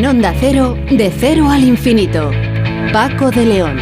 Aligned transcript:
En 0.00 0.06
Onda 0.06 0.32
Cero, 0.40 0.78
de 0.90 1.12
cero 1.14 1.50
al 1.50 1.62
infinito. 1.62 2.30
Paco 2.90 3.30
de 3.30 3.44
León. 3.44 3.76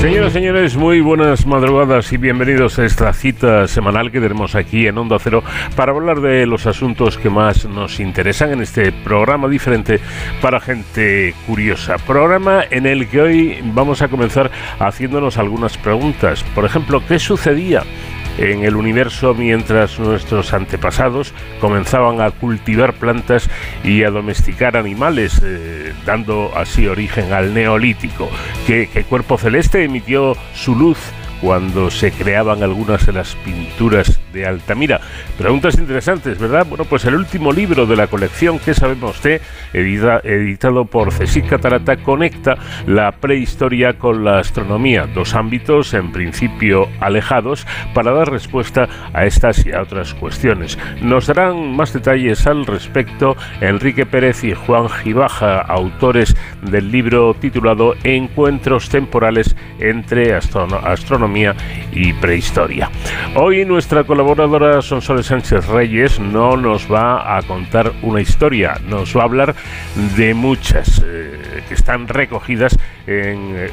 Señoras 0.00 0.32
y 0.32 0.34
señores, 0.34 0.76
muy 0.76 1.00
buenas 1.00 1.46
madrugadas 1.46 2.12
y 2.12 2.16
bienvenidos 2.16 2.80
a 2.80 2.86
esta 2.86 3.12
cita 3.12 3.68
semanal 3.68 4.10
que 4.10 4.20
tenemos 4.20 4.56
aquí 4.56 4.88
en 4.88 4.98
Onda 4.98 5.20
Cero 5.20 5.44
para 5.76 5.92
hablar 5.92 6.20
de 6.20 6.44
los 6.44 6.66
asuntos 6.66 7.18
que 7.18 7.30
más 7.30 7.66
nos 7.66 8.00
interesan 8.00 8.50
en 8.50 8.60
este 8.60 8.90
programa 8.90 9.46
diferente 9.46 10.00
para 10.42 10.58
gente 10.58 11.36
curiosa. 11.46 11.98
Programa 11.98 12.64
en 12.68 12.86
el 12.86 13.08
que 13.08 13.20
hoy 13.20 13.58
vamos 13.62 14.02
a 14.02 14.08
comenzar 14.08 14.50
haciéndonos 14.80 15.38
algunas 15.38 15.78
preguntas. 15.78 16.42
Por 16.52 16.64
ejemplo, 16.64 17.00
¿qué 17.06 17.20
sucedía? 17.20 17.84
En 18.38 18.64
el 18.64 18.76
universo 18.76 19.34
mientras 19.34 19.98
nuestros 19.98 20.52
antepasados 20.52 21.32
comenzaban 21.60 22.20
a 22.20 22.30
cultivar 22.30 22.94
plantas 22.94 23.48
y 23.82 24.04
a 24.04 24.10
domesticar 24.10 24.76
animales, 24.76 25.40
eh, 25.44 25.92
dando 26.04 26.52
así 26.56 26.86
origen 26.86 27.32
al 27.32 27.54
neolítico, 27.54 28.30
que, 28.66 28.88
que 28.88 29.04
Cuerpo 29.04 29.38
Celeste 29.38 29.84
emitió 29.84 30.36
su 30.54 30.74
luz 30.74 30.98
cuando 31.40 31.90
se 31.90 32.10
creaban 32.10 32.62
algunas 32.62 33.04
de 33.06 33.12
las 33.12 33.34
pinturas 33.36 34.13
de 34.34 34.44
Altamira. 34.46 35.00
Preguntas 35.38 35.78
interesantes, 35.78 36.38
¿verdad? 36.38 36.66
Bueno, 36.68 36.84
pues 36.84 37.06
el 37.06 37.14
último 37.14 37.52
libro 37.52 37.86
de 37.86 37.96
la 37.96 38.08
colección, 38.08 38.58
¿qué 38.58 38.74
sabemos 38.74 39.16
usted? 39.16 39.40
editado 39.72 40.84
por 40.84 41.12
Cesic 41.12 41.48
Catarata, 41.48 41.96
conecta 41.96 42.56
la 42.86 43.12
prehistoria 43.12 43.94
con 43.98 44.24
la 44.24 44.40
astronomía, 44.40 45.06
dos 45.06 45.34
ámbitos 45.34 45.94
en 45.94 46.12
principio 46.12 46.88
alejados 47.00 47.66
para 47.94 48.12
dar 48.12 48.30
respuesta 48.30 48.88
a 49.12 49.24
estas 49.24 49.64
y 49.64 49.72
a 49.72 49.82
otras 49.82 50.14
cuestiones. 50.14 50.78
Nos 51.00 51.26
darán 51.26 51.76
más 51.76 51.92
detalles 51.92 52.46
al 52.46 52.66
respecto 52.66 53.36
Enrique 53.60 54.04
Pérez 54.06 54.42
y 54.44 54.54
Juan 54.54 54.88
Gibaja, 54.88 55.60
autores 55.60 56.36
del 56.62 56.90
libro 56.90 57.34
titulado 57.34 57.94
Encuentros 58.02 58.88
temporales 58.88 59.54
entre 59.78 60.34
astronomía 60.34 61.54
y 61.92 62.12
prehistoria. 62.14 62.90
Hoy 63.36 63.64
nuestra 63.64 64.04
colaboradora 64.24 64.80
Sonsoles 64.80 65.26
Sánchez 65.26 65.66
Reyes 65.66 66.18
no 66.18 66.56
nos 66.56 66.90
va 66.90 67.36
a 67.36 67.42
contar 67.42 67.92
una 68.00 68.22
historia, 68.22 68.80
nos 68.88 69.14
va 69.14 69.20
a 69.20 69.24
hablar 69.24 69.54
de 70.16 70.32
muchas 70.32 71.04
eh, 71.06 71.62
que 71.68 71.74
están 71.74 72.08
recogidas 72.08 72.78
en 73.06 73.54
eh, 73.54 73.70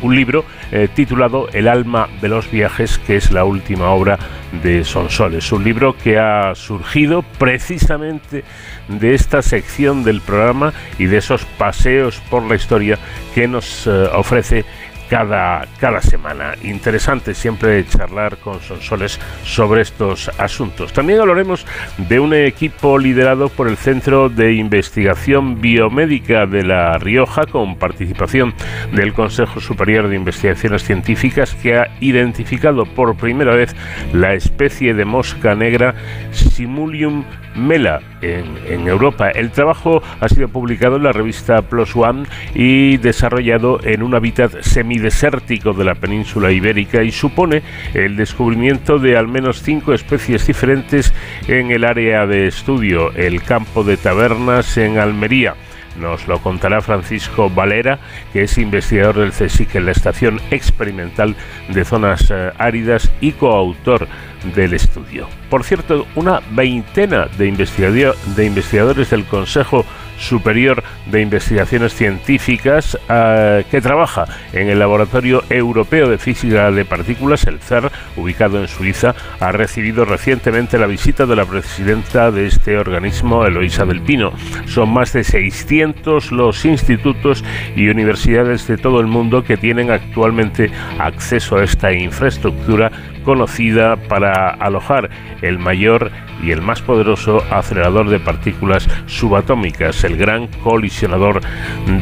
un 0.00 0.14
libro 0.14 0.46
eh, 0.72 0.88
titulado 0.94 1.48
El 1.52 1.68
alma 1.68 2.08
de 2.22 2.28
los 2.28 2.50
viajes, 2.50 2.96
que 2.98 3.16
es 3.16 3.30
la 3.30 3.44
última 3.44 3.90
obra 3.90 4.18
de 4.62 4.84
Sonsoles. 4.84 5.52
Un 5.52 5.64
libro 5.64 5.94
que 5.94 6.18
ha 6.18 6.54
surgido 6.54 7.22
precisamente 7.38 8.42
de 8.88 9.14
esta 9.14 9.42
sección 9.42 10.02
del 10.02 10.22
programa 10.22 10.72
y 10.98 11.06
de 11.06 11.18
esos 11.18 11.44
paseos 11.44 12.22
por 12.30 12.42
la 12.44 12.54
historia 12.54 12.98
que 13.34 13.48
nos 13.48 13.86
ofrece 13.86 14.64
cada, 15.08 15.66
cada 15.78 16.00
semana. 16.00 16.54
Interesante 16.62 17.34
siempre 17.34 17.84
charlar 17.86 18.38
con 18.38 18.60
Sonsoles 18.60 19.20
sobre 19.44 19.82
estos 19.82 20.30
asuntos. 20.38 20.92
También 20.92 21.20
hablaremos 21.20 21.66
de 21.96 22.20
un 22.20 22.34
equipo 22.34 22.98
liderado 22.98 23.48
por 23.48 23.68
el 23.68 23.76
Centro 23.76 24.28
de 24.28 24.54
Investigación 24.54 25.60
Biomédica 25.60 26.46
de 26.46 26.62
La 26.62 26.98
Rioja, 26.98 27.46
con 27.46 27.76
participación 27.76 28.54
del 28.92 29.12
Consejo 29.12 29.60
Superior 29.60 30.08
de 30.08 30.16
Investigaciones 30.16 30.84
Científicas, 30.84 31.54
que 31.54 31.76
ha 31.76 31.88
identificado 32.00 32.84
por 32.84 33.16
primera 33.16 33.54
vez 33.54 33.74
la 34.12 34.34
especie 34.34 34.94
de 34.94 35.04
mosca 35.04 35.54
negra 35.54 35.94
Simulium 36.32 37.24
mela 37.54 38.00
en, 38.20 38.88
Europa. 38.88 39.30
El 39.30 39.50
trabajo 39.50 40.02
ha 40.20 40.28
sido 40.28 40.48
publicado 40.48 40.96
en 40.96 41.04
la 41.04 41.12
revista 41.12 41.62
Plus 41.62 41.94
One 41.94 42.24
y 42.54 42.96
desarrollado 42.98 43.80
en 43.82 44.02
un 44.02 44.14
hábitat 44.14 44.62
semidesértico 44.62 45.72
de 45.72 45.84
la 45.84 45.94
península 45.94 46.52
ibérica 46.52 47.02
y 47.02 47.12
supone 47.12 47.62
el 47.94 48.16
descubrimiento 48.16 48.98
de 48.98 49.16
al 49.16 49.28
menos 49.28 49.62
cinco 49.62 49.92
especies 49.92 50.46
diferentes 50.46 51.12
en 51.48 51.70
el 51.70 51.84
área 51.84 52.26
de 52.26 52.46
estudio, 52.46 53.12
el 53.12 53.42
campo 53.42 53.84
de 53.84 53.96
tabernas 53.96 54.76
en 54.76 54.98
Almería. 54.98 55.54
Nos 55.96 56.26
lo 56.26 56.40
contará 56.40 56.80
Francisco 56.80 57.48
Valera, 57.50 57.98
que 58.32 58.42
es 58.42 58.58
investigador 58.58 59.18
del 59.18 59.32
CSIC 59.32 59.76
en 59.76 59.86
la 59.86 59.92
Estación 59.92 60.40
Experimental 60.50 61.36
de 61.68 61.84
Zonas 61.84 62.30
eh, 62.30 62.52
Áridas 62.58 63.10
y 63.20 63.32
coautor 63.32 64.08
del 64.54 64.74
estudio. 64.74 65.28
Por 65.50 65.64
cierto, 65.64 66.06
una 66.16 66.40
veintena 66.50 67.26
de, 67.38 68.12
de 68.36 68.44
investigadores 68.44 69.10
del 69.10 69.24
Consejo 69.24 69.84
Superior 70.18 70.82
de 71.06 71.20
Investigaciones 71.20 71.94
Científicas 71.94 72.98
eh, 73.08 73.64
que 73.70 73.80
trabaja 73.80 74.26
en 74.52 74.68
el 74.68 74.78
Laboratorio 74.78 75.42
Europeo 75.50 76.08
de 76.08 76.18
Física 76.18 76.70
de 76.70 76.84
Partículas, 76.84 77.46
el 77.46 77.60
CER, 77.60 77.90
ubicado 78.16 78.60
en 78.60 78.68
Suiza, 78.68 79.14
ha 79.40 79.52
recibido 79.52 80.04
recientemente 80.04 80.78
la 80.78 80.86
visita 80.86 81.26
de 81.26 81.36
la 81.36 81.44
presidenta 81.44 82.30
de 82.30 82.46
este 82.46 82.78
organismo, 82.78 83.44
Eloisa 83.44 83.84
del 83.84 84.02
Pino. 84.02 84.32
Son 84.66 84.92
más 84.92 85.12
de 85.12 85.24
600 85.24 86.32
los 86.32 86.64
institutos 86.64 87.44
y 87.76 87.88
universidades 87.88 88.66
de 88.66 88.76
todo 88.76 89.00
el 89.00 89.06
mundo 89.06 89.44
que 89.44 89.56
tienen 89.56 89.90
actualmente 89.90 90.70
acceso 90.98 91.56
a 91.56 91.64
esta 91.64 91.92
infraestructura 91.92 92.90
conocida 93.24 93.96
para 93.96 94.50
alojar 94.50 95.10
el 95.42 95.58
mayor 95.58 96.10
y 96.42 96.50
el 96.50 96.60
más 96.60 96.82
poderoso 96.82 97.42
acelerador 97.50 98.10
de 98.10 98.20
partículas 98.20 98.88
subatómicas, 99.06 100.04
el 100.04 100.16
gran 100.16 100.46
colisionador 100.62 101.40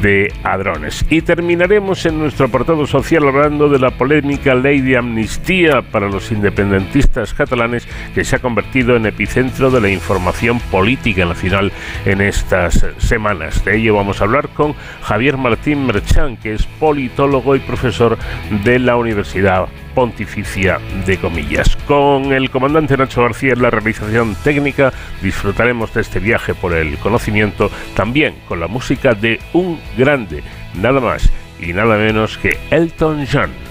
de 0.01 0.33
hadrones. 0.43 1.05
Y 1.11 1.23
terminaremos 1.23 2.05
en 2.07 2.19
nuestro 2.19 2.47
apartado 2.47 2.87
social 2.87 3.27
hablando 3.29 3.69
de 3.69 3.79
la 3.79 3.91
polémica 3.91 4.55
ley 4.55 4.81
de 4.81 4.97
amnistía 4.97 5.83
para 5.83 6.09
los 6.09 6.33
independentistas 6.33 7.35
catalanes 7.35 7.87
que 8.15 8.25
se 8.25 8.37
ha 8.37 8.41
convertido 8.41 8.97
en 8.97 9.07
epicentro 9.07 9.71
de 9.71 9.81
la 9.81 9.91
información 9.91 10.59
política 10.71 11.25
nacional 11.25 11.73
en 12.05 12.21
estas 12.21 12.85
semanas. 12.99 13.65
De 13.65 13.77
ello 13.77 13.95
vamos 13.95 14.21
a 14.21 14.25
hablar 14.25 14.49
con 14.49 14.75
Javier 15.03 15.37
Martín 15.37 15.87
Merchán, 15.87 16.37
que 16.37 16.55
es 16.55 16.67
politólogo 16.67 17.55
y 17.57 17.61
profesor 17.61 18.19
de 18.65 18.79
la 18.79 18.97
Universidad 18.97 19.69
pontificia 19.95 20.79
de 21.07 21.12
comillas. 21.19 21.77
Con 21.87 22.33
el 22.33 22.51
comandante 22.51 22.97
Nacho 22.97 23.23
García 23.23 23.53
en 23.53 23.63
la 23.63 23.71
realización 23.71 24.35
técnica 24.45 24.93
disfrutaremos 25.23 25.93
de 25.95 26.01
este 26.01 26.21
viaje 26.21 26.55
por 26.55 26.75
el 26.75 26.97
conocimiento 26.99 27.71
también 27.95 28.35
con 28.49 28.61
la 28.61 28.69
música 28.69 29.15
de 29.15 29.41
un 29.53 29.81
grande, 29.97 30.43
nada 30.75 31.01
más 31.01 31.31
y 31.61 31.73
nada 31.73 31.97
menos 31.97 32.39
que 32.39 32.59
Elton 32.71 33.27
John. 33.31 33.62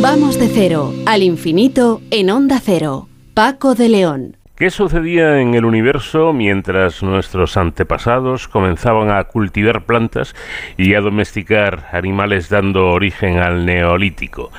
Vamos 0.00 0.38
de 0.38 0.48
cero 0.48 0.94
al 1.06 1.22
infinito 1.22 2.00
en 2.10 2.30
onda 2.30 2.60
cero. 2.64 3.09
Paco 3.34 3.74
de 3.74 3.88
León. 3.88 4.36
¿Qué 4.56 4.70
sucedía 4.70 5.40
en 5.40 5.54
el 5.54 5.64
universo 5.64 6.32
mientras 6.32 7.02
nuestros 7.02 7.56
antepasados 7.56 8.48
comenzaban 8.48 9.10
a 9.10 9.24
cultivar 9.24 9.86
plantas 9.86 10.34
y 10.76 10.94
a 10.94 11.00
domesticar 11.00 11.88
animales 11.92 12.48
dando 12.48 12.88
origen 12.88 13.38
al 13.38 13.64
neolítico? 13.64 14.50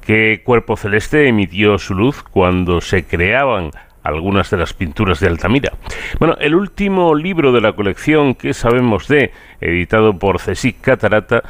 ¿Qué 0.00 0.42
cuerpo 0.44 0.76
celeste 0.76 1.28
emitió 1.28 1.76
su 1.78 1.94
luz 1.94 2.22
cuando 2.22 2.80
se 2.80 3.04
creaban 3.04 3.70
algunas 4.02 4.50
de 4.50 4.56
las 4.56 4.72
pinturas 4.72 5.20
de 5.20 5.28
Altamira. 5.28 5.72
Bueno, 6.18 6.36
el 6.40 6.54
último 6.54 7.14
libro 7.14 7.52
de 7.52 7.60
la 7.60 7.74
colección 7.74 8.34
que 8.34 8.54
sabemos 8.54 9.08
de, 9.08 9.30
editado 9.60 10.18
por 10.18 10.40
Cesic 10.40 10.80
Catarata, 10.80 11.42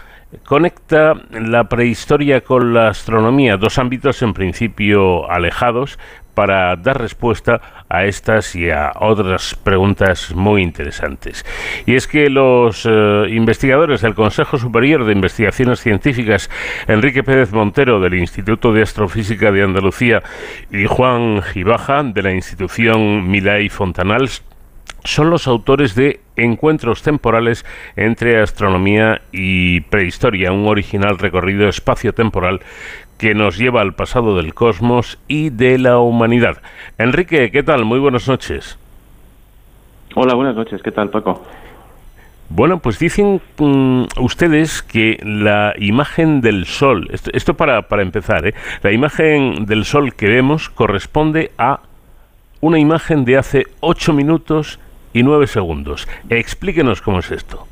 conecta 0.45 1.15
la 1.31 1.69
prehistoria 1.69 2.43
con 2.43 2.73
la 2.73 2.89
astronomía, 2.89 3.57
dos 3.57 3.79
ámbitos 3.79 4.23
en 4.23 4.33
principio 4.33 5.31
alejados, 5.31 5.99
para 6.35 6.77
dar 6.77 7.01
respuesta 7.01 7.85
a 7.89 8.05
estas 8.05 8.55
y 8.55 8.71
a 8.71 8.93
otras 8.99 9.55
preguntas 9.55 10.33
muy 10.35 10.63
interesantes. 10.63 11.45
Y 11.87 11.95
es 11.95 12.07
que 12.07 12.31
los 12.31 12.87
eh, 12.89 13.25
investigadores 13.31 14.01
del 14.01 14.15
Consejo 14.15 14.59
Superior 14.59 15.05
de 15.05 15.13
Investigaciones 15.13 15.81
Científicas, 15.81 16.51
Enrique 16.87 17.23
Pérez 17.23 17.53
Montero 17.53 18.01
del 18.01 18.15
Instituto 18.15 18.73
de 18.73 18.83
Astrofísica 18.83 19.51
de 19.51 19.63
Andalucía 19.63 20.23
y 20.71 20.87
Juan 20.87 21.43
Gibaja 21.43 22.03
de 22.03 22.23
la 22.23 22.33
institución 22.33 23.29
Milay 23.29 23.69
Fontanals, 23.69 24.43
son 25.05 25.31
los 25.31 25.47
autores 25.47 25.95
de 25.95 26.21
Encuentros 26.37 27.03
temporales 27.03 27.67
entre 27.97 28.41
astronomía 28.41 29.21
y 29.31 29.81
prehistoria, 29.83 30.53
un 30.53 30.67
original 30.67 31.19
recorrido 31.19 31.69
espacio-temporal 31.69 32.61
que 33.21 33.35
nos 33.35 33.59
lleva 33.59 33.83
al 33.83 33.93
pasado 33.93 34.35
del 34.35 34.55
cosmos 34.55 35.19
y 35.29 35.51
de 35.51 35.77
la 35.77 35.99
humanidad. 35.99 36.63
Enrique, 36.97 37.51
¿qué 37.51 37.63
tal? 37.63 37.85
Muy 37.85 37.99
buenas 37.99 38.27
noches. 38.27 38.79
Hola, 40.15 40.35
buenas 40.35 40.57
noches. 40.57 40.81
¿Qué 40.83 40.91
tal, 40.91 41.11
Paco? 41.11 41.45
Bueno, 42.49 42.79
pues 42.79 42.99
dicen 42.99 43.43
mm, 43.59 44.05
ustedes 44.21 44.81
que 44.81 45.21
la 45.23 45.75
imagen 45.79 46.41
del 46.41 46.65
Sol, 46.65 47.11
esto, 47.13 47.53
para, 47.53 47.83
para, 47.83 48.01
empezar, 48.01 48.47
¿eh? 48.47 48.55
la 48.83 48.91
imagen 48.91 49.67
del 49.67 49.85
Sol 49.85 50.15
que 50.15 50.27
vemos 50.27 50.71
corresponde 50.71 51.51
a 51.59 51.81
una 52.63 52.79
imagen 52.79 53.27
de 53.27 53.37
hace 53.37 53.67
8 53.81 54.15
minutos 54.15 54.81
y 55.13 55.25
9 55.25 55.47
segundos. 55.47 56.09
Explíquenos 56.31 57.03
cómo 57.03 57.19
es 57.19 57.31
esto. 57.31 57.67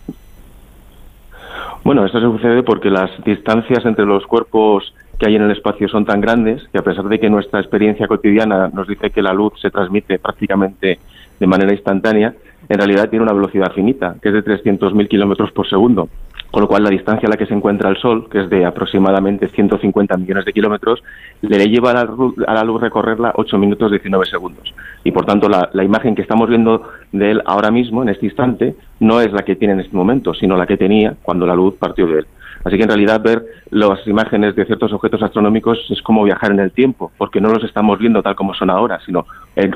Bueno, 1.85 2.05
esto 2.05 2.21
sucede 2.21 2.63
porque 2.63 2.91
las 2.91 3.11
distancias 3.25 3.87
entre 3.87 4.05
los 4.05 4.27
cuerpos 4.27 4.93
que 5.19 5.27
hay 5.27 5.37
en 5.37 5.43
el 5.43 5.51
espacio 5.51 5.89
son 5.89 6.05
tan 6.05 6.21
grandes 6.21 6.63
que 6.73 6.79
a 6.79 6.83
pesar 6.83 7.05
de 7.05 7.19
que 7.19 7.29
nuestra 7.29 7.61
experiencia 7.61 8.07
cotidiana 8.07 8.69
nos 8.69 8.87
dice 8.87 9.11
que 9.11 9.23
la 9.23 9.33
luz 9.33 9.53
se 9.61 9.71
transmite 9.71 10.19
prácticamente 10.19 10.99
de 11.41 11.47
manera 11.47 11.73
instantánea, 11.73 12.35
en 12.69 12.79
realidad 12.79 13.09
tiene 13.09 13.25
una 13.25 13.33
velocidad 13.33 13.73
finita, 13.73 14.17
que 14.21 14.29
es 14.29 14.35
de 14.35 14.45
300.000 14.45 15.09
kilómetros 15.09 15.53
por 15.53 15.69
segundo. 15.69 16.09
Con 16.51 16.63
lo 16.63 16.69
cual, 16.69 16.83
la 16.83 16.91
distancia 16.91 17.27
a 17.27 17.31
la 17.31 17.37
que 17.37 17.47
se 17.47 17.53
encuentra 17.53 17.91
el 17.91 17.99
Sol, 17.99 18.29
que 18.31 18.41
es 18.41 18.49
de 18.51 18.65
aproximadamente 18.65 19.49
150 19.49 20.17
millones 20.17 20.47
de 20.47 20.53
kilómetros, 20.53 21.03
le 21.43 21.69
lleva 21.69 21.91
a 21.91 21.95
la, 21.95 22.05
luz, 22.05 22.35
a 22.47 22.55
la 22.55 22.65
luz 22.65 22.81
recorrerla 22.81 23.33
8 23.37 23.59
minutos 23.59 23.91
19 23.91 24.25
segundos. 24.25 24.75
Y 25.05 25.11
por 25.11 25.27
tanto, 25.27 25.49
la, 25.49 25.69
la, 25.75 25.85
imagen 25.85 26.15
que 26.15 26.23
estamos 26.23 26.49
viendo 26.49 26.89
de 27.13 27.33
él 27.33 27.43
ahora 27.45 27.71
mismo, 27.71 28.03
en 28.03 28.09
este 28.09 28.27
instante, 28.27 28.75
no 29.01 29.21
es 29.21 29.31
la 29.33 29.43
que 29.43 29.57
tiene 29.57 29.75
en 29.75 29.81
este 29.81 29.95
momento, 29.95 30.33
sino 30.33 30.57
la 30.57 30.67
que 30.67 30.79
tenía 30.79 31.17
cuando 31.23 31.47
la 31.47 31.55
luz 31.55 31.75
partió 31.75 32.07
de 32.07 32.21
él. 32.21 32.27
Así 32.65 32.77
que 32.77 32.83
en 32.83 32.89
realidad 32.89 33.21
ver 33.23 33.45
las 33.71 34.07
imágenes 34.07 34.55
de 34.57 34.65
ciertos 34.65 34.93
objetos 34.93 35.23
astronómicos 35.23 35.79
es 35.91 36.03
como 36.03 36.25
viajar 36.25 36.51
en 36.51 36.61
el 36.61 36.73
tiempo, 36.73 37.13
porque 37.17 37.41
no 37.41 37.51
los 37.51 37.65
estamos 37.65 37.99
viendo 37.99 38.23
tal 38.23 38.35
como 38.35 38.55
son 38.55 38.71
ahora, 38.71 39.01
sino 39.05 39.27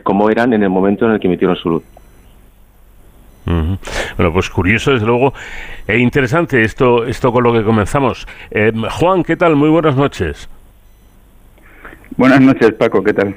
como 0.03 0.31
eran 0.31 0.53
en 0.53 0.63
el 0.63 0.71
momento 0.71 1.07
en 1.07 1.13
el 1.13 1.21
que 1.21 1.27
emitieron 1.29 1.57
su 1.57 1.71
luz. 1.71 1.83
Bueno, 3.45 4.33
pues 4.33 4.49
curioso, 4.51 4.93
desde 4.93 5.07
luego, 5.07 5.35
e 5.87 5.99
interesante 5.99 6.63
esto, 6.63 7.05
esto 7.05 7.33
con 7.33 7.43
lo 7.43 7.53
que 7.53 7.65
comenzamos. 7.65 8.27
Eh, 8.51 8.73
Juan, 8.91 9.25
¿qué 9.25 9.37
tal? 9.37 9.57
Muy 9.57 9.69
buenas 9.69 9.97
noches. 9.97 10.49
Buenas 12.17 12.41
noches, 12.41 12.73
Paco, 12.75 13.03
¿qué 13.03 13.13
tal? 13.13 13.35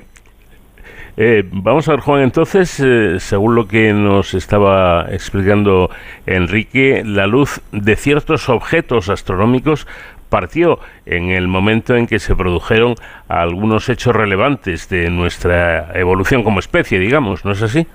Eh, 1.18 1.44
vamos 1.50 1.88
a 1.88 1.92
ver, 1.92 2.02
Juan, 2.02 2.24
entonces, 2.24 2.78
eh, 2.84 3.20
según 3.20 3.56
lo 3.56 3.68
que 3.68 3.94
nos 3.94 4.34
estaba 4.34 5.08
explicando 5.10 5.90
Enrique, 6.26 7.04
la 7.06 7.26
luz 7.26 7.62
de 7.72 7.96
ciertos 7.96 8.50
objetos 8.50 9.08
astronómicos 9.08 9.88
partió 10.30 10.80
en 11.06 11.30
el 11.30 11.48
momento 11.48 11.96
en 11.96 12.08
que 12.08 12.20
se 12.20 12.36
produjeron 12.36 12.96
algunos 13.30 13.88
hechos 13.88 14.14
relevantes 14.14 14.90
de 14.90 15.10
nuestra 15.10 15.98
evolución 15.98 16.44
como 16.44 16.60
especie, 16.60 17.00
digamos, 17.00 17.46
¿no 17.46 17.54
es 17.54 17.62
así? 17.62 17.88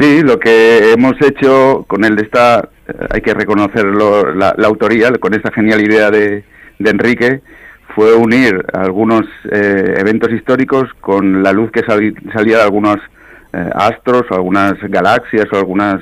Sí, 0.00 0.22
lo 0.22 0.40
que 0.40 0.92
hemos 0.92 1.14
hecho 1.22 1.84
con 1.86 2.04
el 2.04 2.16
de 2.16 2.22
esta, 2.24 2.70
eh, 2.88 3.06
hay 3.10 3.20
que 3.20 3.34
reconocerlo, 3.34 4.34
la, 4.34 4.56
autoría, 4.64 5.12
con 5.12 5.32
esa 5.32 5.52
genial 5.52 5.80
idea 5.80 6.10
de 6.10 6.42
Enrique, 6.80 7.40
fue 7.94 8.14
unir 8.14 8.64
algunos 8.72 9.22
eh, 9.50 9.94
eventos 9.98 10.32
históricos 10.32 10.88
con 11.00 11.42
la 11.42 11.52
luz 11.52 11.70
que 11.70 11.82
salía 11.82 12.58
de 12.58 12.62
algunos 12.62 12.96
eh, 13.52 13.70
astros 13.74 14.24
o 14.30 14.34
algunas 14.34 14.74
galaxias 14.88 15.46
o 15.52 15.56
algunas 15.56 16.00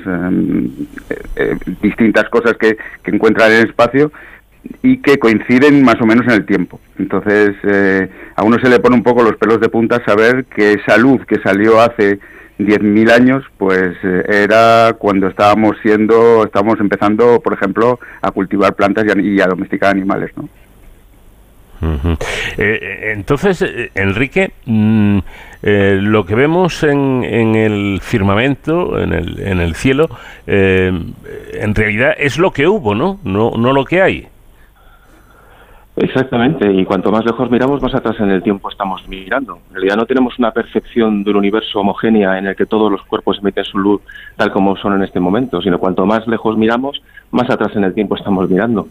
eh, 1.37 1.57
distintas 1.83 2.29
cosas 2.29 2.55
que, 2.59 2.77
encuentran 3.05 3.51
en 3.51 3.59
el 3.59 3.69
espacio 3.69 4.13
y 4.83 4.99
que 4.99 5.19
coinciden 5.19 5.83
más 5.83 5.97
o 6.01 6.07
menos 6.07 6.27
en 6.27 6.33
el 6.33 6.47
tiempo. 6.47 6.79
Entonces, 6.99 7.57
a 8.37 8.45
uno 8.45 8.57
se 8.63 8.69
le 8.69 8.79
pone 8.79 8.95
un 8.95 9.03
poco 9.03 9.23
los 9.23 9.37
pelos 9.37 9.61
de 9.61 9.69
punta 9.69 10.05
saber 10.05 10.45
que 10.45 10.75
esa 10.75 10.97
luz 10.97 11.25
que 11.27 11.41
salió 11.41 11.81
hace 11.81 12.21
10.000 12.59 13.11
años, 13.11 13.45
pues 13.59 13.97
era 14.29 14.95
cuando 14.99 15.29
estábamos 15.29 15.77
siendo, 15.83 16.45
estábamos 16.45 16.79
empezando, 16.79 17.41
por 17.41 17.55
ejemplo, 17.55 17.99
a 18.21 18.31
cultivar 18.31 18.75
plantas 18.75 19.07
y 19.17 19.41
a 19.41 19.47
domesticar 19.47 19.91
animales, 19.91 20.31
¿no? 20.37 20.49
Eh, 21.83 22.17
eh, 22.59 23.13
entonces, 23.13 23.63
eh, 23.63 23.91
Enrique, 23.95 24.53
mm, 24.67 25.19
lo 25.63 26.25
que 26.25 26.35
vemos 26.35 26.83
en, 26.83 27.25
en, 27.25 27.55
el 27.55 28.01
firmamento, 28.03 28.99
en 28.99 29.13
el, 29.13 29.41
en 29.41 29.61
el 29.61 29.75
cielo, 29.75 30.09
en 30.47 31.75
realidad 31.75 32.15
es 32.19 32.39
lo 32.39 32.51
que 32.51 32.67
hubo, 32.67 32.95
¿no? 32.95 33.19
¿no? 33.25 33.53
No 33.57 33.73
lo 33.73 33.85
que 33.85 34.01
hay. 34.01 34.27
Exactamente, 35.97 36.73
y 36.73 36.85
cuanto 36.87 37.13
más 37.13 37.27
lejos 37.27 37.51
miramos, 37.51 37.83
más 37.83 37.95
atrás 37.95 38.19
en 38.21 38.31
el 38.31 38.43
tiempo 38.43 38.71
estamos 38.71 39.07
mirando. 39.07 39.59
En 39.69 39.75
realidad 39.75 39.97
no 39.97 40.07
tenemos 40.07 40.39
una 40.39 40.51
percepción 40.51 41.25
del 41.25 41.37
universo 41.37 41.81
homogénea 41.81 42.39
en 42.39 42.47
el 42.47 42.57
que 42.57 42.65
todos 42.65 42.91
los 42.91 43.03
cuerpos 43.03 43.39
emiten 43.43 43.65
su 43.65 43.79
luz 43.79 44.01
tal 44.37 44.51
como 44.51 44.77
son 44.77 44.95
en 44.95 45.03
este 45.03 45.21
momento, 45.21 45.61
sino 45.61 45.79
cuanto 45.79 46.07
más 46.07 46.27
lejos 46.27 46.57
miramos, 46.57 47.03
más 47.33 47.51
atrás 47.51 47.77
en 47.77 47.85
el 47.85 47.93
tiempo 47.93 48.17
estamos 48.17 48.49
mirando. 48.49 48.89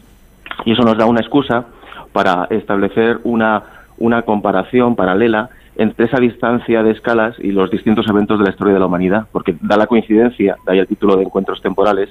Y 0.66 0.74
eso 0.74 0.84
nos 0.84 0.98
da 0.98 1.06
una 1.06 1.22
excusa 1.22 1.66
para 2.12 2.48
establecer 2.50 3.20
una, 3.24 3.64
una 3.98 4.24
comparación 4.24 4.96
paralela 4.96 5.50
entre 5.80 6.08
esa 6.08 6.20
distancia 6.20 6.84
de 6.84 6.92
escalas 6.92 7.36
y 7.40 7.54
los 7.54 7.72
distintos 7.72 8.06
eventos 8.10 8.38
de 8.38 8.44
la 8.44 8.52
historia 8.52 8.74
de 8.74 8.82
la 8.82 8.88
humanidad, 8.88 9.28
porque 9.32 9.56
da 9.62 9.78
la 9.78 9.88
coincidencia, 9.88 10.58
da 10.66 10.74
ahí 10.74 10.80
el 10.80 10.88
título 10.88 11.16
de 11.16 11.24
encuentros 11.24 11.62
temporales, 11.62 12.10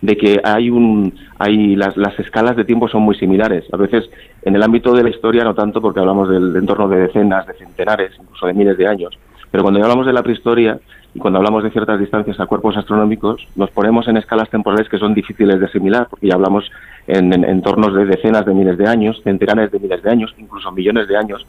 de 0.00 0.16
que 0.16 0.40
hay 0.44 0.70
un, 0.70 1.12
hay 1.36 1.74
las, 1.74 1.96
las 1.96 2.16
escalas 2.20 2.54
de 2.54 2.64
tiempo 2.64 2.86
son 2.88 3.02
muy 3.02 3.16
similares. 3.16 3.64
A 3.72 3.76
veces 3.76 4.08
en 4.42 4.54
el 4.54 4.62
ámbito 4.62 4.92
de 4.94 5.02
la 5.02 5.10
historia 5.10 5.42
no 5.42 5.52
tanto 5.52 5.80
porque 5.80 5.98
hablamos 5.98 6.28
del 6.28 6.54
entorno 6.54 6.88
de 6.88 7.00
decenas, 7.00 7.44
de 7.48 7.54
centenares, 7.54 8.12
incluso 8.20 8.46
de 8.46 8.54
miles 8.54 8.78
de 8.78 8.86
años, 8.86 9.18
pero 9.50 9.64
cuando 9.64 9.82
hablamos 9.82 10.06
de 10.06 10.12
la 10.12 10.22
prehistoria 10.22 10.78
y 11.14 11.18
cuando 11.18 11.38
hablamos 11.38 11.64
de 11.64 11.70
ciertas 11.70 11.98
distancias 11.98 12.38
a 12.38 12.46
cuerpos 12.46 12.76
astronómicos, 12.76 13.46
nos 13.56 13.70
ponemos 13.70 14.06
en 14.08 14.18
escalas 14.18 14.50
temporales 14.50 14.88
que 14.88 14.98
son 14.98 15.14
difíciles 15.14 15.58
de 15.58 15.66
asimilar, 15.66 16.06
porque 16.08 16.28
ya 16.28 16.34
hablamos 16.34 16.70
en, 17.06 17.32
entornos 17.44 17.94
de 17.94 18.04
decenas 18.04 18.44
de 18.44 18.52
miles 18.52 18.76
de 18.76 18.86
años, 18.86 19.20
centenares 19.24 19.72
de 19.72 19.78
miles 19.78 20.02
de 20.02 20.10
años, 20.10 20.34
incluso 20.36 20.70
millones 20.70 21.08
de 21.08 21.16
años, 21.16 21.46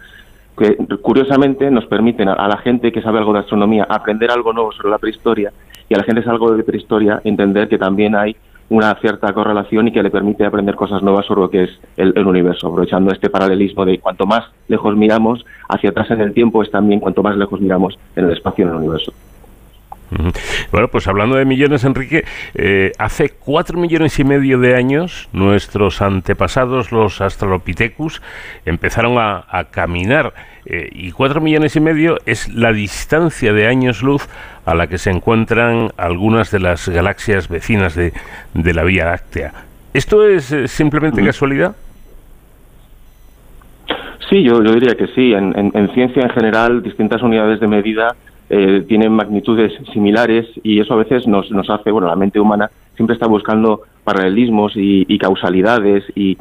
que 0.58 0.78
curiosamente 1.02 1.70
nos 1.72 1.86
permiten 1.86 2.30
a, 2.30 2.48
la 2.48 2.58
gente 2.58 2.92
que 2.92 3.02
sabe 3.02 3.20
algo 3.20 3.34
de 3.34 3.40
astronomía 3.40 3.86
aprender 3.90 4.32
algo 4.32 4.54
nuevo 4.54 4.72
sobre 4.72 4.90
la 4.90 4.98
prehistoria 4.98 5.52
y 5.88 5.94
a 5.94 5.98
la 5.98 6.04
gente 6.04 6.22
que 6.22 6.26
sabe 6.26 6.36
algo 6.36 6.52
de 6.56 6.64
prehistoria 6.64 7.22
entender 7.24 7.68
que 7.68 7.78
también 7.78 8.16
hay 8.16 8.36
una 8.70 8.94
cierta 8.96 9.34
correlación 9.34 9.88
y 9.88 9.92
que 9.92 10.04
le 10.04 10.12
permite 10.12 10.46
aprender 10.46 10.76
cosas 10.76 11.02
nuevas 11.02 11.26
sobre 11.26 11.42
lo 11.42 11.50
que 11.50 11.64
es 11.64 11.80
el, 11.98 12.14
el, 12.16 12.28
universo, 12.28 12.68
aprovechando 12.68 13.12
este 13.12 13.30
paralelismo 13.30 13.84
de 13.84 14.00
cuanto 14.00 14.26
más 14.26 14.46
lejos 14.68 14.96
miramos 14.96 15.44
hacia 15.68 15.90
atrás 15.90 16.12
en 16.12 16.22
el 16.22 16.34
tiempo 16.34 16.62
es 16.62 16.70
también 16.70 17.00
cuanto 17.00 17.24
más 17.24 17.36
lejos 17.36 17.60
miramos 17.60 17.98
en 18.16 18.26
el 18.26 18.32
espacio 18.32 18.66
en 18.66 18.72
el 18.72 18.78
universo. 18.78 19.12
Bueno, 20.72 20.88
pues 20.88 21.08
hablando 21.08 21.38
de 21.38 21.46
millones, 21.46 21.84
Enrique, 21.84 22.26
eh, 22.56 22.92
hace 22.98 23.30
cuatro 23.30 23.80
millones 23.80 24.20
y 24.20 24.24
medio 24.24 24.60
de 24.60 24.76
años 24.76 25.30
nuestros 25.34 26.02
antepasados, 26.02 26.92
los 26.92 27.22
Australopithecus, 27.22 28.22
empezaron 28.66 29.18
a, 29.18 29.46
caminar 29.72 30.34
eh, 30.66 30.90
y 30.92 31.12
cuatro 31.12 31.42
millones 31.42 31.76
y 31.76 31.80
medio 31.80 32.18
es 32.26 32.54
la 32.54 32.72
distancia 32.72 33.54
de 33.54 33.68
años 33.68 34.02
luz 34.02 34.28
a 34.66 34.74
la 34.74 34.88
que 34.88 34.98
se 34.98 35.10
encuentran 35.10 35.92
algunas 35.98 36.52
de 36.52 36.60
las 36.60 36.88
galaxias 36.90 37.50
vecinas 37.50 37.96
de, 37.96 38.14
la 38.54 38.84
Vía 38.84 39.06
Láctea. 39.06 39.54
¿Esto 39.94 40.28
es 40.28 40.52
eh, 40.52 40.68
simplemente 40.68 41.24
casualidad? 41.24 41.76
Sí, 44.30 44.44
yo, 44.44 44.64
yo 44.64 44.74
diría 44.74 44.96
que 44.96 45.08
sí. 45.08 45.34
En, 45.34 45.54
en, 45.56 45.94
ciencia 45.94 46.22
en 46.22 46.30
general, 46.30 46.84
distintas 46.84 47.22
unidades 47.24 47.60
de 47.60 47.68
medida 47.68 48.16
eh, 48.50 48.84
tienen 48.88 49.12
magnitudes 49.12 49.74
similares 49.94 50.48
y 50.64 50.80
eso 50.80 50.94
a 50.94 50.98
veces 50.98 51.28
nos, 51.28 51.52
nos 51.52 51.70
hace, 51.70 51.92
bueno, 51.92 52.08
la 52.08 52.16
mente 52.16 52.40
humana 52.40 52.70
siempre 52.96 53.14
está 53.14 53.28
buscando 53.28 53.84
paralelismos 54.04 54.74
y, 54.76 55.18
causalidades 55.20 56.04
y, 56.16 56.36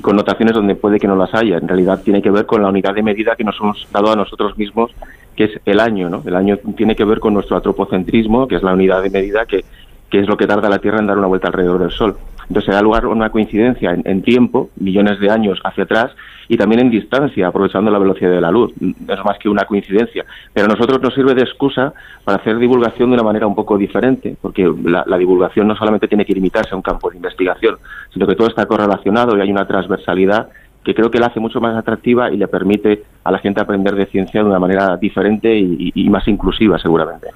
connotaciones 0.00 0.54
donde 0.54 0.74
puede 0.74 0.98
que 0.98 1.06
no 1.06 1.14
las 1.14 1.32
haya. 1.34 1.58
En 1.58 1.68
realidad 1.68 2.02
tiene 2.02 2.22
que 2.22 2.30
ver 2.30 2.46
con 2.46 2.62
la 2.62 2.68
unidad 2.68 2.94
de 2.94 3.02
medida 3.02 3.36
que 3.36 3.44
nos 3.44 3.56
hemos 3.60 3.86
dado 3.92 4.10
a 4.10 4.16
nosotros 4.16 4.56
mismos, 4.56 4.90
que 5.36 5.44
es 5.44 5.60
el 5.64 5.78
año. 5.78 6.08
¿no? 6.08 6.22
El 6.26 6.34
año 6.36 6.58
tiene 6.76 6.96
que 6.96 7.04
ver 7.04 7.20
con 7.20 7.34
nuestro 7.34 7.56
antropocentrismo, 7.56 8.48
que 8.48 8.56
es 8.56 8.62
la 8.62 8.72
unidad 8.72 9.02
de 9.02 9.10
medida 9.10 9.46
que, 9.46 9.64
que 10.10 10.20
es 10.20 10.26
lo 10.26 10.36
que 10.36 10.46
tarda 10.46 10.68
la 10.68 10.78
Tierra 10.78 10.98
en 10.98 11.06
dar 11.06 11.18
una 11.18 11.26
vuelta 11.26 11.48
alrededor 11.48 11.80
del 11.80 11.90
Sol. 11.90 12.16
Entonces 12.48 12.74
da 12.74 12.82
lugar 12.82 13.06
una 13.06 13.30
coincidencia 13.30 13.96
en, 14.04 14.22
tiempo, 14.22 14.70
millones 14.76 15.18
de 15.20 15.30
años 15.30 15.58
hacia 15.64 15.84
atrás, 15.84 16.12
y 16.48 16.56
también 16.56 16.80
en 16.80 16.90
distancia, 16.90 17.48
aprovechando 17.48 17.90
la 17.90 17.98
velocidad 17.98 18.30
de 18.30 18.40
la 18.40 18.52
luz. 18.52 18.72
Es 18.80 19.24
más 19.24 19.36
que 19.38 19.48
una 19.48 19.64
coincidencia. 19.64 20.24
Pero 20.52 20.66
a 20.66 20.68
nosotros 20.68 21.02
nos 21.02 21.12
sirve 21.14 21.34
de 21.34 21.42
excusa 21.42 21.92
para 22.24 22.38
hacer 22.38 22.58
divulgación 22.58 23.10
de 23.10 23.14
una 23.14 23.24
manera 23.24 23.46
un 23.46 23.54
poco 23.54 23.76
diferente, 23.76 24.36
porque 24.40 24.72
la, 24.84 25.18
divulgación 25.18 25.66
no 25.66 25.74
solamente 25.74 26.06
tiene 26.06 26.24
que 26.24 26.34
limitarse 26.34 26.70
a 26.72 26.76
un 26.76 26.82
campo 26.82 27.10
de 27.10 27.16
investigación, 27.16 27.78
sino 28.12 28.26
que 28.26 28.36
todo 28.36 28.48
está 28.48 28.66
correlacionado 28.66 29.36
y 29.36 29.40
hay 29.40 29.50
una 29.50 29.66
transversalidad 29.66 30.48
que 30.84 30.94
creo 30.94 31.10
que 31.10 31.18
la 31.18 31.26
hace 31.26 31.40
mucho 31.40 31.60
más 31.60 31.76
atractiva 31.76 32.30
y 32.30 32.36
le 32.36 32.46
permite 32.46 33.02
a 33.24 33.32
la 33.32 33.38
gente 33.38 33.60
aprender 33.60 33.96
de 33.96 34.06
ciencia 34.06 34.40
de 34.40 34.48
una 34.48 34.60
manera 34.60 34.96
diferente 34.96 35.52
y 35.58 36.08
más 36.10 36.28
inclusiva, 36.28 36.78
seguramente. 36.78 37.26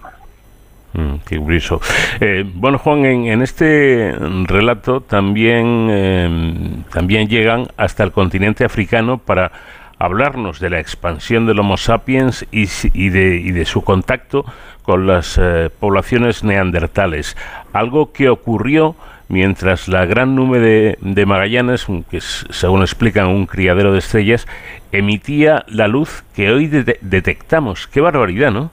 Mm, 0.93 1.17
qué 1.27 1.39
curioso. 1.39 1.81
Eh, 2.21 2.45
bueno, 2.55 2.79
Juan, 2.79 3.05
en, 3.05 3.43
este 3.43 4.15
relato 4.45 5.01
también, 5.01 5.89
em, 5.91 6.83
también 6.93 7.29
llegan 7.29 7.69
hasta 7.77 8.03
el 8.03 8.13
continente 8.13 8.65
africano 8.65 9.19
para 9.19 9.53
hablarnos 9.99 10.61
de 10.61 10.71
la 10.71 10.81
expansión 10.81 11.47
del 11.47 11.61
Homo 11.61 11.77
sapiens 11.77 12.47
y, 12.51 12.67
de, 13.11 13.37
y 13.37 13.53
de, 13.53 13.65
su 13.67 13.83
contacto 13.83 14.45
con 14.83 15.07
las 15.07 15.39
eh, 15.41 15.71
poblaciones 15.79 16.43
neandertales. 16.43 17.37
Algo 17.73 18.13
que 18.13 18.29
ocurrió 18.29 18.97
mientras 19.29 19.89
la 19.89 20.07
gran 20.07 20.35
nube 20.35 20.97
de, 21.01 21.27
Magallanes, 21.27 21.87
que 22.11 22.21
según 22.21 22.81
explican 22.83 23.29
un 23.29 23.47
criadero 23.47 23.93
de 23.93 24.01
estrellas, 24.01 24.49
emitía 24.91 25.65
la 25.69 25.87
luz 25.87 26.25
que 26.35 26.51
hoy 26.51 26.67
detectamos. 26.67 27.87
Qué 27.87 28.01
barbaridad, 28.01 28.51
¿no? 28.51 28.73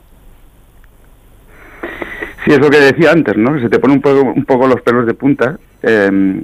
Sí, 2.44 2.52
es 2.52 2.58
lo 2.60 2.70
que 2.70 2.78
decía 2.78 3.12
antes, 3.12 3.36
¿no? 3.36 3.58
Se 3.60 3.68
te 3.68 3.78
pone 3.78 3.94
un 3.94 4.00
poco, 4.00 4.22
un 4.22 4.44
poco 4.44 4.66
los 4.66 4.80
pelos 4.82 5.06
de 5.06 5.14
punta 5.14 5.58
em, 5.82 6.42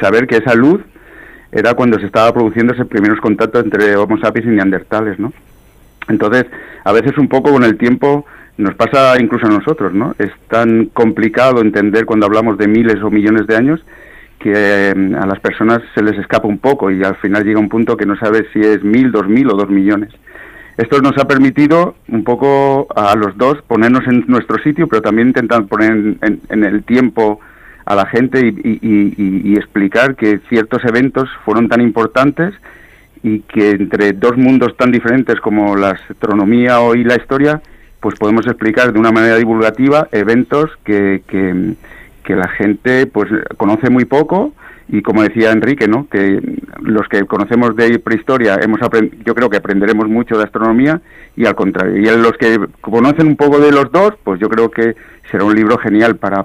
saber 0.00 0.26
que 0.26 0.36
esa 0.36 0.54
luz 0.54 0.80
era 1.52 1.74
cuando 1.74 1.98
se 1.98 2.06
estaba 2.06 2.32
produciendo 2.32 2.74
ese 2.74 2.84
primeros 2.84 3.20
contactos 3.20 3.64
entre 3.64 3.96
Homo 3.96 4.18
sapiens 4.18 4.48
y 4.48 4.50
neandertales, 4.50 5.18
¿no? 5.18 5.32
Entonces, 6.08 6.46
a 6.84 6.92
veces 6.92 7.16
un 7.18 7.28
poco 7.28 7.52
con 7.52 7.64
el 7.64 7.76
tiempo 7.76 8.26
nos 8.56 8.74
pasa 8.74 9.14
incluso 9.20 9.46
a 9.46 9.50
nosotros, 9.50 9.92
¿no? 9.94 10.14
Es 10.18 10.30
tan 10.48 10.86
complicado 10.86 11.60
entender 11.60 12.04
cuando 12.04 12.26
hablamos 12.26 12.58
de 12.58 12.68
miles 12.68 13.02
o 13.02 13.10
millones 13.10 13.46
de 13.46 13.56
años 13.56 13.80
que 14.38 14.90
em, 14.90 15.14
a 15.14 15.26
las 15.26 15.40
personas 15.40 15.80
se 15.94 16.02
les 16.02 16.18
escapa 16.18 16.48
un 16.48 16.58
poco 16.58 16.90
y 16.90 17.02
al 17.04 17.16
final 17.16 17.44
llega 17.44 17.60
un 17.60 17.68
punto 17.68 17.96
que 17.96 18.06
no 18.06 18.16
sabes 18.16 18.44
si 18.52 18.60
es 18.60 18.82
mil, 18.82 19.12
dos 19.12 19.28
mil 19.28 19.48
o 19.50 19.56
dos 19.56 19.68
millones. 19.68 20.10
Esto 20.80 21.02
nos 21.02 21.18
ha 21.18 21.28
permitido 21.28 21.94
un 22.08 22.24
poco 22.24 22.88
a 22.96 23.14
los 23.14 23.36
dos 23.36 23.60
ponernos 23.66 24.00
en 24.06 24.24
nuestro 24.28 24.56
sitio, 24.62 24.88
pero 24.88 25.02
también 25.02 25.28
intentar 25.28 25.66
poner 25.66 26.16
en, 26.22 26.64
el 26.64 26.84
tiempo 26.84 27.38
a 27.84 27.94
la 27.94 28.06
gente 28.06 28.40
y, 28.46 29.54
explicar 29.58 30.16
que 30.16 30.40
ciertos 30.48 30.82
eventos 30.86 31.28
fueron 31.44 31.68
tan 31.68 31.82
importantes 31.82 32.54
y 33.22 33.40
que 33.40 33.72
entre 33.72 34.14
dos 34.14 34.38
mundos 34.38 34.74
tan 34.78 34.90
diferentes 34.90 35.38
como 35.40 35.76
la 35.76 35.90
astronomía 35.90 36.80
o 36.80 36.94
la 36.94 37.16
historia, 37.16 37.60
pues 38.00 38.14
podemos 38.18 38.46
explicar 38.46 38.94
de 38.94 38.98
una 38.98 39.12
manera 39.12 39.36
divulgativa 39.36 40.08
eventos 40.12 40.70
que, 40.82 41.22
que, 41.28 41.74
que 42.24 42.36
la 42.36 42.48
gente 42.48 43.04
pues 43.04 43.28
conoce 43.58 43.90
muy 43.90 44.06
poco 44.06 44.54
y 44.92 45.02
como 45.02 45.22
decía 45.22 45.52
Enrique, 45.52 45.86
¿no? 45.86 46.08
que 46.08 46.40
los 46.82 47.06
que 47.08 47.24
conocemos 47.24 47.76
de 47.76 47.98
prehistoria 48.00 48.58
hemos 48.62 48.80
yo 49.24 49.34
creo 49.34 49.48
que 49.48 49.58
aprenderemos 49.58 50.08
mucho 50.08 50.36
de 50.36 50.44
astronomía 50.44 51.00
y 51.36 51.46
al 51.46 51.54
contrario, 51.54 51.96
y 51.96 52.04
los 52.18 52.32
que 52.32 52.58
conocen 52.80 53.28
un 53.28 53.36
poco 53.36 53.60
de 53.60 53.70
los 53.70 53.90
dos, 53.92 54.14
pues 54.24 54.40
yo 54.40 54.48
creo 54.48 54.70
que 54.70 54.96
será 55.30 55.44
un 55.44 55.54
libro 55.54 55.78
genial 55.78 56.16
para, 56.16 56.44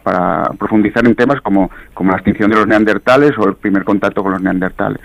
profundizar 0.60 1.06
en 1.08 1.16
temas 1.16 1.42
como, 1.42 1.72
como 1.94 2.12
la 2.12 2.18
extinción 2.18 2.52
de 2.52 2.58
los 2.58 2.68
neandertales 2.68 3.32
o 3.38 3.48
el 3.48 3.56
primer 3.56 3.84
contacto 3.84 4.22
con 4.22 4.34
los 4.34 4.42
neandertales. 4.42 5.02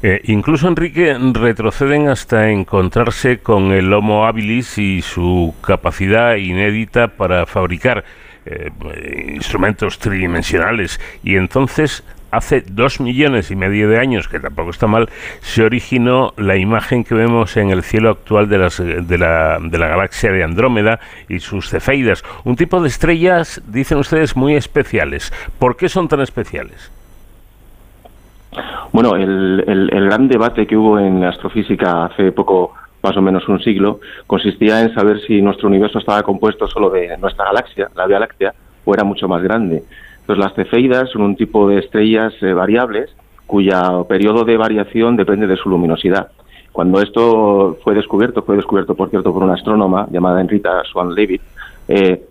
Eh, 0.00 0.20
incluso 0.24 0.68
Enrique 0.68 1.16
retroceden 1.34 2.08
hasta 2.08 2.50
encontrarse 2.50 3.38
con 3.38 3.72
el 3.72 3.92
Homo 3.92 4.26
habilis 4.26 4.78
y 4.78 5.02
su 5.02 5.54
capacidad 5.60 6.36
inédita 6.36 7.08
para 7.08 7.46
fabricar 7.46 8.04
eh, 8.50 9.32
instrumentos 9.34 9.98
tridimensionales 9.98 11.00
y 11.22 11.36
entonces 11.36 12.04
hace 12.30 12.62
dos 12.62 13.00
millones 13.00 13.50
y 13.50 13.56
medio 13.56 13.88
de 13.88 13.98
años, 13.98 14.28
que 14.28 14.40
tampoco 14.40 14.70
está 14.70 14.86
mal, 14.86 15.08
se 15.40 15.62
originó 15.62 16.32
la 16.36 16.56
imagen 16.56 17.04
que 17.04 17.14
vemos 17.14 17.56
en 17.56 17.70
el 17.70 17.82
cielo 17.82 18.10
actual 18.10 18.48
de, 18.48 18.58
las, 18.58 18.78
de, 18.78 19.18
la, 19.18 19.58
de 19.60 19.78
la 19.78 19.88
galaxia 19.88 20.30
de 20.30 20.44
Andrómeda 20.44 21.00
y 21.28 21.40
sus 21.40 21.70
cefeidas. 21.70 22.24
Un 22.44 22.56
tipo 22.56 22.80
de 22.82 22.88
estrellas, 22.88 23.62
dicen 23.66 23.98
ustedes, 23.98 24.36
muy 24.36 24.54
especiales. 24.54 25.32
¿Por 25.58 25.76
qué 25.76 25.88
son 25.88 26.08
tan 26.08 26.20
especiales? 26.20 26.92
Bueno, 28.92 29.16
el, 29.16 29.64
el 29.66 30.04
gran 30.06 30.28
debate 30.28 30.66
que 30.66 30.76
hubo 30.76 30.98
en 30.98 31.22
astrofísica 31.22 32.06
hace 32.06 32.32
poco 32.32 32.74
más 33.02 33.16
o 33.16 33.22
menos 33.22 33.48
un 33.48 33.60
siglo, 33.60 34.00
consistía 34.26 34.80
en 34.80 34.94
saber 34.94 35.20
si 35.26 35.40
nuestro 35.40 35.68
universo 35.68 35.98
estaba 35.98 36.22
compuesto 36.22 36.66
solo 36.68 36.90
de 36.90 37.16
nuestra 37.18 37.46
galaxia, 37.46 37.88
la 37.94 38.06
Vía 38.06 38.18
Láctea, 38.18 38.54
o 38.84 38.94
era 38.94 39.04
mucho 39.04 39.28
más 39.28 39.42
grande. 39.42 39.82
Entonces, 40.20 40.44
las 40.44 40.54
cefeidas 40.54 41.10
son 41.10 41.22
un 41.22 41.36
tipo 41.36 41.68
de 41.68 41.78
estrellas 41.78 42.34
eh, 42.42 42.52
variables 42.52 43.10
cuya 43.46 44.04
periodo 44.06 44.44
de 44.44 44.58
variación 44.58 45.16
depende 45.16 45.46
de 45.46 45.56
su 45.56 45.70
luminosidad. 45.70 46.28
Cuando 46.70 47.00
esto 47.00 47.78
fue 47.82 47.94
descubierto, 47.94 48.42
fue 48.42 48.56
descubierto, 48.56 48.94
por 48.94 49.08
cierto, 49.08 49.32
por 49.32 49.42
una 49.42 49.54
astrónoma 49.54 50.06
llamada 50.10 50.40
Enrita 50.40 50.82
Swan 50.84 51.14
Leavitt, 51.14 51.40
eh, 51.88 52.27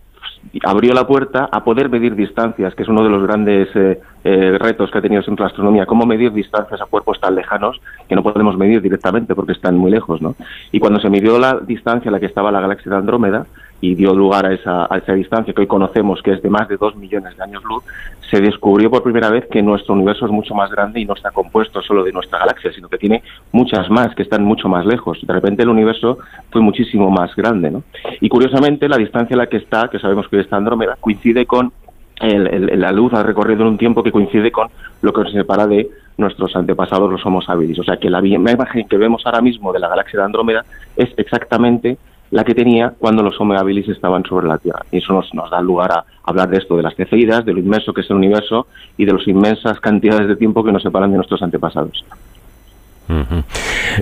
abrió 0.64 0.94
la 0.94 1.06
puerta 1.08 1.50
a 1.52 1.64
poder 1.64 1.90
medir 1.90 2.16
distancias, 2.16 2.74
que 2.76 2.84
es 2.84 2.90
uno 2.90 3.04
de 3.04 3.10
los 3.10 3.24
grandes 3.24 3.68
eh, 3.76 4.00
eh, 4.24 4.58
retos 4.60 4.92
que 4.92 4.98
ha 4.98 5.02
tenido 5.02 5.22
siempre 5.22 5.44
la 5.44 5.50
astronomía, 5.50 5.86
cómo 5.86 6.06
medir 6.06 6.32
distancias 6.32 6.82
a 6.82 6.86
cuerpos 6.86 7.20
tan 7.20 7.36
lejanos 7.36 7.80
que 8.08 8.16
no 8.16 8.24
podemos 8.24 8.58
medir 8.58 8.82
directamente 8.82 9.36
porque 9.36 9.54
están 9.54 9.78
muy 9.78 9.92
lejos, 9.92 10.22
¿no? 10.22 10.36
Y 10.72 10.80
cuando 10.80 11.00
se 11.00 11.10
midió 11.10 11.40
la 11.40 11.60
distancia 11.60 12.10
a 12.10 12.12
la 12.12 12.20
que 12.20 12.26
estaba 12.26 12.52
la 12.52 12.62
galaxia 12.62 12.92
de 12.92 12.98
Andrómeda 12.98 13.46
y 13.80 13.96
dio 13.96 14.14
lugar 14.14 14.46
a 14.46 14.54
esa, 14.54 14.88
a 14.90 14.98
esa 14.98 15.14
distancia 15.14 15.54
que 15.54 15.62
hoy 15.62 15.68
conocemos 15.68 16.22
que 16.22 16.32
es 16.32 16.42
de 16.42 16.50
más 16.50 16.68
de 16.68 16.78
dos 16.78 16.96
millones 16.96 17.38
de 17.38 17.44
años 17.44 17.64
luz, 17.64 17.84
se 18.30 18.42
descubrió 18.42 18.90
por 18.90 19.04
primera 19.04 19.30
vez 19.30 19.46
que 19.48 19.62
nuestro 19.62 19.94
universo 19.94 20.26
es 20.26 20.32
mucho 20.32 20.54
más 20.54 20.70
grande 20.72 21.00
y 21.00 21.06
no 21.06 21.14
está 21.14 21.32
compuesto 21.32 21.82
solo 21.82 22.04
de 22.04 22.12
nuestra 22.12 22.40
galaxia, 22.40 22.72
sino 22.74 22.90
que 22.90 22.98
tiene 22.98 23.24
muchas 23.52 23.90
más 23.90 24.14
que 24.16 24.24
están 24.24 24.44
mucho 24.44 24.68
más 24.68 24.86
lejos. 24.86 25.20
De 25.22 25.34
repente 25.34 25.64
el 25.64 25.70
universo 25.70 26.18
fue 26.50 26.62
muchísimo 26.62 27.10
más 27.10 27.36
grande, 27.36 27.72
¿no? 27.72 27.84
Y 28.20 28.30
curiosamente 28.30 28.90
la 28.90 28.98
distancia 28.98 29.36
a 29.36 29.38
la 29.38 29.48
que 29.48 29.58
está, 29.58 29.90
que 29.90 30.00
sabemos 30.00 30.28
que 30.28 30.40
está 30.40 30.58
Andrómeda, 30.58 30.98
coincide 31.00 31.46
con 31.46 31.72
la 32.20 32.92
luz 32.92 33.14
ha 33.14 33.22
recorrido 33.22 33.62
en 33.62 33.68
un 33.68 33.78
tiempo 33.78 34.02
que 34.02 34.12
coincide 34.12 34.52
con 34.52 34.70
lo 35.02 35.14
que 35.14 35.22
nos 35.22 35.32
separa 35.32 35.68
de 35.68 35.88
nuestros 36.18 36.56
antepasados, 36.56 37.12
los 37.12 37.24
Homo 37.26 37.42
habilis. 37.46 37.78
O 37.80 37.84
sea 37.84 37.98
que 37.98 38.10
la, 38.10 38.26
imagen 38.26 38.88
que 38.88 38.98
vemos 38.98 39.22
ahora 39.26 39.42
mismo 39.42 39.72
de 39.72 39.80
la 39.80 39.88
galaxia 39.88 40.20
de 40.20 40.26
Andrómeda 40.26 40.66
es 40.96 41.10
exactamente 41.18 41.98
la 42.32 42.44
que 42.44 42.54
tenía 42.54 42.94
cuando 42.98 43.24
los 43.24 43.40
Homo 43.40 43.54
habilis 43.54 43.88
estaban 43.90 44.24
sobre 44.26 44.48
la 44.48 44.58
Tierra. 44.58 44.86
Y 44.92 44.98
eso 44.98 45.14
nos, 45.14 45.34
nos 45.34 45.50
da 45.50 45.62
lugar 45.62 45.92
a 45.92 46.06
hablar 46.24 46.50
de 46.50 46.58
esto, 46.58 46.76
de 46.76 46.84
las 46.84 46.96
cefeidas, 46.96 47.46
de 47.46 47.54
lo 47.54 47.60
inmenso 47.60 47.94
que 47.94 48.02
es 48.02 48.10
el 48.10 48.18
universo 48.18 48.68
y 48.98 49.06
de 49.06 49.14
las 49.14 49.28
inmensas 49.28 49.80
cantidades 49.80 50.28
de 50.28 50.36
tiempo 50.36 50.64
que 50.64 50.72
nos 50.72 50.84
separan 50.84 51.12
de 51.12 51.18
nuestros 51.18 51.42
antepasados. 51.42 52.04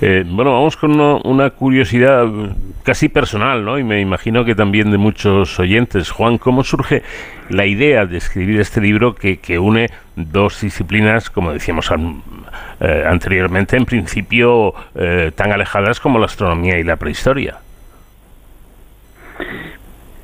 Eh, 0.01 0.23
bueno, 0.27 0.51
vamos 0.51 0.77
con 0.77 0.99
una 0.99 1.49
curiosidad 1.51 2.27
casi 2.83 3.07
personal, 3.07 3.63
¿no? 3.63 3.77
Y 3.77 3.83
me 3.83 4.01
imagino 4.01 4.43
que 4.43 4.55
también 4.55 4.91
de 4.91 4.97
muchos 4.97 5.59
oyentes. 5.59 6.09
Juan, 6.09 6.37
¿cómo 6.37 6.63
surge 6.63 7.03
la 7.49 7.65
idea 7.65 8.05
de 8.05 8.17
escribir 8.17 8.59
este 8.59 8.81
libro 8.81 9.15
que, 9.15 9.59
une 9.59 9.89
dos 10.15 10.61
disciplinas, 10.61 11.29
como 11.29 11.51
decíamos 11.51 11.89
eh, 12.79 13.03
anteriormente, 13.07 13.77
en 13.77 13.85
principio 13.85 14.73
eh, 14.95 15.31
tan 15.35 15.51
alejadas 15.51 15.99
como 15.99 16.19
la 16.19 16.25
astronomía 16.25 16.79
y 16.79 16.83
la 16.83 16.95
prehistoria? 16.95 17.59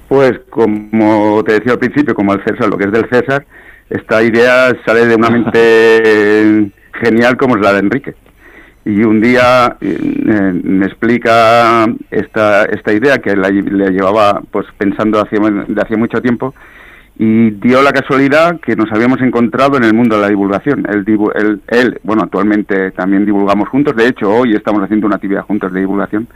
Pues 0.08 0.34
como 0.50 1.44
te 1.44 1.54
decía 1.54 1.74
al 1.74 1.80
principio, 1.80 2.14
como 2.14 2.34
el 2.34 2.44
César, 2.44 2.70
lo 2.70 2.78
que 2.78 2.86
es 2.86 2.92
del 2.92 3.10
César, 3.10 3.46
esta 3.90 4.22
idea 4.24 4.76
sale 4.86 5.06
de 5.06 5.16
una 5.16 5.30
mente 5.30 6.72
genial 7.02 7.38
como 7.38 7.56
es 7.56 7.62
la 7.62 7.74
de 7.74 7.80
Enrique 7.80 8.16
y 8.84 9.04
un 9.04 9.22
día 9.22 9.78
eh, 9.80 10.60
me 10.64 10.86
explica 10.86 11.86
esta, 12.10 12.66
esta 12.66 12.94
idea 12.94 13.20
que 13.20 13.36
la, 13.36 13.50
le 13.50 13.92
llevaba 13.92 14.42
pues 14.50 14.66
pensando 14.78 15.20
hace, 15.22 15.38
de 15.40 15.82
hace 15.82 15.98
mucho 15.98 16.22
tiempo 16.22 16.54
y 17.18 17.52
dio 17.52 17.84
la 17.84 17.92
casualidad 17.92 18.60
que 18.60 18.76
nos 18.76 18.92
habíamos 18.92 19.22
encontrado 19.22 19.78
en 19.78 19.84
el 19.84 19.94
mundo 19.94 20.16
de 20.16 20.22
la 20.24 20.30
divulgación. 20.30 20.88
Él, 20.90 21.62
él, 21.68 22.00
bueno, 22.04 22.24
actualmente 22.24 22.92
también 22.92 23.26
divulgamos 23.26 23.70
juntos, 23.70 23.96
de 23.96 24.08
hecho 24.08 24.34
hoy 24.34 24.56
estamos 24.56 24.82
haciendo 24.82 25.06
una 25.06 25.18
actividad 25.18 25.44
juntos 25.44 25.72
de 25.72 25.82
divulgación. 25.82 26.28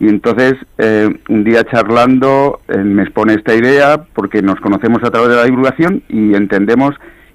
Y 0.00 0.08
entonces, 0.08 0.54
eh, 0.78 1.08
un 1.28 1.44
día 1.44 1.62
charlando, 1.64 2.60
me 2.68 3.02
expone 3.02 3.34
esta 3.34 3.54
idea 3.54 4.02
porque 4.14 4.42
nos 4.42 4.58
conocemos 4.60 5.04
a 5.04 5.10
través 5.10 5.28
de 5.28 5.36
la 5.36 5.44
divulgación 5.44 6.02
y 6.08 6.34
entendemos 6.34 6.94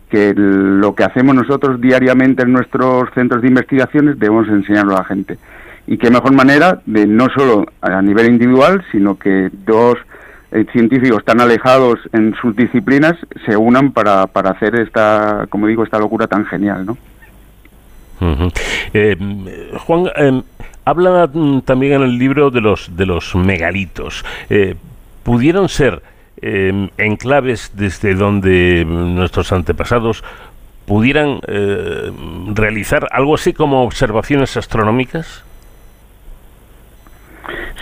que 0.09 0.33
lo 0.35 0.95
que 0.95 1.03
hacemos 1.03 1.35
nosotros 1.35 1.79
diariamente 1.81 2.43
en 2.43 2.53
nuestros 2.53 3.09
centros 3.13 3.41
de 3.41 3.49
investigaciones 3.49 4.19
debemos 4.19 4.47
enseñarlo 4.47 4.95
a 4.95 4.99
la 4.99 5.05
gente. 5.05 5.37
Y 5.87 5.97
qué 5.97 6.09
mejor 6.09 6.33
manera 6.33 6.81
de 6.85 7.05
no 7.05 7.27
solo 7.35 7.65
a 7.81 8.01
nivel 8.01 8.27
individual, 8.27 8.83
sino 8.91 9.17
que 9.17 9.49
dos 9.65 9.97
eh, 10.51 10.65
científicos 10.71 11.23
tan 11.25 11.41
alejados 11.41 11.99
en 12.13 12.33
sus 12.41 12.55
disciplinas 12.55 13.13
se 13.45 13.57
unan 13.57 13.91
para, 13.91 14.27
para 14.27 14.51
hacer 14.51 14.75
esta, 14.75 15.47
como 15.49 15.67
digo, 15.67 15.83
esta 15.83 15.99
locura 15.99 16.27
tan 16.27 16.45
genial, 16.45 16.85
¿no? 16.85 16.97
Eh, 18.93 19.17
Juan, 19.85 20.05
em, 20.15 20.41
habla 20.85 21.29
mm, 21.31 21.61
también 21.61 21.93
en 21.93 22.01
el 22.03 22.17
libro 22.17 22.51
de 22.51 22.61
los 22.61 22.95
de 22.95 23.05
los 23.05 23.35
megalitos. 23.35 24.23
Eh, 24.49 24.75
¿Pudieron 25.23 25.69
ser 25.69 26.01
em, 26.41 26.89
enclaves 26.97 27.71
desde 27.75 28.13
donde 28.13 28.85
nuestros 28.85 29.51
antepasados 29.51 30.23
pudieran 30.85 31.39
realizar 32.53 33.07
algo 33.11 33.33
así 33.33 33.53
como 33.53 33.83
observaciones 33.83 34.55
astronómicas? 34.55 35.43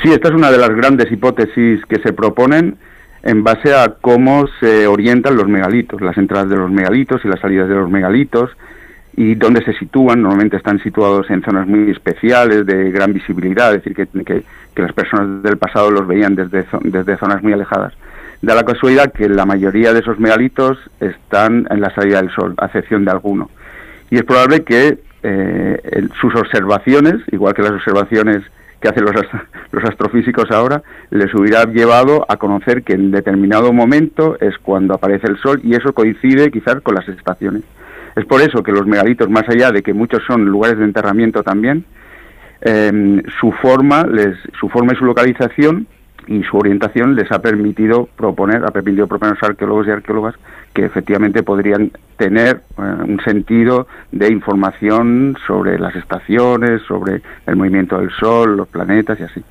Sí, 0.01 0.11
esta 0.11 0.29
es 0.29 0.33
una 0.33 0.51
de 0.51 0.57
las 0.57 0.69
grandes 0.69 1.11
hipótesis 1.11 1.81
que 1.85 1.99
se 2.01 2.13
proponen 2.13 2.77
en 3.23 3.43
base 3.43 3.73
a 3.73 3.95
cómo 4.01 4.45
se 4.59 4.85
orientan 4.85 5.35
los 5.35 5.47
megalitos, 5.47 6.01
las 6.01 6.17
entradas 6.17 6.49
de 6.49 6.57
los 6.57 6.69
megalitos 6.69 7.21
y 7.23 7.29
las 7.29 7.39
salidas 7.39 7.69
de 7.69 7.75
los 7.75 7.89
megalitos 7.89 8.49
y 9.15 9.35
dónde 9.35 9.63
se 9.63 9.73
sitúan. 9.73 10.21
Normalmente 10.21 10.57
están 10.57 10.81
situados 10.81 11.29
en 11.29 11.41
zonas 11.41 11.67
muy 11.67 11.91
especiales, 11.91 12.65
de 12.65 12.91
gran 12.91 13.13
visibilidad, 13.13 13.73
es 13.73 13.83
decir, 13.83 14.07
que, 14.25 14.43
las 14.75 14.93
personas 14.93 15.43
del 15.43 15.57
pasado 15.57 15.91
los 15.91 16.07
veían 16.07 16.35
desde, 16.35 16.65
desde 16.83 17.17
zonas 17.17 17.43
muy 17.43 17.53
alejadas. 17.53 17.93
Da 18.41 18.55
la 18.55 18.63
casualidad 18.63 19.13
que 19.13 19.29
la 19.29 19.45
mayoría 19.45 19.93
de 19.93 19.99
esos 19.99 20.19
megalitos 20.19 20.77
están 20.99 21.67
en 21.69 21.79
la 21.79 21.93
salida 21.93 22.21
del 22.21 22.31
Sol, 22.31 22.55
a 22.57 22.65
excepción 22.65 23.05
de 23.05 23.11
alguno. 23.11 23.49
Y 24.09 24.17
es 24.17 24.23
probable 24.23 24.63
que 24.63 24.99
eh, 25.21 26.07
sus 26.19 26.35
observaciones, 26.35 27.15
igual 27.31 27.53
que 27.53 27.61
las 27.61 27.71
observaciones 27.71 28.43
que 28.81 28.89
hacen 28.89 29.05
los, 29.05 29.15
los 29.71 29.83
astrofísicos 29.85 30.51
ahora, 30.51 30.81
les 31.09 31.33
hubiera 31.33 31.63
llevado 31.65 32.25
a 32.27 32.35
conocer 32.35 32.83
que 32.83 32.93
en 32.93 33.11
determinado 33.11 33.71
momento 33.71 34.37
es 34.41 34.57
cuando 34.57 34.93
aparece 34.95 35.27
el 35.27 35.37
Sol 35.37 35.61
y 35.63 35.75
eso 35.75 35.93
coincide 35.93 36.51
quizás 36.51 36.81
con 36.81 36.95
las 36.95 37.07
estaciones. 37.07 37.63
Es 38.15 38.25
por 38.25 38.41
eso 38.41 38.61
que 38.61 38.71
los 38.71 38.85
megalitos, 38.85 39.29
más 39.29 39.47
allá 39.49 39.71
de 39.71 39.81
que 39.81 39.93
muchos 39.93 40.23
son 40.25 40.45
lugares 40.45 40.77
de 40.77 40.85
enterramiento 40.85 41.43
también, 41.43 41.85
em, 42.61 43.21
su 43.39 43.51
forma, 43.51 44.03
les, 44.03 44.37
su 44.59 44.69
forma 44.69 44.93
y 44.93 44.97
su 44.97 45.05
localización 45.05 45.87
y 46.27 46.43
su 46.43 46.57
orientación 46.57 47.15
les 47.15 47.31
ha 47.31 47.39
permitido 47.39 48.07
proponer, 48.15 48.63
ha 48.65 48.71
permitido 48.71 49.07
proponer 49.07 49.33
a 49.33 49.35
los 49.35 49.49
arqueólogos 49.49 49.87
y 49.87 49.91
arqueólogas 49.91 50.35
que 50.73 50.85
efectivamente 50.85 51.43
podrían 51.43 51.91
tener 52.17 52.61
eh, 52.77 52.81
un 52.81 53.19
sentido 53.23 53.87
de 54.11 54.31
información 54.31 55.37
sobre 55.45 55.77
las 55.77 55.95
estaciones, 55.95 56.81
sobre 56.87 57.21
el 57.45 57.55
movimiento 57.55 57.99
del 57.99 58.11
Sol, 58.11 58.57
los 58.57 58.67
planetas 58.67 59.19
y 59.19 59.23
así. 59.23 59.43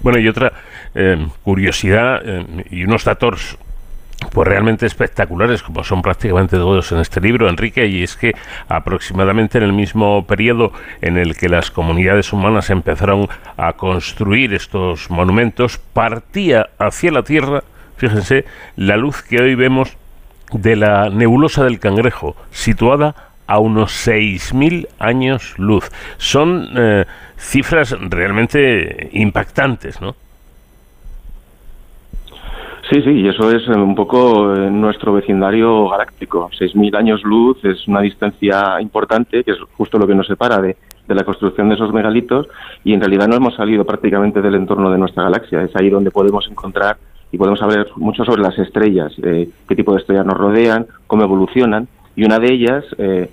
Bueno, 0.00 0.18
y 0.18 0.28
otra 0.28 0.52
eh, 0.94 1.26
curiosidad 1.42 2.20
eh, 2.24 2.64
y 2.70 2.84
unos 2.84 3.04
datos 3.04 3.58
pues 4.32 4.48
realmente 4.48 4.86
espectaculares, 4.86 5.62
como 5.62 5.84
son 5.84 6.02
prácticamente 6.02 6.56
todos 6.56 6.90
en 6.92 6.98
este 6.98 7.20
libro, 7.20 7.48
Enrique, 7.48 7.86
y 7.86 8.02
es 8.02 8.16
que 8.16 8.34
aproximadamente 8.68 9.58
en 9.58 9.64
el 9.64 9.72
mismo 9.72 10.26
periodo 10.26 10.72
en 11.00 11.18
el 11.18 11.36
que 11.36 11.48
las 11.48 11.70
comunidades 11.70 12.32
humanas 12.32 12.70
empezaron 12.70 13.28
a 13.56 13.72
construir 13.74 14.54
estos 14.54 15.10
monumentos, 15.10 15.78
partía 15.78 16.70
hacia 16.78 17.12
la 17.12 17.22
Tierra, 17.22 17.62
fíjense, 17.96 18.44
la 18.76 18.96
luz 18.96 19.22
que 19.22 19.40
hoy 19.40 19.54
vemos 19.54 19.96
de 20.52 20.76
la 20.76 21.10
nebulosa 21.10 21.64
del 21.64 21.78
Cangrejo, 21.78 22.36
situada 22.50 23.14
a 23.46 23.58
unos 23.58 24.06
6.000 24.06 24.88
años 24.98 25.54
luz. 25.58 25.90
Son 26.18 26.68
eh, 26.76 27.06
cifras 27.38 27.96
realmente 27.98 29.08
impactantes, 29.12 30.00
¿no? 30.00 30.14
Sí, 32.90 33.02
sí, 33.02 33.10
y 33.10 33.28
eso 33.28 33.50
es 33.50 33.68
eh, 33.68 33.72
un 33.72 33.94
poco 33.94 34.54
eh, 34.54 34.70
nuestro 34.70 35.12
vecindario 35.12 35.90
galáctico. 35.90 36.48
6.000 36.58 36.96
años 36.96 37.22
luz 37.22 37.62
es 37.62 37.86
una 37.86 38.00
distancia 38.00 38.80
importante, 38.80 39.44
que 39.44 39.50
es 39.50 39.58
justo 39.76 39.98
lo 39.98 40.06
que 40.06 40.14
nos 40.14 40.26
separa 40.26 40.58
de, 40.62 40.74
la 41.06 41.24
construcción 41.24 41.68
de 41.68 41.74
esos 41.74 41.92
megalitos, 41.92 42.48
y 42.84 42.94
en 42.94 43.00
realidad 43.00 43.28
no 43.28 43.36
hemos 43.36 43.54
salido 43.56 43.84
prácticamente 43.84 44.40
del 44.40 44.54
entorno 44.54 44.90
de 44.90 44.96
nuestra 44.96 45.24
galaxia. 45.24 45.62
Es 45.62 45.76
ahí 45.76 45.90
donde 45.90 46.10
podemos 46.10 46.48
encontrar 46.50 46.96
y 47.30 47.36
podemos 47.36 47.58
saber 47.58 47.88
mucho 47.96 48.24
sobre 48.24 48.40
las 48.40 48.58
estrellas, 48.58 49.12
eh, 49.22 49.50
qué 49.68 49.76
tipo 49.76 49.92
de 49.92 50.00
estrellas 50.00 50.24
nos 50.24 50.38
rodean, 50.38 50.86
cómo 51.06 51.24
evolucionan, 51.24 51.88
y 52.16 52.24
una 52.24 52.38
de 52.38 52.52
ellas, 52.52 52.84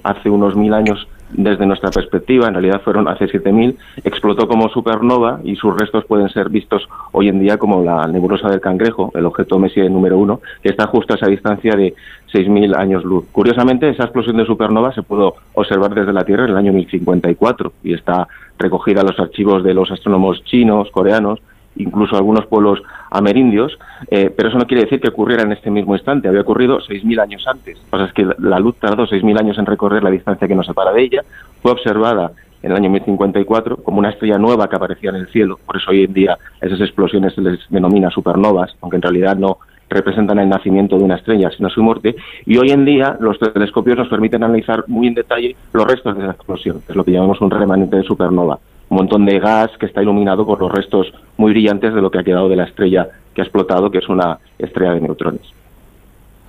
hace 0.03 0.29
unos 0.29 0.55
mil 0.55 0.71
años 0.71 1.07
desde 1.37 1.65
nuestra 1.65 1.91
perspectiva, 1.91 2.47
en 2.47 2.53
realidad 2.53 2.81
fueron 2.81 3.07
hace 3.07 3.25
7.000, 3.25 3.75
explotó 4.03 4.47
como 4.47 4.69
supernova 4.69 5.39
y 5.43 5.55
sus 5.55 5.75
restos 5.75 6.05
pueden 6.05 6.29
ser 6.29 6.49
vistos 6.49 6.87
hoy 7.11 7.29
en 7.29 7.39
día 7.39 7.57
como 7.57 7.83
la 7.83 8.07
nebulosa 8.07 8.49
del 8.49 8.61
Cangrejo, 8.61 9.11
el 9.15 9.25
objeto 9.25 9.59
Messier 9.59 9.89
número 9.89 10.17
uno, 10.17 10.41
que 10.61 10.69
está 10.69 10.87
justo 10.87 11.13
a 11.13 11.17
esa 11.17 11.27
distancia 11.27 11.75
de 11.75 11.93
6.000 12.33 12.75
años 12.75 13.03
luz. 13.03 13.25
Curiosamente, 13.31 13.89
esa 13.89 14.03
explosión 14.03 14.37
de 14.37 14.45
supernova 14.45 14.93
se 14.93 15.03
pudo 15.03 15.35
observar 15.53 15.93
desde 15.93 16.13
la 16.13 16.23
Tierra 16.23 16.45
en 16.45 16.51
el 16.51 16.57
año 16.57 16.73
1054 16.73 17.73
y 17.83 17.93
está 17.93 18.27
recogida 18.57 19.01
en 19.01 19.07
los 19.07 19.19
archivos 19.19 19.63
de 19.63 19.73
los 19.73 19.91
astrónomos 19.91 20.43
chinos, 20.43 20.89
coreanos, 20.91 21.39
incluso 21.75 22.15
algunos 22.15 22.45
pueblos 22.45 22.81
amerindios, 23.11 23.77
eh, 24.09 24.33
pero 24.35 24.49
eso 24.49 24.57
no 24.57 24.65
quiere 24.65 24.83
decir 24.83 24.99
que 24.99 25.09
ocurriera 25.09 25.43
en 25.43 25.51
este 25.51 25.71
mismo 25.71 25.95
instante, 25.95 26.27
había 26.27 26.41
ocurrido 26.41 26.79
6.000 26.79 27.21
años 27.21 27.45
antes. 27.47 27.77
O 27.91 27.97
sea, 27.97 28.07
es 28.07 28.13
que 28.13 28.27
la 28.39 28.59
luz 28.59 28.75
tardó 28.79 29.05
6.000 29.05 29.39
años 29.39 29.57
en 29.57 29.65
recorrer 29.65 30.03
la 30.03 30.11
distancia 30.11 30.47
que 30.47 30.55
nos 30.55 30.65
separa 30.65 30.93
de 30.93 31.03
ella, 31.03 31.21
fue 31.61 31.71
observada 31.71 32.31
en 32.63 32.71
el 32.71 32.77
año 32.77 32.89
1054 32.89 33.77
como 33.77 33.99
una 33.99 34.09
estrella 34.09 34.37
nueva 34.37 34.67
que 34.67 34.75
aparecía 34.75 35.11
en 35.11 35.17
el 35.17 35.27
cielo, 35.27 35.59
por 35.65 35.77
eso 35.77 35.91
hoy 35.91 36.03
en 36.03 36.13
día 36.13 36.37
esas 36.61 36.81
explosiones 36.81 37.33
se 37.33 37.41
les 37.41 37.59
denomina 37.69 38.09
supernovas, 38.09 38.75
aunque 38.81 38.95
en 38.95 39.03
realidad 39.03 39.35
no 39.35 39.59
representan 39.87 40.39
el 40.39 40.49
nacimiento 40.49 40.97
de 40.97 41.03
una 41.03 41.15
estrella, 41.15 41.51
sino 41.55 41.69
su 41.69 41.83
muerte, 41.83 42.15
y 42.45 42.57
hoy 42.57 42.71
en 42.71 42.85
día 42.85 43.17
los 43.19 43.37
telescopios 43.37 43.97
nos 43.97 44.07
permiten 44.07 44.43
analizar 44.43 44.83
muy 44.87 45.07
en 45.07 45.13
detalle 45.13 45.55
los 45.73 45.85
restos 45.85 46.17
de 46.17 46.23
esa 46.23 46.31
explosión, 46.31 46.81
que 46.81 46.91
es 46.91 46.95
lo 46.95 47.03
que 47.03 47.11
llamamos 47.11 47.39
un 47.39 47.51
remanente 47.51 47.97
de 47.97 48.03
supernova 48.03 48.57
un 48.89 48.97
montón 48.97 49.25
de 49.25 49.39
gas 49.39 49.71
que 49.79 49.85
está 49.85 50.01
iluminado 50.01 50.45
por 50.45 50.59
los 50.59 50.71
restos 50.71 51.11
muy 51.37 51.51
brillantes 51.51 51.93
de 51.93 52.01
lo 52.01 52.11
que 52.11 52.19
ha 52.19 52.23
quedado 52.23 52.49
de 52.49 52.55
la 52.55 52.65
estrella 52.65 53.07
que 53.33 53.41
ha 53.41 53.43
explotado, 53.43 53.91
que 53.91 53.97
es 53.99 54.07
una 54.07 54.39
estrella 54.57 54.93
de 54.93 55.01
neutrones. 55.01 55.41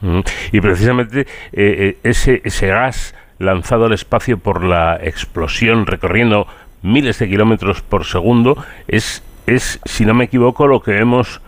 Mm. 0.01 0.21
Y 0.53 0.61
precisamente 0.61 1.21
eh, 1.21 1.27
eh, 1.53 1.99
ese, 2.03 2.43
ese 2.45 2.69
gas 2.69 3.15
lanzado 3.39 3.87
al 3.87 3.93
espacio 3.93 4.39
por 4.39 4.65
la 4.65 4.97
explosión, 4.97 5.87
recorriendo 5.87 6.47
miles 6.83 7.19
de 7.19 7.29
kilómetros 7.29 7.83
por 7.83 8.05
segundo, 8.05 8.57
es, 8.89 9.23
es, 9.47 9.81
si 9.85 10.05
no 10.07 10.15
me 10.15 10.25
equivoco, 10.25 10.67
lo 10.67 10.81
que 10.81 10.93
vemos 10.93 11.41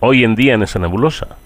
hoy 0.00 0.24
en 0.24 0.34
día 0.34 0.54
en 0.54 0.62
esa 0.62 0.78
nebulosa. 0.78 1.36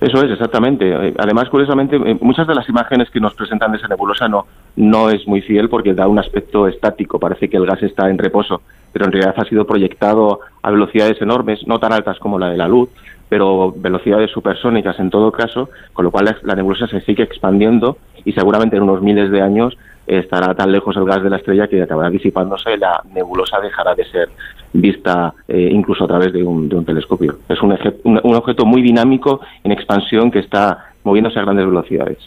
Eso 0.00 0.22
es, 0.22 0.30
exactamente. 0.30 0.88
Eh, 0.88 1.14
además, 1.18 1.48
curiosamente, 1.48 1.98
muchas 2.20 2.46
de 2.46 2.54
las 2.54 2.68
imágenes 2.68 3.10
que 3.10 3.20
nos 3.20 3.34
presentan 3.34 3.72
de 3.72 3.78
esa 3.78 3.88
nebulosa 3.88 4.28
no, 4.28 4.46
no 4.78 5.10
es 5.10 5.26
muy 5.26 5.42
fiel 5.42 5.68
porque 5.68 5.92
da 5.92 6.06
un 6.06 6.20
aspecto 6.20 6.68
estático, 6.68 7.18
parece 7.18 7.50
que 7.50 7.56
el 7.56 7.66
gas 7.66 7.82
está 7.82 8.08
en 8.08 8.16
reposo, 8.16 8.62
pero 8.92 9.06
en 9.06 9.12
realidad 9.12 9.34
ha 9.36 9.44
sido 9.44 9.66
proyectado 9.66 10.40
a 10.62 10.70
velocidades 10.70 11.20
enormes, 11.20 11.66
no 11.66 11.80
tan 11.80 11.92
altas 11.92 12.18
como 12.20 12.38
la 12.38 12.50
de 12.50 12.56
la 12.56 12.68
luz, 12.68 12.88
pero 13.28 13.74
velocidades 13.76 14.30
supersónicas 14.30 14.98
en 15.00 15.10
todo 15.10 15.32
caso, 15.32 15.68
con 15.92 16.04
lo 16.04 16.12
cual 16.12 16.38
la 16.42 16.54
nebulosa 16.54 16.86
se 16.86 17.00
sigue 17.00 17.24
expandiendo 17.24 17.98
y 18.24 18.32
seguramente 18.32 18.76
en 18.76 18.84
unos 18.84 19.02
miles 19.02 19.30
de 19.32 19.42
años 19.42 19.76
estará 20.06 20.54
tan 20.54 20.70
lejos 20.70 20.96
el 20.96 21.04
gas 21.04 21.22
de 21.24 21.30
la 21.30 21.36
estrella 21.36 21.66
que 21.66 21.82
acabará 21.82 22.08
disipándose 22.08 22.74
y 22.74 22.78
la 22.78 23.02
nebulosa 23.12 23.60
dejará 23.60 23.96
de 23.96 24.04
ser 24.04 24.28
vista 24.72 25.34
eh, 25.48 25.70
incluso 25.72 26.04
a 26.04 26.08
través 26.08 26.32
de 26.32 26.44
un, 26.44 26.68
telescopio. 26.84 27.38
Es 27.48 27.60
un, 27.60 27.76
un, 28.04 28.34
objeto 28.34 28.64
muy 28.64 28.80
dinámico 28.80 29.40
en 29.64 29.72
expansión 29.72 30.30
que 30.30 30.38
está 30.38 30.92
moviéndose 31.02 31.38
a 31.40 31.42
grandes 31.42 31.66
velocidades. 31.66 32.18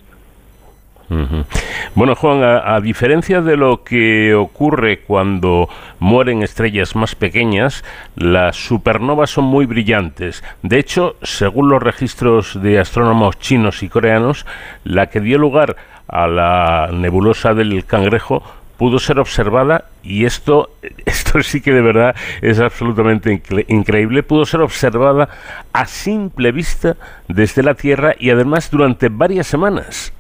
Bueno, 1.94 2.16
Juan, 2.16 2.42
a, 2.44 2.80
diferencia 2.80 3.42
de 3.42 3.58
lo 3.58 3.84
que 3.84 4.34
ocurre 4.34 5.02
cuando 5.02 5.68
mueren 6.00 6.42
estrellas 6.42 6.96
más 6.96 7.16
pequeñas, 7.16 7.84
las 8.16 8.56
supernovas 8.56 9.30
son 9.30 9.46
muy 9.46 9.66
brillantes. 9.66 10.44
De 10.64 10.80
hecho, 10.80 11.16
según 11.22 11.70
los 11.70 11.84
registros 11.84 12.62
de 12.62 12.80
astrónomos 12.80 13.38
chinos 13.40 13.84
y 13.84 13.90
coreanos, 13.90 14.46
la 14.86 15.08
que 15.08 15.20
dio 15.20 15.38
lugar 15.38 15.76
a 16.08 16.28
la 16.28 16.90
nebulosa 16.94 17.54
del 17.54 17.86
cangrejo 17.86 18.44
pudo 18.78 18.98
ser 18.98 19.20
observada 19.20 19.86
y 20.02 20.26
esto, 20.26 20.72
esto 21.06 21.44
sí 21.44 21.62
que 21.62 21.72
de 21.72 21.82
verdad 21.82 22.16
es 22.42 22.60
absolutamente 22.60 23.42
increíble, 23.68 24.24
pudo 24.24 24.46
ser 24.46 24.62
observada 24.62 25.30
a 25.74 25.86
simple 25.86 26.52
vista 26.52 26.96
desde 27.28 27.64
la 27.64 27.76
Tierra 27.76 28.16
y 28.18 28.30
además 28.30 28.72
durante 28.72 29.10
varias 29.10 29.48
semanas. 29.48 30.14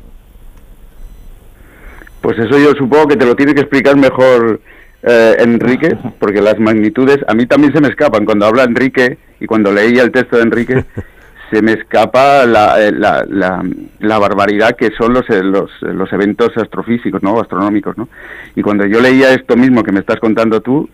Pues 2.21 2.37
eso 2.37 2.57
yo 2.59 2.71
supongo 2.73 3.07
que 3.07 3.17
te 3.17 3.25
lo 3.25 3.35
tiene 3.35 3.53
que 3.55 3.61
explicar 3.61 3.97
mejor 3.97 4.61
eh, 5.03 5.35
Enrique, 5.39 5.97
porque 6.19 6.41
las 6.41 6.59
magnitudes 6.59 7.17
a 7.27 7.33
mí 7.33 7.47
también 7.47 7.73
se 7.73 7.81
me 7.81 7.87
escapan. 7.87 8.25
Cuando 8.25 8.45
habla 8.45 8.63
Enrique 8.63 9.17
y 9.39 9.47
cuando 9.47 9.71
leía 9.71 10.03
el 10.03 10.11
texto 10.11 10.37
de 10.37 10.43
Enrique, 10.43 10.85
se 11.51 11.61
me 11.63 11.73
escapa 11.73 12.43
eh, 12.43 12.47
la, 12.47 13.25
la, 13.27 13.65
la, 13.99 14.19
barbaridad 14.19 14.75
que 14.75 14.91
son 14.91 15.13
los, 15.13 15.27
eh, 15.31 15.41
los, 15.43 15.71
los, 15.81 16.13
eventos 16.13 16.55
astrofísicos, 16.55 17.23
¿no? 17.23 17.39
Astronómicos, 17.39 17.97
¿no? 17.97 18.07
Y 18.55 18.61
cuando 18.61 18.85
yo 18.85 19.01
leía 19.01 19.33
esto 19.33 19.57
mismo 19.57 19.83
que 19.83 19.91
me 19.91 19.99
estás 19.99 20.19
contando 20.19 20.61
tú, 20.61 20.87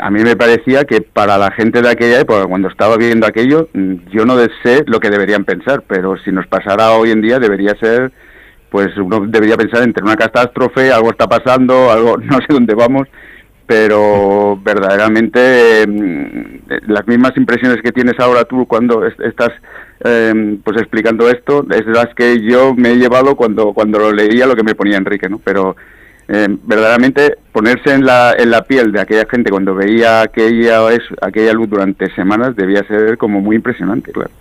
a 0.00 0.10
mí 0.10 0.22
me 0.22 0.36
parecía 0.36 0.84
que 0.84 1.02
para 1.02 1.36
la 1.36 1.50
gente 1.50 1.82
de 1.82 1.90
aquella 1.90 2.20
época, 2.20 2.46
cuando 2.46 2.68
estaba 2.68 2.96
viendo 2.96 3.26
aquello, 3.26 3.68
mm, 3.74 3.94
yo 4.10 4.24
no 4.24 4.38
sé 4.62 4.84
lo 4.86 5.00
que 5.00 5.10
deberían 5.10 5.44
pensar, 5.44 5.82
pero 5.86 6.16
si 6.18 6.32
nos 6.32 6.46
pasara 6.46 6.92
hoy 6.92 7.10
en 7.10 7.20
día 7.20 7.38
debería 7.38 7.74
ser 7.74 8.12
pues 8.76 8.94
uno 8.98 9.20
debería 9.26 9.56
pensar 9.56 9.82
entre 9.84 10.04
una 10.04 10.16
catástrofe, 10.16 10.92
algo 10.92 11.08
está 11.08 11.26
pasando, 11.26 11.90
algo 11.90 12.18
no 12.22 12.36
sé 12.40 12.46
dónde 12.50 12.74
vamos, 12.74 13.08
pero 13.64 14.60
verdaderamente 14.62 15.86
mm, 15.88 16.90
las 16.92 17.08
mismas 17.08 17.34
impresiones 17.38 17.80
que 17.80 17.90
tienes 17.90 18.20
ahora 18.20 18.44
tú 18.44 18.66
cuando 18.66 19.06
estás 19.06 19.48
em, 20.04 20.58
pues 20.58 20.76
explicando 20.76 21.26
esto 21.30 21.64
es 21.70 21.86
las 21.86 22.14
que 22.14 22.42
yo 22.42 22.74
me 22.74 22.90
he 22.90 22.96
llevado 22.96 23.34
cuando 23.34 23.72
cuando 23.72 23.98
lo 23.98 24.12
leía 24.12 24.46
lo 24.46 24.54
que 24.54 24.62
me 24.62 24.74
ponía 24.74 24.98
Enrique, 24.98 25.30
¿no? 25.30 25.40
Pero 25.42 25.74
em, 26.28 26.58
verdaderamente 26.62 27.38
ponerse 27.52 27.94
en 27.94 28.04
la, 28.04 28.34
en 28.36 28.50
la 28.50 28.60
piel 28.64 28.92
de 28.92 29.00
aquella 29.00 29.24
gente 29.26 29.50
cuando 29.50 29.74
veía 29.74 30.20
aquella, 30.20 30.82
aquella 31.22 31.52
luz 31.54 31.70
durante 31.70 32.14
semanas 32.14 32.54
debía 32.54 32.86
ser 32.86 33.16
como 33.16 33.40
muy 33.40 33.56
impresionante, 33.56 34.12
claro. 34.12 34.32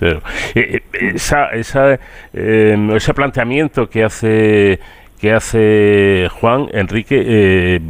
Eh, 0.00 0.20
eh, 0.54 0.82
esa, 1.14 1.50
esa, 1.50 1.98
em, 2.32 2.90
ese 2.96 3.14
planteamiento 3.14 3.88
que 3.88 4.04
hace 4.04 4.80
que 5.20 5.32
hace 5.32 6.28
Juan 6.40 6.68
Enrique 6.72 7.22
eh, 7.26 7.80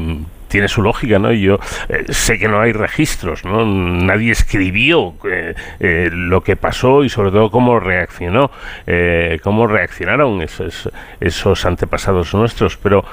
tiene 0.46 0.68
su 0.68 0.80
lógica, 0.80 1.18
¿no? 1.18 1.32
Yo 1.32 1.58
sé 2.08 2.38
que 2.38 2.46
no 2.46 2.60
hay 2.60 2.72
registros, 2.72 3.44
¿no? 3.44 3.66
Nadie 3.66 4.30
escribió 4.30 5.16
lo 5.80 6.40
que 6.44 6.54
pasó 6.54 7.02
y 7.02 7.08
sobre 7.08 7.32
todo 7.32 7.50
cómo 7.50 7.80
reaccionó, 7.80 8.52
cómo 9.42 9.66
reaccionaron 9.66 10.40
esos, 10.40 10.88
esos 11.18 11.66
antepasados 11.66 12.32
nuestros, 12.32 12.76
pero 12.76 13.04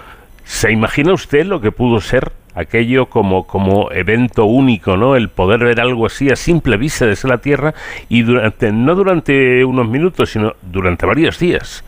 ¿se 0.43 0.71
imagina 0.71 1.11
usted 1.11 1.47
lo 1.47 1.59
que 1.59 1.71
pudo 1.71 1.99
ser 1.99 2.31
aquello 2.55 3.07
como, 3.07 3.45
como 3.45 3.91
evento 3.91 4.45
único, 4.45 4.97
¿no? 4.97 5.15
El 5.15 5.29
poder 5.29 5.61
ver 5.61 5.79
algo 5.79 6.05
así 6.05 6.29
a 6.29 6.35
simple 6.35 6.77
vista 6.77 7.05
desde 7.05 7.27
la 7.29 7.39
Tierra 7.39 7.73
y 8.09 8.23
durante, 8.23 8.71
no 8.71 8.95
durante 8.95 9.63
unos 9.65 9.87
minutos, 9.87 10.31
sino 10.31 10.53
durante 10.61 11.05
varios 11.05 11.39
días. 11.39 11.83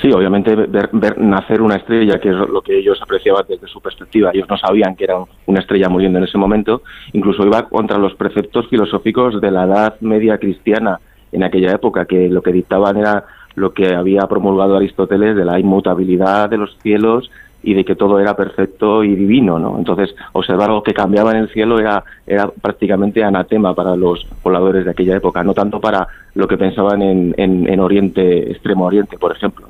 Sí, 0.00 0.12
obviamente 0.12 0.54
ver, 0.54 1.18
nacer 1.18 1.62
una 1.62 1.76
estrella, 1.76 2.20
que 2.20 2.28
es 2.28 2.34
lo 2.34 2.60
que 2.62 2.78
ellos 2.78 3.00
apreciaban 3.02 3.44
desde 3.48 3.66
su 3.66 3.80
perspectiva. 3.80 4.30
Ellos 4.32 4.48
no 4.48 4.56
sabían 4.56 4.94
que 4.94 5.04
era 5.04 5.16
una 5.46 5.60
estrella 5.60 5.88
muriendo 5.88 6.18
en 6.18 6.24
ese 6.24 6.38
momento. 6.38 6.82
Incluso 7.12 7.44
iba 7.46 7.68
contra 7.68 7.98
los 7.98 8.14
preceptos 8.14 8.68
filosóficos 8.68 9.40
de 9.40 9.50
la 9.50 9.64
Edad 9.64 9.96
Media 10.00 10.38
cristiana 10.38 11.00
en 11.32 11.42
aquella 11.42 11.72
época, 11.72 12.04
que 12.04 12.28
lo 12.28 12.42
que 12.42 12.52
dictaban 12.52 12.96
era 12.96 13.24
lo 13.56 13.72
que 13.72 13.94
había 13.94 14.22
promulgado 14.22 14.76
Aristóteles 14.76 15.36
de 15.36 15.44
la 15.44 15.58
inmutabilidad 15.58 16.50
de 16.50 16.58
los 16.58 16.76
cielos 16.78 17.30
y 17.64 17.74
de 17.74 17.84
que 17.84 17.96
todo 17.96 18.20
era 18.20 18.36
perfecto 18.36 19.02
y 19.02 19.14
divino, 19.14 19.58
¿no? 19.58 19.78
Entonces, 19.78 20.14
observar 20.32 20.68
algo 20.68 20.82
que 20.82 20.92
cambiaba 20.92 21.32
en 21.32 21.38
el 21.38 21.48
cielo 21.48 21.78
era, 21.78 22.04
era 22.26 22.48
prácticamente 22.48 23.24
anatema 23.24 23.74
para 23.74 23.96
los 23.96 24.24
pobladores 24.42 24.84
de 24.84 24.90
aquella 24.90 25.16
época, 25.16 25.42
no 25.42 25.54
tanto 25.54 25.80
para 25.80 26.06
lo 26.34 26.46
que 26.46 26.58
pensaban 26.58 27.02
en, 27.02 27.34
en, 27.36 27.80
Oriente, 27.80 28.50
Extremo 28.50 28.86
Oriente, 28.86 29.18
por 29.18 29.32
ejemplo. 29.32 29.66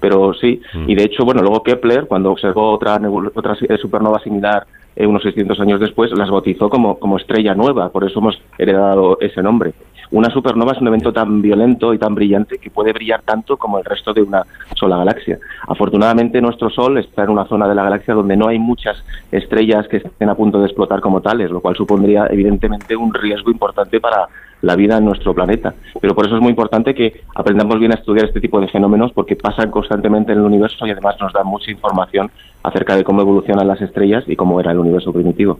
Pero 0.00 0.34
sí, 0.34 0.60
y 0.86 0.94
de 0.94 1.04
hecho, 1.04 1.24
bueno, 1.24 1.42
luego 1.42 1.62
Kepler, 1.62 2.06
cuando 2.06 2.30
observó 2.30 2.72
otra, 2.72 3.00
otra 3.34 3.56
supernova 3.80 4.20
similar 4.20 4.66
eh, 4.96 5.06
unos 5.06 5.22
600 5.22 5.60
años 5.60 5.80
después, 5.80 6.10
las 6.10 6.28
bautizó 6.28 6.68
como, 6.68 6.98
como 6.98 7.18
estrella 7.18 7.54
nueva, 7.54 7.90
por 7.90 8.04
eso 8.04 8.18
hemos 8.18 8.40
heredado 8.58 9.18
ese 9.20 9.42
nombre. 9.42 9.72
Una 10.10 10.30
supernova 10.30 10.72
es 10.72 10.80
un 10.80 10.88
evento 10.88 11.12
tan 11.12 11.42
violento 11.42 11.92
y 11.92 11.98
tan 11.98 12.14
brillante 12.14 12.58
que 12.58 12.70
puede 12.70 12.92
brillar 12.92 13.22
tanto 13.22 13.56
como 13.56 13.78
el 13.78 13.84
resto 13.84 14.14
de 14.14 14.22
una 14.22 14.44
sola 14.74 14.96
galaxia. 14.96 15.38
Afortunadamente 15.66 16.40
nuestro 16.40 16.70
Sol 16.70 16.98
está 16.98 17.24
en 17.24 17.30
una 17.30 17.46
zona 17.46 17.68
de 17.68 17.74
la 17.74 17.82
galaxia 17.82 18.14
donde 18.14 18.36
no 18.36 18.48
hay 18.48 18.58
muchas 18.58 19.04
estrellas 19.30 19.86
que 19.88 19.98
estén 19.98 20.28
a 20.30 20.34
punto 20.34 20.60
de 20.60 20.66
explotar 20.66 21.00
como 21.00 21.20
tales, 21.20 21.50
lo 21.50 21.60
cual 21.60 21.76
supondría 21.76 22.26
evidentemente 22.30 22.96
un 22.96 23.12
riesgo 23.12 23.50
importante 23.50 24.00
para 24.00 24.28
la 24.62 24.76
vida 24.76 24.96
en 24.96 25.04
nuestro 25.04 25.34
planeta. 25.34 25.74
Pero 26.00 26.14
por 26.14 26.26
eso 26.26 26.36
es 26.36 26.42
muy 26.42 26.50
importante 26.50 26.94
que 26.94 27.22
aprendamos 27.34 27.78
bien 27.78 27.92
a 27.92 27.96
estudiar 27.96 28.26
este 28.26 28.40
tipo 28.40 28.60
de 28.60 28.68
fenómenos 28.68 29.12
porque 29.12 29.36
pasan 29.36 29.70
constantemente 29.70 30.32
en 30.32 30.38
el 30.38 30.44
universo 30.44 30.86
y 30.86 30.90
además 30.90 31.16
nos 31.20 31.32
dan 31.32 31.46
mucha 31.46 31.70
información 31.70 32.30
acerca 32.62 32.96
de 32.96 33.04
cómo 33.04 33.20
evolucionan 33.20 33.68
las 33.68 33.80
estrellas 33.80 34.24
y 34.26 34.36
cómo 34.36 34.58
era 34.58 34.72
el 34.72 34.78
universo 34.78 35.12
primitivo. 35.12 35.58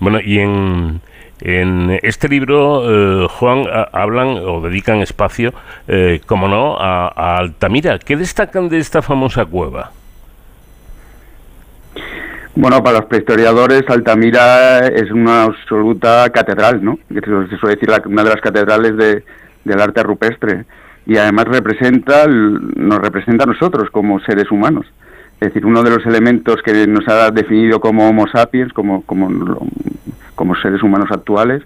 Bueno, 0.00 0.20
y 0.20 0.38
en 0.38 1.00
en 1.40 1.98
este 2.02 2.28
libro, 2.28 3.24
eh, 3.24 3.28
Juan, 3.28 3.64
hablan 3.92 4.38
o 4.46 4.60
dedican 4.60 4.98
espacio, 4.98 5.52
eh, 5.88 6.20
como 6.26 6.48
no, 6.48 6.76
a, 6.78 7.38
Altamira. 7.38 7.98
¿Qué 7.98 8.16
destacan 8.16 8.68
de 8.68 8.78
esta 8.78 9.02
famosa 9.02 9.44
cueva? 9.44 9.90
Bueno, 12.56 12.82
para 12.84 13.00
los 13.00 13.06
prehistoriadores, 13.06 13.82
Altamira 13.88 14.86
es 14.86 15.10
una 15.10 15.44
absoluta 15.44 16.30
catedral, 16.30 16.84
¿no? 16.84 16.98
Se 17.08 17.56
suele 17.58 17.76
decir 17.76 17.90
una 18.06 18.22
de 18.22 18.30
las 18.30 18.40
catedrales 18.40 18.96
del 19.64 19.80
arte 19.80 20.02
rupestre. 20.04 20.64
Y 21.06 21.18
además 21.18 21.46
representa, 21.46 22.26
nos 22.26 22.98
representa 23.00 23.44
a 23.44 23.48
nosotros 23.48 23.90
como 23.90 24.20
seres 24.20 24.50
humanos. 24.50 24.86
Es 25.40 25.48
decir, 25.48 25.66
uno 25.66 25.82
de 25.82 25.90
los 25.90 26.06
elementos 26.06 26.62
que 26.62 26.86
nos 26.86 27.06
ha 27.08 27.30
definido 27.30 27.80
como 27.80 28.08
Homo 28.08 28.26
sapiens, 28.28 28.72
como, 28.72 29.02
como 29.02 29.28
como 30.34 30.56
seres 30.56 30.82
humanos 30.82 31.08
actuales, 31.10 31.62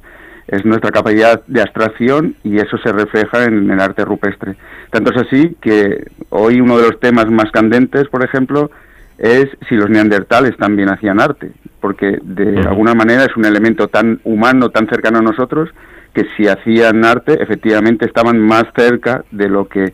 es 0.46 0.64
nuestra 0.64 0.90
capacidad 0.90 1.42
de 1.46 1.60
abstracción 1.60 2.34
y 2.42 2.56
eso 2.56 2.78
se 2.78 2.90
refleja 2.90 3.44
en 3.44 3.70
el 3.70 3.80
arte 3.80 4.04
rupestre. 4.04 4.56
Tanto 4.90 5.12
es 5.12 5.26
así 5.26 5.56
que 5.60 6.06
hoy 6.30 6.60
uno 6.60 6.78
de 6.78 6.88
los 6.88 7.00
temas 7.00 7.30
más 7.30 7.50
candentes, 7.50 8.08
por 8.08 8.24
ejemplo, 8.24 8.70
es 9.18 9.46
si 9.68 9.74
los 9.74 9.90
neandertales 9.90 10.56
también 10.56 10.90
hacían 10.90 11.20
arte, 11.20 11.52
porque 11.80 12.18
de 12.22 12.60
alguna 12.60 12.94
manera 12.94 13.24
es 13.24 13.36
un 13.36 13.44
elemento 13.44 13.88
tan 13.88 14.20
humano, 14.24 14.70
tan 14.70 14.88
cercano 14.88 15.18
a 15.18 15.22
nosotros, 15.22 15.70
que 16.14 16.24
si 16.36 16.48
hacían 16.48 17.04
arte, 17.04 17.42
efectivamente 17.42 18.06
estaban 18.06 18.38
más 18.38 18.64
cerca 18.74 19.24
de 19.30 19.48
lo 19.48 19.68
que 19.68 19.92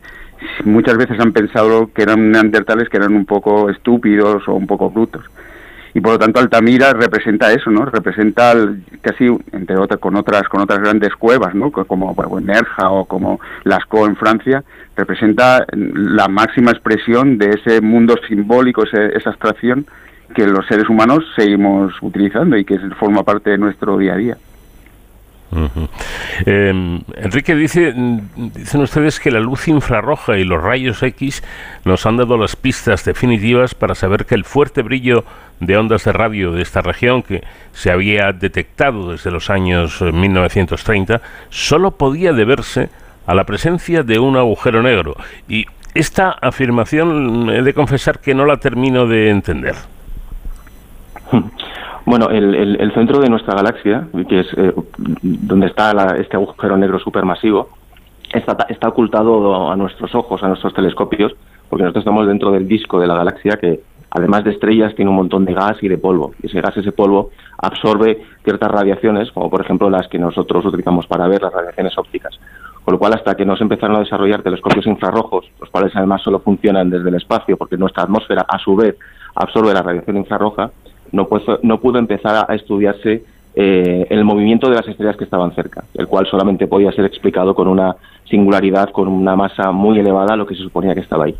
muchas 0.63 0.97
veces 0.97 1.19
han 1.19 1.33
pensado 1.33 1.89
que 1.93 2.03
eran 2.03 2.31
neandertales 2.31 2.89
que 2.89 2.97
eran 2.97 3.15
un 3.15 3.25
poco 3.25 3.69
estúpidos 3.69 4.47
o 4.47 4.53
un 4.53 4.67
poco 4.67 4.89
brutos 4.89 5.23
y 5.95 6.01
por 6.01 6.11
lo 6.11 6.19
tanto 6.19 6.41
Altamira 6.41 6.91
representa 6.91 7.53
eso, 7.53 7.71
¿no? 7.71 7.85
Representa 7.85 8.53
casi 9.01 9.27
entre 9.53 9.77
otras 9.77 9.97
con 10.01 10.17
otras 10.17 10.43
con 10.49 10.59
otras 10.59 10.79
grandes 10.79 11.15
cuevas, 11.15 11.55
¿no? 11.55 11.71
Como 11.71 12.13
Nerja 12.41 12.89
o 12.89 13.05
como 13.05 13.39
Lascaux 13.63 14.09
en 14.09 14.17
Francia, 14.17 14.61
representa 14.97 15.65
la 15.73 16.27
máxima 16.27 16.71
expresión 16.71 17.37
de 17.37 17.51
ese 17.51 17.79
mundo 17.79 18.15
simbólico, 18.27 18.83
esa 18.83 19.29
abstracción 19.29 19.85
que 20.35 20.45
los 20.45 20.67
seres 20.67 20.89
humanos 20.89 21.23
seguimos 21.33 21.93
utilizando 22.01 22.57
y 22.57 22.65
que 22.65 22.77
forma 22.99 23.23
parte 23.23 23.51
de 23.51 23.57
nuestro 23.57 23.97
día 23.97 24.15
a 24.15 24.17
día. 24.17 24.37
Em, 26.45 27.01
Enrique 27.15 27.55
dice, 27.55 27.93
dicen 28.35 28.81
ustedes 28.81 29.19
que 29.19 29.31
la 29.31 29.39
luz 29.39 29.67
infrarroja 29.67 30.37
y 30.37 30.43
los 30.43 30.61
rayos 30.61 31.01
X 31.01 31.43
nos 31.85 32.05
han 32.05 32.17
dado 32.17 32.37
las 32.37 32.55
pistas 32.55 33.05
definitivas 33.05 33.73
para 33.75 33.95
saber 33.95 34.25
que 34.25 34.35
el 34.35 34.43
fuerte 34.43 34.81
brillo 34.81 35.23
de 35.59 35.77
ondas 35.77 36.03
de 36.03 36.13
radio 36.13 36.51
de 36.51 36.61
esta 36.61 36.81
región 36.81 37.23
que 37.23 37.43
se 37.73 37.91
había 37.91 38.31
detectado 38.33 39.11
desde 39.11 39.31
los 39.31 39.49
años 39.49 40.01
1930 40.01 41.21
solo 41.49 41.91
podía 41.91 42.33
deberse 42.33 42.89
a 43.25 43.33
la 43.33 43.45
presencia 43.45 44.03
de 44.03 44.19
un 44.19 44.37
agujero 44.37 44.83
negro. 44.83 45.15
Y 45.47 45.65
esta 45.93 46.31
afirmación 46.31 47.49
he 47.49 47.61
de 47.61 47.73
confesar 47.73 48.19
que 48.19 48.35
no 48.35 48.45
la 48.45 48.57
termino 48.57 49.07
de 49.07 49.29
entender. 49.29 49.75
Bueno, 52.05 52.29
el, 52.29 52.91
centro 52.93 53.19
de 53.19 53.29
nuestra 53.29 53.55
galaxia, 53.55 54.07
que 54.29 54.41
es 54.41 54.47
eh, 54.57 54.73
donde 55.23 55.67
está 55.67 55.91
este 56.19 56.37
agujero 56.37 56.77
negro 56.77 56.99
supermasivo, 56.99 57.69
está, 58.31 58.67
está 58.69 58.89
ocultado 58.89 59.71
a 59.71 59.75
nuestros 59.75 60.13
ojos, 60.13 60.43
a 60.43 60.47
nuestros 60.47 60.73
telescopios, 60.75 61.35
porque 61.67 61.81
nosotros 61.81 62.03
estamos 62.03 62.27
dentro 62.27 62.51
del 62.51 62.67
disco 62.67 62.99
de 62.99 63.07
la 63.07 63.15
galaxia 63.15 63.57
que, 63.59 63.81
además 64.11 64.43
de 64.43 64.51
estrellas, 64.51 64.93
tiene 64.93 65.09
un 65.09 65.17
montón 65.17 65.45
de 65.45 65.55
gas 65.55 65.77
y 65.81 65.87
de 65.87 65.97
polvo. 65.97 66.33
Y 66.43 66.45
ese 66.45 66.61
gas, 66.61 66.77
ese 66.77 66.91
polvo, 66.91 67.31
absorbe 67.57 68.23
ciertas 68.43 68.69
radiaciones, 68.69 69.31
como 69.31 69.49
por 69.49 69.61
ejemplo 69.61 69.89
las 69.89 70.07
que 70.07 70.19
nosotros 70.19 70.63
utilizamos 70.63 71.07
para 71.07 71.27
ver, 71.27 71.41
las 71.41 71.53
radiaciones 71.53 71.97
ópticas. 71.97 72.39
con 72.83 72.93
lo 72.93 72.99
cual 72.99 73.13
hasta 73.15 73.33
que 73.33 73.45
no 73.45 73.57
se 73.57 73.63
empezaron 73.63 73.95
a 73.95 74.01
desarrollar 74.01 74.43
telescopios 74.43 74.85
infrarrojos, 74.85 75.49
los 75.59 75.71
cuales 75.71 75.91
además 75.95 76.21
solo 76.21 76.37
funcionan 76.37 76.91
desde 76.91 77.09
el 77.09 77.15
espacio 77.15 77.57
porque 77.57 77.77
nuestra 77.77 78.03
atmósfera 78.03 78.45
a 78.47 78.59
su 78.59 78.75
vez 78.75 78.95
absorbe 79.33 79.73
la 79.73 79.81
radiación 79.81 80.17
infrarroja, 80.17 80.69
no, 81.11 81.27
no 81.63 81.79
pudo 81.79 81.99
empezar 81.99 82.45
a 82.47 82.55
estudiarse 82.55 83.23
eh, 83.57 84.07
el 84.09 84.25
movimiento 84.25 84.69
de 84.69 84.75
las 84.75 84.87
estrellas 84.87 85.15
que 85.15 85.23
estaban 85.23 85.55
cerca, 85.55 85.85
el 85.93 86.07
cual 86.07 86.27
solamente 86.27 86.67
podía 86.67 86.91
ser 86.91 87.05
explicado 87.05 87.55
con 87.55 87.69
una 87.69 87.95
singularidad, 88.29 88.89
con 88.89 89.07
una 89.07 89.37
masa 89.37 89.71
muy 89.71 89.97
elevada, 89.97 90.35
lo 90.35 90.45
que 90.45 90.55
se 90.55 90.63
suponía 90.63 90.93
que 90.93 90.99
estaba 90.99 91.25
ahí. 91.25 91.35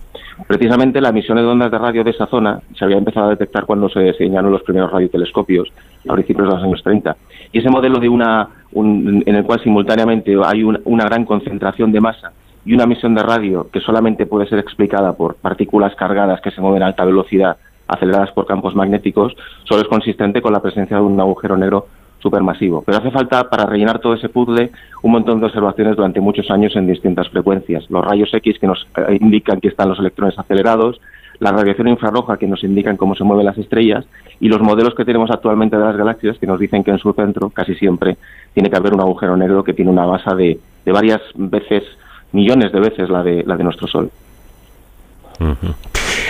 Precisamente 0.48 1.02
las 1.02 1.12
emisiones 1.12 1.44
de 1.44 1.50
ondas 1.50 1.72
de 1.72 1.78
radio 1.78 2.06
de 2.06 2.12
esa 2.12 2.26
zona 2.28 2.62
se 2.78 2.86
había 2.86 2.98
empezado 2.98 3.28
a 3.28 3.32
detectar 3.32 3.66
cuando 3.66 3.90
se 3.90 4.00
diseñaron 4.00 4.50
los 4.50 4.64
primeros 4.64 4.92
radiotelescopios, 4.92 5.68
a 6.08 6.14
principios 6.14 6.48
de 6.48 6.56
los 6.56 6.64
años 6.64 6.82
30. 6.84 7.18
Y 7.52 7.60
ese 7.60 7.70
modelo 7.70 8.00
de 8.00 8.08
una, 8.08 8.48
en 8.74 9.36
el 9.36 9.44
cual 9.44 9.62
simultáneamente 9.62 10.34
hay 10.42 10.64
una 10.64 11.04
gran 11.04 11.26
concentración 11.26 11.92
de 11.92 12.00
masa 12.00 12.32
y 12.66 12.74
una 12.74 12.86
emisión 12.86 13.14
de 13.14 13.24
radio 13.24 13.68
que 13.72 13.82
solamente 13.82 14.26
puede 14.26 14.48
ser 14.48 14.60
explicada 14.60 15.14
por 15.14 15.36
partículas 15.36 15.96
cargadas 15.96 16.40
que 16.40 16.52
se 16.52 16.62
mueven 16.62 16.84
a 16.84 16.88
alta 16.88 17.04
velocidad 17.04 17.58
aceleradas 17.88 18.32
por 18.32 18.46
campos 18.46 18.76
magnéticos, 18.76 19.36
solo 19.64 19.82
es 19.82 19.88
consistente 19.88 20.42
con 20.42 20.54
la 20.54 20.62
presencia 20.62 20.98
de 20.98 21.04
un 21.04 21.20
agujero 21.20 21.58
negro 21.58 21.88
supermasivo. 22.20 22.82
Pero 22.82 22.98
hace 22.98 23.12
falta, 23.12 23.50
para 23.50 23.66
rellenar 23.66 24.00
todo 24.00 24.16
ese 24.16 24.30
puzzle, 24.30 24.72
un 25.04 25.12
montón 25.12 25.40
de 25.40 25.46
observaciones 25.46 25.96
durante 25.96 26.20
muchos 26.20 26.50
años 26.50 26.76
en 26.76 26.88
distintas 26.88 27.30
frecuencias. 27.30 27.90
Los 27.90 28.04
rayos 28.04 28.34
X 28.34 28.58
que 28.60 28.68
nos 28.68 28.88
eh, 28.98 29.18
indican 29.22 29.62
que 29.62 29.68
están 29.68 29.90
los 29.90 30.00
electrones 30.00 30.38
acelerados, 30.38 31.00
la 31.40 31.52
radiación 31.52 31.88
infrarroja 31.88 32.38
que 32.38 32.48
nos 32.48 32.64
indican 32.64 32.98
cómo 32.98 33.16
se 33.16 33.24
mueven 33.24 33.46
las 33.46 33.58
estrellas 33.58 34.06
y 34.40 34.48
los 34.48 34.62
modelos 34.62 34.96
que 34.96 35.06
tenemos 35.06 35.30
actualmente 35.32 35.78
de 35.78 35.84
las 35.84 35.98
galaxias 35.98 36.38
que 36.38 36.48
nos 36.48 36.60
dicen 36.60 36.84
que 36.84 36.92
en 36.92 36.98
su 36.98 37.12
centro 37.14 37.50
casi 37.50 37.76
siempre 37.76 38.18
tiene 38.54 38.70
que 38.70 38.78
haber 38.78 38.94
un 38.94 39.02
agujero 39.02 39.36
negro 39.36 39.64
que 39.64 39.74
tiene 39.74 39.92
una 39.92 40.08
masa 40.08 40.34
de, 40.34 40.60
varias 40.86 41.22
veces, 41.36 41.84
millones 42.32 42.72
de 42.72 42.80
veces 42.80 43.10
la 43.10 43.22
de, 43.22 43.44
la 43.44 43.58
de 43.58 43.64
nuestro 43.64 43.88
Sol. 43.88 44.10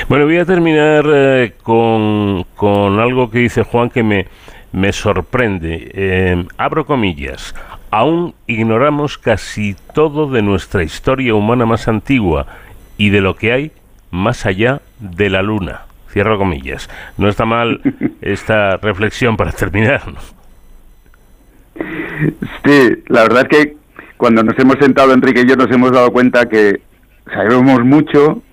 Bueno, 0.08 0.26
voy 0.26 0.38
a 0.38 0.46
terminar 0.46 1.06
eh, 1.12 1.54
con, 1.64 2.46
con 2.56 3.00
algo 3.00 3.32
que 3.32 3.40
dice 3.40 3.64
Juan 3.64 3.90
que 3.90 4.04
me, 4.04 4.28
me 4.72 4.94
sorprende. 4.94 5.90
Eh, 5.94 6.46
abro 6.58 6.86
comillas. 6.86 7.56
Aún 7.90 8.36
ignoramos 8.46 9.18
casi 9.18 9.76
todo 9.96 10.30
de 10.30 10.44
nuestra 10.44 10.84
historia 10.84 11.34
humana 11.34 11.66
más 11.66 11.88
antigua 11.88 12.46
y 12.98 13.10
de 13.10 13.22
lo 13.22 13.36
que 13.36 13.52
hay 13.52 13.72
más 14.12 14.46
allá 14.46 14.82
de 15.00 15.32
la 15.32 15.42
luna. 15.42 15.82
Cierro 16.12 16.38
comillas. 16.38 16.88
No 17.18 17.28
está 17.28 17.46
mal 17.46 17.82
esta 18.22 18.78
reflexión 18.78 19.36
para 19.36 19.54
terminar. 19.54 20.04
Sí, 22.64 23.04
la 23.08 23.24
verdad 23.24 23.48
es 23.50 23.58
que 23.58 23.78
cuando 24.18 24.44
nos 24.44 24.58
hemos 24.60 24.78
sentado 24.80 25.14
Enrique 25.14 25.42
y 25.42 25.50
yo 25.50 25.56
nos 25.56 25.72
hemos 25.72 25.92
dado 25.92 26.12
cuenta 26.12 26.48
que 26.48 26.82
sabemos 27.26 27.84
mucho, 27.84 28.44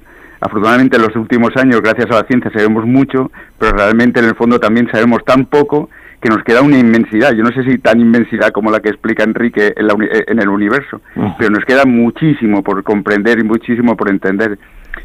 afortunadamente 0.43 0.97
en 0.97 1.03
los 1.03 1.17
últimos 1.17 1.57
años 1.57 1.81
gracias 1.81 2.11
a 2.11 2.21
la 2.21 2.27
ciencia 2.27 2.51
sabemos 2.53 2.85
mucho, 2.85 3.31
pero 3.59 3.73
realmente 3.73 4.21
en 4.21 4.27
el 4.27 4.35
fondo 4.35 4.59
también 4.59 4.89
sabemos 4.93 5.25
tan 5.25 5.47
poco 5.47 5.89
que 6.21 6.29
nos 6.29 6.43
queda 6.45 6.63
una 6.63 6.79
inmensidad. 6.79 7.33
Yo 7.33 7.43
no 7.43 7.51
sé 7.51 7.65
si 7.65 7.79
tan 7.79 8.01
inmensidad 8.01 8.51
como 8.51 8.71
la 8.71 8.81
que 8.81 8.91
explica 8.91 9.25
Enrique 9.25 9.73
en, 9.77 9.89
en 10.27 10.41
el 10.41 10.49
universo, 10.49 11.01
pero 11.39 11.51
nos 11.51 11.65
queda 11.65 11.85
muchísimo 11.85 12.63
por 12.63 12.83
comprender 12.85 13.41
y 13.41 13.45
muchísimo 13.45 13.97
por 13.97 14.11
entender. 14.11 14.59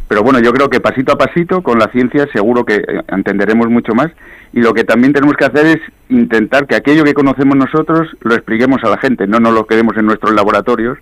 Pero 0.08 0.22
bueno, 0.22 0.40
yo 0.40 0.52
creo 0.54 0.70
que 0.70 0.80
pasito 0.80 1.14
a 1.14 1.18
pasito 1.18 1.62
con 1.62 1.80
la 1.80 1.88
ciencia 1.92 2.28
seguro 2.34 2.66
que 2.66 2.76
eh, 2.76 3.02
entenderemos 3.10 3.68
mucho 3.68 3.94
más 3.94 4.08
y 4.54 4.62
lo 4.62 4.74
que 4.74 4.84
también 4.84 5.14
tenemos 5.14 5.36
que 5.36 5.46
hacer 5.46 5.66
es 5.66 5.80
intentar 6.10 6.68
que 6.68 6.76
aquello 6.76 7.04
que 7.04 7.14
conocemos 7.14 7.56
nosotros 7.56 8.08
lo 8.22 8.36
expliquemos 8.36 8.84
a 8.84 8.90
la 8.90 8.98
gente, 8.98 9.28
no 9.28 9.40
nos 9.40 9.54
lo 9.54 9.66
quedemos 9.66 9.98
en 9.98 10.06
nuestros 10.06 10.34
laboratorios 10.34 10.98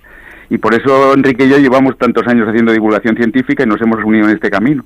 y 0.50 0.58
por 0.58 0.74
eso 0.74 1.14
Enrique 1.14 1.46
y 1.46 1.50
yo 1.50 1.58
llevamos 1.58 1.98
tantos 1.98 2.28
años 2.28 2.48
haciendo 2.48 2.72
divulgación 2.72 3.16
científica 3.16 3.64
y 3.64 3.68
nos 3.68 3.82
hemos 3.82 4.04
unido 4.04 4.30
en 4.30 4.36
este 4.36 4.50
camino. 4.50 4.84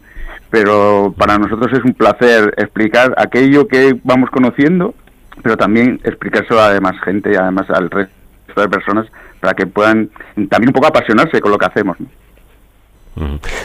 Pero 0.50 1.13
para 1.17 1.38
nosotros 1.38 1.72
es 1.74 1.84
un 1.84 1.93
placer 1.93 2.54
explicar 2.58 3.13
aquello 3.17 3.67
que 3.67 4.00
vamos 4.04 4.30
conociendo 4.30 4.95
pero 5.41 5.58
también 5.58 6.00
explicárselo 6.04 6.60
a 6.60 6.74
demás 6.74 6.95
gente 7.04 7.32
y 7.32 7.36
además 7.36 7.69
al 7.69 7.89
resto 7.89 8.12
de 8.56 8.69
personas 8.69 9.08
para 9.39 9.54
que 9.54 9.67
puedan 9.67 10.10
también 10.50 10.69
un 10.69 10.74
poco 10.74 10.88
apasionarse 10.88 11.39
con 11.39 11.52
lo 11.52 11.58
que 11.58 11.65
hacemos. 11.65 11.98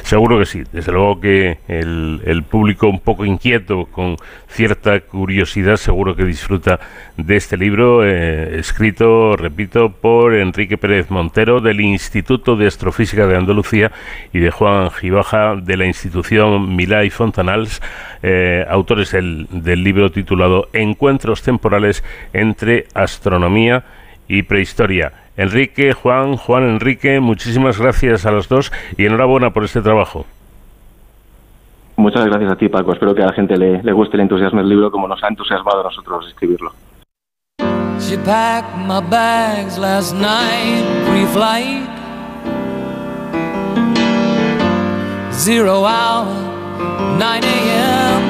Seguro 0.02 0.38
que 0.38 0.46
sí. 0.46 0.62
Desde 0.72 0.92
luego 0.92 1.20
que 1.20 1.58
el, 1.68 2.44
público 2.48 2.88
un 2.88 3.00
poco 3.00 3.24
inquieto, 3.24 3.86
con 3.86 4.16
cierta 4.48 5.00
curiosidad, 5.00 5.76
seguro 5.76 6.14
que 6.14 6.24
disfruta 6.24 6.80
de 7.16 7.36
este 7.36 7.56
libro, 7.56 8.04
eh, 8.04 8.58
escrito, 8.58 9.36
repito, 9.36 9.90
por 9.90 10.34
Enrique 10.34 10.76
Pérez 10.76 11.10
Montero 11.10 11.60
del 11.60 11.80
Instituto 11.80 12.56
de 12.56 12.66
Astrofísica 12.66 13.26
de 13.26 13.36
Andalucía 13.36 13.92
y 14.32 14.40
de 14.40 14.50
Juan 14.50 14.90
Gibaja 14.90 15.56
de 15.56 15.76
la 15.76 15.86
institución 15.86 16.76
Milá 16.76 17.04
y 17.04 17.10
Fontanals, 17.10 17.80
eh, 18.22 18.64
autores 18.68 19.12
del, 19.12 19.46
del 19.50 19.82
libro 19.82 20.10
titulado 20.10 20.68
Encuentros 20.72 21.42
temporales 21.42 22.04
entre 22.32 22.86
astronomía 22.94 23.84
y 24.28 24.42
prehistoria. 24.42 25.23
Enrique, 25.36 25.92
Juan, 25.92 26.36
Juan 26.36 26.62
Enrique, 26.64 27.18
muchísimas 27.20 27.78
gracias 27.78 28.24
a 28.24 28.30
los 28.30 28.48
dos 28.48 28.72
y 28.96 29.06
enhorabuena 29.06 29.50
por 29.50 29.64
este 29.64 29.82
trabajo. 29.82 30.26
Muchas 31.96 32.24
gracias 32.26 32.52
a 32.52 32.56
ti, 32.56 32.68
Paco. 32.68 32.92
Espero 32.92 33.14
que 33.14 33.22
a 33.22 33.26
la 33.26 33.32
gente 33.32 33.56
le, 33.56 33.82
le 33.82 33.92
guste 33.92 34.16
el 34.16 34.22
entusiasmo 34.22 34.60
del 34.60 34.68
libro 34.68 34.90
como 34.90 35.06
nos 35.08 35.22
ha 35.22 35.28
entusiasmado 35.28 35.80
a 35.80 35.84
nosotros 35.84 36.26
escribirlo. 36.28 36.72
She 38.00 38.16
packed 38.18 38.76
my 38.76 39.00
bags 39.00 39.78
last 39.78 40.12
night, 40.14 40.84
pre-flight. 41.08 41.88
Zero 45.32 45.84
hour, 45.84 46.26
9 47.18 47.44
a.m. 47.44 48.22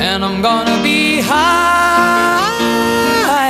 And 0.00 0.24
I'm 0.24 0.40
gonna 0.40 0.82
be 0.82 1.20
high. 1.20 2.23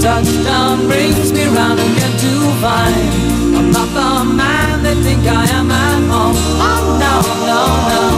Touchdown 0.00 0.86
brings 0.86 1.32
me 1.32 1.44
round 1.46 1.78
again 1.78 2.14
to 2.18 2.32
find 2.62 3.56
I'm 3.56 3.70
not 3.70 3.88
the 3.94 4.34
man 4.34 4.82
they 4.82 4.94
think 4.94 5.26
I 5.26 5.44
am 5.50 5.70
at 5.70 6.02
home. 6.10 6.36
Oh 6.36 6.98
no, 7.02 7.14
no, 7.46 8.12
no. 8.12 8.17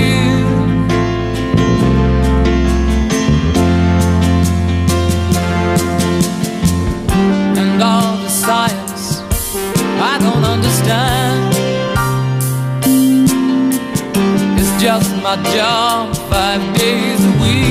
My 15.21 15.35
job 15.53 16.15
five 16.29 16.61
days 16.77 17.23
a 17.23 17.31
week. 17.41 17.70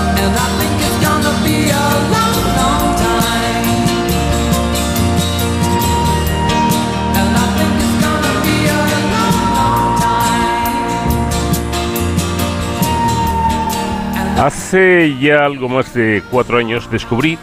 Hace 14.41 15.19
ya 15.19 15.45
algo 15.45 15.69
más 15.69 15.93
de 15.93 16.23
cuatro 16.31 16.57
años 16.57 16.89
descubrí 16.89 17.37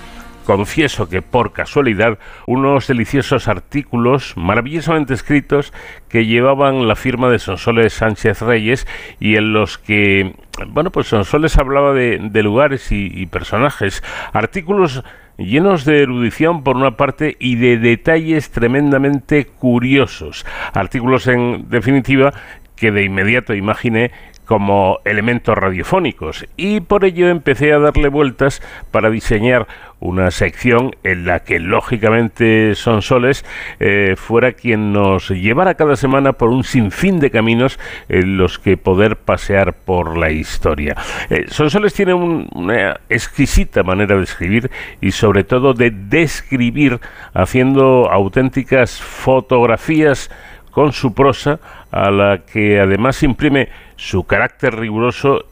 confieso 0.45 1.09
que 1.09 1.23
por 1.23 1.53
casualidad 1.53 2.19
unos 2.45 2.89
deliciosos 2.89 3.47
artículos 3.47 4.33
maravillosamente 4.37 5.15
escritos 5.15 5.73
que 6.09 6.27
llevaban 6.27 6.89
la 6.89 6.97
firma 6.97 7.31
de 7.31 7.39
Sonsoles 7.39 7.93
Sánchez 7.93 8.43
Reyes 8.43 8.85
y 9.21 9.37
en 9.37 9.53
los 9.53 9.79
que, 9.79 10.35
bueno, 10.71 10.91
pues 10.91 11.07
Sonsoles 11.07 11.57
hablaba 11.57 11.93
de, 11.93 12.19
lugares 12.43 12.91
y, 12.91 13.13
y 13.15 13.27
personajes, 13.27 14.03
artículos 14.33 15.05
llenos 15.37 15.85
de 15.85 16.03
erudición 16.03 16.65
por 16.65 16.77
una 16.77 16.97
parte 16.97 17.37
y 17.39 17.55
de 17.55 17.79
detalles 17.79 18.51
tremendamente 18.51 19.45
curiosos, 19.45 20.45
artículos 20.73 21.29
en 21.29 21.71
definitiva 21.71 22.33
que 22.79 22.91
de 22.91 23.05
inmediato 23.05 23.55
imaginé 23.55 24.13
como 24.49 25.01
elementos 25.05 25.55
radiofónicos 25.59 26.47
y 26.57 26.81
por 26.81 27.05
ello 27.05 27.29
empecé 27.29 27.75
a 27.75 27.79
darle 27.79 28.09
vueltas 28.09 28.63
para 28.91 29.11
diseñar 29.11 29.67
una 30.01 30.31
sección 30.31 30.93
en 31.05 31.27
la 31.27 31.41
que 31.41 31.59
lógicamente 31.59 32.75
Sonsoles 32.75 33.45
eh, 33.79 34.15
fuera 34.17 34.53
quien 34.53 34.95
nos 34.95 35.29
llevara 35.29 35.75
cada 35.75 35.97
semana 35.97 36.33
por 36.33 36.49
un 36.49 36.65
sinfín 36.65 37.21
de 37.21 37.31
caminos 37.31 37.79
en 38.09 38.39
los 38.39 38.59
que 38.59 38.79
poder 38.79 39.17
pasear 39.17 39.75
por 39.75 40.17
la 40.17 40.31
historia. 40.31 40.97
Eh, 41.29 41.45
Sonsoles 41.49 41.93
tiene 41.93 42.15
una 42.15 43.01
exquisita 43.11 43.83
manera 43.83 44.17
de 44.17 44.23
escribir 44.23 44.71
y 45.03 45.11
sobre 45.11 45.45
todo 45.45 45.75
de 45.75 45.91
describir 45.91 47.01
haciendo 47.35 48.09
auténticas 48.11 48.99
fotografías 48.99 50.31
con 50.71 50.93
su 50.93 51.13
prosa 51.13 51.61
a 51.91 52.11
la 52.11 52.39
que 52.47 52.81
además 52.81 53.23
imprime 53.23 53.69
su 53.99 54.25
carácter 54.25 54.77
riguroso 54.77 55.45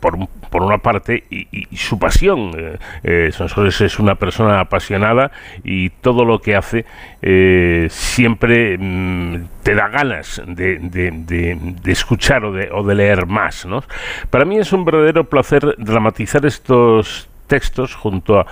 por, 0.00 0.18
por, 0.50 0.62
una 0.62 0.78
parte 0.78 1.24
y, 1.30 1.76
su 1.76 1.98
pasión. 1.98 2.50
Eh, 2.58 2.78
eh, 3.04 3.30
Sonsoles 3.32 3.80
es 3.80 4.00
una 4.00 4.16
persona 4.16 4.58
apasionada 4.60 5.30
y 5.62 5.90
todo 5.90 6.24
lo 6.24 6.40
que 6.40 6.56
hace 6.56 6.84
eh, 7.22 7.86
siempre 7.88 8.76
mm, 8.76 9.44
te 9.62 9.74
da 9.76 9.88
ganas 9.88 10.42
de, 10.44 10.78
de, 10.80 11.92
escuchar 11.92 12.44
o 12.44 12.52
de, 12.52 12.68
o 12.72 12.82
de 12.82 12.94
leer 12.96 13.26
más. 13.26 13.64
¿no? 13.64 13.84
Para 14.28 14.44
mí 14.44 14.58
es 14.58 14.72
un 14.72 14.84
verdadero 14.84 15.24
placer 15.24 15.76
dramatizar 15.78 16.44
estos 16.44 17.28
textos 17.46 17.94
junto 17.94 18.40
a 18.40 18.46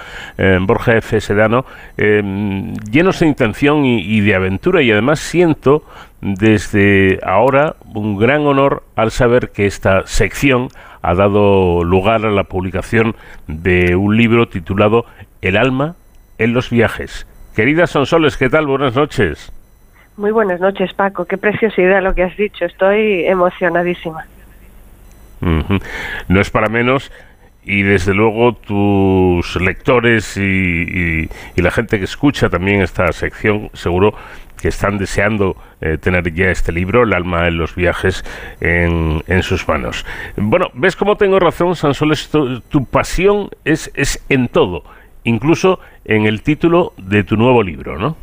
Borja 0.61 0.95
F. 0.99 1.21
Sedano, 1.23 1.65
llenos 1.97 3.21
de 3.21 3.27
intención 3.27 3.87
y, 3.87 4.21
de 4.21 4.35
aventura 4.35 4.83
y 4.83 4.93
además 4.93 5.21
siento 5.21 5.85
desde 6.21 7.19
ahora 7.25 7.77
un 7.95 8.19
gran 8.19 8.47
honor 8.47 8.83
al 8.97 9.11
saber 9.11 9.51
que 9.51 9.67
esta 9.67 10.07
sección 10.07 10.69
ha 11.03 11.15
dado 11.15 11.83
lugar 11.83 12.27
a 12.27 12.31
la 12.31 12.45
publicación 12.45 13.17
de 13.47 13.97
un 13.97 14.17
libro 14.17 14.49
titulado 14.49 15.07
El 15.41 15.57
alma 15.57 15.95
en 16.39 16.53
los 16.53 16.71
viajes. 16.71 17.27
Querida 17.55 17.87
Sonsoles, 17.87 18.37
¿qué 18.37 18.49
tal? 18.49 18.67
Buenas 18.67 18.95
noches. 18.95 19.53
Muy 20.17 20.31
buenas 20.31 20.61
noches, 20.61 20.93
Paco. 20.93 21.25
Qué 21.25 21.39
preciosidad 21.39 22.03
lo 22.03 22.15
que 22.15 22.25
has 22.25 22.37
dicho. 22.37 22.65
Estoy 22.65 23.25
emocionadísima. 23.25 24.27
No 25.41 26.41
es 26.41 26.51
para 26.51 26.69
menos 26.69 27.11
y 27.63 27.83
desde 27.83 28.15
luego 28.15 28.55
tus 28.55 29.57
lectores 29.61 30.37
y, 30.37 31.29
la 31.57 31.71
gente 31.71 31.99
que 31.99 32.05
escucha 32.05 32.49
también 32.49 32.83
esta 32.83 33.13
sección 33.13 33.71
seguro 33.75 34.15
que 34.61 34.69
están 34.69 34.99
deseando 34.99 35.57
eh, 35.81 35.99
tener 35.99 36.33
ya 36.35 36.51
este 36.51 36.73
libro, 36.73 37.03
El 37.03 37.13
alma 37.13 37.49
en 37.49 37.59
los 37.59 37.75
viajes, 37.75 38.25
en, 38.61 39.23
sus 39.43 39.67
manos. 39.69 40.05
Bueno, 40.37 40.67
¿ves 40.75 40.97
cómo 40.97 41.17
tengo 41.17 41.39
razón, 41.39 41.77
Sansoles? 41.77 42.29
Tu, 42.29 42.61
tu 42.61 42.85
pasión 42.85 43.49
es, 43.65 43.91
es 43.95 44.25
en 44.29 44.49
todo, 44.49 44.85
incluso 45.25 45.81
en 46.05 46.27
el 46.27 46.43
título 46.43 46.93
de 46.97 47.25
tu 47.25 47.37
nuevo 47.37 47.63
libro, 47.63 47.99
¿no? 47.99 48.17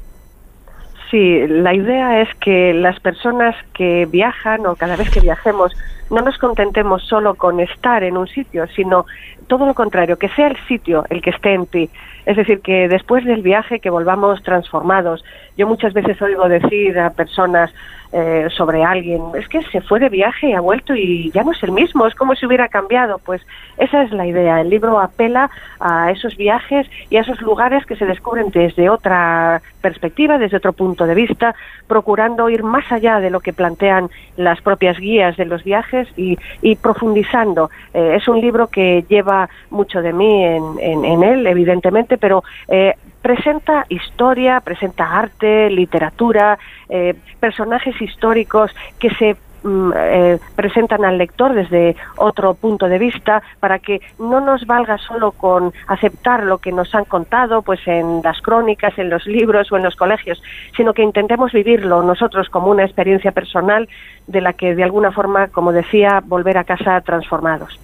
Sí, 1.10 1.48
la 1.48 1.74
idea 1.74 2.22
es 2.22 2.30
que 2.36 2.74
las 2.74 3.00
personas 3.00 3.56
que 3.74 4.06
viajan 4.06 4.66
o 4.66 4.76
cada 4.76 4.98
vez 4.98 5.10
que 5.10 5.22
viajemos 5.22 5.72
no 6.10 6.22
nos 6.22 6.38
contentemos 6.38 7.04
solo 7.04 7.36
con 7.36 7.60
estar 7.60 8.04
en 8.04 8.18
un 8.18 8.28
sitio, 8.28 8.68
sino 8.68 9.06
todo 9.48 9.66
lo 9.66 9.74
contrario, 9.74 10.18
que 10.18 10.30
sea 10.30 10.48
el 10.48 10.58
sitio 10.68 11.06
el 11.10 11.22
que 11.22 11.32
esté 11.32 11.54
en 11.54 11.66
ti. 11.66 11.90
Es 12.26 12.36
decir, 12.36 12.60
que 12.60 12.90
después 12.90 13.24
del 13.24 13.42
viaje 13.42 13.80
que 13.80 13.90
volvamos 13.90 14.44
transformados. 14.44 15.24
Yo 15.58 15.66
muchas 15.66 15.94
veces 15.94 16.22
oigo 16.22 16.50
decir 16.50 17.00
a 17.00 17.10
personas 17.12 17.72
eh, 18.14 18.48
sobre 18.56 18.84
alguien, 18.84 19.22
es 19.38 19.48
que 19.48 19.62
se 19.64 19.82
fue 19.82 20.00
de 20.00 20.10
viaje 20.10 20.50
y 20.50 20.54
ha 20.54 20.62
vuelto 20.62 20.94
y 20.94 21.32
ya 21.32 21.44
no 21.44 21.52
es 21.52 21.64
el 21.64 21.72
mismo, 21.72 22.06
es 22.06 22.16
como 22.16 22.36
si 22.36 22.46
hubiera 22.46 22.68
cambiado. 22.68 23.20
Pues 23.20 23.42
esa 23.78 24.04
es 24.04 24.12
la 24.12 24.28
idea. 24.28 24.60
El 24.60 24.70
libro 24.70 25.00
apela 25.00 25.50
a 25.80 26.12
esos 26.12 26.36
viajes 26.36 26.86
y 27.10 27.16
a 27.16 27.22
esos 27.22 27.42
lugares 27.42 27.86
que 27.86 27.96
se 27.96 28.06
descubren 28.06 28.50
desde 28.50 28.90
otra 28.90 29.62
perspectiva, 29.82 30.38
desde 30.38 30.58
otro 30.58 30.74
punto 30.74 31.06
de 31.06 31.16
vista, 31.16 31.56
procurando 31.88 32.50
ir 32.50 32.64
más 32.64 32.92
allá 32.92 33.20
de 33.22 33.30
lo 33.30 33.40
que 33.40 33.54
plantean 33.54 34.10
las 34.36 34.62
propias 34.62 34.98
guías 35.00 35.38
de 35.38 35.46
los 35.46 35.64
viajes 35.64 35.97
y, 36.16 36.76
profundizando. 36.76 37.70
Eh, 37.94 38.18
es 38.18 38.28
un 38.28 38.40
libro 38.42 38.68
que 38.68 39.06
lleva 39.08 39.50
mucho 39.70 40.02
de 40.02 40.14
mí 40.14 40.44
en 40.44 41.24
él, 41.24 41.48
evidentemente, 41.48 42.18
pero 42.18 42.44
eh, 42.68 42.94
presenta 43.28 43.86
historia, 43.90 44.62
presenta 44.62 45.18
arte, 45.18 45.70
literatura, 45.70 46.58
eh, 46.88 47.14
personajes 47.40 48.02
históricos 48.02 48.72
que 49.00 49.10
se 49.16 49.36
eh, 49.66 50.40
presentan 50.56 51.04
al 51.06 51.18
lector 51.18 51.54
desde 51.54 51.96
otro 52.18 52.54
punto 52.54 52.88
de 52.88 53.00
vista 53.00 53.42
para 53.60 53.80
que 53.80 54.02
no 54.20 54.40
nos 54.40 54.66
valga 54.66 54.98
solo 54.98 55.32
con 55.32 55.74
aceptar 55.88 56.44
lo 56.44 56.60
que 56.60 56.72
nos 56.72 56.94
han 56.94 57.06
contado 57.06 57.62
pues 57.62 57.80
en 57.88 58.22
las 58.24 58.42
crónicas, 58.42 58.98
en 58.98 59.10
los 59.10 59.26
libros 59.26 59.72
o 59.72 59.78
en 59.78 59.84
los 59.84 59.96
colegios, 59.96 60.42
sino 60.76 60.94
que 60.94 61.04
intentemos 61.04 61.52
vivirlo 61.52 62.04
nosotros 62.04 62.50
como 62.50 62.68
una 62.68 62.84
experiencia 62.84 63.32
personal 63.32 63.88
de 64.28 64.42
la 64.42 64.54
que 64.54 64.76
de 64.76 64.84
alguna 64.84 65.12
forma, 65.12 65.48
como 65.48 65.72
decía, 65.72 66.22
volver 66.24 66.58
a 66.58 66.64
casa 66.64 67.02
transformados. 67.02 67.80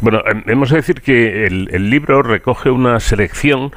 Bueno, 0.00 0.22
em, 0.26 0.42
hemos 0.46 0.70
de 0.70 0.76
decir 0.76 1.02
que 1.02 1.46
el, 1.46 1.90
libro 1.90 2.22
recoge 2.22 2.70
una 2.70 3.00
selección 3.00 3.72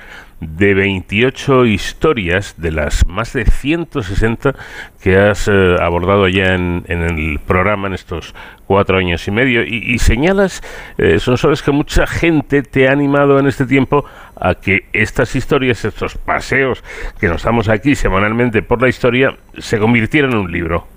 de 0.50 0.74
28 0.74 1.66
historias 1.66 2.56
de 2.58 2.72
las 2.72 3.08
más 3.08 3.34
de 3.34 3.46
160 3.46 4.56
que 5.02 5.18
has 5.18 5.48
eh, 5.48 5.76
abordado 5.80 6.28
ya 6.28 6.54
en, 6.54 6.84
el 6.88 7.40
programa 7.40 7.88
en 7.88 7.94
estos 7.94 8.34
cuatro 8.66 8.98
años 8.98 9.28
y 9.28 9.32
medio 9.32 9.64
y, 9.64 9.98
señalas, 10.00 10.62
eh, 10.98 11.20
son 11.20 11.38
sabes 11.38 11.62
que 11.62 11.72
mucha 11.72 12.08
gente 12.08 12.64
te 12.64 12.88
ha 12.88 12.92
animado 12.92 13.40
en 13.40 13.48
este 13.48 13.66
tiempo 13.66 14.06
a 14.40 14.56
que 14.56 14.86
estas 14.94 15.36
historias, 15.36 15.86
estos 15.86 16.18
paseos 16.18 16.84
que 17.20 17.28
nos 17.28 17.44
damos 17.44 17.70
aquí 17.70 17.96
semanalmente 17.96 18.62
por 18.62 18.82
la 18.82 18.90
historia, 18.90 19.38
se 19.58 19.80
convirtieran 19.80 20.32
en 20.32 20.38
un 20.38 20.52
libro. 20.52 20.93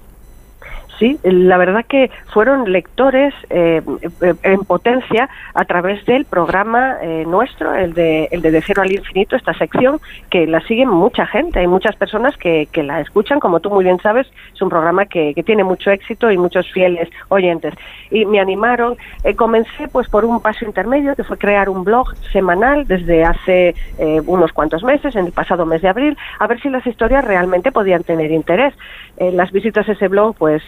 Sí, 0.99 1.19
la 1.25 1.59
verdad 1.59 1.85
que 1.87 2.11
fueron 2.33 2.73
lectores 2.73 3.35
eh, 3.51 3.83
en 4.43 4.61
potencia 4.61 5.29
a 5.53 5.65
través 5.67 6.05
del 6.07 6.25
programa 6.25 6.97
eh, 7.03 7.25
nuestro, 7.27 7.75
el 7.75 7.93
de, 7.93 8.29
el 8.31 8.41
de 8.41 8.63
Cero 8.63 8.81
al 8.81 8.93
Infinito, 8.93 9.37
esta 9.37 9.53
sección, 9.55 10.01
que 10.31 10.47
la 10.47 10.61
siguen 10.63 10.89
mucha 10.89 11.27
gente, 11.27 11.59
hay 11.59 11.67
muchas 11.67 11.95
personas 11.97 12.35
que, 12.39 12.67
que 12.73 12.83
la 12.83 13.03
escuchan, 13.03 13.41
como 13.41 13.61
tú 13.61 13.69
muy 13.69 13.85
bien 13.85 13.99
sabes, 14.01 14.27
es 14.55 14.63
un 14.63 14.71
programa 14.71 15.05
que, 15.05 15.35
que 15.35 15.43
tiene 15.43 15.65
mucho 15.65 15.91
éxito 15.91 16.31
y 16.31 16.39
muchos 16.39 16.71
fieles 16.73 17.11
oyentes. 17.29 17.75
Y 18.11 18.25
me 18.25 18.41
animaron, 18.41 18.97
eh, 19.23 19.37
comencé 19.37 19.89
pues 19.89 20.09
por 20.09 20.25
un 20.25 20.41
paso 20.41 20.65
intermedio, 20.65 21.15
que 21.15 21.25
fue 21.25 21.37
crear 21.37 21.69
un 21.69 21.85
blog 21.85 22.15
semanal 22.33 22.87
desde 22.87 23.25
hace 23.25 23.75
unos 24.27 24.53
cuantos 24.53 24.83
meses, 24.83 25.15
en 25.17 25.27
el 25.27 25.33
pasado 25.33 25.67
mes 25.67 25.83
de 25.83 25.89
abril, 25.89 26.17
a 26.39 26.47
ver 26.47 26.61
si 26.61 26.69
las 26.69 26.87
historias 26.87 27.25
realmente 27.25 27.73
podían 27.73 28.03
tener 28.03 28.31
interés. 28.31 28.75
las 29.19 29.51
visitas 29.53 29.89
a 29.89 29.93
ese 29.93 30.09
blog, 30.09 30.37
pues 30.37 30.63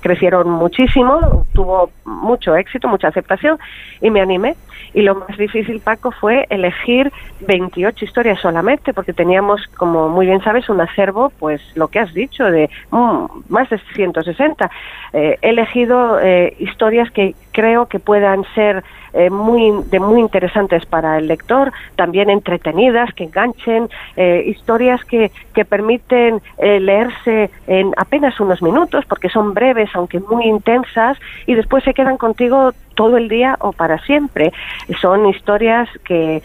crecieron 0.00 0.50
muchísimo, 0.50 1.44
tuvo 1.52 1.90
mucho 2.04 2.56
éxito, 2.56 2.88
mucha 2.88 3.08
aceptación 3.08 3.58
y 4.00 4.10
me 4.10 4.20
animé. 4.20 4.54
Y 4.94 5.02
lo 5.02 5.14
más 5.14 5.36
difícil, 5.38 5.80
Paco, 5.80 6.10
fue 6.10 6.46
elegir 6.50 7.10
28 7.46 8.04
historias 8.04 8.40
solamente, 8.40 8.92
porque 8.92 9.12
teníamos, 9.12 9.66
como 9.76 10.08
muy 10.08 10.26
bien 10.26 10.42
sabes, 10.42 10.68
un 10.68 10.80
acervo, 10.80 11.32
pues 11.38 11.62
lo 11.76 11.88
que 11.88 11.98
has 11.98 12.12
dicho, 12.12 12.44
de 12.44 12.68
mm, 12.90 13.24
más 13.48 13.70
de 13.70 13.80
160. 13.94 14.70
Eh, 15.12 15.38
he 15.40 15.48
elegido 15.48 16.20
eh, 16.20 16.54
historias 16.58 17.10
que 17.10 17.34
creo 17.52 17.86
que 17.86 17.98
puedan 17.98 18.44
ser 18.54 18.82
eh, 19.14 19.28
muy, 19.28 19.70
de 19.90 20.00
muy 20.00 20.20
interesantes 20.20 20.86
para 20.86 21.18
el 21.18 21.28
lector, 21.28 21.70
también 21.96 22.30
entretenidas, 22.30 23.12
que 23.12 23.24
enganchen, 23.24 23.90
eh, 24.16 24.44
historias 24.46 25.04
que, 25.04 25.30
que 25.54 25.66
permiten 25.66 26.40
eh, 26.56 26.80
leerse 26.80 27.50
en 27.66 27.92
apenas 27.98 28.40
unos 28.40 28.62
minutos, 28.62 29.04
porque 29.06 29.28
son 29.28 29.52
breves, 29.52 29.90
aunque 29.94 30.18
muy 30.20 30.46
intensas, 30.46 31.18
y 31.46 31.54
después 31.54 31.84
se 31.84 31.92
quedan 31.92 32.16
contigo 32.16 32.72
todo 32.94 33.18
el 33.18 33.28
día 33.28 33.56
o 33.60 33.72
para 33.72 33.98
siempre. 33.98 34.52
Son 35.00 35.26
historias 35.26 35.88
que 36.04 36.42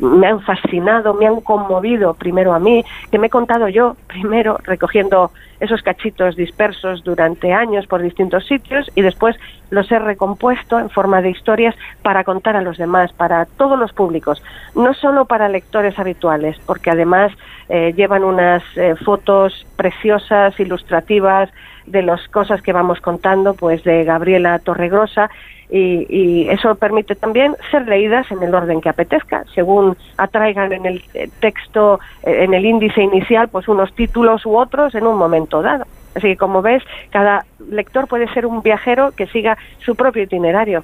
me 0.00 0.26
han 0.26 0.40
fascinado, 0.40 1.14
me 1.14 1.26
han 1.26 1.40
conmovido 1.40 2.14
primero 2.14 2.52
a 2.52 2.58
mí, 2.58 2.84
que 3.10 3.18
me 3.18 3.28
he 3.28 3.30
contado 3.30 3.68
yo 3.68 3.96
primero 4.08 4.58
recogiendo 4.64 5.30
esos 5.60 5.82
cachitos 5.82 6.36
dispersos 6.36 7.04
durante 7.04 7.52
años 7.52 7.86
por 7.86 8.02
distintos 8.02 8.46
sitios 8.46 8.90
y 8.94 9.02
después 9.02 9.36
los 9.70 9.90
he 9.90 9.98
recompuesto 9.98 10.78
en 10.78 10.90
forma 10.90 11.20
de 11.20 11.30
historias 11.30 11.74
para 12.02 12.24
contar 12.24 12.56
a 12.56 12.62
los 12.62 12.78
demás, 12.78 13.12
para 13.12 13.44
todos 13.44 13.78
los 13.78 13.92
públicos, 13.92 14.42
no 14.74 14.94
solo 14.94 15.26
para 15.26 15.48
lectores 15.48 15.98
habituales, 15.98 16.58
porque 16.66 16.90
además 16.90 17.32
eh, 17.68 17.92
llevan 17.96 18.24
unas 18.24 18.62
eh, 18.76 18.94
fotos 18.96 19.66
preciosas, 19.76 20.58
ilustrativas 20.58 21.50
de 21.90 22.02
las 22.02 22.26
cosas 22.28 22.62
que 22.62 22.72
vamos 22.72 23.00
contando, 23.00 23.54
pues 23.54 23.84
de 23.84 24.04
Gabriela 24.04 24.58
Torregrosa, 24.58 25.30
y, 25.70 26.48
eso 26.48 26.74
permite 26.76 27.14
también 27.14 27.54
ser 27.70 27.86
leídas 27.86 28.30
en 28.30 28.42
el 28.42 28.54
orden 28.54 28.80
que 28.80 28.88
apetezca, 28.88 29.44
según 29.54 29.96
atraigan 30.16 30.72
en 30.72 30.86
el 30.86 31.02
eh, 31.14 31.28
texto, 31.40 32.00
en 32.22 32.54
el 32.54 32.64
índice 32.64 33.02
inicial, 33.02 33.48
pues 33.48 33.68
unos 33.68 33.94
títulos 33.94 34.46
u 34.46 34.56
otros 34.56 34.94
en 34.94 35.06
un 35.06 35.18
momento 35.18 35.60
dado. 35.60 35.84
Así 36.14 36.28
que 36.28 36.36
como 36.36 36.62
ves, 36.62 36.82
cada 37.10 37.44
lector 37.70 38.08
puede 38.08 38.32
ser 38.32 38.46
un 38.46 38.62
viajero 38.62 39.12
que 39.12 39.26
siga 39.26 39.58
su 39.84 39.94
propio 39.94 40.22
itinerario. 40.22 40.82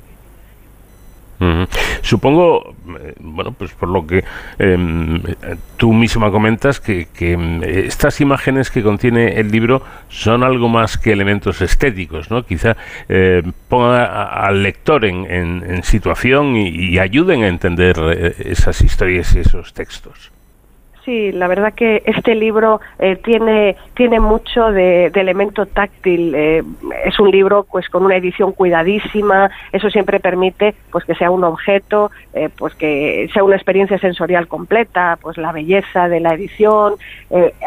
Supongo, 2.03 2.75
eh, 3.01 3.15
bueno, 3.21 3.53
pues 3.53 3.73
por 3.73 3.89
lo 3.89 4.07
que 4.07 4.25
em, 4.59 5.23
tú 5.77 5.93
misma 5.93 6.31
comentas, 6.31 6.81
que, 6.81 7.09
em, 7.19 7.63
estas 7.63 8.21
imágenes 8.21 8.71
que 8.71 8.83
contiene 8.83 9.41
el 9.41 9.51
libro 9.51 9.83
son 10.09 10.43
algo 10.45 10.69
más 10.69 10.97
que 10.99 11.13
elementos 11.13 11.61
estéticos, 11.61 12.31
¿no? 12.31 12.45
Quizá 12.47 12.77
eh, 13.09 13.43
ponga 13.69 14.25
al 14.25 14.63
lector 14.63 15.05
en, 15.05 15.83
situación 15.83 16.57
y, 16.57 16.99
ayuden 16.99 17.43
a 17.43 17.49
entender 17.49 17.97
eh, 17.99 18.35
esas 18.39 18.81
historias 18.81 19.35
y 19.35 19.41
esos 19.41 19.75
textos. 19.75 20.34
Sí, 21.05 21.33
la 21.33 21.49
verdad 21.49 21.75
que 21.75 22.03
este 22.07 22.35
libro 22.35 22.81
eh, 22.99 23.17
tiene 23.17 23.77
tiene 23.93 24.21
mucho 24.21 24.73
de, 24.73 25.07
elemento 25.09 25.67
táctil. 25.67 26.35
Eh, 26.35 26.63
es 27.05 27.21
un 27.21 27.31
libro 27.31 27.67
pues 27.71 27.91
con 27.91 28.07
una 28.07 28.17
edición 28.17 28.53
cuidadísima. 28.53 29.51
Eso 29.71 29.91
siempre 29.91 30.19
permite 30.19 30.75
pues 30.91 31.05
que 31.05 31.15
sea 31.15 31.31
un 31.31 31.45
objeto, 31.45 32.11
eh, 32.33 32.49
pues 32.57 32.75
que 32.75 33.29
sea 33.35 33.45
una 33.45 33.57
experiencia 33.57 33.99
sensorial 33.99 34.49
completa. 34.49 35.19
Pues 35.21 35.37
la 35.37 35.53
belleza 35.53 36.09
de 36.09 36.21
la 36.21 36.33
edición. 36.33 36.95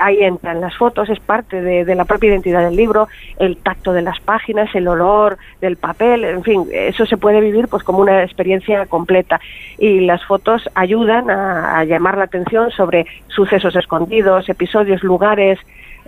ahí 0.02 0.24
entran 0.24 0.60
las 0.60 0.76
fotos. 0.76 1.08
Es 1.10 1.20
parte 1.20 1.62
de, 1.62 1.94
la 1.94 2.06
propia 2.06 2.32
identidad 2.32 2.64
del 2.64 2.76
libro. 2.76 3.08
El 3.38 3.58
tacto 3.58 3.94
de 3.94 4.02
las 4.02 4.20
páginas, 4.20 4.74
el 4.74 4.88
olor 4.88 5.38
del 5.62 5.78
papel. 5.78 6.24
En 6.24 6.44
fin, 6.44 6.66
eso 6.72 7.06
se 7.06 7.18
puede 7.18 7.40
vivir 7.40 7.68
pues 7.68 7.84
como 7.84 8.00
una 8.00 8.24
experiencia 8.24 8.88
completa. 8.88 9.40
Y 9.78 10.00
las 10.00 10.26
fotos 10.26 10.68
ayudan 10.74 11.30
a 11.30 11.84
llamar 11.84 12.18
la 12.18 12.24
atención 12.24 12.72
sobre 12.72 13.06
sucesos 13.30 13.76
escondidos, 13.76 14.50
episodios, 14.50 15.04
lugares, 15.04 15.60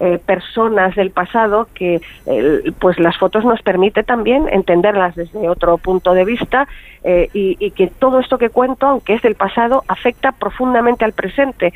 eh, 0.02 0.18
personas 0.18 0.96
del 0.96 1.12
pasado 1.12 1.68
que 1.74 2.00
eh, 2.26 2.72
pues 2.80 2.98
las 3.00 3.18
fotos 3.18 3.44
nos 3.44 3.62
permite 3.62 4.02
también 4.02 4.48
entenderlas 4.50 5.14
desde 5.14 5.50
otro 5.50 5.78
punto 5.78 6.14
de 6.14 6.24
vista 6.24 6.70
eh, 7.04 7.28
y, 7.34 7.72
que 7.72 7.88
todo 7.88 8.22
esto 8.22 8.38
que 8.38 8.50
cuento 8.50 8.88
aunque 8.88 9.16
es 9.16 9.22
del 9.22 9.36
pasado 9.36 9.84
afecta 9.90 10.32
profundamente 10.32 11.04
al 11.04 11.12
presente. 11.12 11.74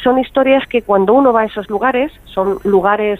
Son 0.00 0.20
historias 0.20 0.64
que 0.68 0.82
cuando 0.82 1.12
uno 1.12 1.32
va 1.32 1.40
a 1.40 1.44
esos 1.46 1.68
lugares 1.68 2.12
son 2.24 2.58
lugares 2.62 3.18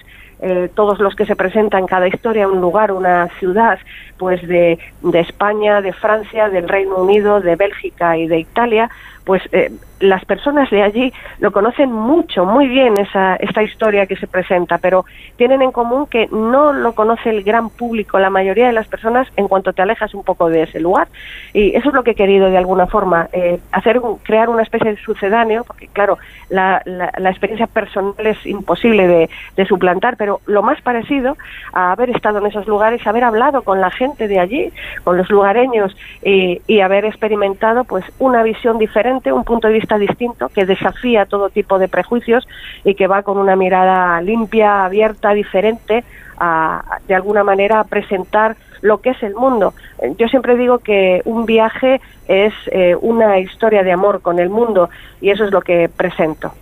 todos 0.75 1.01
los 1.01 1.17
que 1.17 1.25
se 1.27 1.35
presentan 1.35 1.81
en 1.81 1.87
cada 1.87 2.07
historia, 2.07 2.47
un 2.47 2.61
lugar, 2.61 2.93
una 2.93 3.29
ciudad, 3.41 3.79
pues 4.19 4.47
de, 4.47 4.79
de 5.03 5.21
España, 5.21 5.81
de 5.81 5.93
Francia, 5.93 6.51
del 6.51 6.69
Reino 6.69 6.97
Unido, 6.97 7.41
de 7.41 7.57
Bélgica 7.57 8.19
y 8.19 8.29
de 8.29 8.41
Italia, 8.41 8.91
pues 9.27 9.43
eh, 9.53 9.73
las 9.99 10.25
personas 10.25 10.71
de 10.71 10.83
allí 10.83 11.13
lo 11.39 11.53
conocen 11.53 11.91
mucho, 11.91 12.45
muy 12.45 12.69
bien 12.69 12.95
esa, 12.99 13.37
esta 13.37 13.63
historia 13.63 14.07
que 14.07 14.17
se 14.17 14.27
presenta, 14.27 14.79
pero 14.79 15.05
tienen 15.37 15.63
en 15.63 15.73
común 15.73 16.07
que 16.07 16.29
no 16.31 16.73
lo 16.73 16.95
conoce 16.95 17.31
el 17.31 17.43
gran 17.43 17.71
público, 17.71 18.19
la 18.19 18.31
mayoría 18.31 18.67
de 18.67 18.73
las 18.73 18.89
personas, 18.89 19.27
en 19.37 19.49
cuanto 19.49 19.73
te 19.73 19.83
alejas 19.83 20.15
un 20.15 20.23
poco 20.23 20.49
de 20.49 20.65
ese 20.65 20.81
lugar. 20.81 21.09
Y 21.55 21.75
eso 21.75 21.89
es 21.89 21.95
lo 21.95 22.05
que 22.05 22.11
he 22.13 22.15
querido 22.15 22.51
de 22.51 22.59
alguna 22.59 22.87
forma, 22.87 23.29
eh, 23.33 23.59
hacer 23.73 24.01
crear 24.23 24.49
una 24.49 24.63
especie 24.63 24.93
de 24.93 24.99
sucedáneo, 24.99 25.65
porque 25.65 25.89
claro, 25.89 26.19
la, 26.51 26.83
la, 26.85 27.31
experiencia 27.31 27.67
personal 27.67 28.15
es 28.19 28.45
imposible 28.47 29.29
de, 29.57 29.67
suplantar, 29.67 30.17
pero 30.17 30.27
pero 30.27 30.41
lo 30.47 30.61
más 30.61 30.81
parecido 30.83 31.37
a 31.73 31.93
haber 31.93 32.11
estado 32.11 32.41
en 32.41 32.47
esos 32.47 32.67
lugares, 32.67 33.07
haber 33.07 33.23
hablado 33.23 33.63
con 33.63 33.81
la 33.81 33.93
gente 33.93 34.27
de 34.27 34.41
allí, 34.41 34.73
con 35.05 35.17
los 35.17 35.31
lugareños 35.31 35.97
y, 36.21 36.61
y 36.67 36.81
haber 36.81 37.05
experimentado 37.05 37.85
pues 37.85 38.05
una 38.19 38.43
visión 38.43 38.77
diferente, 38.77 39.16
un 39.33 39.45
punto 39.45 39.69
de 39.69 39.75
vista 39.75 39.99
distinto 39.99 40.49
que 40.49 40.67
desafía 40.67 41.27
todo 41.27 41.51
tipo 41.51 41.79
de 41.79 41.89
prejuicios 41.89 42.47
y 42.85 42.95
que 42.95 43.07
va 43.07 43.23
con 43.23 43.39
una 43.39 43.57
mirada 43.57 44.21
limpia, 44.21 44.85
abierta, 44.85 45.33
diferente 45.33 46.05
a, 46.39 46.99
de 47.07 47.15
alguna 47.15 47.45
manera 47.45 47.81
a 47.81 47.85
presentar 47.85 48.57
lo 48.83 49.01
que 49.01 49.11
es 49.11 49.23
el 49.23 49.35
mundo. 49.35 49.75
Yo 50.19 50.29
siempre 50.29 50.57
digo 50.57 50.79
que 50.79 51.23
un 51.25 51.47
viaje 51.47 52.01
es 52.29 52.53
eh, 52.71 52.95
una 53.01 53.39
historia 53.39 53.83
de 53.83 53.93
amor 53.93 54.21
con 54.21 54.39
el 54.39 54.51
mundo 54.51 54.91
y 55.21 55.31
eso 55.31 55.45
es 55.45 55.51
lo 55.51 55.61
que 55.61 55.89
presento. 55.89 56.53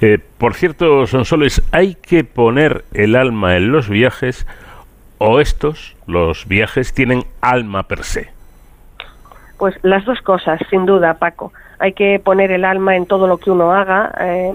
Eh, 0.00 0.18
por 0.38 0.54
cierto, 0.54 1.06
Sonsoles, 1.06 1.62
¿hay 1.70 1.94
que 1.94 2.24
poner 2.24 2.84
el 2.94 3.14
alma 3.14 3.56
en 3.56 3.72
los 3.72 3.88
viajes 3.88 4.46
o 5.18 5.40
estos, 5.40 5.96
los 6.06 6.46
viajes, 6.46 6.94
tienen 6.94 7.24
alma 7.40 7.88
per 7.88 8.04
se? 8.04 8.37
Pues 9.58 9.74
las 9.82 10.04
dos 10.04 10.20
cosas, 10.22 10.60
sin 10.70 10.86
duda, 10.86 11.14
Paco. 11.14 11.52
Hay 11.78 11.92
que 11.92 12.20
poner 12.22 12.50
el 12.50 12.64
alma 12.64 12.96
en 12.96 13.06
todo 13.06 13.26
lo 13.26 13.38
que 13.38 13.50
uno 13.50 13.72
haga. 13.72 14.12
Eh, 14.20 14.52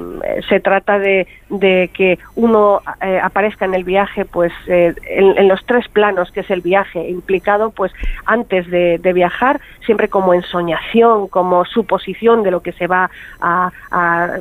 se 0.50 0.60
trata 0.60 1.00
de, 1.00 1.28
de 1.50 1.90
que 1.94 2.20
uno 2.36 2.82
eh, 3.02 3.20
aparezca 3.22 3.66
en 3.66 3.74
el 3.74 3.84
viaje, 3.84 4.26
pues 4.26 4.52
eh, 4.68 4.94
en, 5.06 5.48
los 5.48 5.64
tres 5.66 5.88
planos 5.88 6.32
que 6.32 6.40
es 6.42 6.50
el 6.50 6.62
viaje 6.62 7.10
implicado, 7.10 7.70
pues 7.70 7.92
antes 8.26 8.70
de, 8.70 8.98
de 8.98 9.14
viajar, 9.14 9.62
siempre 9.86 10.08
como 10.08 10.34
ensoñación, 10.34 11.28
como 11.28 11.66
suposición 11.66 12.44
de 12.44 12.52
lo 12.52 12.62
que 12.62 12.72
se 12.72 12.88
va 12.88 13.10
a, 13.40 13.72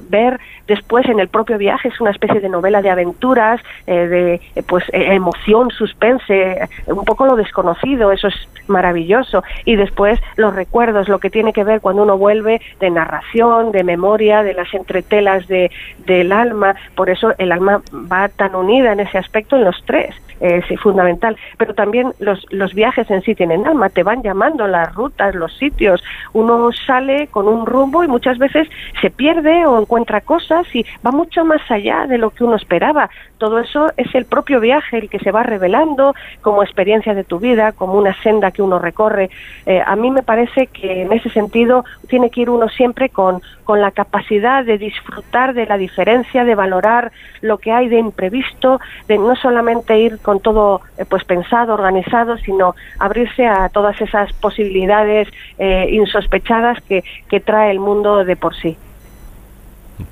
ver. 0.09 0.41
Después, 0.66 1.07
en 1.07 1.20
el 1.20 1.28
propio 1.28 1.59
viaje, 1.59 1.89
es 1.89 2.01
una 2.01 2.11
especie 2.11 2.41
de 2.41 2.49
novela 2.49 2.83
de 2.83 2.91
aventuras, 2.91 3.61
eh, 3.87 4.41
de 4.55 4.62
pues 4.62 4.85
emoción, 4.93 5.70
suspense, 5.70 6.68
un 6.87 7.05
poco 7.05 7.26
lo 7.26 7.37
desconocido. 7.37 8.12
Eso 8.12 8.28
es 8.28 8.49
maravilloso. 8.68 9.43
Y 9.64 9.76
después 9.76 10.20
los 10.37 10.55
recuerdos, 10.55 11.09
lo 11.09 11.18
que 11.18 11.30
tiene 11.30 11.53
que 11.53 11.64
ver 11.64 11.80
cuando 11.80 12.03
uno 12.03 12.16
vuelve 12.16 12.61
de 12.81 12.91
narración, 12.91 13.73
de 13.73 13.85
memoria, 13.85 14.43
de 14.43 14.55
las 14.55 14.73
entretelas 14.75 15.47
de, 15.49 15.70
del 16.07 16.33
alma. 16.33 16.75
Por 16.95 17.11
eso 17.11 17.33
el 17.39 17.53
alma 17.53 17.83
va 17.93 18.29
tan 18.29 18.55
unida 18.55 18.93
en 18.93 19.01
ese 19.01 19.18
aspecto 19.18 19.57
en 19.57 19.64
los 19.64 19.83
tres. 19.85 20.14
Es 20.41 20.64
fundamental. 20.81 21.37
Pero 21.57 21.73
también 21.73 22.12
los, 22.18 22.45
los 22.51 22.75
viajes 22.75 23.09
en 23.12 23.23
sí 23.23 23.37
tienen 23.37 23.64
alma, 23.64 23.91
te 23.91 24.03
van 24.03 24.25
llamando 24.25 24.66
las 24.66 24.93
rutas, 24.93 25.37
los 25.37 25.57
sitios. 25.57 26.03
Uno 26.33 26.70
sale 26.73 27.29
con 27.29 27.47
un 27.47 27.64
rumbo 27.64 28.03
y 28.03 28.09
muchas 28.09 28.39
veces 28.39 28.68
se 29.01 29.11
pierde 29.11 29.64
o 29.66 29.81
encuentra 29.81 30.20
cosas 30.20 30.66
y 30.75 30.85
va 31.07 31.12
mucho 31.12 31.45
más 31.45 31.61
allá 31.70 32.07
de 32.09 32.18
lo 32.18 32.31
que 32.31 32.43
uno 32.43 32.57
esperaba. 32.57 33.09
Todo 33.39 33.61
eso 33.61 33.93
es 33.97 34.12
el 34.14 34.25
propio 34.25 34.61
viaje 34.61 34.99
el 34.99 35.09
que 35.09 35.18
se 35.18 35.31
va 35.31 35.43
revelando 35.43 36.14
como 36.41 36.62
experiencia 36.62 37.14
de 37.14 37.25
tu 37.25 37.39
vida, 37.39 37.73
como 37.73 37.95
una 37.95 38.14
senda 38.23 38.51
que 38.51 38.62
uno 38.62 38.79
recorre. 38.79 39.31
Eh, 39.66 39.83
a 39.85 39.97
mí 39.97 40.11
me 40.11 40.23
parece 40.23 40.66
que 40.68 41.03
en 41.03 41.12
ese 41.12 41.31
sentido 41.31 41.85
tiene 42.09 42.31
que 42.31 42.43
ir 42.43 42.51
uno 42.51 42.62
siempre 42.69 43.09
con, 43.09 43.41
con 43.65 43.81
la 43.81 43.91
capacidad 43.91 44.65
de 44.65 44.79
disfrutar 44.79 45.55
de 45.55 45.67
la 45.67 45.77
diferencia, 45.77 46.45
de 46.45 46.55
valorar 46.55 47.13
lo 47.41 47.59
que 47.59 47.73
hay 47.73 47.89
de 47.89 47.99
imprevisto, 47.99 48.81
de 49.09 49.19
no 49.19 49.37
solamente 49.37 49.99
ir 49.99 50.19
con 50.19 50.41
todo 50.41 50.81
eh, 50.99 51.05
pues 51.05 51.25
pensado, 51.25 51.75
organizado, 51.75 52.37
sino 52.39 52.75
abrirse 52.99 53.47
a 53.47 53.69
todas 53.69 54.01
esas 54.01 54.33
posibilidades 54.35 55.29
eh, 55.59 55.89
insospechadas 55.91 56.81
que, 56.83 57.05
que 57.29 57.41
trae 57.41 57.71
el 57.71 57.81
mundo 57.81 58.25
de 58.25 58.37
por 58.37 58.55
sí. 58.55 58.77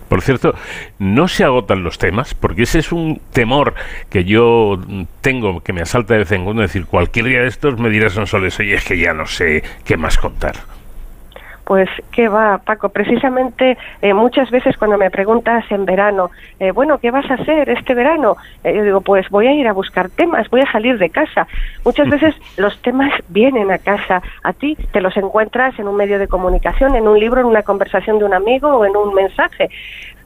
Por 0.09 0.22
cierto, 0.22 0.55
no 0.98 1.28
se 1.28 1.44
agotan 1.44 1.82
los 1.82 1.98
temas, 1.98 2.34
porque 2.34 2.62
ese 2.62 2.80
es 2.80 2.92
un 2.92 3.20
temor 3.32 3.74
que 4.09 4.24
yo 4.24 4.78
tengo, 5.20 5.61
que 5.62 5.72
me 5.72 5.82
asalta 5.82 6.14
de 6.14 6.20
vez 6.20 6.32
en 6.32 6.44
cuando, 6.44 6.62
decir, 6.62 6.86
cualquier 6.86 7.26
día 7.26 7.40
de 7.40 7.48
estos 7.48 7.78
me 7.78 7.90
dirás 7.90 8.12
Sonsoles, 8.12 8.59
oye, 8.61 8.74
es 8.74 8.84
que 8.84 8.98
ya 8.98 9.14
no 9.14 9.26
sé 9.26 9.62
qué 9.84 9.96
más 9.96 10.18
contar. 10.18 10.57
Pues 11.70 11.88
qué 12.10 12.28
va, 12.28 12.58
Paco. 12.58 12.88
Precisamente 12.88 13.78
eh, 14.02 14.12
muchas 14.12 14.50
veces 14.50 14.76
cuando 14.76 14.98
me 14.98 15.08
preguntas 15.08 15.64
en 15.70 15.84
verano, 15.84 16.32
eh, 16.58 16.72
bueno, 16.72 16.98
¿qué 16.98 17.12
vas 17.12 17.30
a 17.30 17.34
hacer 17.34 17.70
este 17.70 17.94
verano? 17.94 18.36
Eh, 18.64 18.74
yo 18.74 18.82
digo, 18.82 19.00
pues 19.02 19.28
voy 19.28 19.46
a 19.46 19.52
ir 19.52 19.68
a 19.68 19.72
buscar 19.72 20.10
temas, 20.10 20.50
voy 20.50 20.62
a 20.62 20.72
salir 20.72 20.98
de 20.98 21.10
casa. 21.10 21.46
Muchas 21.84 22.08
veces 22.08 22.34
los 22.56 22.76
temas 22.82 23.12
vienen 23.28 23.70
a 23.70 23.78
casa 23.78 24.20
a 24.42 24.52
ti, 24.52 24.76
te 24.90 25.00
los 25.00 25.16
encuentras 25.16 25.78
en 25.78 25.86
un 25.86 25.94
medio 25.94 26.18
de 26.18 26.26
comunicación, 26.26 26.96
en 26.96 27.06
un 27.06 27.20
libro, 27.20 27.40
en 27.40 27.46
una 27.46 27.62
conversación 27.62 28.18
de 28.18 28.24
un 28.24 28.34
amigo 28.34 28.66
o 28.66 28.84
en 28.84 28.96
un 28.96 29.14
mensaje. 29.14 29.70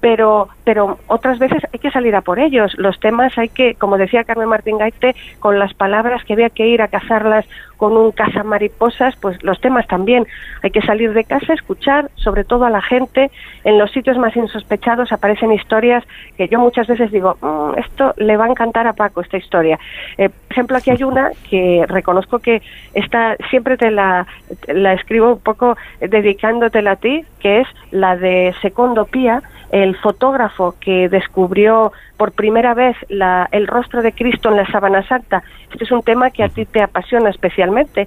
Pero, 0.05 0.48
pero 0.64 0.98
otras 1.07 1.38
veces 1.38 1.62
hay 1.72 1.78
que 1.78 1.90
salir 1.90 2.14
a 2.14 2.20
por 2.20 2.38
ellos. 2.38 2.74
Los 2.76 3.00
temas 3.00 3.38
hay 3.38 3.48
que, 3.48 3.74
como 3.74 3.96
decía 3.96 4.22
Carmen 4.24 4.50
Martín 4.50 4.76
Gaite, 4.76 5.16
con 5.40 5.59
las 5.59 5.72
palabras 5.72 6.22
que 6.24 6.34
había 6.34 6.50
que 6.50 6.66
ir 6.66 6.82
a 6.82 6.88
cazarlas 6.88 7.46
con 7.78 7.96
un 7.96 8.12
cazamariposas, 8.12 9.16
pues 9.16 9.42
los 9.42 9.59
temas 9.62 9.86
también. 9.86 10.26
Hay 10.62 10.72
que 10.72 10.82
salir 10.82 11.14
de 11.14 11.24
casa, 11.24 11.55
escuchar, 11.55 12.11
sobre 12.16 12.44
todo 12.44 12.66
a 12.66 12.70
la 12.70 12.82
gente. 12.82 13.30
En 13.64 13.78
los 13.78 13.92
sitios 13.92 14.18
más 14.18 14.36
insospechados 14.36 15.11
aparecen 15.11 15.52
historias 15.52 16.05
que 16.36 16.48
yo 16.48 16.59
muchas 16.59 16.86
veces 16.86 17.11
digo, 17.11 17.38
"Mm, 17.40 17.78
esto 17.78 18.12
le 18.18 18.36
va 18.36 18.44
a 18.44 18.48
encantar 18.48 18.86
a 18.86 18.92
Paco, 18.92 19.22
esta 19.22 19.38
historia. 19.38 19.78
Eh, 20.18 20.28
por 20.28 20.52
ejemplo, 20.52 20.76
aquí 20.76 20.90
hay 20.90 21.02
una 21.02 21.30
que 21.48 21.86
reconozco 21.88 22.40
que 22.40 22.61
esta 22.92 23.36
siempre 23.48 23.78
te 23.78 23.90
la, 23.90 24.26
la 24.68 24.92
escribo 24.92 25.32
un 25.32 25.40
poco 25.40 25.78
dedicándotela 25.98 26.90
a 26.90 26.96
ti, 26.96 27.24
que 27.40 27.62
es 27.62 27.68
la 27.90 28.18
de 28.18 28.55
Secondo 28.61 29.07
Pía, 29.07 29.42
el 29.75 29.97
fotógrafo 29.97 30.77
que 30.79 31.09
descubrió 31.09 31.91
por 32.16 32.31
primera 32.31 32.75
vez 32.75 32.97
la, 33.09 33.49
el 33.51 33.66
rostro 33.66 34.03
de 34.03 34.12
Cristo 34.12 34.49
en 34.49 34.57
la 34.57 34.66
sábana 34.70 35.03
santa. 35.09 35.43
Este 35.72 35.83
es 35.83 35.91
un 35.91 36.03
tema 36.03 36.31
que 36.31 36.45
a 36.45 36.49
ti 36.49 36.64
te 36.64 36.81
apasiona 36.81 37.29
especialmente. 37.29 38.07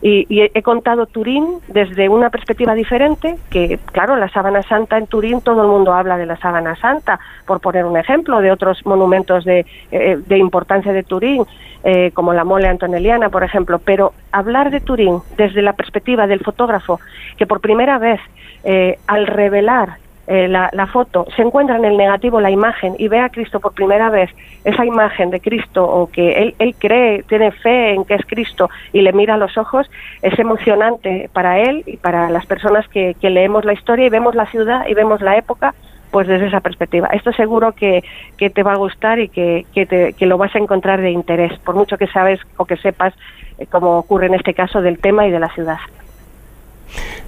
Y, 0.00 0.26
y 0.30 0.50
he, 0.54 0.62
contado 0.62 1.04
Turín 1.04 1.58
desde 1.68 2.08
una 2.08 2.30
perspectiva 2.30 2.74
diferente, 2.74 3.36
que 3.50 3.78
claro, 3.92 4.16
la 4.16 4.30
sábana 4.30 4.62
santa 4.62 4.96
en 4.96 5.06
Turín, 5.06 5.42
todo 5.42 5.60
el 5.62 5.68
mundo 5.68 5.92
habla 5.92 6.16
de 6.16 6.24
la 6.24 6.38
sábana 6.38 6.76
santa, 6.76 7.20
por 7.46 7.60
poner 7.60 7.84
un 7.84 7.98
ejemplo, 7.98 8.40
de 8.40 8.50
otros 8.50 8.84
monumentos 8.86 9.44
de, 9.44 9.66
eh, 9.90 10.18
de 10.26 10.38
importancia 10.38 10.94
de 10.94 11.02
Turín, 11.02 11.44
eh, 11.84 12.10
como 12.12 12.32
la 12.32 12.44
mole 12.44 12.68
antoneliana, 12.68 13.28
por 13.28 13.44
ejemplo. 13.44 13.78
Pero 13.78 14.14
hablar 14.32 14.70
de 14.70 14.80
Turín 14.80 15.18
desde 15.36 15.60
la 15.60 15.74
perspectiva 15.74 16.26
del 16.26 16.40
fotógrafo, 16.40 17.00
que 17.36 17.46
por 17.46 17.60
primera 17.60 17.98
vez, 17.98 18.20
eh, 18.64 18.98
al 19.06 19.26
revelar 19.26 20.01
eh, 20.28 20.46
la, 20.46 20.70
la, 20.72 20.86
foto, 20.86 21.26
se 21.34 21.42
encuentra 21.42 21.76
en 21.76 21.84
el 21.84 21.96
negativo 21.96 22.40
la 22.40 22.50
imagen 22.50 22.94
y 22.96 23.08
ve 23.08 23.18
a 23.18 23.28
Cristo 23.28 23.58
por 23.58 23.72
primera 23.72 24.08
vez, 24.08 24.30
esa 24.64 24.84
imagen 24.84 25.30
de 25.30 25.40
Cristo 25.40 25.84
o 25.84 26.08
que 26.10 26.34
él, 26.34 26.54
él 26.60 26.76
cree, 26.78 27.24
tiene 27.24 27.50
fe 27.50 27.94
en 27.94 28.04
que 28.04 28.14
es 28.14 28.24
Cristo 28.26 28.70
y 28.92 29.00
le 29.00 29.12
mira 29.12 29.34
a 29.34 29.36
los 29.36 29.58
ojos, 29.58 29.90
es 30.22 30.38
emocionante 30.38 31.28
para 31.32 31.58
él 31.58 31.82
y 31.86 31.96
para 31.96 32.30
las 32.30 32.46
personas 32.46 32.86
que, 32.88 33.16
leemos 33.20 33.64
la 33.64 33.72
historia 33.72 34.06
y 34.06 34.10
vemos 34.10 34.34
la 34.34 34.46
ciudad 34.46 34.86
y 34.86 34.94
vemos 34.94 35.22
la 35.22 35.36
época 35.36 35.74
pues 36.10 36.28
desde 36.28 36.48
esa 36.48 36.60
perspectiva. 36.60 37.08
Esto 37.08 37.32
seguro 37.32 37.72
que, 37.72 38.04
que 38.36 38.50
te 38.50 38.62
va 38.62 38.74
a 38.74 38.76
gustar 38.76 39.18
y 39.18 39.28
que, 39.30 39.64
que, 39.74 39.86
te, 39.86 40.12
que, 40.12 40.26
lo 40.26 40.36
vas 40.36 40.54
a 40.54 40.58
encontrar 40.58 41.00
de 41.00 41.10
interés, 41.10 41.58
por 41.60 41.74
mucho 41.74 41.96
que 41.96 42.06
sabes 42.06 42.38
o 42.58 42.66
que 42.66 42.76
sepas, 42.76 43.14
eh, 43.58 43.66
como 43.66 43.96
ocurre 43.96 44.26
en 44.26 44.34
este 44.34 44.52
caso, 44.52 44.82
del 44.82 44.98
tema 44.98 45.26
y 45.26 45.30
de 45.30 45.40
la 45.40 45.48
ciudad. 45.48 45.78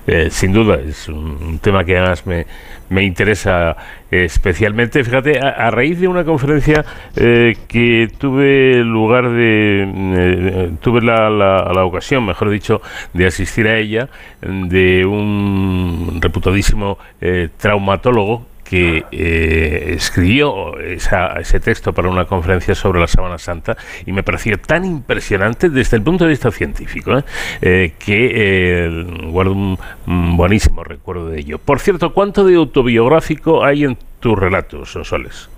Eh, 0.07 0.28
sin 0.30 0.52
duda, 0.52 0.76
es 0.76 1.09
un, 1.09 1.59
tema 1.61 1.84
que 1.84 1.96
además 1.96 2.26
me, 2.26 2.46
me 2.90 3.05
interesa 3.05 3.76
especialmente. 4.11 5.02
Fíjate, 5.02 5.40
a, 5.40 5.70
raíz 5.70 6.00
de 6.00 6.09
una 6.09 6.24
conferencia 6.24 6.84
eh, 7.16 7.57
que 7.68 8.09
tuve 8.18 8.82
lugar 8.84 9.30
de. 9.30 9.88
Eh, 10.16 10.70
tuve 10.80 11.00
la, 11.00 11.30
la, 11.30 11.70
la, 11.74 11.84
ocasión, 11.84 12.24
mejor 12.26 12.50
dicho, 12.50 12.80
de 13.12 13.26
asistir 13.26 13.66
a 13.66 13.78
ella, 13.78 14.09
de 14.40 15.05
un 15.07 16.18
reputadísimo 16.20 16.98
eh, 17.20 17.48
traumatólogo 17.57 18.46
que 18.64 19.04
eh, 19.12 19.92
escribió 19.94 20.78
esa, 20.80 21.34
ese 21.38 21.60
texto 21.60 21.92
para 21.92 22.08
una 22.08 22.24
conferencia 22.24 22.74
sobre 22.74 23.00
la 23.00 23.06
Sábana 23.06 23.38
Santa 23.38 23.76
y 24.06 24.12
me 24.12 24.22
pareció 24.22 24.58
tan 24.58 24.84
impresionante 24.84 25.68
desde 25.68 25.98
el 25.98 26.02
punto 26.02 26.24
de 26.24 26.30
vista 26.30 26.50
científico 26.50 27.18
¿eh? 27.18 27.24
Eh, 27.60 27.92
que 27.98 29.04
guardo 29.30 29.52
un, 29.52 29.78
un, 30.06 30.36
buenísimo 30.36 30.82
recuerdo 30.82 31.28
de 31.28 31.40
ello. 31.40 31.58
Por 31.58 31.78
cierto, 31.78 32.12
¿cuánto 32.12 32.44
de 32.44 32.56
autobiográfico 32.56 33.64
hay 33.64 33.84
en 33.84 33.98
tus 34.20 34.38
relatos, 34.38 34.98
Soles? 35.02 35.50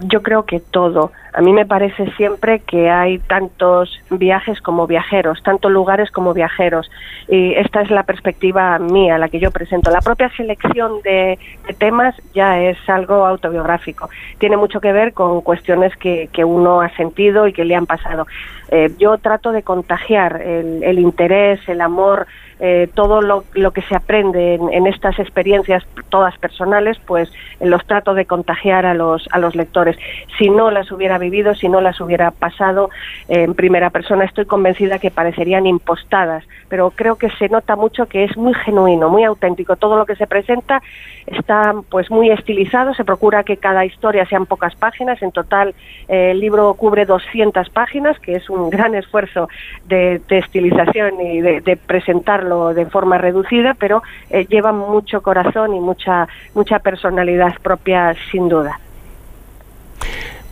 yo 0.00 0.22
creo 0.22 0.44
que 0.44 0.60
todo 0.60 1.10
A 1.34 1.40
mí 1.40 1.52
me 1.52 1.64
parece 1.64 2.10
siempre 2.12 2.60
que 2.60 2.90
hay 2.90 3.18
tantos 3.18 3.98
viajes 4.10 4.60
como 4.60 4.86
viajeros, 4.86 5.42
tantos 5.42 5.72
lugares 5.72 6.10
como 6.10 6.34
viajeros. 6.34 6.90
Y 7.28 7.54
esta 7.54 7.80
es 7.80 7.90
la 7.90 8.02
perspectiva 8.02 8.78
mía, 8.78 9.16
la 9.16 9.28
que 9.28 9.40
yo 9.40 9.50
presento. 9.50 9.90
La 9.90 10.00
propia 10.00 10.28
selección 10.36 11.00
de, 11.02 11.38
temas 11.78 12.14
ya 12.34 12.60
es 12.60 12.76
algo 12.86 13.26
autobiográfico. 13.26 14.10
Tiene 14.38 14.58
mucho 14.58 14.80
que 14.80 14.92
ver 14.92 15.14
con 15.14 15.40
cuestiones 15.40 15.96
que, 15.96 16.28
uno 16.44 16.80
ha 16.80 16.90
sentido 16.96 17.46
y 17.46 17.52
que 17.52 17.64
le 17.64 17.76
han 17.76 17.86
pasado. 17.86 18.26
Eh, 18.70 18.90
yo 18.98 19.16
trato 19.18 19.52
de 19.52 19.62
contagiar 19.62 20.42
el 20.42 20.98
interés, 20.98 21.60
el 21.68 21.80
amor, 21.80 22.26
eh, 22.64 22.88
todo 22.94 23.22
lo, 23.22 23.42
que 23.72 23.82
se 23.82 23.96
aprende 23.96 24.54
en, 24.54 24.86
estas 24.86 25.18
experiencias, 25.18 25.84
todas 26.10 26.38
personales, 26.38 26.96
pues 27.04 27.28
los 27.60 27.84
trato 27.86 28.14
de 28.14 28.24
contagiar 28.24 28.86
a 28.86 28.94
los, 28.94 29.28
a 29.32 29.40
los 29.40 29.56
lectores. 29.56 29.96
Si 30.38 30.48
no 30.48 30.70
las 30.70 30.92
hubiera 30.92 31.18
vivido, 31.22 31.54
si 31.54 31.68
no 31.68 31.80
las 31.80 31.98
hubiera 32.00 32.30
pasado 32.30 32.90
en 33.28 33.54
primera 33.54 33.88
persona, 33.88 34.24
estoy 34.24 34.44
convencida 34.44 34.98
que 34.98 35.10
parecerían 35.10 35.66
impostadas, 35.66 36.44
pero 36.68 36.90
creo 36.90 37.16
que 37.16 37.30
se 37.30 37.48
nota 37.48 37.76
mucho 37.76 38.06
que 38.06 38.24
es 38.24 38.36
muy 38.36 38.52
genuino, 38.52 39.08
muy 39.08 39.24
auténtico. 39.24 39.76
Todo 39.76 39.96
lo 39.96 40.04
que 40.04 40.16
se 40.16 40.26
presenta 40.26 40.82
está 41.26 41.74
pues 41.88 42.10
muy 42.10 42.30
estilizado, 42.30 42.92
se 42.94 43.04
procura 43.04 43.44
que 43.44 43.56
cada 43.56 43.84
historia 43.86 44.26
sean 44.26 44.46
pocas 44.46 44.74
páginas, 44.74 45.22
en 45.22 45.32
total 45.32 45.74
eh, 46.08 46.32
el 46.32 46.40
libro 46.40 46.74
cubre 46.74 47.06
200 47.06 47.70
páginas, 47.70 48.18
que 48.18 48.34
es 48.34 48.50
un 48.50 48.68
gran 48.68 48.94
esfuerzo 48.94 49.48
de, 49.86 50.20
estilización 50.28 51.20
y 51.20 51.40
de 51.40 51.76
presentarlo 51.76 52.74
de 52.74 52.86
forma 52.86 53.18
reducida, 53.18 53.74
pero 53.78 54.02
eh, 54.30 54.46
lleva 54.48 54.72
mucho 54.72 55.22
corazón 55.22 55.74
y 55.74 55.80
mucha, 55.80 56.28
mucha 56.54 56.78
personalidad 56.80 57.54
propia, 57.62 58.14
sin 58.30 58.48
duda. 58.48 58.78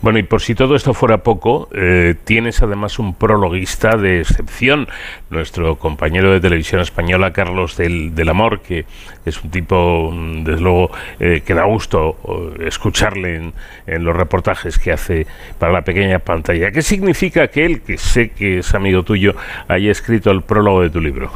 Bueno, 0.03 0.18
y 0.18 0.22
por 0.22 0.40
si 0.40 0.55
todo 0.55 0.76
esto 0.76 0.94
fuera 0.94 1.18
poco, 1.18 1.68
eh, 1.74 2.14
tienes 2.24 2.62
además 2.62 2.98
un 2.98 3.14
prologuista 3.14 3.98
de 3.98 4.20
excepción, 4.20 4.88
nuestro 5.28 5.76
compañero 5.76 6.32
de 6.32 6.40
televisión 6.40 6.80
española, 6.80 7.34
Carlos 7.34 7.76
del, 7.76 8.14
del 8.14 8.30
Amor, 8.30 8.61
que 8.62 8.86
es 9.26 9.44
un 9.44 9.51
tipo, 9.51 10.11
mm, 10.11 10.44
desde 10.44 10.61
luego, 10.62 10.90
eh, 11.18 11.42
que 11.44 11.53
da 11.53 11.64
gusto 11.64 12.16
escucharle 12.61 13.36
en, 13.36 13.53
en, 13.86 14.05
los 14.05 14.16
reportajes 14.16 14.78
que 14.78 14.90
hace 14.90 15.26
para 15.59 15.72
la 15.72 15.82
pequeña 15.82 16.18
pantalla. 16.18 16.70
¿Qué 16.70 16.80
significa 16.80 17.48
que 17.48 17.66
él, 17.66 17.82
que 17.82 17.98
sé 17.98 18.30
que 18.30 18.61
es 18.61 18.74
amigo 18.74 19.03
tuyo, 19.03 19.34
haya 19.68 19.90
escrito 19.90 20.30
el 20.30 20.40
prólogo 20.40 20.80
de 20.80 20.88
tu 20.88 21.01
libro? 21.03 21.30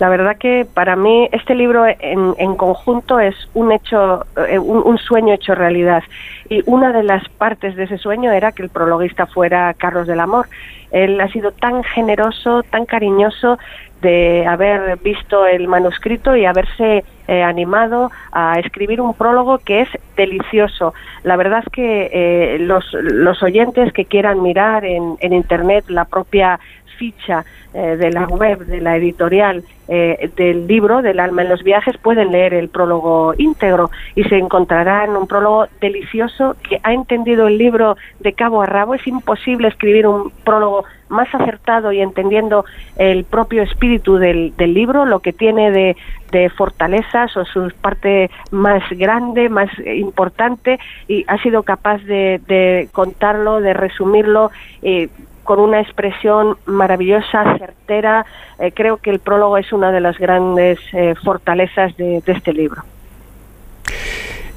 La 0.00 0.08
verdad 0.08 0.36
que 0.36 0.66
para 0.72 0.96
mí 0.96 1.28
este 1.30 1.54
libro 1.54 1.86
en, 1.86 2.34
en 2.38 2.56
conjunto 2.56 3.20
es 3.20 3.34
un 3.54 3.70
hecho, 3.70 4.26
eh, 4.48 4.58
un, 4.58 4.98
sueño 4.98 5.34
hecho 5.34 5.54
realidad. 5.54 6.02
Y 6.48 6.62
una 6.66 6.92
de 6.92 7.04
las 7.04 7.28
partes 7.28 7.76
de 7.76 7.84
ese 7.84 7.98
sueño 7.98 8.32
era 8.32 8.52
que 8.52 8.62
el 8.62 8.70
prologuista 8.70 9.26
fuera 9.26 9.72
Carlos 9.74 10.06
del 10.06 10.20
Amor. 10.20 10.46
Él 10.90 11.20
ha 11.20 11.28
sido 11.28 11.52
tan 11.52 11.84
generoso, 11.84 12.62
tan 12.64 12.86
cariñoso 12.86 13.58
de 14.02 14.44
haber 14.46 14.98
visto 14.98 15.46
el 15.46 15.66
manuscrito 15.66 16.36
y 16.36 16.44
haberse 16.44 17.04
eh, 17.26 17.42
animado 17.42 18.10
a 18.32 18.58
escribir 18.58 19.00
un 19.00 19.14
prólogo 19.14 19.58
que 19.58 19.82
es 19.82 19.88
delicioso. 20.16 20.92
La 21.22 21.36
verdad 21.36 21.62
es 21.64 21.72
que 21.72 22.10
eh, 22.12 22.58
los, 22.58 22.92
los 22.92 23.42
oyentes 23.42 23.92
que 23.92 24.04
quieran 24.04 24.42
mirar 24.42 24.84
en, 24.84 25.16
en 25.20 25.32
Internet 25.32 25.86
la 25.88 26.04
propia 26.04 26.60
ficha 26.98 27.44
eh, 27.74 27.96
de 27.96 28.10
la 28.10 28.26
web, 28.26 28.64
de 28.66 28.80
la 28.80 28.96
editorial 28.96 29.64
eh, 29.88 30.30
del 30.36 30.66
libro, 30.66 31.02
del 31.02 31.20
alma 31.20 31.42
en 31.42 31.48
los 31.48 31.62
viajes, 31.62 31.96
pueden 31.98 32.32
leer 32.32 32.54
el 32.54 32.68
prólogo 32.68 33.34
íntegro 33.36 33.90
y 34.14 34.24
se 34.24 34.38
encontrarán 34.38 35.16
un 35.16 35.26
prólogo 35.26 35.66
delicioso 35.80 36.56
que 36.66 36.80
ha 36.82 36.92
entendido 36.92 37.48
el 37.48 37.58
libro 37.58 37.96
de 38.20 38.32
cabo 38.32 38.62
a 38.62 38.66
rabo. 38.66 38.94
Es 38.94 39.06
imposible 39.06 39.68
escribir 39.68 40.06
un 40.06 40.30
prólogo 40.44 40.84
más 41.08 41.32
acertado 41.34 41.92
y 41.92 42.00
entendiendo 42.00 42.64
el 42.96 43.24
propio 43.24 43.62
espíritu 43.62 44.16
del, 44.16 44.56
del 44.56 44.72
libro, 44.72 45.04
lo 45.04 45.20
que 45.20 45.32
tiene 45.32 45.70
de, 45.70 45.96
de 46.32 46.50
fortalezas 46.50 47.36
o 47.36 47.44
su 47.44 47.70
parte 47.80 48.30
más 48.50 48.82
grande, 48.90 49.48
más 49.48 49.70
importante, 49.84 50.78
y 51.06 51.24
ha 51.28 51.38
sido 51.38 51.62
capaz 51.62 51.98
de, 52.04 52.40
de 52.46 52.88
contarlo, 52.92 53.60
de 53.60 53.74
resumirlo. 53.74 54.50
Eh, 54.82 55.08
con 55.44 55.60
una 55.60 55.80
expresión 55.80 56.56
maravillosa, 56.66 57.56
certera. 57.58 58.26
Eh, 58.58 58.72
creo 58.72 58.96
que 58.96 59.10
el 59.10 59.20
prólogo 59.20 59.58
es 59.58 59.72
una 59.72 59.92
de 59.92 60.00
las 60.00 60.18
grandes 60.18 60.78
eh, 60.92 61.14
fortalezas 61.22 61.96
de, 61.96 62.20
de 62.24 62.32
este 62.32 62.52
libro. 62.52 62.82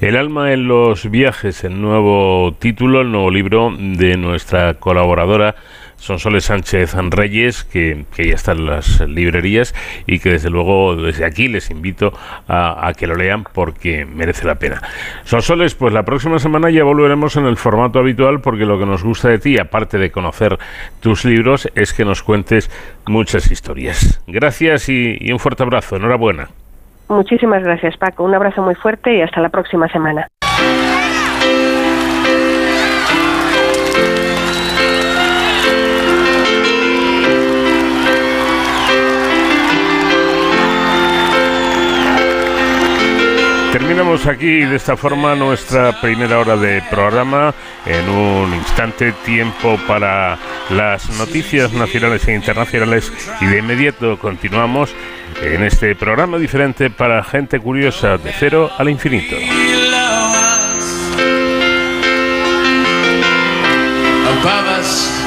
El 0.00 0.16
alma 0.16 0.52
en 0.52 0.68
los 0.68 1.10
viajes, 1.10 1.64
el 1.64 1.80
nuevo 1.80 2.54
título, 2.58 3.00
el 3.00 3.10
nuevo 3.10 3.30
libro 3.30 3.72
de 3.76 4.16
nuestra 4.16 4.74
colaboradora 4.74 5.56
son 5.98 6.18
Soles 6.18 6.44
Sánchez 6.44 6.94
Reyes, 7.10 7.64
que, 7.64 8.06
ya 8.16 8.34
están 8.34 8.58
en 8.58 8.66
las 8.66 9.00
librerías 9.00 9.74
y 10.06 10.20
que 10.20 10.30
desde 10.30 10.48
luego 10.50 10.96
desde 10.96 11.24
aquí 11.24 11.48
les 11.48 11.70
invito 11.70 12.12
a, 12.48 12.90
que 12.96 13.06
lo 13.06 13.14
lean 13.14 13.44
porque 13.44 14.06
merece 14.06 14.46
la 14.46 14.54
pena. 14.54 14.80
Son 15.24 15.42
Soles, 15.42 15.74
pues 15.74 15.92
la 15.92 16.04
próxima 16.04 16.38
semana 16.38 16.70
ya 16.70 16.84
volveremos 16.84 17.36
en 17.36 17.46
el 17.46 17.56
formato 17.56 17.98
habitual 17.98 18.40
porque 18.40 18.64
lo 18.64 18.78
que 18.78 18.86
nos 18.86 19.04
gusta 19.04 19.28
de 19.28 19.38
ti, 19.38 19.58
aparte 19.58 19.98
de 19.98 20.10
conocer 20.10 20.58
tus 21.00 21.24
libros, 21.24 21.68
es 21.74 21.92
que 21.92 22.04
nos 22.04 22.22
cuentes 22.22 22.70
muchas 23.06 23.50
historias. 23.50 24.22
Gracias 24.26 24.88
y 24.88 25.30
un 25.32 25.38
fuerte 25.38 25.62
abrazo. 25.62 25.96
Enhorabuena. 25.96 26.48
Muchísimas 27.08 27.62
gracias, 27.62 27.96
Paco. 27.96 28.24
Un 28.24 28.34
abrazo 28.34 28.62
muy 28.62 28.74
fuerte 28.74 29.16
y 29.16 29.22
hasta 29.22 29.40
la 29.40 29.48
próxima 29.48 29.88
semana. 29.88 30.28
Terminamos 43.72 44.26
aquí 44.26 44.64
de 44.64 44.76
esta 44.76 44.96
forma 44.96 45.34
nuestra 45.34 46.00
primera 46.00 46.38
hora 46.38 46.56
de 46.56 46.82
programa. 46.90 47.54
En 47.86 48.08
un 48.08 48.54
instante, 48.54 49.12
tiempo 49.24 49.78
para 49.86 50.38
las 50.70 51.08
noticias 51.18 51.72
nacionales 51.72 52.26
e 52.28 52.34
internacionales. 52.34 53.12
Y 53.40 53.46
de 53.46 53.58
inmediato 53.58 54.18
continuamos 54.18 54.94
en 55.42 55.62
este 55.62 55.94
programa 55.94 56.38
diferente 56.38 56.90
para 56.90 57.22
gente 57.22 57.60
curiosa 57.60 58.16
de 58.16 58.32
cero 58.32 58.70
al 58.78 58.88
infinito. 58.88 59.36
above 64.78 65.17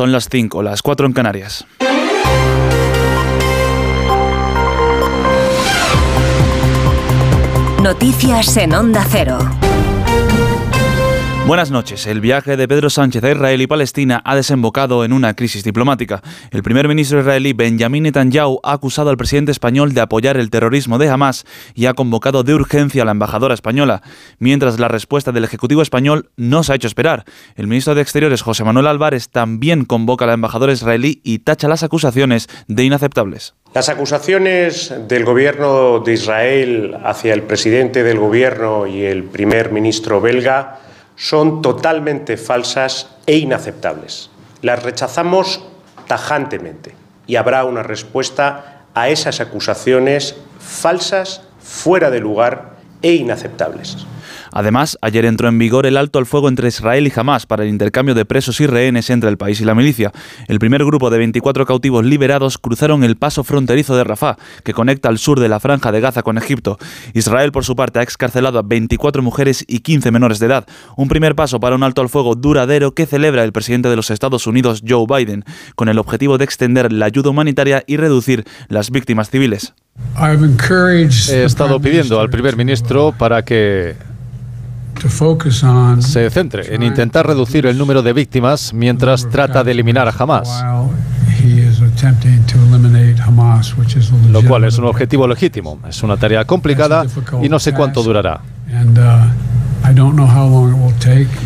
Son 0.00 0.12
las 0.12 0.30
5, 0.30 0.62
las 0.62 0.80
4 0.80 1.08
en 1.08 1.12
Canarias. 1.12 1.66
Noticias 7.82 8.56
en 8.56 8.72
Onda 8.72 9.04
Cero. 9.06 9.38
Buenas 11.50 11.72
noches. 11.72 12.06
El 12.06 12.20
viaje 12.20 12.56
de 12.56 12.68
Pedro 12.68 12.90
Sánchez 12.90 13.24
a 13.24 13.32
Israel 13.32 13.60
y 13.60 13.66
Palestina 13.66 14.22
ha 14.24 14.36
desembocado 14.36 15.04
en 15.04 15.12
una 15.12 15.34
crisis 15.34 15.64
diplomática. 15.64 16.22
El 16.52 16.62
primer 16.62 16.86
ministro 16.86 17.18
israelí 17.18 17.54
Benjamin 17.54 18.04
Netanyahu 18.04 18.60
ha 18.62 18.74
acusado 18.74 19.10
al 19.10 19.16
presidente 19.16 19.50
español 19.50 19.92
de 19.92 20.00
apoyar 20.00 20.36
el 20.36 20.48
terrorismo 20.48 20.96
de 20.96 21.08
Hamas 21.08 21.44
y 21.74 21.86
ha 21.86 21.94
convocado 21.94 22.44
de 22.44 22.54
urgencia 22.54 23.02
a 23.02 23.04
la 23.04 23.10
embajadora 23.10 23.54
española, 23.54 24.00
mientras 24.38 24.78
la 24.78 24.86
respuesta 24.86 25.32
del 25.32 25.42
Ejecutivo 25.42 25.82
español 25.82 26.30
no 26.36 26.62
se 26.62 26.70
ha 26.70 26.76
hecho 26.76 26.86
esperar. 26.86 27.24
El 27.56 27.66
ministro 27.66 27.96
de 27.96 28.02
Exteriores 28.02 28.42
José 28.42 28.62
Manuel 28.62 28.86
Álvarez 28.86 29.28
también 29.28 29.86
convoca 29.86 30.26
a 30.26 30.28
la 30.28 30.34
embajadora 30.34 30.72
israelí 30.72 31.20
y 31.24 31.40
tacha 31.40 31.66
las 31.66 31.82
acusaciones 31.82 32.46
de 32.68 32.84
inaceptables. 32.84 33.56
Las 33.74 33.88
acusaciones 33.88 34.94
del 35.08 35.24
gobierno 35.24 35.98
de 35.98 36.12
Israel 36.12 36.96
hacia 37.04 37.34
el 37.34 37.42
presidente 37.42 38.04
del 38.04 38.20
gobierno 38.20 38.86
y 38.86 39.02
el 39.02 39.24
primer 39.24 39.72
ministro 39.72 40.20
belga 40.20 40.78
son 41.20 41.60
totalmente 41.60 42.38
falsas 42.38 43.08
e 43.26 43.36
inaceptables. 43.36 44.30
Las 44.62 44.82
rechazamos 44.82 45.60
tajantemente 46.06 46.94
y 47.26 47.36
habrá 47.36 47.64
una 47.66 47.82
respuesta 47.82 48.86
a 48.94 49.10
esas 49.10 49.38
acusaciones 49.40 50.34
falsas, 50.58 51.42
fuera 51.60 52.08
de 52.08 52.20
lugar 52.20 52.70
e 53.02 53.12
inaceptables. 53.12 54.06
Además, 54.52 54.98
ayer 55.02 55.24
entró 55.24 55.48
en 55.48 55.58
vigor 55.58 55.86
el 55.86 55.96
alto 55.96 56.18
al 56.18 56.26
fuego 56.26 56.48
entre 56.48 56.68
Israel 56.68 57.06
y 57.06 57.12
Hamas 57.14 57.46
para 57.46 57.64
el 57.64 57.68
intercambio 57.68 58.14
de 58.14 58.24
presos 58.24 58.60
y 58.60 58.66
rehenes 58.66 59.10
entre 59.10 59.30
el 59.30 59.36
país 59.36 59.60
y 59.60 59.64
la 59.64 59.74
milicia. 59.74 60.12
El 60.48 60.58
primer 60.58 60.84
grupo 60.84 61.10
de 61.10 61.18
24 61.18 61.66
cautivos 61.66 62.04
liberados 62.04 62.58
cruzaron 62.58 63.04
el 63.04 63.16
paso 63.16 63.44
fronterizo 63.44 63.96
de 63.96 64.04
Rafah, 64.04 64.36
que 64.64 64.74
conecta 64.74 65.08
al 65.08 65.18
sur 65.18 65.40
de 65.40 65.48
la 65.48 65.60
franja 65.60 65.92
de 65.92 66.00
Gaza 66.00 66.22
con 66.22 66.38
Egipto. 66.38 66.78
Israel, 67.14 67.52
por 67.52 67.64
su 67.64 67.76
parte, 67.76 67.98
ha 67.98 68.02
excarcelado 68.02 68.58
a 68.58 68.62
24 68.62 69.22
mujeres 69.22 69.64
y 69.66 69.80
15 69.80 70.10
menores 70.10 70.38
de 70.38 70.46
edad. 70.46 70.66
Un 70.96 71.08
primer 71.08 71.34
paso 71.34 71.60
para 71.60 71.76
un 71.76 71.82
alto 71.82 72.00
al 72.00 72.08
fuego 72.08 72.34
duradero 72.34 72.94
que 72.94 73.06
celebra 73.06 73.44
el 73.44 73.52
presidente 73.52 73.88
de 73.88 73.96
los 73.96 74.10
Estados 74.10 74.46
Unidos, 74.46 74.82
Joe 74.86 75.06
Biden, 75.08 75.44
con 75.76 75.88
el 75.88 75.98
objetivo 75.98 76.38
de 76.38 76.44
extender 76.44 76.92
la 76.92 77.06
ayuda 77.06 77.30
humanitaria 77.30 77.84
y 77.86 77.96
reducir 77.96 78.44
las 78.68 78.90
víctimas 78.90 79.30
civiles. 79.30 79.74
He 81.30 81.44
estado 81.44 81.80
pidiendo 81.80 82.20
al 82.20 82.30
primer 82.30 82.56
ministro 82.56 83.12
para 83.16 83.44
que 83.44 83.96
se 86.02 86.28
centre 86.30 86.74
en 86.74 86.82
intentar 86.82 87.26
reducir 87.26 87.66
el 87.66 87.78
número 87.78 88.02
de 88.02 88.12
víctimas 88.12 88.72
mientras 88.74 89.28
trata 89.28 89.64
de 89.64 89.72
eliminar 89.72 90.08
a 90.08 90.14
Hamas, 90.16 90.62
lo 94.30 94.42
cual 94.42 94.64
es 94.64 94.78
un 94.78 94.84
objetivo 94.86 95.26
legítimo. 95.26 95.78
Es 95.88 96.02
una 96.02 96.16
tarea 96.16 96.44
complicada 96.44 97.04
y 97.42 97.48
no 97.48 97.58
sé 97.58 97.72
cuánto 97.72 98.02
durará. 98.02 98.40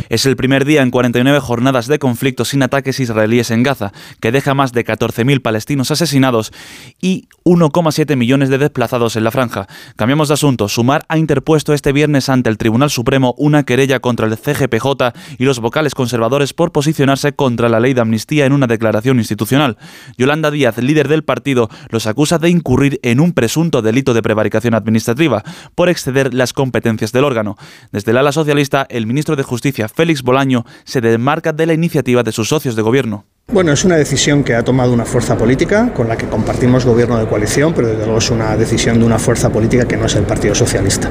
Es 0.09 0.27
el 0.27 0.37
primer 0.37 0.65
día 0.65 0.83
en 0.83 0.91
49 0.91 1.41
jornadas 1.41 1.87
de 1.87 1.99
conflicto 1.99 2.45
sin 2.45 2.63
ataques 2.63 3.01
israelíes 3.01 3.51
en 3.51 3.63
Gaza, 3.63 3.93
que 4.21 4.33
deja 4.33 4.55
más 4.55 4.73
de 4.73 4.85
14.000 4.85 5.41
palestinos 5.41 5.91
asesinados 5.91 6.53
y 7.01 7.29
1,7 7.45 8.17
millones 8.17 8.49
de 8.49 8.59
desplazados 8.59 9.17
en 9.17 9.25
la 9.25 9.31
franja. 9.31 9.67
Cambiamos 9.97 10.29
de 10.29 10.35
asunto. 10.35 10.69
Sumar 10.69 11.05
ha 11.09 11.19
interpuesto 11.19 11.75
este 11.75 11.93
viernes 11.93 12.29
ante 12.29 12.51
el 12.51 12.59
Tribunal 12.59 12.91
Supremo 12.91 13.35
una 13.39 13.65
querella 13.65 14.01
contra 14.01 14.27
el 14.27 14.37
CGPJ 14.37 15.13
y 15.39 15.45
los 15.45 15.61
vocales 15.61 15.95
conservadores 15.95 16.53
por 16.53 16.73
posicionarse 16.73 17.35
contra 17.35 17.69
la 17.69 17.81
ley 17.81 17.95
de 17.95 18.01
amnistía 18.01 18.47
en 18.47 18.53
una 18.53 18.67
declaración 18.67 19.19
institucional. 19.19 19.79
Yolanda 20.19 20.51
Díaz, 20.51 20.79
líder 20.79 21.09
del 21.09 21.25
partido, 21.25 21.71
los 21.89 22.07
acusa 22.07 22.39
de 22.39 22.51
incurrir 22.51 23.01
en 23.03 23.21
un 23.21 23.33
presunto 23.33 23.83
delito 23.83 24.15
de 24.15 24.23
prevaricación 24.23 24.75
administrativa 24.75 25.43
por 25.75 25.89
exceder 25.89 26.35
las 26.35 26.53
competencias 26.53 27.13
del 27.13 27.25
órgano. 27.25 27.57
Desde 27.93 28.11
el 28.11 28.19
ala 28.25 28.33
socialista, 28.33 28.87
el 28.89 29.07
ministro 29.07 29.37
de 29.37 29.43
Justicia, 29.43 29.87
Félix 29.87 30.23
Bolaño, 30.23 30.65
se 30.85 31.03
desmarca 31.03 31.53
de 31.53 31.67
la 31.67 31.75
iniciativa 31.75 32.23
de 32.23 32.33
sus 32.33 32.49
socios 32.49 32.75
de 32.75 32.81
gobierno. 32.81 33.27
Bueno, 33.53 33.71
es 33.71 33.85
una 33.85 33.97
decisión 33.97 34.43
que 34.43 34.55
ha 34.55 34.65
tomado 34.65 34.95
una 34.95 35.05
fuerza 35.05 35.37
política 35.37 35.93
con 35.93 36.09
la 36.09 36.17
que 36.17 36.27
compartimos 36.27 36.87
gobierno 36.87 37.19
de 37.19 37.27
coalición, 37.27 37.75
pero 37.75 37.89
desde 37.89 38.05
luego 38.05 38.19
es 38.19 38.31
una 38.31 38.57
decisión 38.57 38.99
de 38.99 39.05
una 39.05 39.19
fuerza 39.19 39.53
política 39.53 39.87
que 39.87 39.99
no 39.99 40.07
es 40.07 40.15
el 40.15 40.25
Partido 40.25 40.55
Socialista. 40.55 41.11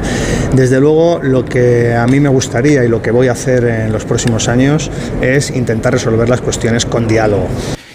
Desde 0.55 0.79
luego, 0.79 1.19
lo 1.21 1.45
que 1.45 1.93
a 1.93 2.07
mí 2.07 2.19
me 2.19 2.29
gustaría 2.29 2.83
y 2.83 2.87
lo 2.87 3.03
que 3.03 3.11
voy 3.11 3.27
a 3.27 3.33
hacer 3.33 3.63
en 3.65 3.91
los 3.91 4.05
próximos 4.05 4.47
años 4.47 4.89
es 5.21 5.51
intentar 5.51 5.93
resolver 5.93 6.27
las 6.27 6.41
cuestiones 6.41 6.87
con 6.87 7.07
diálogo 7.07 7.47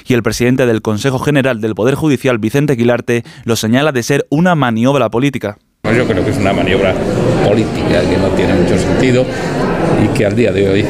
y 0.09 0.15
el 0.15 0.23
presidente 0.23 0.65
del 0.65 0.81
Consejo 0.81 1.19
General 1.19 1.61
del 1.61 1.75
Poder 1.75 1.95
Judicial, 1.95 2.39
Vicente 2.39 2.79
Quilarte, 2.79 3.25
lo 3.45 3.57
señala 3.57 3.93
de 3.93 4.03
ser 4.03 4.27
una 4.31 4.55
maniobra 4.55 5.11
política. 5.11 5.59
Yo 5.97 6.07
creo 6.07 6.25
que 6.25 6.31
es 6.31 6.39
una 6.39 6.53
maniobra 6.53 6.95
política 7.45 8.01
que 8.09 8.17
no 8.17 8.29
tiene 8.37 8.55
mucho 8.55 8.79
sentido 8.79 9.25
y 10.05 10.09
que 10.17 10.27
al 10.27 10.37
día 10.37 10.53
de 10.53 10.69
hoy 10.69 10.81
eh, 10.81 10.87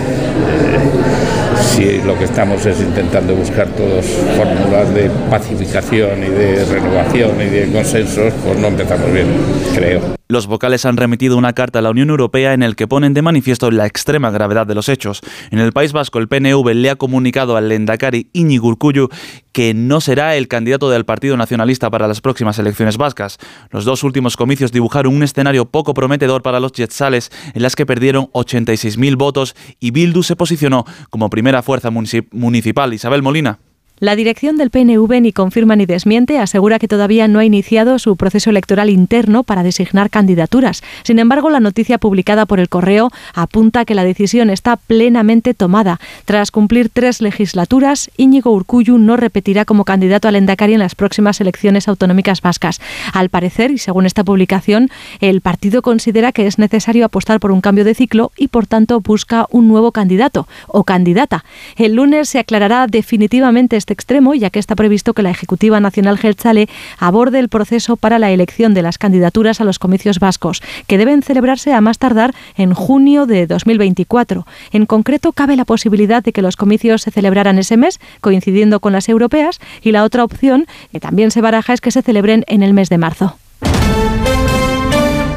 si 1.61 2.03
lo 2.03 2.19
que 2.19 2.25
estamos 2.25 2.65
es 2.67 2.81
intentando 2.81 3.35
buscar 3.35 3.69
todos 3.69 4.05
fórmulas 4.37 4.93
de 4.95 5.11
pacificación 5.31 6.25
y 6.25 6.29
de 6.29 6.65
renovación 6.65 7.41
y 7.41 7.45
de 7.47 7.73
consensos, 7.73 8.33
pues 8.45 8.59
no 8.59 8.69
empezamos 8.69 9.13
bien, 9.13 9.27
creo. 9.75 10.01
Los 10.31 10.47
vocales 10.47 10.85
han 10.85 10.99
remitido 10.99 11.39
una 11.39 11.55
carta 11.55 11.79
a 11.79 11.83
la 11.83 11.89
Unión 11.89 12.11
Europea 12.11 12.53
en 12.53 12.63
el 12.63 12.77
que 12.77 12.87
ponen 12.87 13.15
de 13.15 13.23
manifiesto 13.23 13.71
la 13.71 13.87
extrema 13.87 14.31
gravedad 14.31 14.67
de 14.67 14.75
los 14.75 14.91
hechos. 14.91 15.23
En 15.51 15.59
el 15.59 15.73
País 15.73 15.95
Vasco, 15.95 16.19
el 16.19 16.29
PNV 16.29 16.75
le 16.75 16.91
ha 16.91 16.97
comunicado 16.97 17.57
al 17.57 17.71
Lendakari 17.71 18.29
Iñigo 18.35 18.69
Urkullu 18.69 19.09
que 19.53 19.73
no 19.73 20.03
será 20.03 20.37
el 20.37 20.47
candidato 20.47 20.91
del 20.91 21.07
Partido 21.07 21.39
Nacionalista 21.39 21.89
para 21.89 22.07
las 22.07 22.21
próximas 22.21 22.59
elecciones 22.59 22.99
vascas. 22.99 23.39
Los 23.71 23.87
dos 23.87 24.05
últimos 24.05 24.37
comicios 24.37 24.71
dibujaron 24.71 25.17
un 25.17 25.23
escenario 25.23 25.65
poco 25.65 25.95
prometedor 25.95 26.43
para 26.43 26.61
los 26.61 26.73
Yetzales, 26.73 27.33
en 27.55 27.63
las 27.63 27.75
que 27.75 27.87
perdieron 27.87 28.27
86.000 28.33 29.17
votos 29.17 29.57
y 29.81 29.93
Bildu 29.93 30.23
se 30.23 30.37
posicionó 30.37 30.85
como 31.09 31.31
primera 31.31 31.63
fuerza 31.63 31.91
municipal. 31.91 32.93
Isabel 32.93 33.23
Molina. 33.23 33.61
La 34.01 34.15
dirección 34.15 34.57
del 34.57 34.71
PNV 34.71 35.21
ni 35.21 35.33
confirma 35.33 35.75
ni 35.75 35.85
desmiente, 35.85 36.39
asegura 36.39 36.79
que 36.79 36.87
todavía 36.87 37.27
no 37.27 37.41
ha 37.41 37.45
iniciado 37.45 37.99
su 37.99 38.15
proceso 38.17 38.51
electoral 38.51 38.91
interno 38.91 39.43
para 39.43 39.65
designar 39.65 40.09
candidaturas. 40.09 40.85
Sin 41.03 41.19
embargo, 41.19 41.51
la 41.51 41.59
noticia 41.59 41.99
publicada 41.99 42.47
por 42.47 42.61
el 42.61 42.69
correo 42.69 43.11
apunta 43.35 43.85
que 43.85 43.97
la 43.97 44.05
decisión 44.05 44.51
está 44.51 44.77
plenamente 44.77 45.53
tomada. 45.53 45.99
Tras 46.27 46.53
cumplir 46.53 46.91
tres 46.91 47.21
legislaturas, 47.21 48.09
Íñigo 48.17 48.53
Urcuyu 48.53 48.99
no 48.99 49.17
repetirá 49.17 49.65
como 49.65 49.85
candidato 49.85 50.29
al 50.29 50.37
Endacari 50.37 50.75
en 50.75 50.79
las 50.79 50.95
próximas 50.95 51.41
elecciones 51.41 51.89
autonómicas 51.89 52.41
vascas. 52.41 52.81
Al 53.13 53.31
parecer, 53.31 53.73
y 53.73 53.79
según 53.79 54.07
esta 54.07 54.23
publicación, 54.23 54.91
el 55.21 55.41
partido 55.41 55.83
considera 55.83 56.31
que 56.31 56.47
es 56.47 56.61
necesario 56.61 57.05
apostar 57.05 57.41
por 57.41 57.51
un 57.51 57.61
cambio 57.61 57.85
de 57.85 57.95
ciclo 57.95 58.31
y, 58.37 58.47
por 58.47 58.69
tanto, 58.69 59.01
busca 59.01 59.47
un 59.51 59.67
nuevo 59.67 59.91
candidato 59.91 60.47
o 60.69 60.85
candidata. 60.85 61.45
El 61.77 61.95
lunes 61.95 62.29
se 62.29 62.39
aclarará 62.39 62.87
definitivamente 62.87 63.77
este 63.89 63.95
extremo, 63.95 64.35
ya 64.35 64.51
que 64.51 64.59
está 64.59 64.77
previsto 64.77 65.15
que 65.15 65.23
la 65.23 65.31
Ejecutiva 65.31 65.81
Nacional 65.81 66.19
Gelzale 66.19 66.69
aborde 66.99 67.39
el 67.39 67.49
proceso 67.49 67.97
para 67.97 68.19
la 68.19 68.31
elección 68.31 68.75
de 68.75 68.83
las 68.83 68.99
candidaturas 68.99 69.63
a 69.63 69.65
los 69.65 69.79
comicios 69.79 70.19
vascos, 70.19 70.61
que 70.87 70.99
deben 70.99 71.23
celebrarse 71.23 71.73
a 71.73 71.81
más 71.81 71.97
tardar 71.97 72.35
en 72.59 72.75
junio 72.75 73.25
de 73.25 73.47
2024. 73.47 74.47
En 74.73 74.85
concreto, 74.85 75.33
cabe 75.33 75.57
la 75.57 75.65
posibilidad 75.65 76.23
de 76.23 76.33
que 76.33 76.43
los 76.43 76.57
comicios 76.57 77.01
se 77.01 77.11
celebraran 77.11 77.59
ese 77.59 77.79
mes, 77.79 77.99
coincidiendo 78.21 78.81
con 78.81 78.93
las 78.93 79.09
europeas, 79.09 79.59
y 79.81 79.93
la 79.93 80.05
otra 80.05 80.23
opción, 80.23 80.67
que 80.93 81.01
también 81.01 81.31
se 81.31 81.41
baraja, 81.41 81.73
es 81.73 81.81
que 81.81 81.91
se 81.91 82.03
celebren 82.03 82.45
en 82.47 82.63
el 82.63 82.75
mes 82.75 82.91
de 82.91 82.99
marzo. 82.99 83.39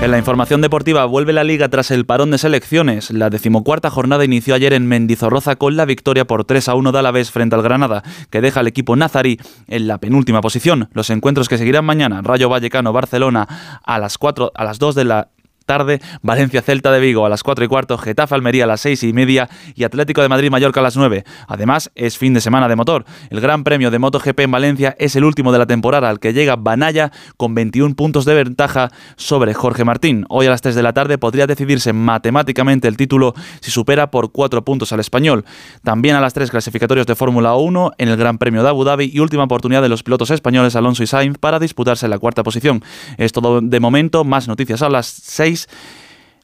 En 0.01 0.09
la 0.09 0.17
información 0.17 0.61
deportiva 0.61 1.05
vuelve 1.05 1.31
la 1.31 1.43
liga 1.43 1.69
tras 1.69 1.91
el 1.91 2.07
parón 2.07 2.31
de 2.31 2.39
selecciones. 2.39 3.11
La 3.11 3.29
decimocuarta 3.29 3.91
jornada 3.91 4.25
inició 4.25 4.55
ayer 4.55 4.73
en 4.73 4.87
Mendizorroza 4.87 5.57
con 5.57 5.77
la 5.77 5.85
victoria 5.85 6.25
por 6.25 6.43
3 6.43 6.69
a 6.69 6.73
1 6.73 6.91
de 6.91 6.97
Alavés 6.97 7.29
frente 7.29 7.55
al 7.55 7.61
Granada, 7.61 8.01
que 8.31 8.41
deja 8.41 8.61
al 8.61 8.67
equipo 8.67 8.95
nazarí 8.95 9.39
en 9.67 9.87
la 9.87 9.99
penúltima 9.99 10.41
posición. 10.41 10.89
Los 10.93 11.11
encuentros 11.11 11.47
que 11.47 11.59
seguirán 11.59 11.85
mañana, 11.85 12.23
Rayo 12.23 12.49
Vallecano 12.49 12.91
Barcelona 12.91 13.47
a 13.83 13.99
las 13.99 14.17
4 14.17 14.51
a 14.55 14.63
las 14.63 14.79
2 14.79 14.95
de 14.95 15.05
la 15.05 15.27
tarde, 15.71 16.01
Valencia 16.21 16.61
Celta 16.61 16.91
de 16.91 16.99
Vigo 16.99 17.25
a 17.25 17.29
las 17.29 17.43
4 17.43 17.63
y 17.63 17.67
cuarto, 17.69 17.97
Getafe 17.97 18.35
Almería 18.35 18.65
a 18.65 18.67
las 18.67 18.81
6 18.81 19.03
y 19.03 19.13
media 19.13 19.49
y 19.73 19.85
Atlético 19.85 20.21
de 20.21 20.27
Madrid 20.27 20.51
Mallorca 20.51 20.81
a 20.81 20.83
las 20.83 20.97
9. 20.97 21.23
Además, 21.47 21.91
es 21.95 22.17
fin 22.17 22.33
de 22.33 22.41
semana 22.41 22.67
de 22.67 22.75
motor. 22.75 23.05
El 23.29 23.39
Gran 23.39 23.63
Premio 23.63 23.89
de 23.89 23.97
MotoGP 23.97 24.41
en 24.41 24.51
Valencia 24.51 24.97
es 24.99 25.15
el 25.15 25.23
último 25.23 25.53
de 25.53 25.59
la 25.59 25.65
temporada 25.65 26.09
al 26.09 26.19
que 26.19 26.33
llega 26.33 26.57
Banaya 26.57 27.13
con 27.37 27.55
21 27.55 27.95
puntos 27.95 28.25
de 28.25 28.33
ventaja 28.33 28.91
sobre 29.15 29.53
Jorge 29.53 29.85
Martín. 29.85 30.25
Hoy 30.27 30.45
a 30.45 30.49
las 30.49 30.61
3 30.61 30.75
de 30.75 30.83
la 30.83 30.91
tarde 30.91 31.17
podría 31.17 31.47
decidirse 31.47 31.93
matemáticamente 31.93 32.89
el 32.89 32.97
título 32.97 33.33
si 33.61 33.71
supera 33.71 34.11
por 34.11 34.33
4 34.33 34.65
puntos 34.65 34.91
al 34.91 34.99
español. 34.99 35.45
También 35.85 36.17
a 36.17 36.19
las 36.19 36.33
3 36.33 36.51
clasificatorios 36.51 37.07
de 37.07 37.15
Fórmula 37.15 37.55
1 37.55 37.93
en 37.97 38.09
el 38.09 38.17
Gran 38.17 38.39
Premio 38.39 38.61
de 38.61 38.67
Abu 38.67 38.83
Dhabi 38.83 39.09
y 39.13 39.19
última 39.19 39.45
oportunidad 39.45 39.81
de 39.81 39.87
los 39.87 40.03
pilotos 40.03 40.31
españoles 40.31 40.75
Alonso 40.75 41.01
y 41.01 41.07
Sainz 41.07 41.37
para 41.37 41.59
disputarse 41.59 42.09
la 42.09 42.19
cuarta 42.19 42.43
posición. 42.43 42.83
Es 43.17 43.31
todo 43.31 43.61
de 43.61 43.79
momento, 43.79 44.25
más 44.25 44.49
noticias 44.49 44.81
a 44.81 44.89
las 44.89 45.07
6 45.07 45.60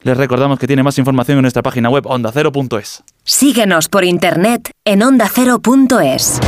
les 0.02 0.16
recordamos 0.16 0.58
que 0.58 0.66
tiene 0.66 0.82
más 0.82 0.98
información 0.98 1.38
en 1.38 1.42
nuestra 1.42 1.62
página 1.62 1.90
web 1.90 2.06
ondacero.es. 2.06 3.02
Síguenos 3.24 3.88
por 3.88 4.04
internet 4.04 4.70
en 4.84 5.02
ondacero.es. 5.02 6.40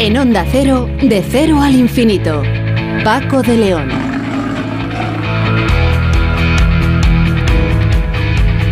En 0.00 0.16
Onda 0.16 0.46
Cero, 0.50 0.88
de 1.02 1.22
cero 1.22 1.60
al 1.60 1.74
infinito. 1.74 2.42
Paco 3.04 3.42
de 3.42 3.56
León. 3.56 3.88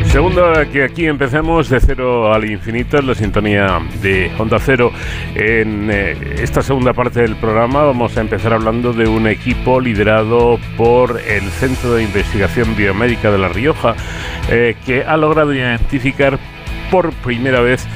Segundo, 0.04 0.52
que 0.70 0.84
aquí 0.84 1.06
empecemos 1.06 1.68
de 1.68 1.80
cero 1.80 2.32
al 2.32 2.44
infinito 2.44 2.98
en 2.98 3.06
la 3.06 3.14
sintonía 3.14 3.80
de 4.02 4.30
Onda 4.38 4.58
Cero. 4.58 4.92
En 5.34 5.90
eh, 5.90 6.16
esta 6.42 6.62
segunda 6.62 6.92
parte 6.92 7.22
del 7.22 7.36
programa 7.36 7.84
vamos 7.84 8.16
a 8.16 8.20
empezar 8.20 8.52
hablando 8.52 8.92
de 8.92 9.08
un 9.08 9.26
equipo 9.26 9.80
liderado 9.80 10.58
por 10.76 11.20
el 11.20 11.42
Centro 11.50 11.94
de 11.94 12.02
Investigación 12.02 12.76
Biomédica 12.76 13.30
de 13.30 13.38
La 13.38 13.48
Rioja, 13.48 13.94
eh, 14.50 14.76
que 14.84 15.04
ha 15.04 15.16
logrado 15.16 15.54
identificar 15.54 16.38
por 16.90 17.12
primera 17.12 17.60
vez 17.60 17.86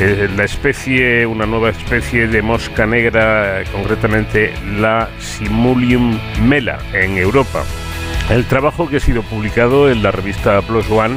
la 0.00 0.44
especie, 0.44 1.26
una 1.26 1.44
nueva 1.44 1.70
especie 1.70 2.26
de 2.26 2.40
mosca 2.40 2.86
negra, 2.86 3.62
concretamente 3.70 4.52
la 4.78 5.08
Simulium 5.18 6.18
mela 6.40 6.78
en 6.92 7.18
Europa. 7.18 7.64
El 8.30 8.44
trabajo 8.44 8.88
que 8.88 8.98
ha 8.98 9.00
sido 9.00 9.22
publicado 9.22 9.90
en 9.90 10.04
la 10.04 10.12
revista 10.12 10.62
Plus 10.62 10.88
One 10.88 11.16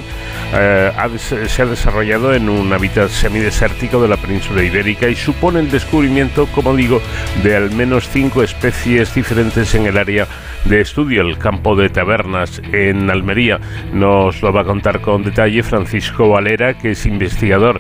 eh, 0.51 0.91
se 1.20 1.61
ha 1.61 1.66
desarrollado 1.68 2.34
en 2.34 2.49
un 2.49 2.74
hábitat 2.74 3.09
semidesértico 3.09 4.01
de 4.01 4.07
la 4.07 4.18
península 4.18 4.64
ibérica 4.64 5.07
y 5.07 5.16
supone 5.16 5.59
el 5.59 5.70
descubrimiento, 5.70 6.47
como 6.47 6.76
digo, 6.76 7.01
de 7.43 7.55
al 7.55 7.70
menos 7.70 8.09
cinco 8.09 8.41
especies 8.41 9.14
diferentes 9.14 9.76
en 9.76 9.86
el 9.86 9.97
área 9.97 10.28
de 10.66 10.82
estudio, 10.82 11.22
el 11.22 11.38
campo 11.38 11.76
de 11.76 11.89
tabernas 11.89 12.59
en 12.72 13.09
Almería. 13.11 13.59
Nos 13.93 14.41
lo 14.41 14.51
va 14.51 14.61
a 14.61 14.66
contar 14.66 14.99
con 15.01 15.24
detalle 15.24 15.61
Francisco 15.61 16.30
Valera, 16.30 16.76
que 16.76 16.91
es 16.91 17.05
investigador 17.05 17.80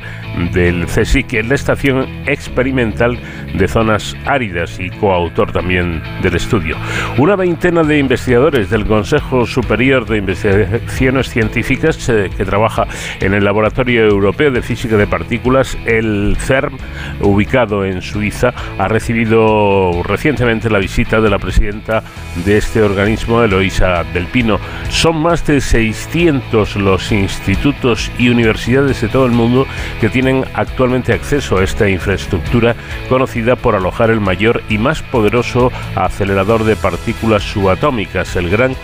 del 0.51 0.85
CSIC 0.85 1.33
en 1.33 1.49
la 1.49 1.55
Estación 1.55 2.07
Experimental 2.27 3.17
de 3.55 3.67
Zonas 3.67 4.15
Áridas 4.25 4.79
y 4.79 4.91
coautor 4.91 5.51
también 5.51 6.03
del 6.21 6.35
estudio. 6.35 6.77
Una 7.17 7.35
veintena 7.35 7.83
de 7.83 7.97
investigadores 7.97 8.69
del 8.69 8.85
Consejo 8.85 9.22
Superior 9.45 10.05
de 10.05 10.17
Investigaciones 10.17 11.29
Científicas 11.29 12.07
eh, 12.09 12.29
que 12.35 12.45
trabaja 12.45 12.87
en 13.19 13.33
el 13.33 13.43
Laboratorio 13.43 14.05
Europeo 14.05 14.51
de 14.51 14.61
Física 14.61 14.95
de 14.95 15.07
Partículas, 15.07 15.77
el 15.85 16.37
CERM, 16.39 16.77
ubicado 17.21 17.85
en 17.85 18.01
Suiza, 18.01 18.53
ha 18.77 18.87
recibido 18.87 20.03
recientemente 20.03 20.69
la 20.69 20.79
visita 20.79 21.21
de 21.21 21.29
la 21.29 21.39
presidenta 21.39 22.03
de 22.45 22.57
este 22.57 22.81
organismo, 22.81 23.41
Eloisa 23.43 24.03
del 24.13 24.25
Pino. 24.27 24.59
Son 24.89 25.21
más 25.21 25.45
de 25.47 25.61
600 25.61 26.75
los 26.75 27.11
institutos 27.11 28.11
y 28.17 28.29
universidades 28.29 29.01
de 29.01 29.07
todo 29.07 29.25
el 29.25 29.31
mundo 29.31 29.65
que 29.99 30.09
tienen 30.09 30.45
actualmente 30.53 31.13
acceso 31.13 31.57
a 31.57 31.63
esta 31.63 31.89
infraestructura 31.89 32.75
conocida 33.09 33.55
por 33.55 33.75
alojar 33.75 34.09
el 34.09 34.19
mayor 34.19 34.63
y 34.69 34.77
más 34.77 35.01
poderoso 35.01 35.71
acelerador 35.95 36.63
de 36.63 36.75
partículas 36.75 37.43
subatómicas, 37.43 38.35
el 38.35 38.49
Gran 38.49 38.75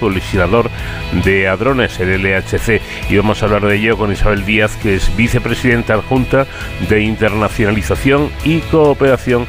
De 1.23 1.47
Hadrones, 1.47 1.99
el 1.99 2.21
LHC. 2.21 2.81
Y 3.09 3.17
vamos 3.17 3.41
a 3.41 3.45
hablar 3.45 3.65
de 3.65 3.75
ello 3.77 3.97
con 3.97 4.11
Isabel 4.11 4.45
Díaz, 4.45 4.75
que 4.77 4.95
es 4.95 5.15
vicepresidenta 5.15 5.93
adjunta 5.93 6.45
de 6.89 7.01
Internacionalización 7.01 8.29
y 8.43 8.59
Cooperación 8.59 9.47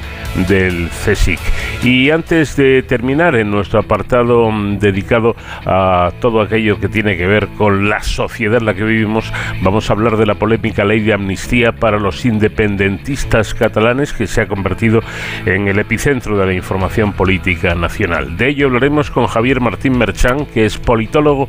del 0.49 0.89
CSIC. 0.89 1.41
Y 1.83 2.11
antes 2.11 2.57
de 2.57 2.83
terminar 2.83 3.35
en 3.37 3.51
nuestro 3.51 3.81
apartado 3.81 4.51
mm, 4.51 4.79
dedicado 4.79 5.35
a 5.67 6.13
todo 6.21 6.41
aquello 6.41 6.79
que 6.79 6.89
tiene 6.89 7.17
que 7.17 7.27
ver 7.27 7.49
con 7.49 7.89
la 7.89 8.03
sociedad 8.03 8.59
en 8.59 8.67
la 8.67 8.75
que 8.75 8.85
vivimos, 8.85 9.33
vamos 9.63 9.91
a 9.91 9.95
hablar 9.95 10.17
de 10.17 10.27
la 10.27 10.35
polémica 10.35 10.85
ley 10.85 11.01
de 11.01 11.15
amnistía 11.15 11.73
para 11.73 11.99
los 11.99 12.25
independentistas 12.25 13.55
catalanes 13.55 14.13
que 14.13 14.27
se 14.27 14.43
ha 14.43 14.47
convertido 14.47 15.01
en 15.47 15.69
el 15.69 15.79
epicentro 15.79 16.37
de 16.37 16.47
la 16.47 16.53
información 16.53 17.13
política 17.13 17.75
nacional. 17.75 18.37
De 18.37 18.49
ello 18.49 18.67
hablaremos 18.67 19.11
con 19.11 19.27
Javier 19.27 19.61
Martín 19.61 19.99
Merchán, 19.99 20.47
que 20.47 20.60
es 20.65 20.79
politólogo 20.79 21.49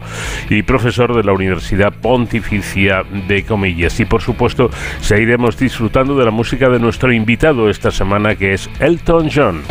y 0.50 0.64
profesor 0.64 1.16
de 1.16 1.24
la 1.24 1.34
Universidad 1.34 1.94
Pontificia 1.94 3.04
de 3.28 3.44
Comillas. 3.44 4.00
Y 4.00 4.06
por 4.06 4.22
supuesto, 4.22 4.70
seguiremos 5.02 5.58
disfrutando 5.58 6.18
de 6.18 6.26
la 6.26 6.32
música 6.32 6.70
de 6.70 6.80
nuestro 6.80 7.12
invitado 7.12 7.70
esta 7.70 7.92
semana, 7.92 8.36
que 8.36 8.54
es 8.54 8.70
Elton 8.80 9.30
John. 9.34 9.62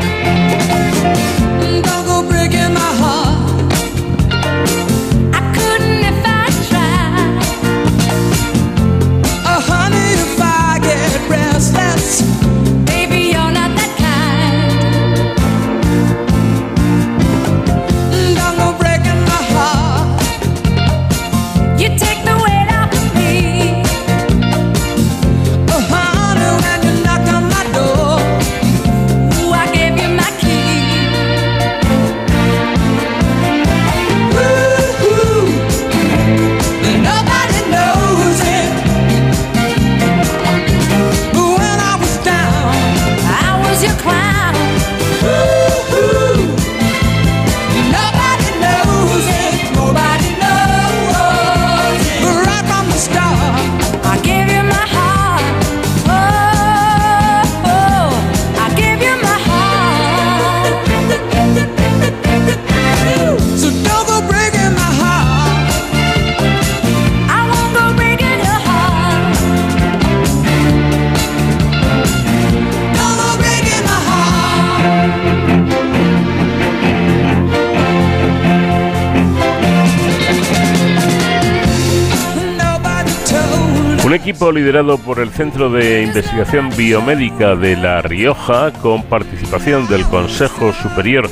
Equipo 84.30 84.52
liderado 84.52 84.96
por 84.96 85.18
el 85.18 85.30
Centro 85.30 85.70
de 85.70 86.04
Investigación 86.04 86.70
Biomédica 86.76 87.56
de 87.56 87.76
La 87.76 88.00
Rioja, 88.00 88.72
con 88.74 89.02
participación 89.02 89.88
del 89.88 90.04
Consejo 90.04 90.72
Superior 90.72 91.28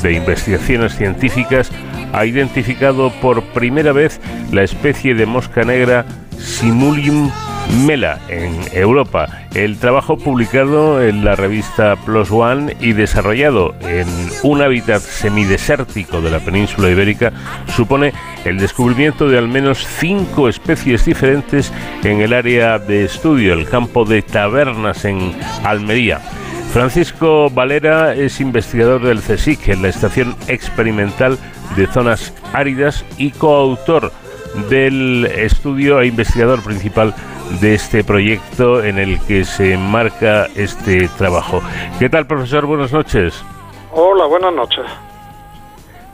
de 0.00 0.14
Investigaciones 0.14 0.96
Científicas, 0.96 1.70
ha 2.14 2.24
identificado 2.24 3.10
por 3.20 3.42
primera 3.52 3.92
vez 3.92 4.18
la 4.50 4.62
especie 4.62 5.14
de 5.14 5.26
mosca 5.26 5.62
negra 5.62 6.06
Simulium 6.38 7.30
Mela 7.84 8.18
en 8.28 8.56
Europa. 8.72 9.28
El 9.54 9.78
trabajo 9.78 10.16
publicado 10.16 11.02
en 11.02 11.24
la 11.24 11.36
revista 11.36 11.96
Plus 11.96 12.30
One 12.30 12.76
y 12.80 12.92
desarrollado 12.92 13.74
en 13.82 14.06
un 14.42 14.62
hábitat 14.62 15.00
semidesértico 15.00 16.20
de 16.20 16.30
la 16.30 16.40
península 16.40 16.90
ibérica 16.90 17.32
supone 17.74 18.12
el 18.44 18.58
descubrimiento 18.58 19.28
de 19.28 19.38
al 19.38 19.48
menos 19.48 19.86
cinco 19.86 20.48
especies 20.48 21.04
diferentes 21.04 21.72
en 22.04 22.20
el 22.20 22.32
área 22.32 22.78
de 22.78 23.04
estudio, 23.04 23.52
el 23.52 23.68
campo 23.68 24.04
de 24.04 24.22
tabernas 24.22 25.04
en 25.04 25.36
Almería. 25.64 26.20
Francisco 26.72 27.50
Valera 27.50 28.14
es 28.14 28.40
investigador 28.40 29.02
del 29.02 29.20
CSIC 29.20 29.68
en 29.68 29.82
la 29.82 29.88
Estación 29.88 30.36
Experimental 30.48 31.38
de 31.76 31.86
Zonas 31.86 32.32
Áridas 32.52 33.04
y 33.16 33.30
coautor 33.30 34.12
del 34.68 35.26
estudio 35.26 36.00
e 36.00 36.06
investigador 36.06 36.62
principal 36.62 37.14
de 37.60 37.74
este 37.74 38.04
proyecto 38.04 38.84
en 38.84 38.98
el 38.98 39.18
que 39.26 39.44
se 39.44 39.72
enmarca 39.72 40.46
este 40.54 41.08
trabajo. 41.16 41.60
¿Qué 41.98 42.08
tal, 42.08 42.26
profesor? 42.26 42.66
Buenas 42.66 42.92
noches. 42.92 43.44
Hola, 43.92 44.26
buenas 44.26 44.52
noches. 44.52 44.84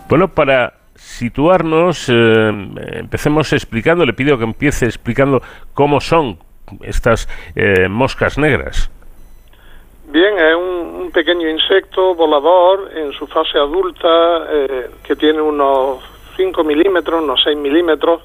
Bueno, 0.09 0.28
para 0.28 0.74
situarnos, 0.95 2.09
eh, 2.09 2.49
empecemos 2.95 3.53
explicando, 3.53 4.07
le 4.07 4.12
pido 4.12 4.39
que 4.39 4.45
empiece 4.45 4.87
explicando 4.87 5.43
cómo 5.74 6.01
son 6.01 6.39
estas 6.82 7.28
eh, 7.57 7.89
moscas 7.89 8.39
negras. 8.39 8.91
Bien, 10.09 10.39
es 10.39 10.55
un, 10.57 11.11
pequeño 11.12 11.49
insecto 11.49 12.14
volador 12.16 12.91
en 12.97 13.12
su 13.12 13.26
fase 13.28 13.57
adulta 13.57 14.09
eh, 14.51 14.91
que 15.05 15.14
tiene 15.14 15.41
unos 15.41 16.03
5 16.37 16.64
milímetros, 16.64 17.22
unos 17.22 17.41
6 17.45 17.57
milímetros, 17.57 18.22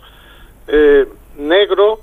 negro 1.38 2.02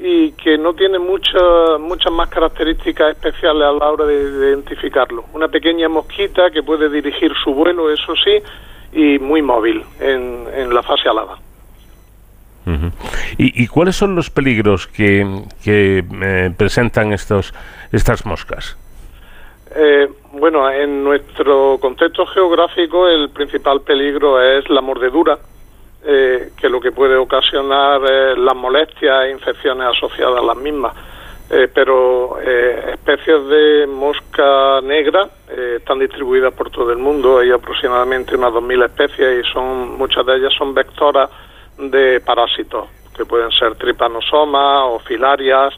y 0.00 0.32
que 0.32 0.58
no 0.58 0.74
tiene 0.74 0.98
muchas 0.98 1.80
muchas 1.80 2.12
más 2.12 2.28
características 2.28 3.12
especiales 3.12 3.62
a 3.62 3.72
la 3.72 3.90
hora 3.90 4.04
de, 4.04 4.14
identificarlo. 4.14 5.24
Una 5.32 5.48
pequeña 5.48 5.88
mosquita 5.88 6.50
que 6.50 6.62
puede 6.62 6.88
dirigir 6.88 7.32
su 7.42 7.54
vuelo, 7.54 7.90
eso 7.90 8.14
sí, 8.16 8.42
y 8.92 9.18
muy 9.18 9.42
móvil 9.42 9.82
en, 10.00 10.72
la 10.72 10.82
fase 10.82 11.08
alada. 11.08 11.38
¿Y, 13.38 13.66
cuáles 13.68 13.94
son 13.94 14.16
los 14.16 14.28
peligros 14.28 14.88
que, 14.88 15.24
eh, 15.66 16.52
presentan 16.56 17.12
estos, 17.12 17.54
estas 17.92 18.26
moscas? 18.26 18.76
Eh, 19.74 20.08
bueno, 20.32 20.70
en 20.70 21.04
nuestro 21.04 21.78
contexto 21.78 22.26
geográfico 22.26 23.08
el 23.08 23.30
principal 23.30 23.82
peligro 23.82 24.40
es 24.40 24.68
la 24.70 24.80
mordedura, 24.80 25.38
eh, 26.08 26.50
que 26.56 26.68
lo 26.68 26.80
que 26.80 26.92
puede 26.92 27.16
ocasionar 27.16 28.00
las 28.38 28.54
molestias 28.54 29.24
e 29.24 29.30
infecciones 29.30 29.88
asociadas 29.88 30.40
a 30.40 30.46
las 30.46 30.56
mismas. 30.56 30.94
Eh, 31.50 31.68
pero 31.72 32.38
eh, 32.40 32.92
especies 32.94 33.46
de 33.48 33.86
mosca 33.88 34.80
negra 34.82 35.28
están 35.48 35.98
distribuidas 35.98 36.52
por 36.54 36.70
todo 36.70 36.92
el 36.92 36.98
mundo, 36.98 37.38
hay 37.38 37.50
aproximadamente 37.50 38.36
unas 38.36 38.52
2.000 38.52 38.84
especies 38.84 39.46
y 39.46 39.52
son 39.52 39.96
muchas 39.96 40.26
de 40.26 40.36
ellas 40.36 40.52
son 40.56 40.74
vectoras 40.74 41.30
de 41.78 42.20
parásitos, 42.20 42.86
que 43.16 43.24
pueden 43.24 43.50
ser 43.50 43.74
tripanosomas 43.76 44.82
o 44.86 44.98
filarias, 45.00 45.74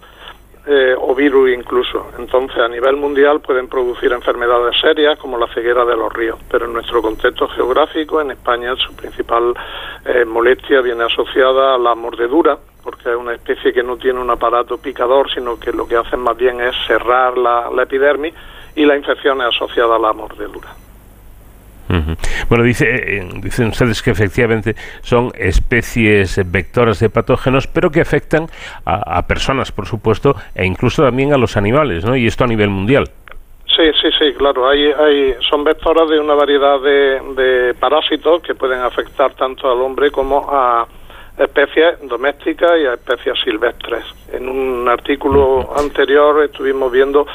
eh, 0.70 0.94
o 0.98 1.14
virus 1.14 1.50
incluso. 1.50 2.08
Entonces, 2.18 2.58
a 2.58 2.68
nivel 2.68 2.96
mundial 2.96 3.40
pueden 3.40 3.68
producir 3.68 4.12
enfermedades 4.12 4.78
serias 4.78 5.18
como 5.18 5.38
la 5.38 5.46
ceguera 5.54 5.82
de 5.86 5.96
los 5.96 6.12
ríos, 6.12 6.38
pero 6.50 6.66
en 6.66 6.74
nuestro 6.74 7.00
contexto 7.00 7.48
geográfico, 7.48 8.20
en 8.20 8.32
España, 8.32 8.76
su 8.76 8.94
principal 8.94 9.54
eh, 10.04 10.26
molestia 10.26 10.82
viene 10.82 11.04
asociada 11.04 11.74
a 11.74 11.78
la 11.78 11.94
mordedura, 11.94 12.58
porque 12.84 13.08
es 13.08 13.16
una 13.16 13.32
especie 13.32 13.72
que 13.72 13.82
no 13.82 13.96
tiene 13.96 14.20
un 14.20 14.28
aparato 14.28 14.76
picador, 14.76 15.30
sino 15.32 15.58
que 15.58 15.72
lo 15.72 15.88
que 15.88 15.96
hacen 15.96 16.20
más 16.20 16.36
bien 16.36 16.60
es 16.60 16.74
cerrar 16.86 17.38
la, 17.38 17.70
la 17.74 17.84
epidermis 17.84 18.34
y 18.76 18.84
la 18.84 18.94
infección 18.94 19.40
es 19.40 19.48
asociada 19.48 19.96
a 19.96 19.98
la 19.98 20.12
mordedura. 20.12 20.68
Bueno, 22.48 22.64
dice, 22.64 22.86
eh, 22.88 23.28
dicen 23.42 23.68
ustedes 23.68 24.02
que 24.02 24.10
efectivamente 24.10 24.74
son 25.02 25.32
especies 25.34 26.40
vectoras 26.50 27.00
de 27.00 27.08
patógenos, 27.08 27.66
pero 27.66 27.90
que 27.90 28.00
afectan 28.00 28.46
a, 28.84 29.26
personas, 29.26 29.72
por 29.72 29.86
supuesto, 29.86 30.36
e 30.54 30.66
incluso 30.66 31.02
también 31.02 31.32
a 31.32 31.38
los 31.38 31.56
animales, 31.56 32.04
¿no? 32.04 32.16
Y 32.16 32.26
esto 32.26 32.44
a 32.44 32.46
nivel 32.46 32.68
mundial. 32.68 33.10
Sí, 33.66 33.84
sí, 34.00 34.08
sí, 34.18 34.34
claro. 34.36 34.68
Hay, 34.68 34.84
hay, 34.84 35.34
son 35.48 35.64
vectoras 35.64 36.08
de 36.08 36.18
una 36.18 36.34
variedad 36.34 36.80
de 36.80 37.74
parásitos 37.78 38.42
que 38.42 38.54
pueden 38.54 38.80
afectar 38.80 39.32
tanto 39.34 39.70
al 39.70 39.80
hombre 39.80 40.10
como 40.10 40.46
a, 40.50 40.86
especies 41.38 41.96
domésticas 42.02 42.72
y 42.80 42.86
a 42.86 42.94
especies 42.94 43.38
silvestres. 43.44 44.04
En 44.32 44.48
un 44.48 44.88
artículo 44.88 45.68
anterior 45.76 46.42
estuvimos 46.42 46.90
viendo 46.90 47.26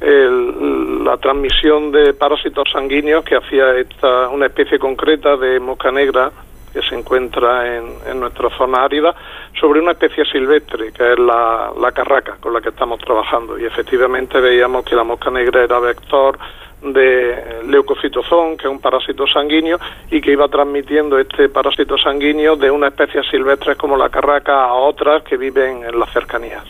la 0.00 1.16
transmisión 1.18 1.92
de 1.92 2.12
parásitos 2.14 2.68
sanguíneos 2.72 3.24
que 3.24 3.36
hacía 3.36 3.76
esta, 3.76 4.28
una 4.28 4.46
especie 4.46 4.78
concreta 4.78 5.36
de 5.36 5.60
mosca 5.60 5.92
negra 5.92 6.30
que 6.72 6.82
se 6.82 6.94
encuentra 6.94 7.76
en, 7.76 7.84
en 8.06 8.20
nuestra 8.20 8.48
zona 8.56 8.84
árida 8.84 9.14
sobre 9.60 9.80
una 9.80 9.92
especie 9.92 10.24
silvestre 10.24 10.90
que 10.92 11.12
es 11.12 11.18
la, 11.18 11.70
la 11.78 11.92
carraca 11.92 12.36
con 12.40 12.54
la 12.54 12.60
que 12.60 12.70
estamos 12.70 12.98
trabajando 12.98 13.58
y 13.58 13.66
efectivamente 13.66 14.40
veíamos 14.40 14.84
que 14.84 14.96
la 14.96 15.04
mosca 15.04 15.30
negra 15.30 15.62
era 15.62 15.78
vector 15.78 16.38
de 16.82 17.62
leucocitozón, 17.66 18.56
que 18.56 18.66
es 18.66 18.72
un 18.72 18.80
parásito 18.80 19.26
sanguíneo, 19.26 19.78
y 20.10 20.20
que 20.20 20.32
iba 20.32 20.48
transmitiendo 20.48 21.18
este 21.18 21.48
parásito 21.48 21.96
sanguíneo 21.96 22.56
de 22.56 22.70
una 22.70 22.88
especie 22.88 23.22
silvestres 23.24 23.76
como 23.76 23.96
la 23.96 24.08
carraca 24.08 24.64
a 24.64 24.74
otras 24.74 25.22
que 25.22 25.36
viven 25.36 25.84
en 25.84 25.98
las 25.98 26.12
cercanías. 26.12 26.64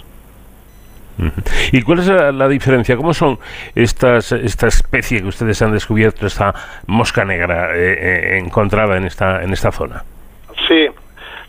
¿Y 1.72 1.82
cuál 1.82 2.00
es 2.00 2.08
la, 2.08 2.48
diferencia? 2.48 2.96
¿Cómo 2.96 3.14
son 3.14 3.38
estas 3.74 4.32
esta 4.32 4.66
especie 4.66 5.20
que 5.20 5.28
ustedes 5.28 5.60
han 5.62 5.72
descubierto, 5.72 6.26
esta 6.26 6.54
mosca 6.86 7.24
negra 7.24 7.76
eh, 7.76 7.92
eh, 7.92 8.38
encontrada 8.38 8.96
en 8.96 9.04
esta 9.04 9.42
en 9.42 9.52
esta 9.52 9.70
zona? 9.70 10.02
Sí, 10.66 10.88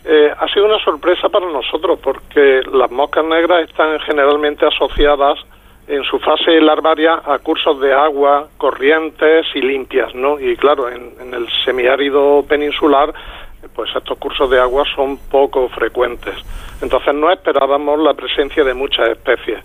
eh, 0.04 0.32
ha 0.38 0.48
sido 0.48 0.66
una 0.66 0.78
sorpresa 0.78 1.28
para 1.28 1.46
nosotros 1.50 1.98
porque 2.02 2.60
las 2.72 2.90
moscas 2.90 3.24
negras 3.24 3.68
están 3.68 3.98
generalmente 4.00 4.66
asociadas 4.66 5.38
en 5.86 6.02
su 6.04 6.18
fase 6.18 6.60
larvaria 6.60 7.20
a 7.24 7.38
cursos 7.38 7.78
de 7.80 7.92
agua 7.92 8.48
corrientes 8.56 9.46
y 9.54 9.60
limpias, 9.60 10.14
¿no? 10.14 10.40
Y 10.40 10.56
claro, 10.56 10.88
en, 10.88 11.34
el 11.34 11.46
semiárido 11.64 12.44
peninsular, 12.48 13.12
pues 13.74 13.90
estos 13.94 14.18
cursos 14.18 14.48
de 14.50 14.60
agua 14.60 14.84
son 14.94 15.18
poco 15.30 15.68
frecuentes. 15.68 16.34
Entonces 16.80 17.14
no 17.14 17.30
esperábamos 17.30 17.98
la 18.00 18.14
presencia 18.14 18.64
de 18.64 18.74
muchas 18.74 19.10
especies. 19.10 19.62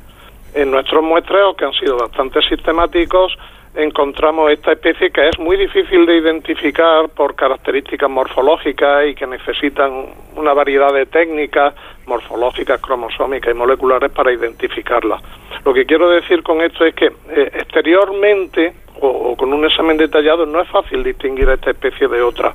En 0.53 0.71
nuestros 0.71 1.03
muestreos, 1.03 1.55
que 1.55 1.65
han 1.65 1.73
sido 1.73 1.97
bastante 1.97 2.41
sistemáticos, 2.41 3.37
encontramos 3.75 4.51
esta 4.51 4.71
especie 4.73 5.11
que 5.11 5.29
es 5.29 5.39
muy 5.39 5.57
difícil 5.57 6.05
de 6.05 6.17
identificar 6.17 7.09
por 7.09 7.35
características 7.35 8.09
morfológicas 8.09 9.07
y 9.07 9.15
que 9.15 9.27
necesitan 9.27 10.07
una 10.35 10.53
variedad 10.53 10.93
de 10.93 11.05
técnicas 11.05 11.75
morfológicas, 12.07 12.81
cromosómicas 12.81 13.53
y 13.53 13.57
moleculares 13.57 14.11
para 14.11 14.33
identificarla. 14.33 15.19
Lo 15.63 15.73
que 15.73 15.85
quiero 15.85 16.09
decir 16.09 16.41
con 16.41 16.61
esto 16.61 16.85
es 16.85 16.95
que 16.95 17.05
eh, 17.05 17.51
exteriormente 17.53 18.73
o, 19.01 19.35
con 19.37 19.53
un 19.53 19.65
examen 19.65 19.97
detallado 19.97 20.45
no 20.45 20.61
es 20.61 20.69
fácil 20.69 21.03
distinguir 21.03 21.49
a 21.49 21.53
esta 21.53 21.71
especie 21.71 22.07
de 22.07 22.21
otra. 22.21 22.53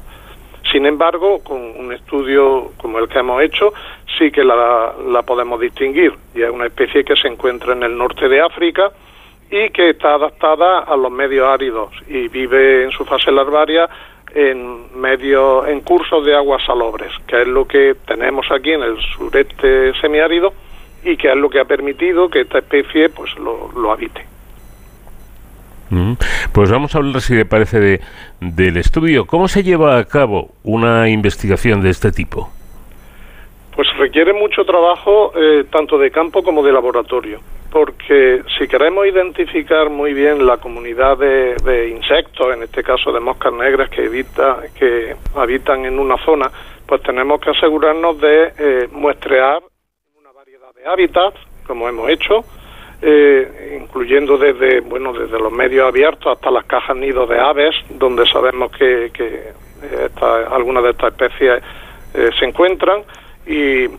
Sin 0.72 0.86
embargo, 0.86 1.42
con 1.44 1.58
un 1.58 1.92
estudio 1.92 2.72
como 2.78 2.98
el 2.98 3.08
que 3.08 3.18
hemos 3.18 3.40
hecho, 3.42 3.72
sí 4.18 4.30
que 4.30 4.42
la, 4.42 4.94
la 5.06 5.22
podemos 5.22 5.60
distinguir. 5.60 6.12
Y 6.34 6.42
es 6.42 6.50
una 6.50 6.66
especie 6.66 7.04
que 7.04 7.14
se 7.16 7.28
encuentra 7.28 7.74
en 7.74 7.82
el 7.82 7.96
norte 7.96 8.28
de 8.28 8.40
África, 8.40 8.90
y 9.50 9.70
que 9.70 9.90
está 9.90 10.14
adaptada 10.14 10.80
a 10.80 10.96
los 10.96 11.10
medios 11.10 11.46
áridos 11.46 11.90
y 12.08 12.28
vive 12.28 12.84
en 12.84 12.90
su 12.90 13.04
fase 13.04 13.30
larvaria 13.30 13.88
en 14.34 15.00
medio 15.00 15.66
en 15.66 15.80
cursos 15.80 16.24
de 16.26 16.34
aguas 16.34 16.62
salobres, 16.64 17.12
que 17.26 17.42
es 17.42 17.48
lo 17.48 17.66
que 17.66 17.94
tenemos 18.06 18.46
aquí 18.50 18.72
en 18.72 18.82
el 18.82 18.96
sureste 19.16 19.92
semiárido 20.00 20.52
y 21.04 21.16
que 21.16 21.30
es 21.30 21.36
lo 21.36 21.48
que 21.48 21.60
ha 21.60 21.64
permitido 21.64 22.28
que 22.28 22.40
esta 22.40 22.58
especie 22.58 23.08
pues 23.10 23.30
lo, 23.38 23.92
habite. 23.92 24.26
Pues 26.52 26.70
vamos 26.70 26.94
a 26.94 26.98
hablar, 26.98 27.20
si 27.20 27.34
le 27.34 27.44
parece, 27.44 27.78
de, 27.78 28.00
del 28.40 28.76
estudio. 28.78 29.26
¿Cómo 29.26 29.46
se 29.46 29.62
lleva 29.62 29.98
a 29.98 30.04
cabo 30.04 30.50
una 30.64 31.08
investigación 31.08 31.82
de 31.82 31.90
este 31.90 32.10
tipo? 32.10 32.50
Pues 33.74 33.88
requiere 33.98 34.32
mucho 34.32 34.64
trabajo, 34.64 35.32
eh, 35.34 35.64
tanto 35.70 35.98
de 35.98 36.10
campo 36.10 36.42
como 36.42 36.62
de 36.62 36.72
laboratorio 36.72 37.40
porque 37.74 38.44
si 38.56 38.68
queremos 38.68 39.04
identificar 39.04 39.90
muy 39.90 40.14
bien 40.14 40.46
la 40.46 40.58
comunidad 40.58 41.18
de, 41.18 41.88
insectos, 41.88 42.54
en 42.54 42.62
este 42.62 42.84
caso 42.84 43.10
de 43.10 43.18
moscas 43.18 43.52
negras 43.52 43.90
que, 43.90 44.24
que 44.78 45.16
habitan 45.34 45.84
en 45.84 45.98
una 45.98 46.16
zona, 46.18 46.48
pues 46.86 47.02
tenemos 47.02 47.40
que 47.40 47.50
asegurarnos 47.50 48.20
de 48.20 48.52
eh, 48.56 48.88
muestrear 48.92 49.60
una 50.16 50.30
variedad 50.30 50.72
de 50.72 50.86
hábitats, 50.86 51.36
como 51.66 51.88
hemos 51.88 52.08
hecho, 52.10 52.44
eh, 53.02 53.80
incluyendo 53.82 54.38
desde 54.38 54.78
bueno 54.80 55.12
desde 55.12 55.36
los 55.40 55.50
medios 55.50 55.88
abiertos 55.88 56.32
hasta 56.32 56.52
las 56.52 56.66
cajas 56.66 56.96
nidos 56.96 57.28
de 57.28 57.40
aves, 57.40 57.74
donde 57.90 58.24
sabemos 58.26 58.70
que, 58.70 59.10
que 59.12 59.50
algunas 60.22 60.84
de 60.84 60.90
estas 60.90 61.12
especies 61.12 61.60
eh, 62.14 62.30
se 62.38 62.44
encuentran 62.44 63.02
y 63.46 63.84
eh, 63.84 63.90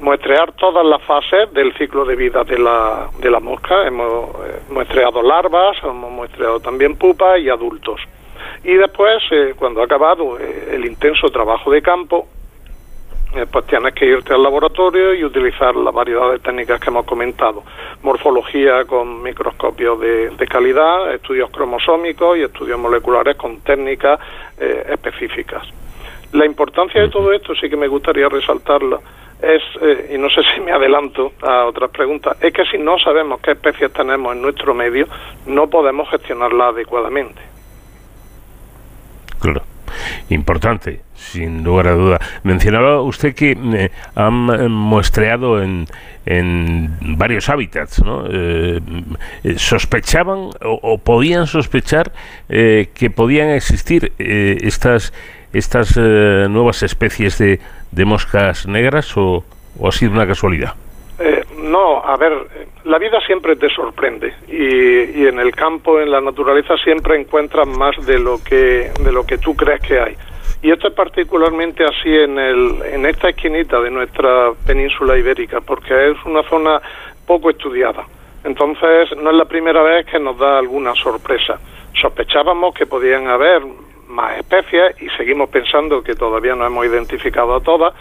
muestrear 0.00 0.52
todas 0.52 0.84
las 0.84 1.02
fases 1.02 1.52
del 1.52 1.72
ciclo 1.74 2.04
de 2.04 2.16
vida 2.16 2.44
de 2.44 2.58
la, 2.58 3.08
de 3.18 3.30
la 3.30 3.40
mosca. 3.40 3.86
Hemos 3.86 4.30
muestreado 4.70 5.22
larvas, 5.22 5.76
hemos 5.82 6.10
muestreado 6.10 6.60
también 6.60 6.96
pupas 6.96 7.40
y 7.40 7.48
adultos. 7.48 8.00
Y 8.64 8.74
después, 8.74 9.22
cuando 9.56 9.80
ha 9.80 9.84
acabado 9.84 10.38
el 10.38 10.84
intenso 10.84 11.28
trabajo 11.28 11.70
de 11.70 11.82
campo, 11.82 12.28
eh, 13.34 13.44
pues 13.50 13.66
tienes 13.66 13.92
que 13.92 14.06
irte 14.06 14.32
al 14.32 14.42
laboratorio 14.42 15.12
y 15.12 15.22
utilizar 15.22 15.76
la 15.76 15.90
variedad 15.90 16.30
de 16.30 16.38
técnicas 16.38 16.80
que 16.80 16.88
hemos 16.88 17.04
comentado. 17.04 17.64
Morfología 18.02 18.84
con 18.86 19.22
microscopios 19.22 20.00
de, 20.00 20.46
calidad, 20.48 21.12
estudios 21.12 21.50
cromosómicos 21.50 22.38
y 22.38 22.42
estudios 22.44 22.78
moleculares 22.78 23.36
con 23.36 23.60
técnicas 23.60 24.18
eh, 24.58 24.86
específicas. 24.90 25.66
La 26.32 26.46
importancia 26.46 27.00
de 27.00 27.08
todo 27.08 27.32
esto 27.32 27.54
sí 27.54 27.68
que 27.68 27.76
me 27.76 27.88
gustaría 27.88 28.28
resaltarla 28.28 28.98
es, 29.40 29.62
eh, 29.82 30.12
y 30.14 30.18
no 30.18 30.28
sé 30.30 30.42
si 30.54 30.60
me 30.60 30.72
adelanto 30.72 31.32
a 31.42 31.66
otras 31.66 31.90
preguntas, 31.90 32.36
es 32.40 32.52
que 32.52 32.64
si 32.66 32.78
no 32.78 32.98
sabemos 32.98 33.40
qué 33.40 33.52
especies 33.52 33.92
tenemos 33.92 34.34
en 34.34 34.42
nuestro 34.42 34.74
medio, 34.74 35.06
no 35.46 35.68
podemos 35.68 36.08
gestionarla 36.10 36.68
adecuadamente. 36.68 37.40
Claro 39.40 39.62
importante, 40.28 41.00
sin 41.14 41.62
lugar 41.62 41.88
a 41.88 41.92
duda. 41.92 42.20
Mencionaba 42.42 43.00
usted 43.02 43.34
que 43.34 43.52
eh, 43.52 43.90
han 44.14 44.48
eh, 44.50 44.68
muestreado 44.68 45.62
en, 45.62 45.86
en 46.24 47.16
varios 47.18 47.48
hábitats, 47.48 48.02
¿no? 48.02 48.24
Eh, 48.30 48.80
¿Sospechaban 49.56 50.50
o, 50.62 50.98
podían 50.98 51.46
sospechar 51.46 52.12
que 52.48 53.12
podían 53.14 53.50
existir 53.50 54.12
estas, 54.18 55.12
estas 55.56 55.96
nuevas 55.96 56.82
especies 56.82 57.38
de, 57.38 57.60
de 57.90 58.04
moscas 58.04 58.66
negras 58.66 59.16
o, 59.16 59.44
ha 59.84 59.92
sido 59.92 60.12
una 60.12 60.26
casualidad? 60.26 60.74
no, 61.58 62.04
a 62.04 62.16
ver, 62.16 62.32
la 62.84 62.98
vida 62.98 63.18
siempre 63.26 63.56
te 63.56 63.68
sorprende 63.70 64.34
y, 64.46 65.22
y, 65.22 65.26
en 65.26 65.40
el 65.40 65.52
campo, 65.52 65.98
en 65.98 66.10
la 66.10 66.20
naturaleza, 66.20 66.76
siempre 66.76 67.18
encuentras 67.18 67.66
más 67.66 67.96
de 68.06 68.18
lo 68.18 68.38
que 68.44 68.90
de 69.00 69.12
lo 69.12 69.24
que 69.24 69.38
tú 69.38 69.56
crees 69.56 69.80
que 69.80 69.98
hay. 69.98 70.16
Y 70.62 70.70
esto 70.70 70.88
es 70.88 70.94
particularmente 70.94 71.84
así 71.84 72.08
en, 72.08 72.38
el, 72.38 72.82
en 72.92 73.06
esta 73.06 73.28
esquinita 73.28 73.80
de 73.80 73.90
nuestra 73.90 74.52
península 74.66 75.16
ibérica, 75.16 75.60
porque 75.60 76.10
es 76.10 76.16
una 76.24 76.42
zona 76.44 76.80
poco 77.26 77.50
estudiada. 77.50 78.04
Entonces, 78.42 79.16
no 79.16 79.30
es 79.30 79.36
la 79.36 79.44
primera 79.44 79.82
vez 79.82 80.06
que 80.06 80.18
nos 80.18 80.38
da 80.38 80.58
alguna 80.58 80.94
sorpresa. 80.94 81.58
Sospechábamos 82.00 82.74
que 82.74 82.86
podían 82.86 83.28
haber 83.28 83.62
más 84.08 84.38
especies 84.38 85.00
y 85.00 85.08
seguimos 85.16 85.50
pensando 85.50 86.02
que 86.02 86.14
todavía 86.14 86.54
no 86.54 86.66
hemos 86.66 86.86
identificado 86.86 87.54
a 87.54 87.60
todas, 87.60 87.94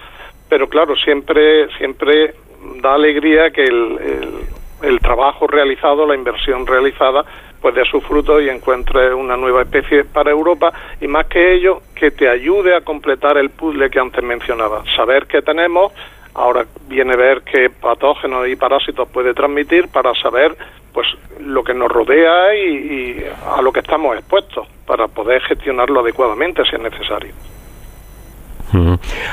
pero 0.50 0.68
claro, 0.68 0.96
siempre, 0.96 1.68
siempre 1.78 2.36
da 2.82 2.96
alegría 2.96 3.52
que 3.52 3.64
el, 3.64 4.48
el 4.82 5.00
trabajo 5.00 5.48
realizado, 5.48 6.06
la 6.06 6.16
inversión 6.16 6.66
realizada, 6.66 7.26
pues 7.62 7.74
dé 7.74 7.84
su 7.86 8.00
fruto 8.02 8.40
y 8.40 8.50
encuentre 8.50 9.14
una 9.14 9.36
nueva 9.36 9.64
especie 9.64 10.04
para 10.04 10.30
Europa 10.30 10.72
y 11.02 11.08
más 11.08 11.26
que 11.26 11.56
ello, 11.56 11.82
que 11.96 12.12
te 12.12 12.30
ayude 12.30 12.76
a 12.76 12.82
completar 12.82 13.38
el 13.38 13.50
puzzle 13.50 13.90
que 13.90 14.00
antes 14.00 14.24
mencionaba. 14.24 14.84
Saber 14.96 15.26
qué 15.26 15.42
tenemos, 15.42 15.92
ahora 16.36 16.66
viene 16.88 17.14
a 17.14 17.18
ver 17.18 17.42
qué 17.42 17.70
patógenos 17.70 18.48
y 18.48 18.56
parásitos 18.56 19.10
puede 19.10 19.34
transmitir 19.34 19.88
para 19.88 20.14
saber 20.14 20.56
pues 20.96 21.08
lo 21.42 21.62
que 21.62 21.74
nos 21.74 21.92
rodea 21.92 22.56
y, 22.56 23.22
a 23.58 23.62
lo 23.62 23.74
que 23.74 23.82
estamos 23.82 24.16
expuestos 24.18 24.66
para 24.88 25.10
poder 25.10 25.42
gestionarlo 25.42 26.00
adecuadamente 26.00 26.64
si 26.64 26.78
es 26.78 26.82
necesario. 26.82 27.34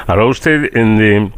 Habla 0.09 0.25
usted 0.25 0.73
de 0.73 1.31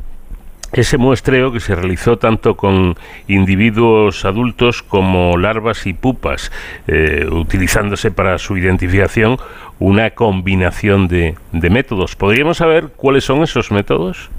ese 0.73 0.97
muestreo 0.97 1.53
que 1.53 1.61
se 1.61 1.75
realizó 1.75 2.17
tanto 2.17 2.57
con 2.57 2.97
individuos 3.29 4.25
adultos 4.25 4.83
como 4.83 5.37
larvas 5.37 5.87
y 5.87 5.93
pupas, 5.93 6.51
eh, 6.89 7.27
utilizándose 7.31 8.11
para 8.11 8.39
su 8.39 8.57
identificación 8.57 9.37
una 9.79 10.11
combinación 10.11 11.07
de, 11.07 11.35
métodos. 11.53 12.17
¿Podríamos 12.17 12.57
saber 12.57 12.87
cuáles 12.97 13.25
son 13.25 13.43
esos 13.43 13.71
métodos? 13.71 14.31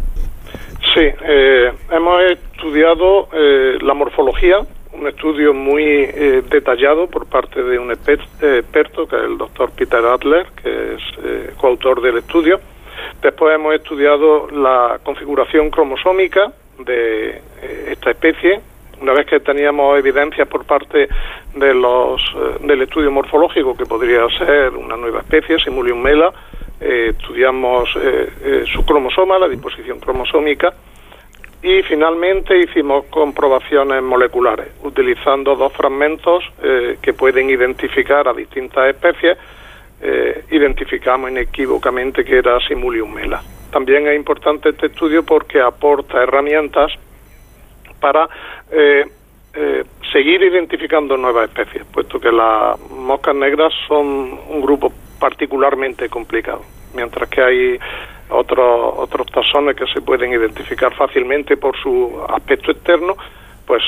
Sí, 0.95 1.03
eh, 1.03 1.71
hemos 1.91 2.23
estudiado 2.23 3.29
eh, 3.33 3.77
la 3.81 3.93
morfología, 3.93 4.57
un 4.97 5.07
estudio 5.07 5.53
muy 5.53 5.83
detallado 6.49 7.07
por 7.07 7.25
parte 7.27 7.61
de 7.61 7.77
un 7.77 7.91
experto, 7.91 9.07
que 9.07 9.15
es 9.15 9.23
el 9.23 9.37
doctor 9.37 9.71
Peter 9.71 10.03
Adler, 10.03 10.47
que 10.61 10.95
es 10.95 11.55
coautor 11.57 12.01
del 12.01 12.17
estudio 12.17 12.59
Después 13.21 13.55
hemos 13.55 13.73
estudiado 13.73 14.47
la 14.51 14.99
configuración 15.03 15.69
cromosómica 15.69 16.51
de 16.79 17.29
eh, 17.29 17.89
esta 17.91 18.11
especie. 18.11 18.61
Una 19.01 19.13
vez 19.13 19.25
que 19.25 19.39
teníamos 19.39 19.97
evidencias 19.97 20.47
por 20.47 20.65
parte 20.65 21.07
de 21.55 21.73
los, 21.73 22.21
eh, 22.21 22.57
del 22.61 22.83
estudio 22.83 23.11
morfológico 23.11 23.75
que 23.75 23.85
podría 23.85 24.27
ser 24.37 24.69
una 24.75 24.95
nueva 24.95 25.19
especie, 25.19 25.59
Simulium 25.59 26.01
mela, 26.01 26.31
eh, 26.79 27.13
estudiamos 27.17 27.89
su 28.71 28.85
cromosoma, 28.85 29.39
la 29.39 29.47
disposición 29.47 29.99
cromosómica, 29.99 30.73
y 31.65 31.81
finalmente 31.83 32.57
hicimos 32.57 33.05
comprobaciones 33.05 34.01
moleculares, 34.03 34.67
utilizando 34.83 35.55
dos 35.55 35.73
fragmentos 35.73 36.43
que 37.01 37.13
pueden 37.13 37.49
identificar 37.49 38.27
a 38.27 38.33
distintas 38.33 38.87
especies 38.87 39.37
eh, 40.01 40.43
identificamos 40.51 41.31
inequívocamente 41.31 42.23
que 42.23 42.37
era 42.37 42.59
Simulium 42.67 43.11
mela. 43.13 43.41
También 43.71 44.07
es 44.07 44.15
importante 44.15 44.69
este 44.69 44.87
estudio 44.87 45.23
porque 45.23 45.61
aporta 45.61 46.21
herramientas 46.21 46.91
para 47.99 48.27
eh, 48.71 49.05
eh, 49.53 49.83
seguir 50.11 50.43
identificando 50.43 51.17
nuevas 51.17 51.49
especies, 51.49 51.85
puesto 51.85 52.19
que 52.19 52.31
las 52.31 52.79
moscas 52.91 53.35
negras 53.35 53.73
son 53.87 54.39
un 54.49 54.61
grupo 54.61 54.91
particularmente 55.19 56.09
complicado, 56.09 56.61
mientras 56.93 57.29
que 57.29 57.41
hay 57.41 57.79
otros 58.29 58.93
otros 58.97 59.27
taxones 59.27 59.75
que 59.75 59.85
se 59.87 60.01
pueden 60.01 60.31
identificar 60.31 60.93
fácilmente 60.93 61.57
por 61.57 61.77
su 61.77 62.21
aspecto 62.29 62.71
externo, 62.71 63.15
pues 63.65 63.83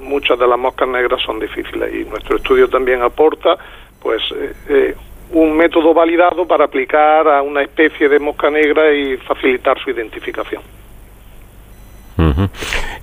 muchas 0.00 0.38
de 0.38 0.46
las 0.46 0.58
moscas 0.58 0.88
negras 0.88 1.20
son 1.22 1.38
difíciles 1.38 1.92
y 1.94 2.04
nuestro 2.04 2.36
estudio 2.36 2.68
también 2.68 3.02
aporta 3.02 3.56
pues 4.00 4.22
eh, 4.68 4.94
un 5.32 5.56
método 5.56 5.92
validado 5.92 6.46
para 6.46 6.64
aplicar 6.64 7.28
a 7.28 7.42
una 7.42 7.62
especie 7.62 8.08
de 8.08 8.18
mosca 8.18 8.50
negra 8.50 8.92
y 8.92 9.16
facilitar 9.18 9.78
su 9.78 9.90
identificación. 9.90 10.62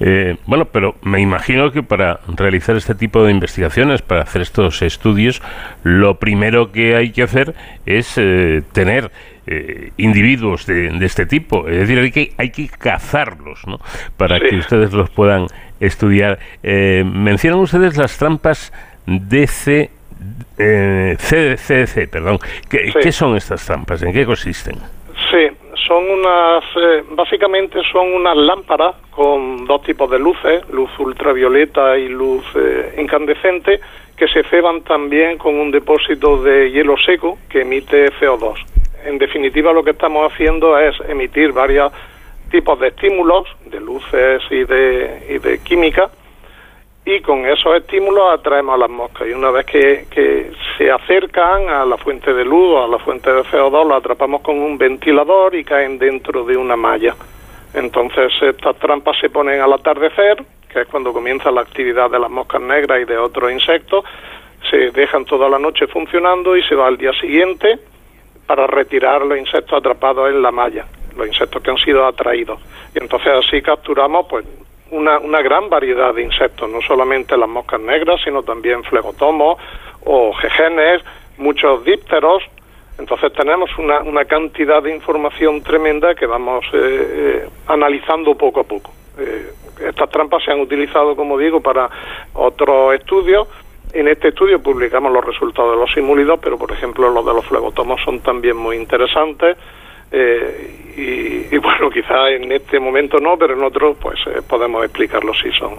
Eh, 0.02 0.36
bueno, 0.45 0.66
pero 0.66 0.95
me 1.02 1.22
imagino 1.22 1.72
que 1.72 1.84
para 1.84 2.20
realizar 2.28 2.76
este 2.76 2.95
tipo 2.95 3.24
de 3.24 3.32
investigaciones, 3.32 4.02
para 4.02 4.24
hacer 4.24 4.41
estos 4.41 4.82
estudios, 4.82 5.41
lo 5.84 6.20
primero 6.20 6.72
que 6.72 6.95
hay 6.95 7.12
que 7.12 7.24
hacer 7.24 7.56
es 7.86 8.18
eh, 8.18 8.62
tener 8.74 9.12
eh, 9.48 9.92
individuos 9.98 10.66
de, 10.66 10.88
este 11.06 11.26
tipo. 11.26 11.68
Es 11.68 11.80
decir, 11.80 12.00
hay 12.00 12.12
que, 12.12 12.34
hay 12.38 12.52
que 12.52 12.68
cazarlos, 12.68 13.66
¿no? 13.68 13.80
Para 14.18 14.40
que 14.40 14.56
ustedes 14.56 14.94
los 14.94 15.10
puedan 15.10 15.48
estudiar. 15.80 16.40
mencionan 16.64 17.60
ustedes 17.60 17.98
las 17.98 18.18
trampas 18.18 18.72
DC 19.06 19.90
eh, 20.58 21.16
CDC, 21.18 22.10
perdón. 22.10 22.40
¿Qué, 22.70 23.12
son 23.12 23.36
estas 23.36 23.66
trampas? 23.66 24.02
¿En 24.04 24.14
qué 24.14 24.26
consisten? 24.26 24.76
Sí, 25.32 25.48
son 25.88 26.10
unas, 26.10 26.64
eh, 26.76 27.04
básicamente 27.12 27.80
son 27.92 28.14
unas 28.14 28.38
lámparas 28.38 28.96
con 29.12 29.66
dos 29.66 29.82
tipos 29.84 30.10
de 30.10 30.20
luces, 30.20 30.68
luz 30.70 30.90
ultravioleta 31.00 31.98
y 31.98 32.08
luz 32.10 32.44
eh, 32.56 32.96
incandescente, 33.00 33.80
que 34.16 34.28
se 34.28 34.44
ceban 34.44 34.82
también 34.82 35.38
con 35.38 35.56
un 35.56 35.72
depósito 35.72 36.42
de 36.42 36.72
hielo 36.72 36.96
seco 36.98 37.38
que 37.50 37.62
emite 37.62 38.12
CO2. 38.14 38.75
En 39.06 39.19
definitiva, 39.19 39.72
lo 39.72 39.84
que 39.84 39.91
estamos 39.91 40.32
haciendo 40.32 40.77
es 40.80 40.95
emitir 41.07 41.52
varios 41.52 41.94
tipos 42.49 42.80
de 42.80 42.88
estímulos, 42.88 43.48
de 43.65 43.80
luces 43.80 44.41
y 44.49 44.64
de, 44.64 45.60
química, 45.64 46.10
y 47.06 47.19
con 47.22 47.45
esos 47.45 47.76
estímulos 47.76 48.34
atraemos 48.34 48.73
a 48.73 48.77
las 48.80 48.90
moscas 48.90 49.27
y 49.27 49.32
una 49.32 49.52
vez 49.52 49.68
que, 49.68 50.07
que 50.10 50.52
se 50.76 50.90
acercan 50.90 51.69
a 51.69 51.86
la 51.86 51.98
fuente 51.98 52.34
de 52.34 52.44
luz 52.44 52.73
o 52.73 52.84
a 52.84 52.88
la 52.88 52.98
fuente 52.98 53.32
de 53.32 53.41
CO2 53.44 53.88
lo 53.88 53.95
atrapamos 53.95 54.41
con 54.41 54.57
un 54.57 54.76
ventilador 54.76 55.53
y 55.53 55.64
caen 55.64 55.99
dentro 55.99 56.44
de 56.44 56.57
una 56.57 56.76
malla. 56.76 57.15
Entonces 57.76 58.34
estas 58.41 58.76
trampas 58.77 59.18
se 59.22 59.30
ponen 59.30 59.61
al 59.61 59.73
atardecer, 59.73 60.44
que 60.68 60.82
es 60.82 60.88
cuando 60.88 61.14
comienza 61.14 61.52
la 61.52 61.61
actividad 61.61 62.10
de 62.10 62.18
las 62.18 62.32
moscas 62.32 62.61
negras 62.61 62.99
y 63.02 63.06
de 63.06 63.19
otros 63.19 63.52
insectos, 63.52 64.03
se 64.72 64.90
dejan 64.90 65.26
toda 65.26 65.48
la 65.48 65.60
noche 65.60 65.86
funcionando 65.86 66.57
y 66.57 66.64
se 66.64 66.73
va 66.73 66.88
al 66.88 66.98
día 66.98 67.11
siguiente 67.22 67.77
para 68.46 68.68
retirar 68.68 69.22
los 69.22 69.38
insectos 69.38 69.80
atrapados 69.80 70.30
en 70.30 70.42
la 70.42 70.52
malla, 70.52 70.86
los 71.16 71.28
insectos 71.28 71.62
que 71.62 71.72
han 71.72 71.78
sido 71.78 72.06
atraídos. 72.06 72.60
Y 72.94 73.02
entonces 73.02 73.32
así 73.34 73.62
capturamos 73.62 74.28
pues 74.30 74.46
una, 74.92 75.20
una 75.20 75.42
gran 75.42 75.70
variedad 75.70 76.14
de 76.14 76.24
insectos, 76.24 76.70
no 76.70 76.82
solamente 76.82 77.38
las 77.38 77.50
moscas 77.50 77.80
negras, 77.80 78.22
sino 78.24 78.44
también 78.44 78.84
flegotomos 78.84 79.58
o 80.04 80.34
jejenes, 80.34 81.02
muchos 81.38 81.84
dípteros. 81.84 82.44
Entonces 82.98 83.34
tenemos 83.34 83.70
una, 83.78 84.00
una 84.00 84.24
cantidad 84.26 84.82
de 84.82 84.96
información 84.96 85.62
tremenda 85.62 86.16
que 86.16 86.26
vamos 86.26 86.66
eh, 86.72 86.78
eh, 86.78 87.50
analizando 87.68 88.36
poco 88.36 88.62
a 88.62 88.64
poco. 88.64 88.92
Eh, 89.18 89.52
estas 89.90 90.10
trampas 90.10 90.44
se 90.44 90.52
han 90.52 90.62
utilizado, 90.62 91.16
como 91.16 91.38
digo, 91.38 91.60
para 91.60 91.90
otros 92.34 92.94
estudios. 92.94 93.48
En 93.96 94.10
este 94.10 94.28
estudio 94.28 94.62
publicamos 94.62 95.10
los 95.10 95.24
resultados 95.24 95.72
de 95.72 95.78
los 95.80 95.90
simúlidos, 95.94 96.38
pero 96.44 96.58
por 96.58 96.70
ejemplo 96.70 97.10
los 97.10 97.26
de 97.26 97.34
los 97.34 97.46
flegotomos 97.46 98.02
son 98.04 98.20
también 98.20 98.58
muy 98.58 98.76
interesantes. 98.76 99.56
Eh, 100.12 101.48
y, 101.50 101.58
bueno, 101.58 101.90
quizá 101.94 102.30
en 102.30 102.52
este 102.52 102.78
momento 102.78 103.20
no, 103.20 103.38
pero 103.38 103.54
en 103.54 103.64
otro 103.64 103.94
pues 103.94 104.20
eh, 104.28 104.42
podemos 104.46 104.84
explicarlo 104.84 105.34
si 105.34 105.50
son 105.54 105.76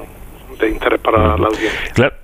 de 0.59 0.71
interés 0.71 0.99
para 1.01 1.37
la 1.37 1.47
audiencia. 1.47 1.93
Claro. 1.93 2.15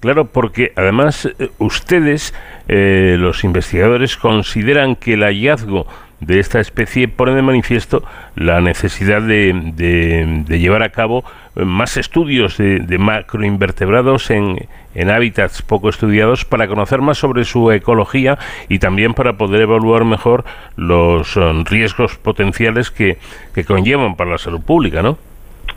Claro, 0.00 0.26
porque 0.26 0.72
además 0.76 1.26
eh, 1.26 1.48
ustedes, 1.58 2.32
los 2.68 3.42
investigadores, 3.42 4.16
consideran 4.16 4.94
que 4.94 5.14
el 5.14 5.24
hallazgo 5.24 5.86
de 6.20 6.38
esta 6.38 6.60
especie 6.60 7.08
pone 7.08 7.34
de 7.34 7.42
manifiesto 7.42 8.02
la 8.36 8.60
necesidad 8.60 9.22
de, 9.22 9.52
de, 9.74 10.58
llevar 10.58 10.82
a 10.82 10.90
cabo 10.90 11.24
más 11.64 11.96
estudios 11.96 12.56
de, 12.58 12.80
de 12.80 12.98
macroinvertebrados 12.98 14.30
en, 14.30 14.68
en, 14.94 15.10
hábitats 15.10 15.62
poco 15.62 15.88
estudiados 15.88 16.44
para 16.44 16.68
conocer 16.68 17.00
más 17.00 17.18
sobre 17.18 17.44
su 17.44 17.70
ecología 17.72 18.38
y 18.68 18.78
también 18.78 19.14
para 19.14 19.34
poder 19.34 19.62
evaluar 19.62 20.04
mejor 20.04 20.44
los 20.76 21.36
um, 21.36 21.64
riesgos 21.64 22.16
potenciales 22.16 22.90
que, 22.90 23.18
que 23.54 23.64
conllevan 23.64 24.16
para 24.16 24.30
la 24.30 24.38
salud 24.38 24.60
pública, 24.64 25.02
¿no? 25.02 25.18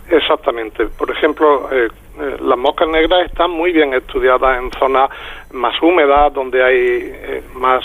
Exactamente. 0.09 0.87
Por 0.87 1.09
ejemplo, 1.09 1.69
eh, 1.71 1.87
eh, 2.19 2.37
las 2.41 2.57
moscas 2.57 2.87
negras 2.89 3.25
están 3.25 3.51
muy 3.51 3.71
bien 3.71 3.93
estudiadas 3.93 4.59
en 4.59 4.69
zonas 4.71 5.09
más 5.51 5.81
húmedas, 5.81 6.33
donde 6.33 6.63
hay 6.63 6.75
eh, 6.77 7.43
más 7.55 7.83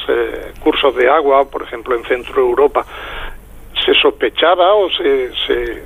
cursos 0.60 0.94
de 0.96 1.08
agua, 1.08 1.48
por 1.48 1.62
ejemplo, 1.62 1.94
en 1.94 2.04
Centro 2.04 2.42
Europa. 2.42 2.84
Se 3.84 3.94
sospechaba 3.94 4.74
o 4.74 4.90
se, 4.90 5.30
se 5.46 5.82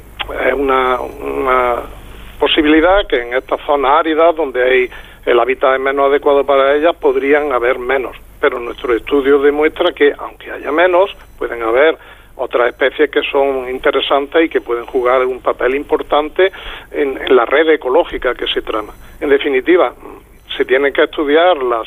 una, 0.54 1.00
una 1.00 1.82
posibilidad 2.40 3.06
que 3.06 3.20
en 3.20 3.34
estas 3.34 3.60
zonas 3.66 4.00
áridas, 4.00 4.34
donde 4.34 4.64
hay 4.64 4.90
el 5.26 5.38
hábitat 5.38 5.74
es 5.74 5.80
menos 5.80 6.06
adecuado 6.06 6.44
para 6.44 6.74
ellas, 6.74 6.96
podrían 6.96 7.52
haber 7.52 7.78
menos. 7.78 8.16
Pero 8.40 8.58
nuestro 8.58 8.94
estudio 8.94 9.38
demuestra 9.38 9.92
que, 9.92 10.12
aunque 10.18 10.50
haya 10.50 10.72
menos, 10.72 11.14
pueden 11.38 11.62
haber 11.62 11.98
otras 12.36 12.68
especies 12.68 13.10
que 13.10 13.20
son 13.30 13.68
interesantes 13.68 14.46
y 14.46 14.48
que 14.48 14.62
pueden 14.62 14.86
jugar 14.86 15.24
un 15.26 15.40
papel 15.40 15.74
importante 15.74 16.50
en, 16.90 17.36
la 17.36 17.44
red 17.44 17.68
ecológica 17.68 18.34
que 18.34 18.46
se 18.46 18.62
trama. 18.62 18.94
En 19.20 19.28
definitiva, 19.28 19.92
se 20.56 20.64
tiene 20.64 20.90
que 20.92 21.04
estudiar 21.04 21.58
la, 21.62 21.82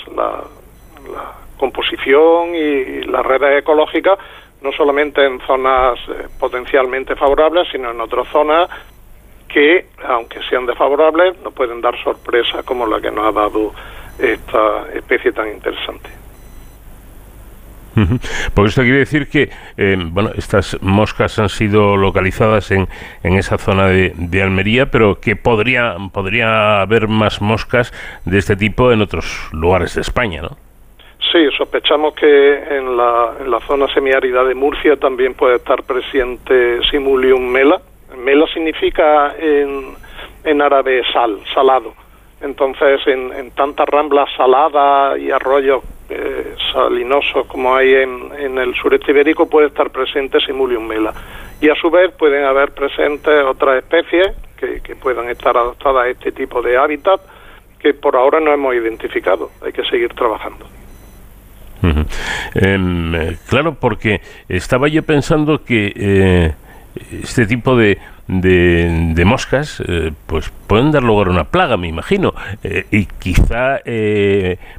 composición 1.58 2.54
y 2.56 3.04
las 3.04 3.26
redes 3.26 3.62
ecológicas 3.62 4.20
no 4.62 4.72
solamente 4.72 5.24
en 5.26 5.40
zonas 5.42 6.00
eh, 6.08 6.28
potencialmente 6.40 7.16
favorables, 7.16 7.68
sino 7.72 7.92
en 7.92 8.00
otras 8.00 8.28
zonas 8.30 8.70
que, 9.54 9.86
aunque 10.06 10.40
sean 10.50 10.66
desfavorables, 10.66 11.40
nos 11.44 11.54
pueden 11.54 11.80
dar 11.80 11.96
sorpresas 12.04 12.66
como 12.66 12.88
la 12.88 13.00
que 13.00 13.12
nos 13.12 13.26
ha 13.26 13.32
dado 13.32 13.72
esta 14.20 14.92
especie 14.94 15.32
tan 15.32 15.50
interesante. 15.50 16.10
Porque 18.56 18.70
esto 18.70 18.82
quiere 18.82 18.98
decir 18.98 19.30
que 19.30 19.50
eh, 19.78 19.96
bueno, 20.00 20.32
estas 20.36 20.82
moscas 20.82 21.38
han 21.38 21.50
sido 21.50 21.96
localizadas 21.96 22.72
en, 22.72 22.88
en 23.22 23.34
esa 23.36 23.60
zona 23.60 23.88
de, 23.88 24.14
de, 24.16 24.42
Almería, 24.42 24.88
pero 24.88 25.20
que 25.20 25.36
podría, 25.36 25.96
podría 26.12 26.82
haber 26.82 27.08
más 27.08 27.40
moscas 27.40 27.94
de 28.26 28.40
este 28.40 28.56
tipo 28.56 28.92
en 28.92 29.02
otros 29.02 29.50
lugares 29.52 29.94
de 29.94 30.02
España, 30.02 30.42
¿no? 30.42 30.58
Sí, 31.32 31.48
sospechamos 31.56 32.16
que 32.16 32.78
en 32.78 32.98
la, 32.98 33.34
en 33.40 33.50
la 33.50 33.60
zona 33.62 33.88
semiárida 33.94 34.44
de 34.44 34.56
Murcia 34.56 34.96
también 34.98 35.36
puede 35.36 35.58
estar 35.58 35.84
presente 35.84 36.80
Simulium 36.90 37.42
mela. 37.42 37.80
Mela 38.18 38.45
significa 38.48 39.35
en, 39.38 39.95
en 40.44 40.61
árabe 40.61 41.03
sal, 41.11 41.40
salado. 41.53 41.94
Entonces, 42.41 42.99
en, 43.07 43.31
en 43.34 43.52
tantas 43.52 43.88
ramblas 43.88 44.30
saladas 44.35 45.18
y 45.19 45.31
arroyos 45.31 45.84
eh, 46.10 46.56
salinosos 46.73 47.48
como 47.48 47.76
hay 47.76 47.94
en, 47.95 48.30
en, 48.38 48.57
el 48.57 48.76
sureste 48.76 49.11
ibérico 49.11 49.49
puede 49.49 49.68
estar 49.68 49.90
presente 49.90 50.40
Simulium 50.41 50.85
mela. 50.85 51.14
Y 51.61 51.69
a 51.69 51.76
su 51.76 51.90
vez 51.90 52.11
pueden 52.11 52.44
haber 52.44 52.72
presentes 52.73 53.45
otras 53.45 53.77
especies 53.77 54.35
que, 54.57 54.81
que 54.81 54.95
puedan 54.95 55.30
estar 55.30 55.56
adaptadas 55.56 56.06
a 56.06 56.10
este 56.10 56.31
tipo 56.34 56.61
de 56.61 56.77
hábitat 56.77 57.22
que 57.80 57.94
por 57.94 58.15
ahora 58.15 58.40
no 58.40 58.53
hemos 58.53 58.76
identificado. 58.76 59.49
Hay 59.64 59.72
que 59.72 59.84
seguir 59.85 60.14
trabajando. 60.14 60.65
Em, 62.56 63.35
claro, 63.48 63.76
porque 63.76 64.22
estaba 64.48 64.88
yo 64.88 65.03
pensando 65.03 65.64
que 65.64 65.91
eh, 65.95 66.53
este 67.11 67.45
tipo 67.45 67.76
de, 67.76 67.99
de, 68.28 69.24
moscas 69.26 69.82
eh, 69.88 70.11
pues 70.28 70.49
pueden 70.68 70.91
dar 70.91 71.03
lugar 71.03 71.28
a 71.28 71.32
una 71.32 71.44
plaga, 71.45 71.78
me 71.78 71.88
imagino. 71.88 72.34
Eh, 72.64 72.86
y 72.91 73.06
quizá, 73.06 73.80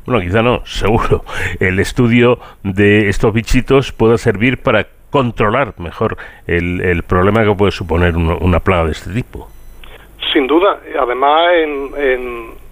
bueno, 0.06 0.20
quizá 0.20 0.42
no, 0.42 0.62
seguro, 0.66 1.24
el 1.60 1.78
estudio 1.80 2.38
de 2.62 3.08
estos 3.08 3.32
bichitos 3.32 3.92
pueda 3.92 4.18
servir 4.18 4.58
para 4.58 4.86
controlar 5.10 5.74
mejor 5.78 6.16
el, 6.46 6.80
el 6.80 7.02
problema 7.04 7.44
que 7.44 7.54
puede 7.54 7.70
suponer 7.70 8.16
una, 8.16 8.60
plaga 8.60 8.86
de 8.86 8.92
este 8.92 9.12
tipo. 9.12 9.48
Sin 10.32 10.46
duda, 10.46 10.80
además 10.98 11.52
en 11.96 12.63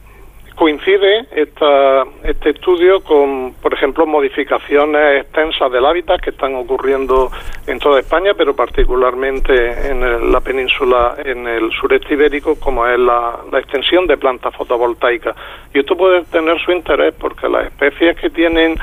coincide 0.54 1.26
esta, 1.32 2.04
este 2.24 2.50
estudio 2.50 3.02
con, 3.02 3.54
por 3.54 3.72
ejemplo, 3.72 4.06
modificaciones 4.06 5.22
extensas 5.22 5.70
del 5.72 5.84
hábitat 5.84 6.20
que 6.20 6.30
están 6.30 6.54
ocurriendo 6.54 7.30
en 7.66 7.78
toda 7.78 8.00
España, 8.00 8.32
pero 8.36 8.54
particularmente 8.54 9.88
en 9.90 10.32
la 10.32 10.40
península, 10.40 11.16
en 11.24 11.46
el 11.46 11.70
sureste 11.72 12.14
ibérico, 12.14 12.58
como 12.58 12.86
es 12.86 12.98
la, 12.98 13.40
extensión 13.58 14.06
de 14.06 14.16
plantas 14.16 14.54
fotovoltaicas. 14.56 15.36
Y 15.72 15.80
esto 15.80 15.96
puede 15.96 16.24
tener 16.24 16.60
su 16.60 16.72
interés 16.72 17.14
porque 17.18 17.48
las 17.48 17.66
especies 17.66 18.16
que 18.16 18.30
tienen 18.30 18.76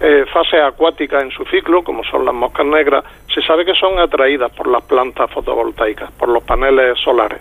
eh, 0.00 0.24
fase 0.32 0.60
acuática 0.60 1.20
en 1.20 1.30
su 1.30 1.44
ciclo, 1.44 1.82
como 1.82 2.04
son 2.04 2.24
las 2.24 2.34
moscas 2.34 2.66
negras, 2.66 3.04
se 3.32 3.42
sabe 3.42 3.64
que 3.64 3.74
son 3.74 3.98
atraídas 3.98 4.52
por 4.52 4.68
las 4.68 4.82
plantas 4.84 5.30
fotovoltaicas, 5.30 6.10
por 6.12 6.28
los 6.28 6.42
paneles 6.42 6.98
solares. 6.98 7.40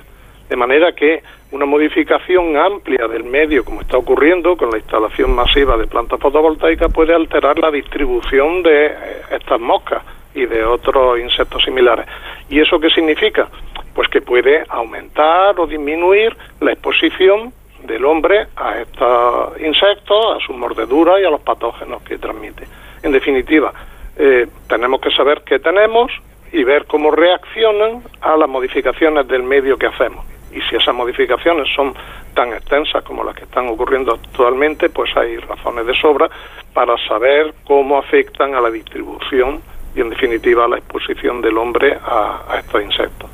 De 0.50 0.56
manera 0.56 0.94
que 0.94 1.24
una 1.56 1.66
modificación 1.66 2.58
amplia 2.58 3.08
del 3.08 3.24
medio, 3.24 3.64
como 3.64 3.80
está 3.80 3.98
ocurriendo 3.98 4.58
con 4.58 4.72
la 4.72 4.78
instalación 4.78 5.34
masiva 5.34 5.78
de 5.78 5.88
plantas 5.88 6.20
fotovoltaicas, 6.20 6.92
puede 6.92 7.16
alterar 7.16 7.58
la 7.58 7.72
distribución 7.72 8.62
de 8.62 8.88
eh, 8.88 8.92
estas 9.32 9.62
moscas 9.62 10.04
y 10.34 10.46
de 10.46 10.66
otros 10.66 11.18
insectos 11.18 11.64
similares. 11.64 12.08
¿Y 12.50 12.60
eso 12.60 12.78
qué 12.78 12.90
significa? 12.90 13.48
Pues 13.94 14.10
que 14.10 14.20
puede 14.22 14.66
aumentar 14.68 15.58
o 15.58 15.66
disminuir 15.66 16.36
la 16.60 16.74
exposición 16.74 17.54
del 17.84 18.04
hombre 18.04 18.48
a 18.58 18.80
estos 18.82 19.62
insectos, 19.62 20.36
a 20.36 20.46
sus 20.46 20.58
mordeduras 20.58 21.22
y 21.22 21.24
a 21.24 21.30
los 21.30 21.40
patógenos 21.40 22.02
que 22.04 22.18
transmite. 22.18 22.68
En 23.02 23.14
definitiva, 23.14 23.72
eh, 24.18 24.46
tenemos 24.68 25.00
que 25.00 25.12
saber 25.12 25.44
qué 25.46 25.60
tenemos 25.60 26.12
y 26.52 26.66
ver 26.66 26.86
cómo 26.86 27.12
reaccionan 27.12 28.04
a 28.20 28.36
las 28.36 28.50
modificaciones 28.50 29.26
del 29.30 29.44
medio 29.44 29.78
que 29.78 29.88
hacemos 29.88 30.35
y 30.56 30.62
si 30.62 30.76
esas 30.78 30.96
modificaciones 30.96 31.68
son 31.76 31.94
tan 32.34 32.54
extensas 32.54 33.04
como 33.04 33.24
las 33.24 33.36
que 33.36 33.44
están 33.44 33.68
ocurriendo 33.68 34.14
actualmente, 34.14 34.90
pues 34.90 35.16
hay 35.18 35.38
razones 35.38 35.86
de 35.86 35.94
sobra 35.96 36.30
para 36.74 36.96
saber 37.08 37.54
cómo 37.66 37.98
afectan 37.98 38.56
a 38.56 38.62
la 38.62 38.72
distribución 38.72 39.62
y 39.96 40.02
en 40.02 40.10
definitiva 40.10 40.66
a 40.66 40.68
la 40.68 40.78
exposición 40.78 41.42
del 41.42 41.58
hombre 41.58 41.98
a, 42.02 42.58
estos 42.60 42.82
insectos. 42.82 43.30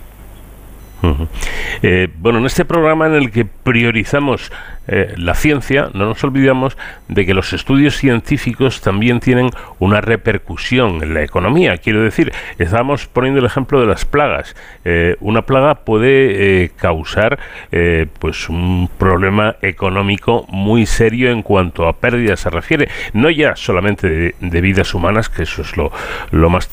Eh, 1.84 2.07
bueno, 2.18 2.39
en 2.39 2.45
este 2.45 2.64
programa 2.64 3.07
en 3.07 3.15
el 3.15 3.31
que 3.31 3.45
priorizamos 3.45 4.52
eh, 4.87 5.13
la 5.15 5.35
ciencia, 5.35 5.89
no 5.93 6.05
nos 6.05 6.23
olvidamos 6.23 6.75
de 7.07 7.25
que 7.25 7.33
los 7.33 7.53
estudios 7.53 7.97
científicos 7.97 8.81
también 8.81 9.19
tienen 9.19 9.51
una 9.79 10.01
repercusión 10.01 11.03
en 11.03 11.13
la 11.13 11.23
economía. 11.23 11.77
Quiero 11.77 12.01
decir, 12.01 12.33
estamos 12.57 13.07
poniendo 13.07 13.39
el 13.39 13.45
ejemplo 13.45 13.79
de 13.79 13.87
las 13.87 14.05
plagas. 14.05 14.55
Eh, 14.83 15.17
una 15.19 15.43
plaga 15.43 15.75
puede 15.75 16.63
eh, 16.63 16.71
causar 16.75 17.39
pues 18.19 18.49
un 18.49 18.89
problema 18.97 19.55
económico 19.61 20.45
muy 20.49 20.85
serio 20.85 21.31
en 21.31 21.41
cuanto 21.41 21.87
a 21.87 21.93
pérdidas 21.93 22.41
se 22.41 22.49
refiere. 22.49 22.89
No 23.13 23.29
ya 23.29 23.55
solamente 23.55 24.33
de, 24.39 24.61
vidas 24.61 24.93
humanas, 24.93 25.29
que 25.29 25.43
eso 25.43 25.61
es 25.61 25.77
lo, 25.77 25.91
lo 26.31 26.49
más 26.49 26.69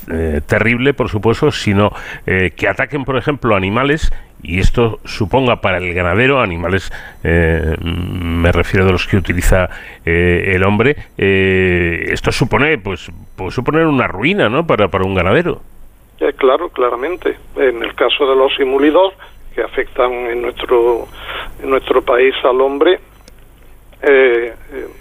terrible, 0.47 0.95
por 0.95 1.09
supuesto, 1.09 1.51
sino 1.53 1.93
que 2.25 2.69
ataquen, 2.69 3.05
por 3.05 3.17
ejemplo, 3.17 3.55
animales 3.55 4.13
y 4.43 4.61
esto 4.61 5.01
suponga 5.05 5.61
para 5.61 5.79
el 5.79 5.93
ganadero 5.95 6.41
animales 6.41 6.93
eh, 7.25 7.75
me 7.83 8.53
refiero 8.53 8.87
de 8.87 8.93
los 8.93 9.07
que 9.07 9.17
utiliza 9.17 9.69
eh, 10.05 10.53
el 10.55 10.65
hombre 10.65 10.97
eh, 11.17 12.07
esto 12.11 12.31
supone 12.31 12.79
pues 12.79 13.11
puede 13.37 13.51
suponer 13.51 13.87
una 13.87 14.07
ruina 14.07 14.49
no 14.49 14.67
para, 14.67 14.89
para 14.89 15.05
un 15.05 15.15
ganadero. 15.15 15.61
Claro 16.37 16.69
claramente. 16.71 17.37
En 17.57 17.83
el 17.83 17.95
caso 17.95 18.29
de 18.29 18.37
los 18.37 18.55
simulidos 18.57 19.15
que 19.55 19.63
afectan 19.63 20.13
en 20.13 20.43
nuestro, 20.43 21.07
en 21.63 21.71
nuestro 21.71 22.03
país 22.03 22.35
al 22.45 22.61
hombre, 22.61 23.01
eh, 24.01 24.55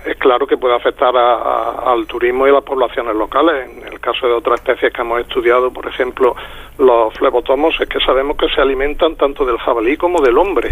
es 0.06 0.18
claro 0.18 0.48
que 0.48 0.58
puede 0.58 0.76
afectar 0.76 1.16
al 1.16 2.08
turismo 2.08 2.48
y 2.48 2.50
a 2.50 2.54
las 2.54 2.64
poblaciones 2.64 3.16
locales. 3.16 3.70
En 3.70 3.88
el 3.88 4.00
caso 4.00 4.28
de 4.28 4.34
otras 4.34 4.60
especies 4.60 4.92
que 4.92 5.02
hemos 5.02 5.22
estudiado, 5.22 5.72
por 5.72 5.88
ejemplo, 5.88 6.36
los 6.80 7.14
flebotomos, 7.14 7.80
es 7.80 7.88
que 7.88 8.00
sabemos 8.00 8.38
que 8.38 8.50
se 8.50 8.62
alimentan 8.62 9.16
tanto 9.16 9.46
del 9.46 9.58
jabalí 9.58 9.98
como 9.98 10.22
del 10.22 10.38
hombre. 10.38 10.72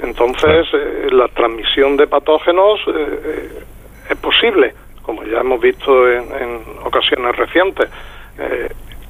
Entonces, 0.00 0.66
eh, 0.72 1.08
la 1.12 1.28
transmisión 1.28 1.96
de 1.96 2.06
patógenos 2.08 2.80
eh, 2.88 3.62
es 4.10 4.16
posible, 4.18 4.74
como 5.02 5.22
ya 5.22 5.40
hemos 5.40 5.60
visto 5.60 6.10
en, 6.10 6.24
ocasiones 6.84 7.36
recientes. 7.36 7.88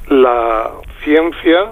la 0.09 0.71
ciencia 1.03 1.71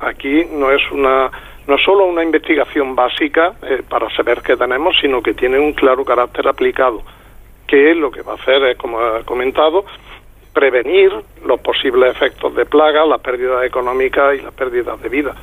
aquí 0.00 0.44
no 0.50 0.70
es 0.70 0.82
una 0.90 1.30
no 1.68 1.76
solo 1.76 2.06
una 2.06 2.24
investigación 2.24 2.96
básica 2.96 3.52
eh, 3.62 3.82
para 3.86 4.08
saber 4.16 4.40
qué 4.40 4.56
tenemos, 4.56 4.96
sino 5.00 5.22
que 5.22 5.34
tiene 5.34 5.58
un 5.58 5.74
claro 5.74 6.02
carácter 6.02 6.48
aplicado, 6.48 7.02
que 7.66 7.94
lo 7.94 8.10
que 8.10 8.22
va 8.22 8.32
a 8.32 8.36
hacer 8.36 8.64
es, 8.64 8.78
como 8.78 8.98
he 9.18 9.24
comentado, 9.24 9.84
prevenir 10.54 11.12
los 11.44 11.60
posibles 11.60 12.10
efectos 12.10 12.54
de 12.54 12.64
plaga, 12.64 13.04
las 13.04 13.20
pérdidas 13.20 13.64
económicas 13.64 14.34
y 14.38 14.40
las 14.40 14.54
pérdidas 14.54 15.00
de 15.02 15.10
vida. 15.10 15.34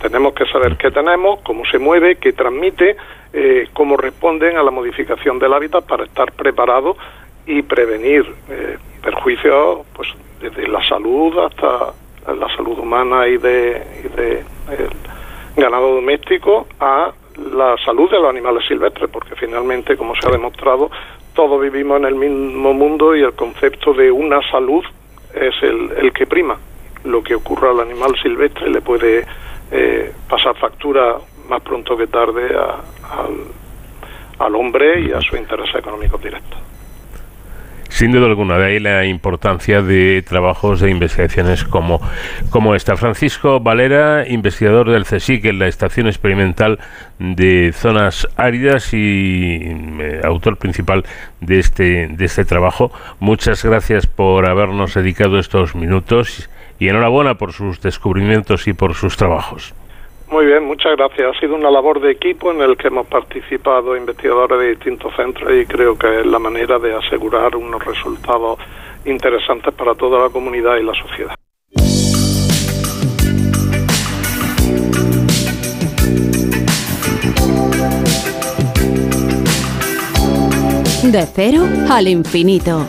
Tenemos 0.00 0.32
que 0.32 0.46
saber 0.46 0.78
qué 0.78 0.90
tenemos, 0.90 1.40
cómo 1.40 1.66
se 1.66 1.78
mueve, 1.78 2.16
qué 2.16 2.32
transmite, 2.32 2.96
eh, 3.34 3.68
cómo 3.74 3.98
responden 3.98 4.56
a 4.56 4.62
la 4.62 4.70
modificación 4.70 5.38
del 5.38 5.52
hábitat 5.52 5.84
para 5.84 6.04
estar 6.04 6.32
preparados 6.32 6.96
y 7.44 7.60
prevenir 7.60 8.24
eh, 8.48 8.78
perjuicios 9.02 9.80
pues 9.92 10.08
desde 10.40 10.66
la 10.66 10.82
salud 10.88 11.36
hasta 11.40 11.92
la 12.32 12.56
salud 12.56 12.78
humana 12.78 13.26
y 13.26 13.36
de, 13.36 13.82
y 14.04 14.16
de 14.16 14.44
ganado 15.58 15.94
doméstico 15.94 16.66
a 16.80 17.12
la 17.54 17.76
salud 17.84 18.10
de 18.10 18.18
los 18.18 18.30
animales 18.30 18.64
silvestres, 18.66 19.10
porque 19.10 19.34
finalmente, 19.36 19.96
como 19.96 20.14
se 20.16 20.28
ha 20.28 20.32
demostrado, 20.32 20.90
todos 21.34 21.60
vivimos 21.60 21.98
en 21.98 22.06
el 22.06 22.14
mismo 22.14 22.72
mundo 22.72 23.14
y 23.14 23.22
el 23.22 23.32
concepto 23.34 23.92
de 23.92 24.10
una 24.10 24.40
salud 24.50 24.84
es 25.34 25.54
el, 25.62 26.12
que 26.12 26.26
prima. 26.26 26.58
Lo 27.04 27.22
que 27.22 27.34
ocurra 27.34 27.70
al 27.70 27.80
animal 27.80 28.16
silvestre 28.20 28.70
le 28.70 28.80
puede 28.80 29.24
eh, 29.70 30.12
pasar 30.28 30.56
factura 30.56 31.16
más 31.48 31.62
pronto 31.62 31.96
que 31.96 32.08
tarde 32.08 32.48
al, 32.48 33.44
al 34.38 34.54
hombre 34.56 35.00
y 35.00 35.12
a 35.12 35.20
su 35.20 35.36
interés 35.36 35.72
económico 35.74 36.18
directo. 36.18 36.56
Sin 37.88 38.12
duda 38.12 38.26
alguna, 38.26 38.58
de 38.58 38.66
ahí 38.66 38.80
la 38.80 39.06
importancia 39.06 39.82
de 39.82 40.22
trabajos 40.22 40.80
de 40.80 40.90
investigaciones 40.90 41.64
como, 41.64 42.00
como 42.50 42.74
esta. 42.74 42.96
Francisco 42.96 43.60
Valera, 43.60 44.28
investigador 44.28 44.90
del 44.90 45.04
CSIC 45.04 45.46
en 45.46 45.58
la 45.58 45.68
Estación 45.68 46.06
Experimental 46.06 46.78
de 47.18 47.72
Zonas 47.74 48.28
Áridas 48.36 48.92
y 48.92 49.60
eh, 49.64 50.20
autor 50.22 50.58
principal 50.58 51.04
de 51.40 51.58
este, 51.58 52.08
de 52.08 52.24
este 52.24 52.44
trabajo. 52.44 52.92
Muchas 53.20 53.64
gracias 53.64 54.06
por 54.06 54.48
habernos 54.48 54.94
dedicado 54.94 55.38
estos 55.38 55.74
minutos 55.74 56.50
y 56.78 56.88
enhorabuena 56.88 57.34
por 57.36 57.52
sus 57.52 57.80
descubrimientos 57.80 58.68
y 58.68 58.74
por 58.74 58.94
sus 58.94 59.16
trabajos. 59.16 59.74
Muy 60.30 60.44
bien, 60.44 60.64
muchas 60.64 60.94
gracias. 60.94 61.34
Ha 61.34 61.40
sido 61.40 61.54
una 61.54 61.70
labor 61.70 62.00
de 62.00 62.10
equipo 62.10 62.50
en 62.52 62.60
el 62.60 62.76
que 62.76 62.88
hemos 62.88 63.06
participado 63.06 63.96
investigadores 63.96 64.58
de 64.58 64.68
distintos 64.70 65.14
centros 65.16 65.50
y 65.54 65.64
creo 65.64 65.96
que 65.96 66.20
es 66.20 66.26
la 66.26 66.38
manera 66.38 66.78
de 66.78 66.94
asegurar 66.94 67.56
unos 67.56 67.82
resultados 67.82 68.58
interesantes 69.06 69.72
para 69.72 69.94
toda 69.94 70.20
la 70.20 70.28
comunidad 70.28 70.76
y 70.76 70.82
la 70.82 70.92
sociedad. 70.94 71.34
De 81.04 81.26
cero 81.34 81.64
al 81.88 82.06
infinito. 82.06 82.86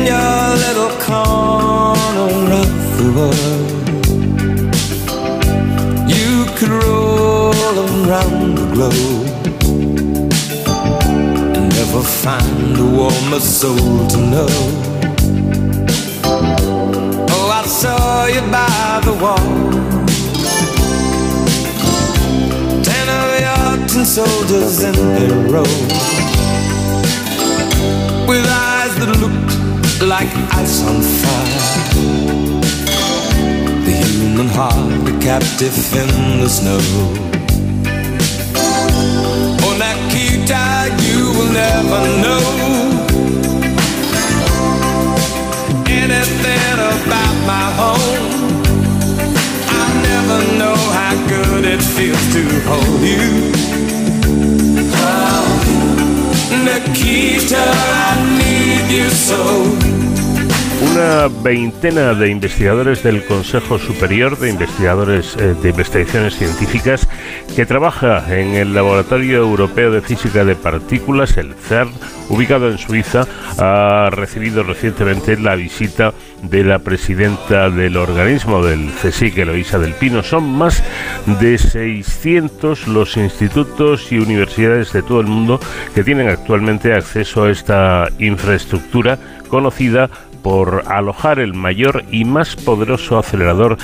in 0.00 0.06
your 0.06 0.56
little 0.56 0.90
corner 2.20 2.52
of 2.52 2.72
the 2.98 3.08
world. 3.16 3.70
You 6.16 6.32
could 6.56 6.72
roll 6.84 7.76
around 7.88 8.58
the 8.58 8.66
globe 8.74 9.28
and 11.56 11.66
never 11.78 12.02
find 12.24 12.76
a 12.76 12.88
warmer 12.98 13.40
soul 13.40 14.06
to 14.12 14.18
know. 14.32 14.52
Oh, 17.34 17.48
I 17.60 17.62
saw 17.80 18.26
you 18.34 18.42
by 18.56 19.00
the 19.08 19.14
wall. 19.22 19.50
Ten 22.88 23.06
of 23.18 23.28
your 23.46 23.70
tin 23.88 24.04
soldiers 24.04 24.82
in 24.88 24.94
a 25.22 25.26
row 25.54 25.72
with 28.28 28.44
eyes 28.66 28.92
that 28.98 29.10
looked 29.22 29.59
like 30.02 30.28
ice 30.52 30.82
on 30.82 31.02
fire. 31.02 31.60
The 33.84 33.92
human 33.92 34.48
heart, 34.48 35.08
a 35.08 35.12
captive 35.20 35.76
in 35.94 36.40
the 36.40 36.48
snow. 36.48 36.80
Oh, 39.62 39.74
Nikita, 39.82 40.64
you 41.04 41.32
will 41.36 41.52
never 41.52 42.00
know 42.24 42.44
anything 45.86 46.78
about 46.92 47.36
my 47.46 47.66
home. 47.80 48.30
I 49.68 49.86
never 50.08 50.38
know 50.58 50.76
how 50.96 51.14
good 51.28 51.64
it 51.64 51.82
feels 51.82 52.24
to 52.34 52.42
hold 52.68 53.02
you. 53.02 53.89
Nikita, 56.50 57.62
I 57.62 58.38
need 58.38 58.90
you 58.90 59.08
so. 59.10 59.99
Una 60.82 61.28
veintena 61.42 62.14
de 62.14 62.30
investigadores 62.30 63.02
del 63.02 63.22
Consejo 63.26 63.78
Superior 63.78 64.38
de 64.38 64.48
Investigadores 64.48 65.36
eh, 65.36 65.54
de 65.60 65.68
Investigaciones 65.68 66.36
Científicas 66.36 67.06
que 67.54 67.66
trabaja 67.66 68.24
en 68.34 68.54
el 68.54 68.72
Laboratorio 68.72 69.38
Europeo 69.38 69.90
de 69.90 70.00
Física 70.00 70.42
de 70.44 70.56
Partículas, 70.56 71.36
el 71.36 71.54
CERN, 71.54 71.92
ubicado 72.30 72.70
en 72.70 72.78
Suiza, 72.78 73.26
ha 73.58 74.08
recibido 74.10 74.62
recientemente 74.62 75.36
la 75.36 75.54
visita 75.54 76.14
de 76.42 76.64
la 76.64 76.78
presidenta 76.78 77.68
del 77.68 77.98
organismo 77.98 78.64
del 78.64 78.90
CSIC, 78.90 79.36
Eloisa 79.36 79.78
del 79.78 79.92
Pino. 79.92 80.22
Son 80.22 80.50
más 80.50 80.82
de 81.40 81.58
600 81.58 82.88
los 82.88 83.18
institutos 83.18 84.10
y 84.12 84.18
universidades 84.18 84.92
de 84.92 85.02
todo 85.02 85.20
el 85.20 85.26
mundo 85.26 85.60
que 85.94 86.04
tienen 86.04 86.30
actualmente 86.30 86.94
acceso 86.94 87.44
a 87.44 87.50
esta 87.50 88.08
infraestructura 88.18 89.18
conocida 89.48 90.08
por 90.42 90.82
alojar 90.86 91.38
el 91.38 91.54
mayor 91.54 92.04
y 92.10 92.24
más 92.24 92.56
poderoso 92.56 93.18
acelerador 93.18 93.76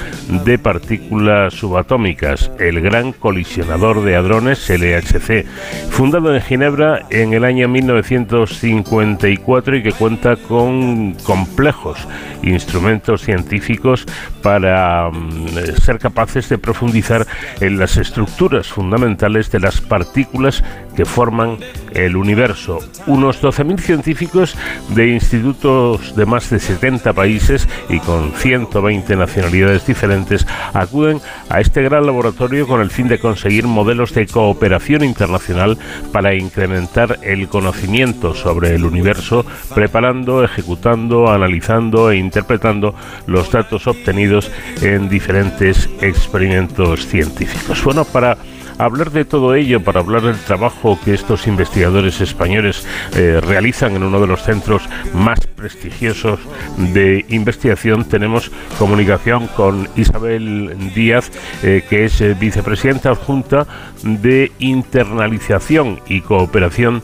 de 0.44 0.58
partículas 0.58 1.54
subatómicas, 1.54 2.50
el 2.58 2.80
Gran 2.80 3.12
Colisionador 3.12 4.02
de 4.02 4.16
Hadrones 4.16 4.68
LHC, 4.68 5.46
fundado 5.90 6.34
en 6.34 6.42
Ginebra 6.42 7.06
en 7.10 7.32
el 7.32 7.44
año 7.44 7.68
1954 7.68 9.76
y 9.76 9.82
que 9.82 9.92
cuenta 9.92 10.36
con 10.36 11.14
complejos 11.24 11.98
instrumentos 12.42 13.22
científicos 13.22 14.06
para 14.42 15.10
mm, 15.10 15.48
ser 15.82 15.98
capaces 15.98 16.48
de 16.48 16.58
profundizar 16.58 17.26
en 17.60 17.78
las 17.78 17.96
estructuras 17.96 18.68
fundamentales 18.68 19.50
de 19.50 19.60
las 19.60 19.80
partículas 19.80 20.62
que 20.96 21.04
forman 21.04 21.58
el 21.92 22.16
universo. 22.16 22.78
Unos 23.06 23.40
12.000 23.42 23.78
científicos 23.78 24.56
de 24.88 25.08
institutos 25.08 26.16
de 26.16 26.26
más 26.26 26.50
de 26.50 26.58
70 26.58 27.12
países 27.12 27.68
y 27.88 28.00
con 28.00 28.32
120 28.32 29.16
nacionalidades 29.16 29.86
diferentes 29.86 30.46
acuden 30.72 31.20
a 31.48 31.60
este 31.60 31.82
gran 31.82 32.06
laboratorio 32.06 32.66
con 32.66 32.80
el 32.80 32.90
fin 32.90 33.08
de 33.08 33.18
conseguir 33.18 33.66
modelos 33.66 34.14
de 34.14 34.26
cooperación 34.26 35.04
internacional 35.04 35.78
para 36.12 36.34
incrementar 36.34 37.18
el 37.22 37.48
conocimiento 37.48 38.34
sobre 38.34 38.74
el 38.74 38.84
universo, 38.84 39.44
preparando, 39.74 40.42
ejecutando, 40.42 41.30
analizando 41.30 42.10
e 42.10 42.16
interpretando 42.16 42.94
los 43.26 43.50
datos 43.50 43.86
obtenidos 43.86 44.50
en 44.82 45.08
diferentes 45.08 45.88
experimentos 46.00 47.06
científicos. 47.06 47.82
Bueno, 47.84 48.04
para 48.04 48.36
hablar 48.78 49.10
de 49.10 49.24
todo 49.24 49.54
ello, 49.54 49.82
para 49.82 50.00
hablar 50.00 50.22
del 50.22 50.38
trabajo 50.38 50.98
que 51.04 51.14
estos 51.14 51.46
investigadores 51.46 52.20
españoles 52.20 52.86
eh, 53.16 53.40
realizan 53.40 53.96
en 53.96 54.02
uno 54.02 54.20
de 54.20 54.26
los 54.26 54.42
centros 54.42 54.88
más 55.14 55.46
prestigiosos 55.46 56.40
de 56.76 57.24
investigación, 57.28 58.04
tenemos 58.04 58.50
comunicación 58.78 59.46
con 59.48 59.88
Isabel 59.96 60.76
Díaz, 60.94 61.30
eh, 61.62 61.82
que 61.88 62.04
es 62.04 62.20
eh, 62.20 62.34
vicepresidenta 62.38 63.10
adjunta 63.10 63.66
de 64.02 64.52
internalización 64.58 66.00
y 66.08 66.20
cooperación 66.20 67.02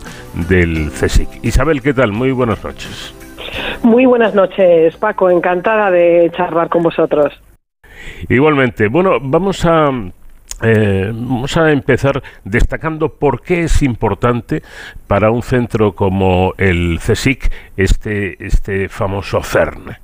del 0.49 0.91
CSIC. 0.91 1.45
Isabel, 1.45 1.83
¿qué 1.83 1.95
tal? 1.95 2.13
Muy 2.13 2.33
buenas 2.33 2.63
noches. 2.63 3.15
Muy 3.83 4.07
buenas 4.07 4.35
noches, 4.35 4.97
Paco. 4.97 5.29
Encantada 5.31 5.91
de 5.91 6.31
charlar 6.37 6.69
con 6.69 6.83
vosotros. 6.83 7.33
Igualmente. 8.29 8.89
Bueno, 8.89 9.19
vamos 9.21 9.65
a 9.65 9.91
eh, 10.63 11.11
vamos 11.13 11.57
a 11.57 11.71
empezar 11.73 12.23
destacando 12.45 13.15
por 13.15 13.43
qué 13.43 13.65
es 13.65 13.83
importante 13.83 14.63
para 15.07 15.31
un 15.31 15.43
centro 15.43 15.95
como 15.95 16.55
el 16.59 16.99
CSIC 17.01 17.53
este, 17.77 18.45
este 18.45 18.89
famoso 18.89 19.43
CERN. 19.43 20.02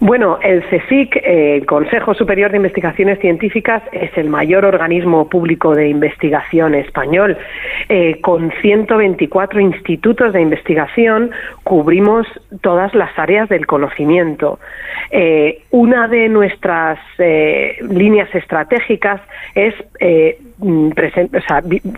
Bueno, 0.00 0.38
el 0.42 0.62
CSIC, 0.64 1.16
eh, 1.16 1.56
el 1.56 1.66
Consejo 1.66 2.14
Superior 2.14 2.50
de 2.50 2.58
Investigaciones 2.58 3.20
Científicas, 3.20 3.82
es 3.92 4.10
el 4.18 4.28
mayor 4.28 4.64
organismo 4.64 5.28
público 5.28 5.74
de 5.74 5.88
investigación 5.88 6.74
español. 6.74 7.38
Eh, 7.88 8.20
con 8.20 8.52
124 8.60 9.60
institutos 9.60 10.32
de 10.32 10.42
investigación 10.42 11.30
cubrimos 11.62 12.26
todas 12.60 12.94
las 12.94 13.16
áreas 13.18 13.48
del 13.48 13.66
conocimiento. 13.66 14.58
Eh, 15.10 15.62
una 15.70 16.08
de 16.08 16.28
nuestras 16.28 16.98
líneas 17.88 18.34
estratégicas 18.34 19.20
es 19.54 19.74
mm, 20.58 20.92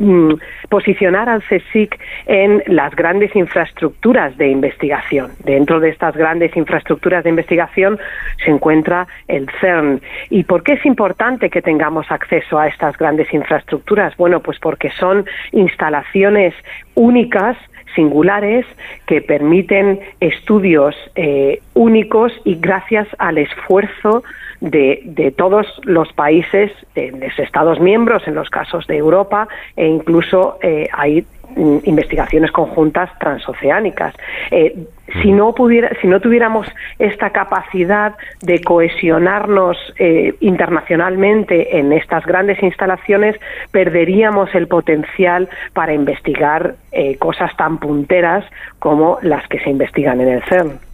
mm, 0.01 0.35
posicionar 0.69 1.29
al 1.29 1.43
CSIC 1.43 1.99
en 2.27 2.63
las 2.67 2.95
grandes 2.95 3.35
infraestructuras 3.37 4.37
de 4.37 4.49
investigación. 4.49 5.31
Dentro 5.45 5.81
de 5.81 5.91
estas 5.91 6.17
grandes 6.17 6.57
infraestructuras 6.57 7.25
de 7.25 7.31
investigación, 7.31 7.99
se 8.45 8.51
encuentra 8.51 9.07
el 9.29 9.49
CERN. 9.61 10.01
¿Y 10.31 10.45
por 10.45 10.63
qué 10.63 10.75
es 10.75 10.87
importante 10.87 11.51
que 11.51 11.63
tengamos 11.63 12.11
acceso 12.11 12.59
a 12.59 12.69
estas 12.69 12.97
grandes 12.97 13.33
infraestructuras? 13.33 14.17
Bueno, 14.17 14.41
pues 14.41 14.59
porque 14.59 14.91
son 14.91 15.25
instalaciones 15.53 16.55
únicas 16.95 17.57
singulares 17.97 18.65
que 19.07 19.21
permiten 19.21 19.99
estudios 20.21 20.95
eh, 21.17 21.61
únicos 21.75 22.33
y 22.45 22.55
gracias 22.55 23.09
al 23.19 23.39
esfuerzo 23.39 24.23
de, 24.61 25.35
todos 25.37 25.67
los 25.85 26.13
países, 26.13 26.71
de, 26.95 27.11
los 27.11 27.39
Estados 27.39 27.81
miembros, 27.81 28.27
en 28.27 28.35
los 28.35 28.49
casos 28.51 28.87
de 28.87 28.97
Europa, 28.97 29.49
e 29.77 29.87
incluso 29.87 30.59
eh, 30.63 30.89
hay 30.93 31.27
investigaciones 31.57 32.53
conjuntas 32.53 33.11
transoceánicas. 33.19 34.15
Eh, 34.51 34.87
si 35.23 35.33
no 35.33 35.55
pudiera, 35.55 35.91
si 36.01 36.09
no 36.09 36.21
tuviéramos 36.21 36.67
esta 36.99 37.31
capacidad 37.31 38.15
de 38.43 38.61
cohesionarnos 38.61 39.77
eh, 39.99 40.35
internacionalmente 40.41 41.79
en 41.79 41.93
estas 41.93 42.25
grandes 42.27 42.63
instalaciones, 42.63 43.37
perderíamos 43.71 44.55
el 44.55 44.67
potencial 44.67 45.49
para 45.73 45.95
investigar 45.95 46.75
cosas 47.19 47.55
tan 47.59 47.77
punteras 47.77 48.43
como 48.79 49.19
las 49.21 49.47
que 49.49 49.61
se 49.61 49.69
investigan 49.69 50.19
en 50.23 50.29
el 50.29 50.43
CERN. 50.45 50.86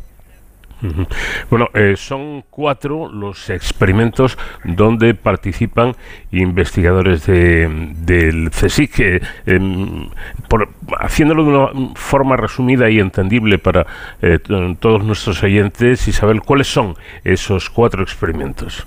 Bueno, 1.50 1.68
eh, 1.74 1.94
son 1.96 2.44
cuatro 2.50 3.08
los 3.08 3.50
experimentos 3.50 4.36
donde 4.64 5.14
participan 5.14 5.94
investigadores 6.32 7.26
del 7.26 8.50
CSIC. 8.50 9.00
Eh, 9.00 9.20
em, 9.46 10.08
haciéndolo 10.98 11.44
de 11.44 11.50
una 11.50 11.94
forma 11.94 12.36
resumida 12.36 12.90
y 12.90 12.98
entendible 12.98 13.58
para 13.58 13.86
eh, 14.20 14.38
todos 14.80 15.04
nuestros 15.04 15.42
oyentes, 15.42 16.06
Isabel, 16.08 16.40
¿cuáles 16.42 16.66
son 16.66 16.94
esos 17.24 17.70
cuatro 17.70 18.02
experimentos? 18.02 18.86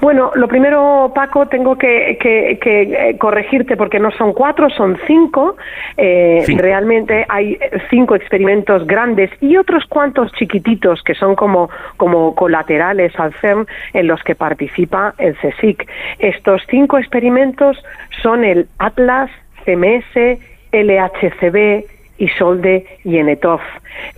Bueno, 0.00 0.32
lo 0.34 0.48
primero, 0.48 1.12
Paco, 1.14 1.46
tengo 1.46 1.76
que, 1.76 2.18
eh, 2.20 3.16
corregirte 3.18 3.76
porque 3.76 3.98
no 3.98 4.10
son 4.10 4.32
cuatro, 4.32 4.68
son 4.70 4.98
cinco. 5.06 5.56
Eh, 5.96 6.44
realmente 6.56 7.24
hay 7.28 7.58
cinco 7.90 8.14
experimentos 8.14 8.86
grandes 8.86 9.30
y 9.40 9.56
otros 9.56 9.84
cuantos 9.86 10.32
chiquititos 10.32 11.02
que 11.02 11.14
son 11.14 11.34
como, 11.34 11.70
como 11.96 12.34
colaterales 12.34 13.18
al 13.18 13.32
CERN 13.40 13.66
en 13.92 14.06
los 14.06 14.22
que 14.22 14.34
participa 14.34 15.14
el 15.18 15.36
CSIC. 15.36 15.88
Estos 16.18 16.62
cinco 16.68 16.98
experimentos 16.98 17.82
son 18.22 18.44
el 18.44 18.68
Atlas, 18.78 19.30
CMS, 19.64 20.38
LHCb, 20.72 21.84
Isolde 22.18 22.86
y 23.04 23.18
Enetov. 23.18 23.60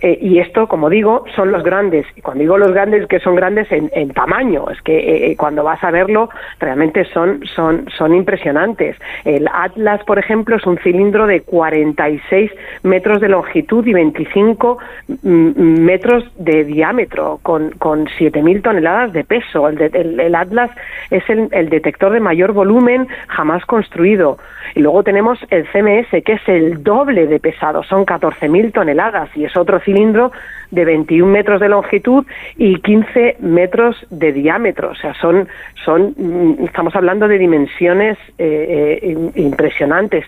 Eh, 0.01 0.17
y 0.21 0.39
esto, 0.39 0.67
como 0.67 0.89
digo, 0.89 1.25
son 1.35 1.51
los 1.51 1.63
grandes. 1.63 2.05
Y 2.15 2.21
cuando 2.21 2.41
digo 2.41 2.57
los 2.57 2.71
grandes, 2.71 3.07
que 3.07 3.19
son 3.19 3.35
grandes 3.35 3.67
en, 3.71 4.09
tamaño, 4.11 4.69
es 4.69 4.81
que 4.81 4.97
eh, 4.97 5.31
eh, 5.31 5.35
cuando 5.35 5.63
vas 5.63 5.83
a 5.83 5.91
verlo, 5.91 6.29
realmente 6.59 7.05
son, 7.05 7.43
son, 7.45 7.87
son 7.97 8.13
impresionantes. 8.13 8.95
El 9.25 9.47
Atlas, 9.51 10.03
por 10.05 10.19
ejemplo, 10.19 10.55
es 10.55 10.65
un 10.65 10.77
cilindro 10.79 11.27
de 11.27 11.41
46 11.41 12.51
metros 12.83 13.21
de 13.21 13.29
longitud 13.29 13.85
y 13.85 13.93
25 13.93 14.77
mm, 15.23 15.81
metros 15.81 16.23
de 16.37 16.63
diámetro, 16.63 17.39
con, 17.43 17.71
con 17.71 18.07
7.000 18.07 18.61
toneladas 18.61 19.13
de 19.13 19.23
peso. 19.23 19.67
El, 19.67 20.19
el, 20.19 20.35
Atlas 20.35 20.71
es 21.09 21.27
el, 21.29 21.49
el 21.51 21.69
detector 21.69 22.11
de 22.11 22.19
mayor 22.19 22.53
volumen 22.53 23.07
jamás 23.27 23.65
construido. 23.65 24.37
Y 24.75 24.81
luego 24.81 25.03
tenemos 25.03 25.39
el 25.49 25.65
CMS, 25.71 26.23
que 26.23 26.33
es 26.33 26.47
el 26.47 26.83
doble 26.83 27.27
de 27.27 27.39
pesado, 27.39 27.83
son 27.83 28.05
14.000 28.05 28.73
toneladas 28.73 29.29
y 29.35 29.45
es 29.45 29.55
otro 29.67 29.79
cilindro 29.81 30.31
de 30.71 30.85
21 30.85 31.31
metros 31.31 31.59
de 31.59 31.69
longitud 31.69 32.25
y 32.57 32.79
15 32.79 33.37
metros 33.39 33.95
de 34.09 34.31
diámetro. 34.31 34.91
O 34.91 34.95
sea, 34.95 35.13
son, 35.15 35.47
son 35.83 36.13
mm, 36.17 36.65
estamos 36.65 36.95
hablando 36.95 37.27
de 37.27 37.37
dimensiones 37.37 38.17
eh, 38.37 38.99
eh, 39.01 39.31
impresionantes. 39.35 40.25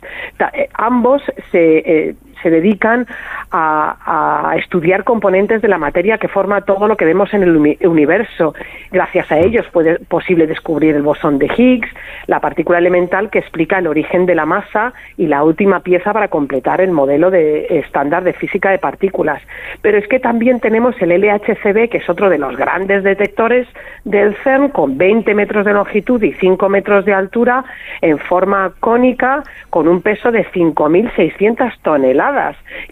Eh, 0.53 0.70
ambos 0.74 1.22
se 1.52 2.16
se 2.41 2.49
dedican 2.49 3.07
a, 3.52 4.56
estudiar 4.57 5.03
componentes 5.03 5.61
de 5.61 5.68
la 5.68 5.78
materia 5.78 6.18
que 6.18 6.28
forma 6.28 6.61
todo 6.61 6.88
lo 6.88 6.98
que 6.98 7.06
vemos 7.06 7.34
en 7.34 7.44
el 7.44 7.78
universo. 7.88 8.53
Gracias 8.91 9.32
a 9.32 9.40
ellos 9.40 9.66
fue 9.72 9.99
posible 10.07 10.48
descubrir 10.48 10.95
el 10.95 11.02
bosón 11.02 11.40
de 11.40 11.49
Higgs, 11.56 11.90
la 12.28 12.40
partícula 12.40 12.78
elemental 12.78 13.30
que 13.30 13.40
explica 13.40 13.80
el 13.80 13.88
origen 13.88 14.26
de 14.26 14.36
la 14.36 14.45
masa 14.45 14.94
y 15.18 15.28
la 15.28 15.44
última 15.44 15.80
pieza 15.82 16.14
para 16.14 16.28
completar 16.28 16.82
el 16.82 16.91
modelo 16.91 17.32
de 17.32 17.68
estándar 17.80 18.24
de 18.24 18.34
física 18.34 18.72
de 18.72 18.80
partículas. 18.80 19.41
Pero 19.82 19.98
es 19.98 20.07
que 20.07 20.20
también 20.20 20.60
tenemos 20.60 20.95
el 21.02 21.10
LHCb, 21.10 21.90
que 21.90 21.98
es 21.98 22.10
otro 22.10 22.30
de 22.30 22.38
los 22.38 22.56
grandes 22.57 23.03
detectores 23.03 23.68
del 24.06 24.36
CERN, 24.44 24.70
con 24.70 24.98
20 24.98 25.34
metros 25.34 25.66
de 25.66 25.74
longitud 25.74 26.22
y 26.24 26.34
5 26.34 26.70
metros 26.70 27.06
de 27.06 27.14
altura, 27.14 27.64
en 28.02 28.18
forma 28.20 28.74
cónica, 28.80 29.44
con 29.70 29.88
un 29.88 30.02
peso 30.02 30.32
de 30.32 30.45
5.600 30.45 31.74
toneladas 31.82 32.28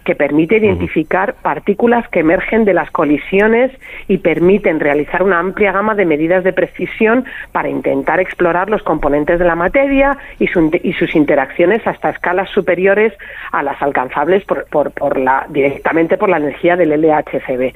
que 0.04 0.14
permite 0.14 0.56
identificar 0.56 1.34
partículas 1.34 2.08
que 2.08 2.20
emergen 2.20 2.64
de 2.64 2.74
las 2.74 2.90
colisiones 2.90 3.70
y 4.06 4.18
permiten 4.18 4.80
realizar 4.80 5.22
una 5.22 5.38
amplia 5.38 5.72
gama 5.72 5.94
de 5.94 6.04
medidas 6.04 6.44
de 6.44 6.52
precisión 6.52 7.24
para 7.52 7.68
intentar 7.68 8.20
explorar 8.20 8.70
los 8.70 8.82
componentes 8.82 9.38
de 9.38 9.44
la 9.44 9.54
materia 9.54 10.16
y, 10.38 10.48
sus 10.48 11.14
interacciones 11.14 11.86
hasta 11.86 12.10
escalas 12.10 12.48
superiores 12.50 13.12
a 13.52 13.62
las 13.62 13.80
alcanzables 13.82 14.44
por, 14.44 15.18
la, 15.18 15.46
directamente 15.48 16.16
por 16.16 16.28
la 16.28 16.38
energía 16.38 16.76
del 16.76 16.90
LHCb. 16.90 17.72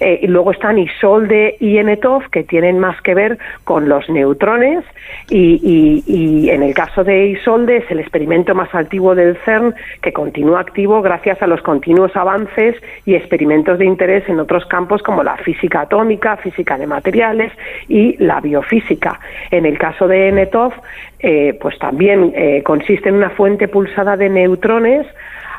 Eh, 0.00 0.20
y 0.22 0.26
luego 0.26 0.52
están 0.52 0.78
Isolde 0.78 1.56
y 1.60 1.78
Enetov, 1.78 2.28
que 2.30 2.44
tienen 2.44 2.78
más 2.78 3.00
que 3.02 3.14
ver 3.14 3.38
con 3.64 3.88
los 3.88 4.08
neutrones 4.08 4.84
y, 5.30 6.02
y 6.06 6.50
en 6.50 6.62
el 6.62 6.74
caso 6.74 7.04
de 7.04 7.26
Isolde 7.26 7.78
es 7.78 7.90
el 7.90 8.00
experimento 8.00 8.54
más 8.54 8.74
antiguo 8.74 9.14
del 9.14 9.36
CERN 9.44 9.74
que 10.02 10.12
continúa 10.12 10.60
activo 10.60 10.97
gracias 11.02 11.40
a 11.42 11.46
los 11.46 11.62
continuos 11.62 12.14
avances 12.16 12.76
y 13.04 13.14
experimentos 13.14 13.78
de 13.78 13.84
interés 13.84 14.28
en 14.28 14.40
otros 14.40 14.64
campos 14.66 15.02
como 15.02 15.22
la 15.22 15.36
física 15.36 15.82
atómica, 15.82 16.36
física 16.36 16.76
de 16.78 16.86
materiales 16.86 17.52
y 17.88 18.16
la 18.22 18.40
biofísica. 18.40 19.20
En 19.50 19.66
el 19.66 19.78
caso 19.78 20.08
de 20.08 20.32
Netov, 20.32 20.72
eh, 21.20 21.58
pues 21.60 21.78
también 21.78 22.32
eh, 22.34 22.62
consiste 22.62 23.08
en 23.08 23.16
una 23.16 23.30
fuente 23.30 23.68
pulsada 23.68 24.16
de 24.16 24.28
neutrones 24.28 25.06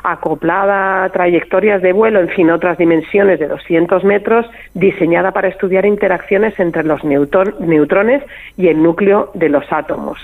acoplada 0.02 1.04
a 1.04 1.10
trayectorias 1.10 1.82
de 1.82 1.92
vuelo, 1.92 2.20
en 2.20 2.28
fin, 2.30 2.50
otras 2.50 2.78
dimensiones 2.78 3.38
de 3.38 3.48
200 3.48 4.04
metros, 4.04 4.46
diseñada 4.74 5.32
para 5.32 5.48
estudiar 5.48 5.84
interacciones 5.84 6.58
entre 6.58 6.84
los 6.84 7.04
neutrones 7.04 8.22
y 8.56 8.68
el 8.68 8.82
núcleo 8.82 9.30
de 9.34 9.48
los 9.48 9.64
átomos. 9.70 10.18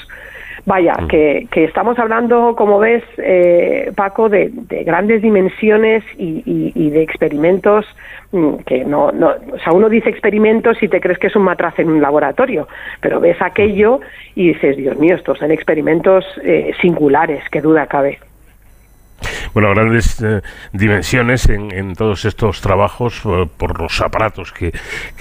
Vaya, 0.66 0.94
mm. 1.00 1.06
que, 1.06 1.64
estamos 1.64 1.96
hablando, 1.96 2.56
como 2.56 2.80
ves, 2.80 3.04
eh, 3.18 3.92
Paco, 3.94 4.28
de, 4.28 4.50
grandes 4.84 5.22
dimensiones 5.22 6.02
y, 6.18 6.90
de 6.90 7.02
experimentos 7.02 7.86
mm, 8.32 8.56
que 8.66 8.84
no, 8.84 9.12
no, 9.12 9.28
o 9.52 9.58
sea, 9.60 9.72
uno 9.72 9.88
dice 9.88 10.10
experimentos 10.10 10.82
y 10.82 10.88
te 10.88 11.00
crees 11.00 11.20
que 11.20 11.28
es 11.28 11.36
un 11.36 11.44
matraz 11.44 11.78
en 11.78 11.88
un 11.88 12.02
laboratorio, 12.02 12.66
pero 13.00 13.20
ves 13.20 13.40
aquello 13.40 14.00
y 14.34 14.48
dices, 14.48 14.76
Dios 14.76 14.98
mío, 14.98 15.14
estos 15.14 15.38
son 15.38 15.52
experimentos 15.52 16.24
eh, 16.42 16.72
singulares, 16.80 17.44
qué 17.50 17.60
duda 17.60 17.86
cabe. 17.86 18.18
Bueno, 19.54 19.70
grandes 19.70 20.20
eh, 20.22 20.42
dimensiones 20.72 21.48
en, 21.48 21.94
todos 21.94 22.24
estos 22.24 22.60
trabajos 22.60 23.22
eh, 23.24 23.48
por 23.56 23.80
los 23.80 24.00
aparatos 24.00 24.52
que, 24.52 24.72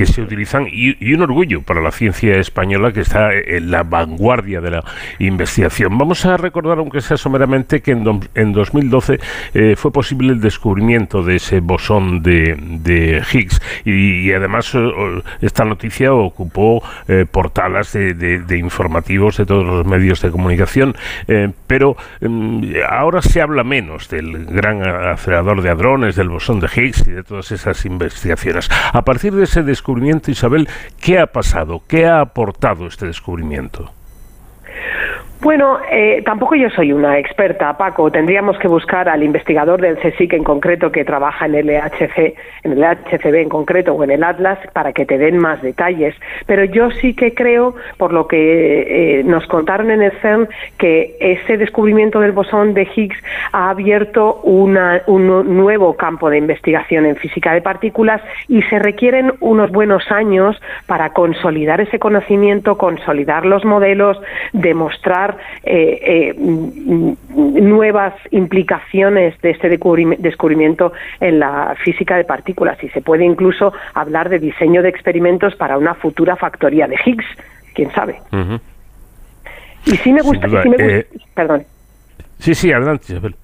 se 0.06 0.22
utilizan 0.22 0.68
y, 0.70 1.14
un 1.14 1.22
orgullo 1.22 1.62
para 1.62 1.82
la 1.82 1.92
ciencia 1.92 2.38
española 2.38 2.92
que 2.92 3.02
está 3.02 3.34
en 3.34 3.72
la 3.72 3.84
vanguardia 3.84 4.62
de 4.62 4.72
la 4.72 4.84
investigación. 5.20 5.98
Vamos 5.98 6.26
a 6.26 6.38
recordar, 6.38 6.80
aunque 6.80 7.02
sea 7.02 7.18
someramente, 7.18 7.82
que 7.82 7.92
en, 7.92 8.20
en 8.36 8.54
2012 8.54 9.20
eh, 9.54 9.76
fue 9.78 9.92
posible 9.92 10.34
el 10.34 10.42
descubrimiento 10.42 11.24
de 11.24 11.38
ese 11.38 11.62
bosón 11.62 12.22
de, 12.22 13.24
Higgs 13.32 13.62
y, 13.86 14.32
además 14.34 14.74
esta 15.42 15.64
noticia 15.64 16.14
ocupó 16.14 16.84
portadas 17.32 17.94
de, 17.94 18.58
informativos 18.58 19.38
de 19.38 19.46
todos 19.46 19.66
los 19.66 19.86
medios 19.86 20.22
de 20.22 20.32
comunicación, 20.32 20.96
pero 21.68 21.96
mm, 22.22 22.74
ahora 22.90 23.22
se 23.22 23.42
habla 23.42 23.64
menos 23.64 23.85
del 24.10 24.46
gran 24.46 24.82
acelerador 24.82 25.62
de 25.62 25.70
hadrones, 25.70 26.16
del 26.16 26.30
bosón 26.30 26.60
de 26.60 26.68
Higgs 26.68 27.08
y 27.08 27.12
de 27.12 27.24
todas 27.24 27.52
esas 27.52 27.86
investigaciones. 27.86 28.70
A 28.94 29.02
partir 29.04 29.34
de 29.34 29.44
ese 29.44 29.64
descubrimiento, 29.64 30.32
Isabel, 30.32 30.68
¿qué 31.00 31.20
ha 31.20 31.28
pasado? 31.28 31.82
¿Qué 31.88 32.06
ha 32.06 32.22
aportado 32.22 32.88
este 32.88 33.08
descubrimiento? 33.08 33.92
Bueno, 35.46 35.78
eh, 35.92 36.24
tampoco 36.26 36.56
yo 36.56 36.72
soy 36.72 36.92
una 36.92 37.20
experta, 37.20 37.78
Paco. 37.78 38.10
Tendríamos 38.10 38.58
que 38.58 38.68
buscar 38.68 39.08
al 39.08 39.22
investigador 39.22 39.80
del 39.80 39.96
CSIC 40.00 40.34
en 40.34 40.44
concreto 40.44 40.92
que 40.92 41.06
trabaja 41.06 41.46
en 41.46 41.54
el 41.54 41.70
EHC, 41.70 42.34
en 42.64 42.72
el 42.72 42.84
HCB 42.84 43.36
en 43.36 43.50
concreto 43.50 43.94
o 43.94 44.04
en 44.04 44.10
el 44.10 44.24
Atlas 44.24 44.58
para 44.74 44.92
que 44.92 45.06
te 45.06 45.20
den 45.20 45.38
más 45.38 45.62
detalles. 45.62 46.16
Pero 46.48 46.64
yo 46.64 46.90
sí 46.90 47.14
que 47.14 47.36
creo, 47.36 47.76
por 47.98 48.12
lo 48.12 48.28
que 48.28 49.20
eh, 49.20 49.24
nos 49.24 49.46
contaron 49.46 49.92
en 49.92 50.02
el 50.02 50.14
CERN, 50.14 50.50
que 50.80 51.16
ese 51.20 51.58
descubrimiento 51.58 52.22
del 52.22 52.32
bosón 52.32 52.74
de 52.74 52.90
Higgs 52.96 53.22
ha 53.52 53.70
abierto 53.70 54.42
un 54.42 54.74
nuevo 55.06 55.96
campo 55.96 56.32
de 56.32 56.40
investigación 56.40 57.06
en 57.06 57.18
física 57.18 57.54
de 57.54 57.62
partículas 57.62 58.20
y 58.48 58.64
se 58.64 58.80
requieren 58.80 59.34
unos 59.42 59.70
buenos 59.70 60.10
años 60.10 60.60
para 60.88 61.12
consolidar 61.12 61.82
ese 61.82 62.00
conocimiento, 62.00 62.80
consolidar 62.80 63.46
los 63.46 63.64
modelos, 63.64 64.20
demostrar 64.52 65.35
eh, 65.64 66.34
eh, 66.34 67.16
nuevas 67.36 68.14
implicaciones 68.32 69.40
de 69.42 69.52
este 69.52 69.70
descubrimiento 69.70 70.94
en 71.20 71.40
la 71.40 71.76
física 71.84 72.18
de 72.18 72.24
partículas 72.24 72.82
y 72.84 72.90
se 72.90 73.02
puede 73.02 73.26
incluso 73.26 73.74
hablar 73.94 74.30
de 74.30 74.40
diseño 74.40 74.82
de 74.82 74.90
experimentos 74.90 75.56
para 75.56 75.78
una 75.78 75.96
futura 75.96 76.36
factoría 76.36 76.88
de 76.88 76.98
Higgs, 77.06 77.26
quién 77.74 77.92
sabe. 77.92 78.20
Y 79.86 79.92
sí 79.98 80.12
me 80.12 80.22
gusta, 80.22 80.48
eh, 80.80 81.08
perdón. 81.34 81.64
Sí, 82.40 82.56
sí, 82.56 82.72
adelante, 82.72 83.14
Isabel. 83.14 83.36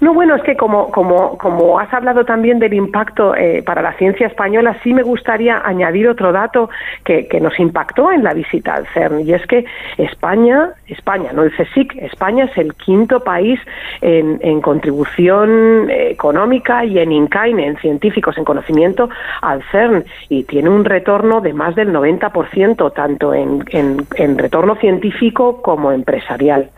No, 0.00 0.14
bueno, 0.14 0.36
es 0.36 0.42
que 0.42 0.56
como, 0.56 0.90
como, 0.90 1.36
como 1.38 1.78
has 1.78 1.92
hablado 1.92 2.24
también 2.24 2.58
del 2.58 2.74
impacto 2.74 3.34
eh, 3.34 3.62
para 3.64 3.82
la 3.82 3.92
ciencia 3.94 4.26
española, 4.26 4.76
sí 4.82 4.92
me 4.92 5.02
gustaría 5.02 5.60
añadir 5.64 6.08
otro 6.08 6.32
dato 6.32 6.70
que, 7.04 7.26
que, 7.28 7.40
nos 7.40 7.58
impactó 7.60 8.10
en 8.10 8.24
la 8.24 8.32
visita 8.32 8.74
al 8.74 8.86
CERN, 8.88 9.20
y 9.20 9.34
es 9.34 9.46
que 9.46 9.64
España, 9.98 10.70
España, 10.88 11.32
no 11.32 11.42
el 11.42 11.52
CSIC, 11.52 11.96
España 11.96 12.44
es 12.44 12.56
el 12.56 12.74
quinto 12.74 13.20
país 13.20 13.60
en, 14.00 14.38
en 14.42 14.60
contribución 14.60 15.90
económica 15.90 16.84
y 16.84 16.98
en 16.98 17.12
INCAINE, 17.12 17.66
en 17.66 17.76
científicos, 17.76 18.38
en 18.38 18.44
conocimiento 18.44 19.10
al 19.42 19.62
CERN, 19.70 20.04
y 20.28 20.44
tiene 20.44 20.70
un 20.70 20.84
retorno 20.84 21.40
de 21.40 21.52
más 21.52 21.74
del 21.74 21.92
90%, 21.92 22.92
tanto 22.94 23.34
en, 23.34 23.64
en 23.70 24.38
retorno 24.38 24.76
científico 24.76 25.60
como 25.62 25.92
empresarial. 25.92 26.70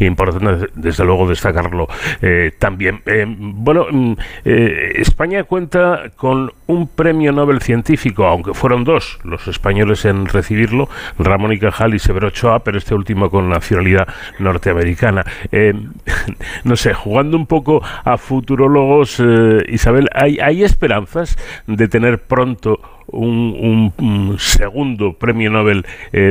Importante, 0.00 0.68
desde 0.74 1.04
luego, 1.04 1.28
destacarlo 1.28 1.88
eh, 2.22 2.52
también. 2.58 3.02
Eh, 3.06 3.24
bueno, 3.28 3.86
mm, 3.90 4.12
eh, 4.44 4.92
España 4.96 5.44
cuenta 5.44 6.10
con 6.16 6.52
un 6.66 6.88
premio 6.88 7.32
Nobel 7.32 7.60
científico, 7.60 8.26
aunque 8.26 8.54
fueron 8.54 8.84
dos 8.84 9.18
los 9.24 9.46
españoles 9.48 10.04
en 10.04 10.26
recibirlo, 10.26 10.88
Ramón 11.18 11.52
y 11.52 11.58
Cajal 11.58 11.94
y 11.94 11.98
Severo 11.98 12.28
Ochoa, 12.28 12.60
pero 12.64 12.78
este 12.78 12.94
último 12.94 13.30
con 13.30 13.48
nacionalidad 13.48 14.08
norteamericana. 14.38 15.24
no 16.64 16.76
sé, 16.76 16.94
jugando 16.94 17.36
un 17.36 17.46
poco 17.46 17.82
a 18.04 18.18
futurólogos, 18.18 19.22
Isabel, 19.68 20.08
¿hay, 20.14 20.38
¿hay 20.40 20.64
esperanzas 20.64 21.36
de 21.66 21.88
tener 21.88 22.22
pronto 22.22 22.80
un, 23.06 23.92
un 23.98 24.38
segundo 24.38 25.14
premio 25.14 25.50
Nobel 25.50 25.84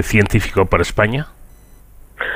científico 0.04 0.66
para 0.66 0.84
España? 0.84 1.28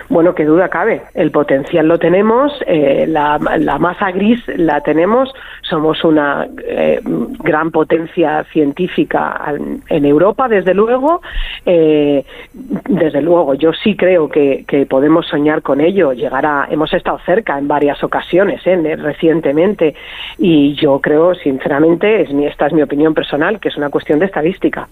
Bueno, 0.10 0.35
qué 0.35 0.45
duda 0.45 0.69
cabe. 0.69 1.01
El 1.14 1.31
potencial 1.31 1.88
lo 1.88 1.97
tenemos, 1.97 2.53
eh, 2.68 3.05
la, 3.07 3.38
masa 3.80 4.11
gris 4.11 4.41
la 4.55 4.81
tenemos, 4.81 5.34
somos 5.61 6.03
una 6.03 6.47
eh, 6.65 6.99
gran 7.03 7.72
potencia 7.72 8.43
científica 8.51 9.53
en 9.88 10.05
Europa, 10.05 10.47
desde 10.47 10.73
luego. 10.73 11.22
Eh, 11.65 12.26
desde 12.53 13.22
luego, 13.22 13.53
yo 13.55 13.72
sí 13.73 13.95
creo 13.95 14.30
que, 14.30 14.65
podemos 14.89 15.27
soñar 15.27 15.61
con 15.61 15.81
ello. 15.81 16.14
Llegar 16.14 16.45
a, 16.45 16.68
hemos 16.69 16.93
estado 16.93 17.19
cerca 17.26 17.57
en 17.57 17.68
varias 17.68 18.03
ocasiones, 18.03 18.64
recientemente, 18.64 19.95
y 20.38 20.76
yo 20.76 20.99
creo, 20.99 21.34
sinceramente, 21.35 22.22
es 22.22 22.34
mi, 22.34 22.45
esta 22.45 22.68
es 22.68 22.73
mi 22.73 22.81
opinión 22.81 23.14
personal, 23.14 23.60
que 23.60 23.69
es 23.69 23.77
una 23.77 23.89
cuestión 23.89 24.19
de 24.19 24.26
estadística. 24.26 24.88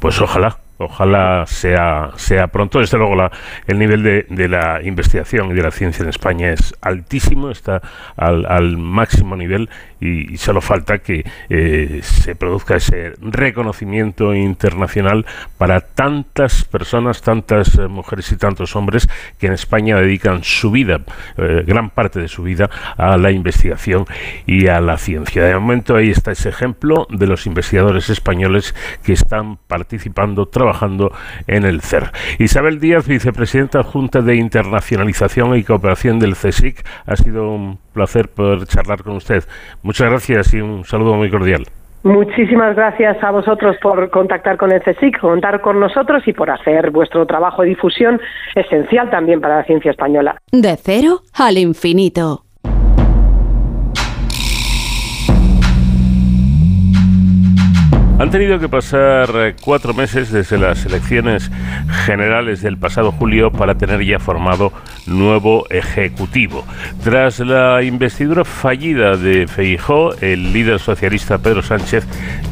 Pues 0.00 0.20
ojalá, 0.20 0.56
Ojalá 0.78 1.44
sea, 1.46 2.12
sea 2.14 2.46
pronto. 2.46 2.78
Desde 2.78 2.98
luego, 2.98 3.16
la, 3.16 3.32
el 3.66 3.80
nivel 3.80 4.02
de, 4.04 4.48
la 4.48 4.80
investigación 4.82 5.50
y 5.50 5.54
de 5.54 5.62
la 5.62 5.72
ciencia 5.72 6.04
en 6.04 6.08
España 6.08 6.52
es 6.52 6.72
altísimo, 6.80 7.50
está 7.50 7.82
al, 8.16 8.46
al 8.46 8.76
máximo 8.76 9.36
nivel 9.36 9.68
y, 10.00 10.36
solo 10.36 10.60
falta 10.60 10.98
que 10.98 11.24
eh, 11.48 11.98
se 12.02 12.36
produzca 12.36 12.76
ese 12.76 13.14
reconocimiento 13.20 14.34
internacional 14.34 15.26
para 15.56 15.80
tantas 15.80 16.64
personas, 16.64 17.22
tantas 17.22 17.76
eh, 17.76 17.88
mujeres 17.88 18.30
y 18.30 18.36
tantos 18.36 18.76
hombres 18.76 19.08
que 19.38 19.48
en 19.48 19.54
España 19.54 19.96
dedican 19.96 20.44
su 20.44 20.70
vida, 20.70 21.00
eh, 21.36 21.64
gran 21.66 21.90
parte 21.90 22.20
de 22.20 22.28
su 22.28 22.44
vida, 22.44 22.70
a 22.96 23.16
la 23.16 23.32
investigación 23.32 24.04
y 24.46 24.68
a 24.68 24.80
la 24.80 24.96
ciencia. 24.96 25.42
De 25.42 25.54
momento 25.54 25.96
ahí 25.96 26.10
está 26.10 26.30
ese 26.30 26.50
ejemplo 26.50 27.08
de 27.10 27.26
los 27.26 27.46
investigadores 27.46 28.10
españoles 28.10 28.76
que 29.02 29.12
están 29.12 29.56
participando, 29.66 30.46
trabajando 30.46 30.67
trabajando 30.68 31.12
en 31.46 31.64
el 31.64 31.80
CER. 31.80 32.10
Isabel 32.38 32.78
Díaz, 32.78 33.08
vicepresidenta 33.08 33.82
Junta 33.82 34.20
de 34.20 34.36
Internacionalización 34.36 35.56
y 35.56 35.64
Cooperación 35.64 36.18
del 36.18 36.34
CSIC, 36.34 36.84
ha 37.06 37.16
sido 37.16 37.50
un 37.50 37.78
placer 37.94 38.28
poder 38.28 38.66
charlar 38.66 39.02
con 39.02 39.16
usted. 39.16 39.44
Muchas 39.82 40.10
gracias 40.10 40.52
y 40.52 40.60
un 40.60 40.84
saludo 40.84 41.14
muy 41.14 41.30
cordial. 41.30 41.64
Muchísimas 42.04 42.76
gracias 42.76 43.16
a 43.22 43.30
vosotros 43.32 43.76
por 43.82 44.10
contactar 44.10 44.56
con 44.56 44.70
el 44.70 44.80
CSIC, 44.82 45.18
contar 45.18 45.60
con 45.60 45.80
nosotros 45.80 46.22
y 46.26 46.32
por 46.32 46.50
hacer 46.50 46.90
vuestro 46.90 47.26
trabajo 47.26 47.62
de 47.62 47.70
difusión 47.70 48.20
esencial 48.54 49.10
también 49.10 49.40
para 49.40 49.56
la 49.56 49.64
ciencia 49.64 49.90
española. 49.90 50.38
De 50.52 50.76
cero 50.76 51.22
al 51.34 51.58
infinito. 51.58 52.44
Han 58.18 58.32
tenido 58.32 58.58
que 58.58 58.68
pasar 58.68 59.30
eh, 59.36 59.54
cuatro 59.62 59.94
meses 59.94 60.32
desde 60.32 60.58
las 60.58 60.84
elecciones 60.84 61.52
generales 62.04 62.62
del 62.62 62.76
pasado 62.76 63.12
julio 63.12 63.52
para 63.52 63.76
tener 63.76 64.04
ya 64.04 64.18
formado 64.18 64.72
nuevo 65.06 65.66
ejecutivo. 65.70 66.64
Tras 67.04 67.38
la 67.38 67.80
investidura 67.84 68.44
fallida 68.44 69.16
de 69.16 69.46
Feijó, 69.46 70.14
el 70.20 70.52
líder 70.52 70.80
socialista 70.80 71.38
Pedro 71.38 71.62
Sánchez 71.62 72.08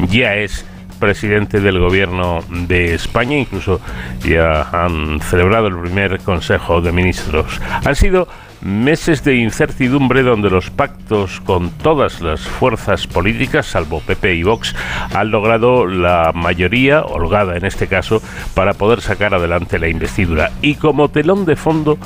ya 0.09 0.36
es 0.36 0.64
presidente 1.01 1.60
del 1.60 1.80
gobierno 1.80 2.44
de 2.48 2.94
España, 2.94 3.36
incluso 3.36 3.80
ya 4.24 4.62
han 4.70 5.20
celebrado 5.20 5.66
el 5.66 5.78
primer 5.78 6.20
Consejo 6.20 6.80
de 6.80 6.93
Ministros. 6.93 7.60
Han 7.84 7.97
sido 7.97 8.28
meses 8.66 9.22
de 9.22 9.36
incertidumbre 9.36 10.22
donde 10.22 10.51
los 10.51 10.70
pactos 10.70 11.40
con 11.40 11.70
todas 11.70 12.20
las 12.20 12.40
fuerzas 12.40 13.06
políticas, 13.06 13.66
salvo 13.66 14.01
PP 14.01 14.34
y 14.34 14.43
Vox, 14.43 14.74
han 15.14 15.30
logrado 15.30 15.86
la 15.86 16.32
mayoría, 16.34 17.02
holgada 17.02 17.56
en 17.56 17.64
este 17.64 17.86
caso, 17.86 18.20
para 18.55 18.74
poder 18.74 19.01
sacar 19.01 19.34
adelante 19.34 19.78
la 19.78 19.88
investidura. 19.88 20.51
Y 20.62 20.74
como 20.74 21.09
telón 21.09 21.44
de 21.44 21.56
fondo, 21.56 21.98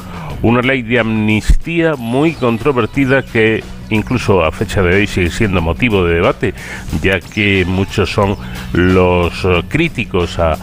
una 0.42 0.60
ley 0.60 0.82
de 0.82 1.00
amnistía 1.00 1.94
muy 1.96 2.34
controvertida 2.34 3.22
que 3.22 3.62
incluso 3.90 4.44
a 4.44 4.52
fecha 4.52 4.82
de 4.82 4.96
hoy 4.96 5.06
sigue 5.06 5.30
siendo 5.30 5.60
motivo 5.60 6.04
de 6.04 6.14
debate, 6.14 6.54
ya 7.02 7.20
que 7.20 7.64
muchos 7.66 8.10
son 8.10 8.36
los 8.72 9.44
eh, 9.44 9.62
críticos 9.68 10.38
a, 10.38 10.56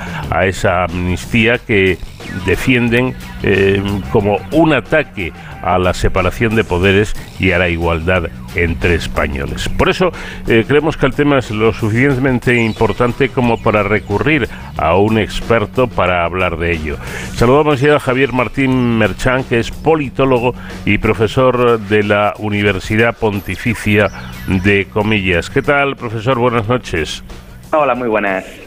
esa 0.45 0.85
amnistía 0.85 1.57
que 1.57 1.97
defienden 2.45 3.15
eh, 3.43 3.81
como 4.11 4.37
un 4.51 4.73
ataque 4.73 5.33
a 5.61 5.77
la 5.77 5.93
separación 5.93 6.55
de 6.55 6.63
poderes 6.63 7.13
y 7.39 7.51
a 7.51 7.59
la 7.59 7.69
igualdad 7.69 8.29
entre 8.55 8.95
españoles. 8.95 9.69
Por 9.69 9.89
eso 9.89 10.11
eh, 10.47 10.65
creemos 10.67 10.97
que 10.97 11.05
el 11.05 11.13
tema 11.13 11.39
es 11.39 11.51
lo 11.51 11.73
suficientemente 11.73 12.55
importante 12.55 13.29
como 13.29 13.61
para 13.61 13.83
recurrir 13.83 14.47
a 14.77 14.95
un 14.95 15.17
experto 15.17 15.87
para 15.87 16.23
hablar 16.23 16.57
de 16.57 16.71
ello. 16.71 16.97
Saludamos 17.35 17.79
ya 17.79 17.95
a 17.95 17.99
Javier 17.99 18.33
Martín 18.33 18.97
Merchán, 18.97 19.43
que 19.43 19.59
es 19.59 19.71
politólogo 19.71 20.53
y 20.85 20.97
profesor 20.97 21.79
de 21.79 22.03
la 22.03 22.33
Universidad 22.39 23.17
Pontificia 23.17 24.09
de 24.47 24.87
Comillas. 24.91 25.49
¿Qué 25.49 25.61
tal, 25.61 25.95
profesor? 25.95 26.39
Buenas 26.39 26.67
noches. 26.67 27.23
Hola, 27.71 27.95
muy 27.95 28.07
buenas. 28.07 28.66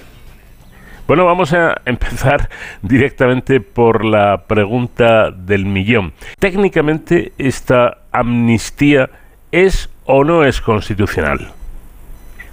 Bueno, 1.11 1.25
vamos 1.25 1.53
a 1.55 1.75
empezar 1.87 2.49
directamente 2.83 3.61
por 3.61 4.05
la 4.05 4.45
pregunta 4.47 5.33
del 5.33 5.67
millón. 5.67 6.13
Técnicamente, 6.39 7.33
esta 7.37 7.99
amnistía 8.13 9.11
es 9.51 9.91
o 10.05 10.23
no 10.23 10.45
es 10.45 10.61
constitucional. 10.61 11.49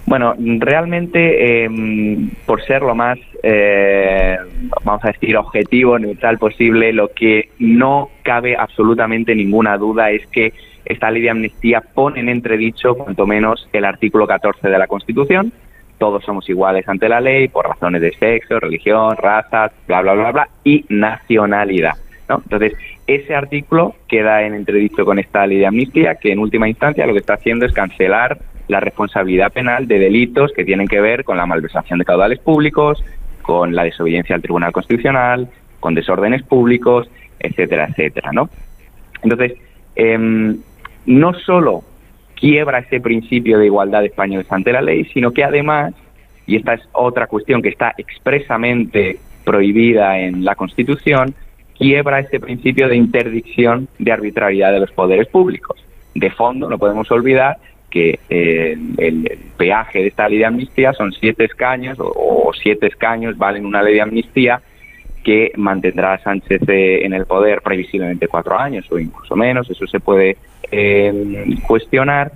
Bueno, 0.06 0.34
realmente, 0.58 1.62
em, 1.66 2.30
por 2.46 2.60
ser 2.64 2.82
lo 2.82 2.96
más, 2.96 3.16
eh, 3.44 4.36
vamos 4.84 5.04
a 5.04 5.12
decir, 5.12 5.36
objetivo, 5.36 5.96
neutral 5.96 6.38
posible, 6.38 6.92
lo 6.92 7.12
que 7.12 7.50
no 7.60 8.10
cabe 8.24 8.56
absolutamente 8.56 9.36
ninguna 9.36 9.76
duda 9.76 10.10
es 10.10 10.26
que 10.26 10.52
esta 10.84 11.12
ley 11.12 11.22
de 11.22 11.30
amnistía 11.30 11.80
pone 11.80 12.18
en 12.18 12.28
entredicho, 12.28 12.96
cuanto 12.96 13.24
menos, 13.24 13.68
el 13.72 13.84
artículo 13.84 14.26
14 14.26 14.68
de 14.68 14.78
la 14.78 14.88
Constitución, 14.88 15.52
todos 15.98 16.24
somos 16.24 16.48
iguales 16.48 16.88
ante 16.88 17.08
la 17.08 17.20
ley 17.20 17.48
por 17.48 17.66
razones 17.66 18.00
de 18.00 18.12
sexo, 18.12 18.60
religión, 18.60 19.16
raza, 19.16 19.70
bla, 19.86 20.00
bla, 20.00 20.14
bla, 20.14 20.32
bla, 20.32 20.48
y 20.64 20.84
nacionalidad. 20.88 21.94
¿no? 22.28 22.36
Entonces, 22.44 22.74
ese 23.06 23.34
artículo 23.34 23.94
queda 24.06 24.42
en 24.42 24.54
entredicho 24.54 25.04
con 25.04 25.18
esta 25.18 25.46
ley 25.46 25.58
de 25.58 25.66
amnistía, 25.66 26.16
que 26.16 26.32
en 26.32 26.38
última 26.38 26.68
instancia 26.68 27.06
lo 27.06 27.12
que 27.12 27.20
está 27.20 27.34
haciendo 27.34 27.66
es 27.66 27.72
cancelar 27.72 28.38
la 28.68 28.80
responsabilidad 28.80 29.52
penal 29.52 29.88
de 29.88 29.98
delitos 29.98 30.52
que 30.52 30.64
tienen 30.64 30.88
que 30.88 31.00
ver 31.00 31.24
con 31.24 31.36
la 31.36 31.46
malversación 31.46 31.98
de 31.98 32.04
caudales 32.04 32.38
públicos, 32.38 33.02
con 33.42 33.74
la 33.74 33.84
desobediencia 33.84 34.36
al 34.36 34.42
Tribunal 34.42 34.72
Constitucional, 34.72 35.48
con 35.80 35.94
desórdenes 35.94 36.42
públicos, 36.42 37.08
etcétera, 37.40 37.86
etcétera, 37.88 38.30
¿no? 38.32 38.50
Entonces, 39.22 39.54
em, 39.96 40.58
no 41.06 41.32
solo 41.32 41.82
quiebra 42.38 42.78
ese 42.78 43.00
principio 43.00 43.58
de 43.58 43.66
igualdad 43.66 44.00
de 44.00 44.06
españoles 44.06 44.46
ante 44.50 44.72
la 44.72 44.80
ley, 44.80 45.04
sino 45.12 45.32
que 45.32 45.44
además, 45.44 45.94
y 46.46 46.56
esta 46.56 46.74
es 46.74 46.82
otra 46.92 47.26
cuestión 47.26 47.62
que 47.62 47.68
está 47.68 47.94
expresamente 47.98 49.18
prohibida 49.44 50.18
en 50.18 50.44
la 50.44 50.54
Constitución, 50.54 51.34
quiebra 51.76 52.20
ese 52.20 52.40
principio 52.40 52.88
de 52.88 52.96
interdicción 52.96 53.88
de 53.98 54.12
arbitrariedad 54.12 54.72
de 54.72 54.80
los 54.80 54.92
poderes 54.92 55.28
públicos. 55.28 55.84
De 56.14 56.30
fondo, 56.30 56.68
no 56.68 56.78
podemos 56.78 57.10
olvidar 57.10 57.56
que 57.90 58.18
eh, 58.28 58.76
el, 58.98 59.38
peaje 59.56 60.00
de 60.00 60.08
esta 60.08 60.28
ley 60.28 60.38
de 60.38 60.44
amnistía 60.44 60.92
son 60.92 61.12
siete 61.12 61.44
escaños 61.44 61.98
o, 61.98 62.06
o, 62.06 62.52
siete 62.52 62.86
escaños 62.86 63.36
valen 63.38 63.64
una 63.64 63.82
ley 63.82 63.94
de 63.94 64.02
amnistía 64.02 64.60
que 65.24 65.52
mantendrá 65.56 66.14
a 66.14 66.18
Sánchez 66.18 66.62
eh, 66.68 67.04
en 67.04 67.12
el 67.12 67.26
poder 67.26 67.60
previsiblemente 67.62 68.28
cuatro 68.28 68.58
años 68.58 68.86
o 68.90 68.98
incluso 68.98 69.34
menos. 69.34 69.68
Eso 69.70 69.86
se 69.86 70.00
puede 70.00 70.36
eh, 70.70 71.56
cuestionar 71.66 72.32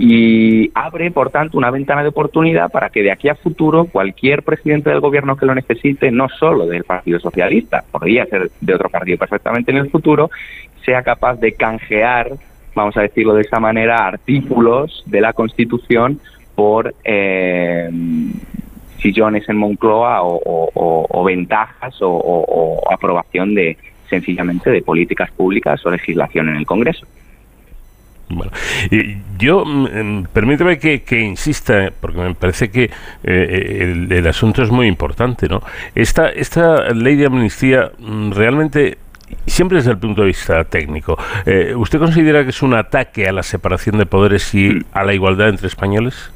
y 0.00 0.70
abre, 0.74 1.10
por 1.10 1.30
tanto, 1.30 1.58
una 1.58 1.72
ventana 1.72 2.02
de 2.02 2.10
oportunidad 2.10 2.70
para 2.70 2.88
que 2.88 3.02
de 3.02 3.10
aquí 3.10 3.28
a 3.28 3.34
futuro 3.34 3.86
cualquier 3.86 4.44
presidente 4.44 4.90
del 4.90 5.00
gobierno 5.00 5.36
que 5.36 5.46
lo 5.46 5.56
necesite, 5.56 6.12
no 6.12 6.28
solo 6.28 6.66
del 6.66 6.84
Partido 6.84 7.18
Socialista, 7.18 7.84
podría 7.90 8.24
ser 8.26 8.50
de 8.60 8.74
otro 8.74 8.88
partido 8.90 9.18
perfectamente 9.18 9.72
en 9.72 9.78
el 9.78 9.90
futuro, 9.90 10.30
sea 10.84 11.02
capaz 11.02 11.40
de 11.40 11.52
canjear, 11.52 12.30
vamos 12.76 12.96
a 12.96 13.02
decirlo 13.02 13.34
de 13.34 13.42
esa 13.42 13.58
manera, 13.58 14.06
artículos 14.06 15.02
de 15.06 15.20
la 15.20 15.32
Constitución 15.32 16.20
por 16.54 16.94
eh, 17.02 17.90
sillones 19.00 19.48
en 19.48 19.56
Moncloa 19.56 20.20
o, 20.22 21.24
ventajas 21.24 21.96
o 22.00 22.82
aprobación 22.88 23.54
de 23.54 23.76
sencillamente 24.08 24.70
de 24.70 24.80
políticas 24.80 25.30
públicas 25.32 25.84
o 25.84 25.90
legislación 25.90 26.48
en 26.50 26.56
el 26.56 26.66
Congreso. 26.66 27.06
Bueno, 28.30 28.52
yo, 29.38 29.64
mm, 29.64 29.86
em, 29.86 30.24
permíteme 30.24 30.78
que, 30.78 31.20
insista, 31.20 31.90
porque 31.98 32.18
me 32.18 32.34
parece 32.34 32.70
que 32.70 32.90
eh, 33.24 34.06
el, 34.10 34.26
asunto 34.26 34.62
es 34.62 34.70
muy 34.70 34.86
importante, 34.86 35.48
¿no? 35.48 35.62
Esta, 35.94 36.28
esta 36.28 36.90
ley 36.90 37.16
de 37.16 37.26
amnistía 37.26 37.90
mm, 37.98 38.32
realmente 38.32 38.98
siempre 39.46 39.78
desde 39.78 39.92
el 39.92 39.98
punto 39.98 40.22
de 40.22 40.28
vista 40.28 40.64
técnico, 40.64 41.18
eh, 41.46 41.74
¿usted 41.74 41.98
considera 41.98 42.44
que 42.44 42.50
es 42.50 42.62
un 42.62 42.74
ataque 42.74 43.28
a 43.28 43.32
la 43.32 43.42
separación 43.42 43.98
de 43.98 44.06
poderes 44.06 44.54
y 44.54 44.84
a 44.92 45.04
la 45.04 45.14
igualdad 45.14 45.48
entre 45.48 45.66
españoles? 45.66 46.30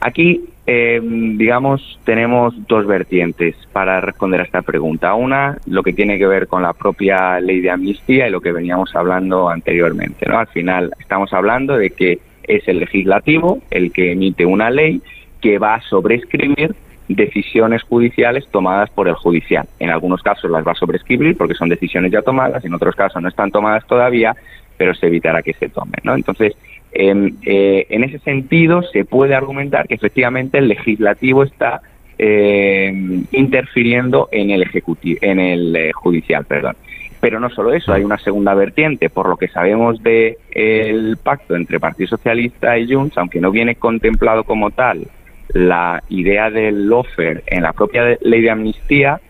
Aquí, 0.00 0.47
eh, 0.70 1.00
digamos, 1.02 1.98
tenemos 2.04 2.54
dos 2.68 2.86
vertientes 2.86 3.56
para 3.72 4.02
responder 4.02 4.42
a 4.42 4.44
esta 4.44 4.60
pregunta. 4.60 5.14
Una, 5.14 5.56
lo 5.64 5.82
que 5.82 5.94
tiene 5.94 6.18
que 6.18 6.26
ver 6.26 6.46
con 6.46 6.62
la 6.62 6.74
propia 6.74 7.40
ley 7.40 7.60
de 7.60 7.70
amnistía 7.70 8.28
y 8.28 8.30
lo 8.30 8.42
que 8.42 8.52
veníamos 8.52 8.94
hablando 8.94 9.48
anteriormente. 9.48 10.26
¿no? 10.28 10.38
Al 10.38 10.48
final, 10.48 10.92
estamos 11.00 11.32
hablando 11.32 11.78
de 11.78 11.88
que 11.88 12.18
es 12.42 12.68
el 12.68 12.80
legislativo 12.80 13.62
el 13.70 13.90
que 13.92 14.12
emite 14.12 14.44
una 14.44 14.68
ley 14.68 15.00
que 15.40 15.58
va 15.58 15.76
a 15.76 15.80
sobrescribir 15.80 16.74
decisiones 17.08 17.82
judiciales 17.84 18.46
tomadas 18.50 18.90
por 18.90 19.08
el 19.08 19.14
judicial. 19.14 19.66
En 19.78 19.88
algunos 19.88 20.22
casos 20.22 20.50
las 20.50 20.66
va 20.66 20.72
a 20.72 20.74
sobrescribir 20.74 21.34
porque 21.38 21.54
son 21.54 21.70
decisiones 21.70 22.12
ya 22.12 22.20
tomadas, 22.20 22.62
en 22.62 22.74
otros 22.74 22.94
casos 22.94 23.22
no 23.22 23.30
están 23.30 23.50
tomadas 23.50 23.86
todavía, 23.86 24.36
pero 24.76 24.94
se 24.94 25.06
evitará 25.06 25.42
que 25.42 25.54
se 25.54 25.70
tomen. 25.70 26.00
¿no? 26.02 26.14
Entonces, 26.14 26.54
eh, 27.00 27.86
en 27.90 28.02
ese 28.02 28.18
sentido, 28.18 28.82
se 28.82 29.04
puede 29.04 29.34
argumentar 29.34 29.86
que 29.86 29.94
efectivamente 29.94 30.58
el 30.58 30.66
legislativo 30.66 31.44
está 31.44 31.80
eh, 32.18 32.92
interfiriendo 33.30 34.28
en 34.32 34.50
el 34.50 34.62
ejecutivo, 34.62 35.20
en 35.22 35.38
el 35.38 35.76
eh, 35.76 35.92
judicial, 35.92 36.44
perdón. 36.44 36.74
Pero 37.20 37.38
no 37.38 37.50
solo 37.50 37.72
eso, 37.72 37.92
hay 37.92 38.02
una 38.02 38.18
segunda 38.18 38.54
vertiente, 38.54 39.10
por 39.10 39.28
lo 39.28 39.36
que 39.36 39.46
sabemos 39.46 40.02
del 40.02 40.36
el 40.50 41.16
pacto 41.22 41.54
entre 41.54 41.78
Partido 41.78 42.08
Socialista 42.08 42.76
y 42.78 42.92
Junts, 42.92 43.16
aunque 43.16 43.40
no 43.40 43.52
viene 43.52 43.76
contemplado 43.76 44.42
como 44.42 44.72
tal 44.72 45.06
la 45.54 46.02
idea 46.08 46.50
del 46.50 46.92
offer 46.92 47.44
en 47.46 47.62
la 47.62 47.72
propia 47.72 48.18
ley 48.20 48.42
de 48.42 48.50
amnistía, 48.50 49.20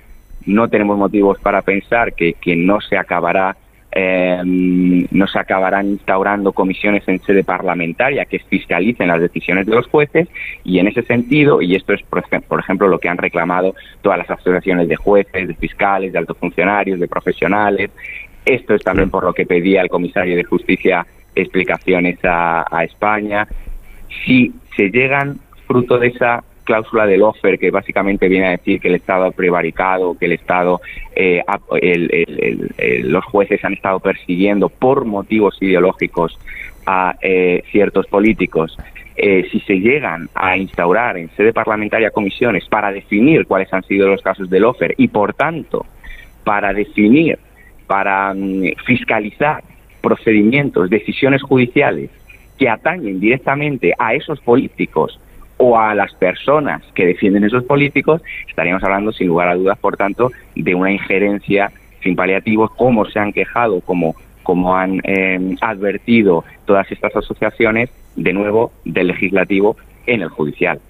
no 0.47 0.69
tenemos 0.69 0.99
motivos 0.99 1.39
para 1.39 1.62
pensar 1.62 2.15
que 2.15 2.57
no 2.57 2.81
se 2.81 2.97
acabará 2.97 3.57
eh, 4.00 4.40
no 4.44 5.26
se 5.26 5.40
acabarán 5.40 5.88
instaurando 5.88 6.52
comisiones 6.52 7.02
en 7.08 7.18
sede 7.18 7.42
parlamentaria 7.42 8.26
que 8.26 8.38
fiscalicen 8.38 9.08
las 9.08 9.20
decisiones 9.20 9.66
de 9.66 9.74
los 9.74 9.88
jueces 9.88 10.28
y 10.62 10.78
en 10.78 10.86
ese 10.86 11.02
sentido, 11.02 11.60
y 11.60 11.74
esto 11.74 11.94
es 11.94 12.02
por 12.04 12.60
ejemplo 12.60 12.86
lo 12.86 13.00
que 13.00 13.08
han 13.08 13.18
reclamado 13.18 13.74
todas 14.00 14.18
las 14.18 14.30
asociaciones 14.30 14.86
de 14.86 14.94
jueces, 14.94 15.48
de 15.48 15.54
fiscales, 15.54 16.12
de 16.12 16.18
altos 16.18 16.38
funcionarios, 16.38 17.00
de 17.00 17.08
profesionales, 17.08 17.90
esto 18.44 18.76
es 18.76 18.84
también 18.84 19.10
por 19.10 19.24
lo 19.24 19.32
que 19.32 19.46
pedía 19.46 19.82
el 19.82 19.88
comisario 19.88 20.36
de 20.36 20.44
justicia 20.44 21.04
explicaciones 21.34 22.20
a, 22.24 22.66
a 22.70 22.84
España. 22.84 23.48
Si 24.24 24.52
se 24.76 24.90
llegan 24.90 25.40
fruto 25.66 25.98
de 25.98 26.08
esa 26.08 26.44
cláusula 26.69 27.07
del 27.07 27.23
offer 27.23 27.59
que 27.59 27.70
básicamente 27.70 28.28
viene 28.28 28.49
a 28.49 28.51
decir 28.51 28.78
que 28.78 28.89
el 28.89 28.97
Estado 28.97 29.24
ha 29.24 29.31
prevaricado, 29.31 30.19
que 30.19 30.27
el 30.27 30.32
Estado, 30.32 30.82
eh, 31.16 31.43
los 33.05 33.24
jueces 33.24 33.65
han 33.65 33.73
estado 33.73 34.01
persiguiendo 34.01 34.69
por 34.69 35.07
motivos 35.07 35.57
ideológicos 35.62 36.39
a 36.85 37.16
eh, 37.23 37.62
ciertos 37.73 38.07
políticos. 38.07 38.77
Eh, 39.16 39.49
si 39.51 39.61
se 39.61 39.81
llegan 39.81 40.28
a 40.35 40.59
instaurar 40.59 41.16
en 41.16 41.31
sede 41.31 41.55
parlamentaria 41.55 42.11
comisiones 42.11 42.66
para 42.66 42.93
definir 42.93 43.47
cuáles 43.47 43.73
han 43.73 43.82
sido 43.85 44.07
los 44.07 44.20
casos 44.20 44.51
del 44.51 44.66
offer 44.66 44.95
y, 44.99 45.09
por 45.09 45.32
tanto, 45.32 45.86
para 46.45 46.74
definir, 46.74 47.39
para 47.86 48.35
mm, 48.35 48.74
fiscalizar 48.85 49.65
procedimientos, 50.03 50.90
decisiones 50.90 51.40
judiciales 51.40 52.11
que 52.59 52.69
atañen 52.69 53.20
directamente 53.20 53.95
a 53.99 54.12
esos 54.12 54.39
políticos 54.40 55.19
o 55.59 55.78
a 55.78 55.94
las 55.94 56.14
personas 56.14 56.82
que 56.94 57.06
defienden 57.06 57.44
esos 57.44 57.64
políticos, 57.64 58.22
estaríamos 58.48 58.82
hablando 58.82 59.12
sin 59.12 59.28
lugar 59.28 59.48
a 59.48 59.55
dudas, 59.55 59.78
por 59.78 59.97
tanto, 59.97 60.32
de 60.55 60.74
una 60.74 60.90
injerencia 60.90 61.70
sin 62.02 62.16
paliativos, 62.16 62.70
como 62.72 63.05
se 63.05 63.18
han 63.18 63.32
quejado, 63.32 63.80
como, 63.80 64.14
como 64.43 64.76
han 64.76 65.01
eh, 65.05 65.56
advertido 65.60 66.44
todas 66.64 66.90
estas 66.90 67.14
asociaciones, 67.14 67.90
de 68.16 68.32
nuevo, 68.32 68.72
del 68.85 69.09
legislativo 69.09 69.76
en 70.06 70.22
el 70.22 70.28
judicial. 70.28 70.80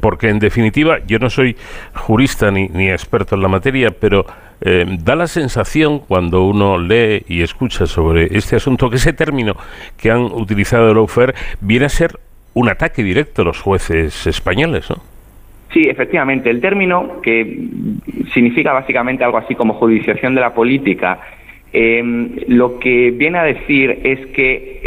Porque 0.00 0.30
en 0.30 0.38
definitiva 0.38 0.98
yo 1.06 1.18
no 1.18 1.28
soy 1.28 1.56
jurista 1.94 2.50
ni, 2.50 2.68
ni 2.68 2.90
experto 2.90 3.34
en 3.34 3.42
la 3.42 3.48
materia, 3.48 3.90
pero 3.90 4.24
eh, 4.62 4.86
da 5.02 5.14
la 5.14 5.26
sensación 5.26 5.98
cuando 6.00 6.44
uno 6.44 6.78
lee 6.78 7.24
y 7.28 7.42
escucha 7.42 7.86
sobre 7.86 8.36
este 8.36 8.56
asunto 8.56 8.88
que 8.88 8.96
ese 8.96 9.12
término 9.12 9.56
que 9.96 10.10
han 10.10 10.22
utilizado 10.22 10.90
el 10.90 10.98
UFER 10.98 11.34
viene 11.60 11.86
a 11.86 11.90
ser 11.90 12.18
un 12.54 12.68
ataque 12.68 13.02
directo 13.02 13.42
a 13.42 13.44
los 13.44 13.60
jueces 13.60 14.26
españoles, 14.26 14.90
¿no? 14.90 14.96
Sí, 15.72 15.82
efectivamente. 15.88 16.50
El 16.50 16.60
término, 16.60 17.20
que 17.22 17.68
significa 18.34 18.72
básicamente 18.72 19.22
algo 19.22 19.38
así 19.38 19.54
como 19.54 19.74
judiciación 19.74 20.34
de 20.34 20.40
la 20.40 20.52
política, 20.52 21.20
em, 21.72 22.30
lo 22.48 22.80
que 22.80 23.12
viene 23.12 23.38
a 23.38 23.44
decir 23.44 24.00
es 24.02 24.26
que 24.32 24.80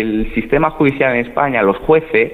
el 0.00 0.34
sistema 0.34 0.70
judicial 0.70 1.14
en 1.14 1.26
España, 1.26 1.62
los 1.62 1.76
jueces, 1.78 2.32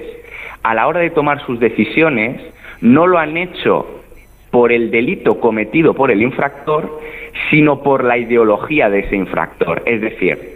a 0.63 0.73
la 0.73 0.87
hora 0.87 1.01
de 1.01 1.11
tomar 1.11 1.45
sus 1.45 1.59
decisiones, 1.59 2.41
no 2.81 3.05
lo 3.05 3.19
han 3.19 3.37
hecho 3.37 4.01
por 4.49 4.71
el 4.71 4.91
delito 4.91 5.39
cometido 5.39 5.93
por 5.93 6.11
el 6.11 6.21
infractor, 6.21 6.99
sino 7.49 7.81
por 7.81 8.03
la 8.03 8.17
ideología 8.17 8.89
de 8.89 8.99
ese 8.99 9.15
infractor. 9.15 9.81
Es 9.85 10.01
decir, 10.01 10.52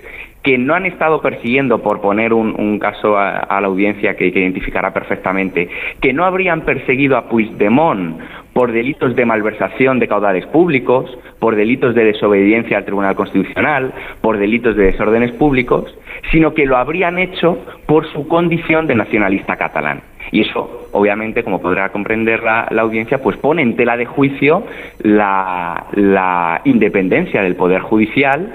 que 0.47 0.57
no 0.57 0.75
han 0.75 0.85
estado 0.85 1.19
persiguiendo, 1.19 1.79
por 1.81 1.99
poner 1.99 2.31
un, 2.31 2.79
caso 2.79 3.17
a, 3.17 3.59
la 3.59 3.67
audiencia 3.67 4.15
que, 4.15 4.27
identificará 4.27 4.93
perfectamente, 4.93 5.67
que 5.99 6.13
no 6.13 6.23
habrían 6.23 6.61
perseguido 6.61 7.17
a 7.17 7.27
Puigdemont 7.27 8.17
por 8.53 8.71
delitos 8.71 9.13
de 9.17 9.25
malversación 9.25 9.99
de 9.99 10.07
caudales 10.07 10.45
públicos, 10.45 11.17
por 11.39 11.57
delitos 11.57 11.95
de 11.95 12.05
desobediencia 12.05 12.77
al 12.77 12.85
Tribunal 12.85 13.13
Constitucional, 13.15 13.91
por 14.21 14.37
delitos 14.37 14.77
de 14.77 14.85
desórdenes 14.85 15.33
públicos, 15.33 15.93
sino 16.31 16.53
que 16.53 16.65
lo 16.65 16.77
habrían 16.77 17.19
hecho 17.19 17.57
por 17.85 18.07
su 18.13 18.25
condición 18.29 18.87
de 18.87 18.95
nacionalista 18.95 19.57
catalán. 19.57 20.01
Y 20.31 20.41
eso, 20.41 20.87
obviamente, 20.93 21.43
como 21.43 21.61
podrá 21.61 21.89
comprender 21.89 22.41
la, 22.41 22.67
audiencia, 22.79 23.21
pues 23.21 23.35
pone 23.35 23.61
en 23.61 23.75
tela 23.75 23.97
de 23.97 24.05
juicio 24.05 24.63
la 24.99 26.61
independencia 26.63 27.41
del 27.41 27.55
Poder 27.55 27.81
Judicial 27.81 28.53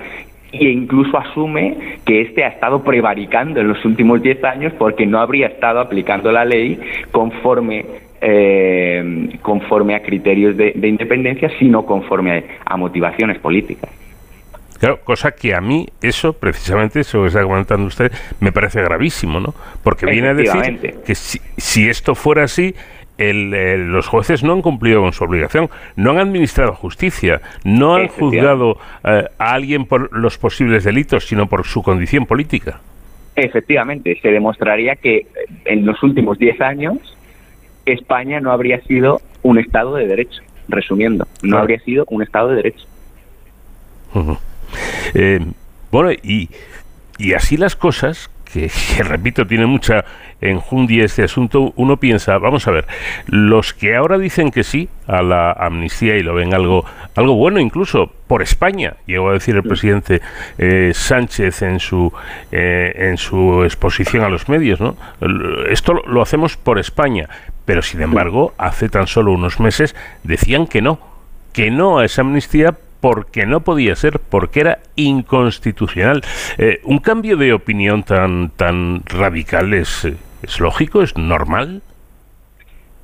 e 0.52 0.70
incluso 0.70 1.16
asume 1.16 1.98
que 2.04 2.20
éste 2.20 2.44
ha 2.44 2.48
estado 2.48 2.82
prevaricando 2.82 3.60
en 3.60 3.68
los 3.68 3.84
últimos 3.84 4.22
diez 4.22 4.42
años 4.44 4.72
porque 4.78 5.06
no 5.06 5.18
habría 5.18 5.46
estado 5.46 5.80
aplicando 5.80 6.30
la 6.30 6.44
ley 6.44 6.78
conforme 7.10 7.84
eh, 8.24 9.38
conforme 9.42 9.96
a 9.96 10.02
criterios 10.02 10.56
de, 10.56 10.72
independencia, 10.86 11.50
sino 11.58 11.84
conforme 11.84 12.44
a, 12.64 12.76
motivaciones 12.76 13.40
políticas. 13.40 13.90
Claro, 14.78 15.00
cosa 15.02 15.32
que 15.32 15.54
a 15.54 15.60
mí 15.60 15.88
eso, 16.00 16.32
precisamente, 16.32 17.00
eso 17.00 17.22
que 17.22 17.28
está 17.28 17.42
comentando 17.42 17.86
usted, 17.86 18.12
me 18.38 18.52
parece 18.52 18.80
gravísimo, 18.80 19.40
¿no? 19.40 19.54
Porque 19.82 20.06
viene 20.06 20.28
a 20.28 20.34
decir 20.34 21.00
que 21.04 21.14
si, 21.16 21.40
si 21.56 21.88
esto 21.88 22.14
fuera 22.14 22.44
así, 22.44 22.74
los 23.18 24.06
jueces 24.06 24.42
no 24.42 24.52
han 24.52 24.62
cumplido 24.62 25.00
con 25.00 25.12
su 25.12 25.24
obligación, 25.24 25.68
no 25.96 26.12
han 26.12 26.18
administrado 26.18 26.74
justicia, 26.74 27.40
no 27.64 27.94
han 27.94 28.08
juzgado 28.08 28.78
eh, 29.04 29.28
a 29.38 29.52
alguien 29.52 29.86
por 29.86 30.12
los 30.16 30.38
posibles 30.38 30.84
delitos, 30.84 31.26
sino 31.26 31.46
por 31.46 31.64
su 31.64 31.82
condición 31.82 32.26
política. 32.26 32.80
Efectivamente, 33.36 34.18
se 34.20 34.28
demostraría 34.28 34.96
que 34.96 35.26
en 35.64 35.86
los 35.86 36.02
últimos 36.02 36.38
10 36.38 36.60
años 36.60 37.16
España 37.86 38.40
no 38.40 38.52
habría 38.52 38.80
sido 38.82 39.20
un 39.42 39.58
Estado 39.58 39.94
de 39.94 40.06
Derecho, 40.06 40.42
resumiendo, 40.68 41.26
no 41.42 41.58
habría 41.58 41.80
sido 41.80 42.04
un 42.08 42.22
Estado 42.22 42.50
de 42.50 42.56
Derecho. 42.56 42.86
Eh, 45.14 45.40
bueno, 45.90 46.12
y, 46.12 46.50
y 47.18 47.34
así 47.34 47.56
las 47.56 47.76
cosas, 47.76 48.30
que, 48.52 48.70
repito, 49.02 49.46
tiene 49.46 49.66
mucha 49.66 50.04
enjundia 50.40 51.04
este 51.04 51.22
asunto, 51.22 51.72
uno 51.76 51.96
piensa, 51.96 52.38
vamos 52.38 52.66
a 52.66 52.72
ver, 52.72 52.86
los 53.26 53.72
que 53.72 53.96
ahora 53.96 54.18
dicen 54.18 54.50
que 54.50 54.64
sí 54.64 54.88
a 55.06 55.22
la 55.22 55.52
amnistía 55.52 56.16
y 56.16 56.22
lo 56.22 56.34
ven 56.34 56.52
algo, 56.52 56.84
algo 57.14 57.34
bueno 57.34 57.60
incluso 57.60 58.12
por 58.26 58.42
España, 58.42 58.94
llegó 59.06 59.30
a 59.30 59.34
decir 59.34 59.54
el 59.54 59.62
presidente 59.62 60.20
eh, 60.58 60.90
Sánchez 60.94 61.62
en 61.62 61.80
su, 61.80 62.12
eh, 62.50 62.92
en 62.96 63.16
su 63.16 63.62
exposición 63.64 64.24
a 64.24 64.28
los 64.28 64.48
medios, 64.48 64.80
¿no? 64.80 64.96
Esto 65.68 65.94
lo 66.06 66.22
hacemos 66.22 66.56
por 66.56 66.78
España, 66.78 67.28
pero 67.64 67.82
sin 67.82 68.02
embargo, 68.02 68.52
hace 68.58 68.88
tan 68.88 69.06
solo 69.06 69.32
unos 69.32 69.60
meses 69.60 69.94
decían 70.24 70.66
que 70.66 70.82
no, 70.82 70.98
que 71.52 71.70
no 71.70 71.98
a 71.98 72.04
esa 72.04 72.22
amnistía 72.22 72.74
porque 73.02 73.46
no 73.46 73.64
podía 73.64 73.96
ser, 73.96 74.20
porque 74.20 74.60
era 74.60 74.78
inconstitucional. 74.94 76.22
Eh, 76.56 76.78
un 76.84 77.00
cambio 77.00 77.36
de 77.36 77.52
opinión 77.52 78.04
tan, 78.04 78.50
tan 78.50 79.02
radical 79.04 79.74
es, 79.74 80.08
es 80.40 80.60
lógico, 80.60 81.02
es 81.02 81.18
normal. 81.18 81.82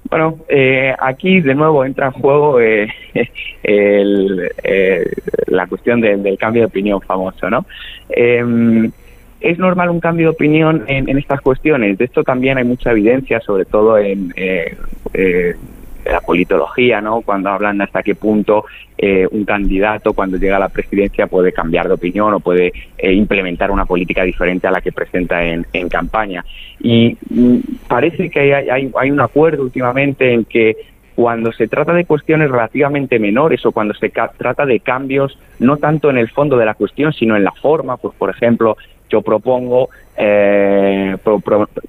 Bueno, 0.09 0.39
eh, 0.49 0.95
aquí 1.01 1.41
de 1.41 1.57
nuevo 1.57 1.85
entra 1.85 2.07
en 2.07 2.13
juego 2.13 2.61
eh, 2.61 2.89
la 5.49 5.67
cuestión 5.67 6.01
del 6.01 6.39
cambio 6.39 6.63
de 6.63 6.67
opinión 6.67 7.01
famoso, 7.01 7.51
¿no? 7.51 7.67
Em, 8.09 8.93
es 9.41 9.59
normal 9.59 9.91
un 9.91 9.99
cambio 9.99 10.27
de 10.27 10.31
opinión 10.31 10.85
en, 10.87 11.09
en, 11.09 11.19
estas 11.19 11.41
cuestiones. 11.41 11.99
De 11.99 12.05
esto 12.05 12.23
también 12.23 12.57
hay 12.57 12.65
mucha 12.65 12.93
evidencia, 12.93 13.41
sobre 13.41 13.65
todo 13.65 13.99
en 13.99 14.33
la 16.13 16.21
politología, 16.21 17.01
¿no? 17.01 17.21
Cuando 17.23 17.51
hablan 17.51 17.81
hasta 17.81 18.03
qué 18.03 18.15
punto 18.15 18.65
eh, 18.97 19.27
un 19.31 19.45
candidato 19.45 20.13
cuando 20.13 20.37
llega 20.37 20.57
a 20.57 20.61
la 20.61 20.69
presidencia 20.69 21.27
puede 21.27 21.53
cambiar 21.53 21.87
de 21.87 21.95
opinión 21.95 22.35
o 22.35 22.41
puede 22.41 22.73
eh, 22.97 23.13
implementar 23.13 23.71
una 23.71 23.85
política 23.85 24.23
diferente 24.25 24.67
a 24.67 24.71
la 24.71 24.81
que 24.81 24.93
presenta 24.93 25.45
en, 25.45 25.65
campaña. 25.89 26.45
Y 26.81 27.17
mm, 27.31 27.59
parece 27.87 28.31
que 28.31 28.55
hay, 28.55 28.91
hay, 28.95 29.11
un 29.11 29.21
acuerdo 29.21 29.63
últimamente 29.63 30.33
en 30.33 30.45
que 30.45 30.77
cuando 31.15 31.53
se 31.53 31.67
trata 31.67 31.93
de 31.93 32.05
cuestiones 32.05 32.51
relativamente 32.51 33.19
menores 33.19 33.65
o 33.67 33.73
cuando 33.73 33.93
se 33.95 34.09
trata 34.09 34.65
de 34.65 34.81
cambios 34.81 35.37
no 35.59 35.77
tanto 35.77 36.11
en 36.11 36.19
el 36.19 36.31
fondo 36.31 36.57
de 36.57 36.65
la 36.65 36.75
cuestión, 36.75 37.13
sino 37.13 37.37
en 37.37 37.43
la 37.43 37.53
forma, 37.53 37.97
pues 37.97 38.15
por 38.17 38.31
ejemplo, 38.31 38.77
yo 39.09 39.23
propongo 39.23 39.89
eh, 40.17 41.17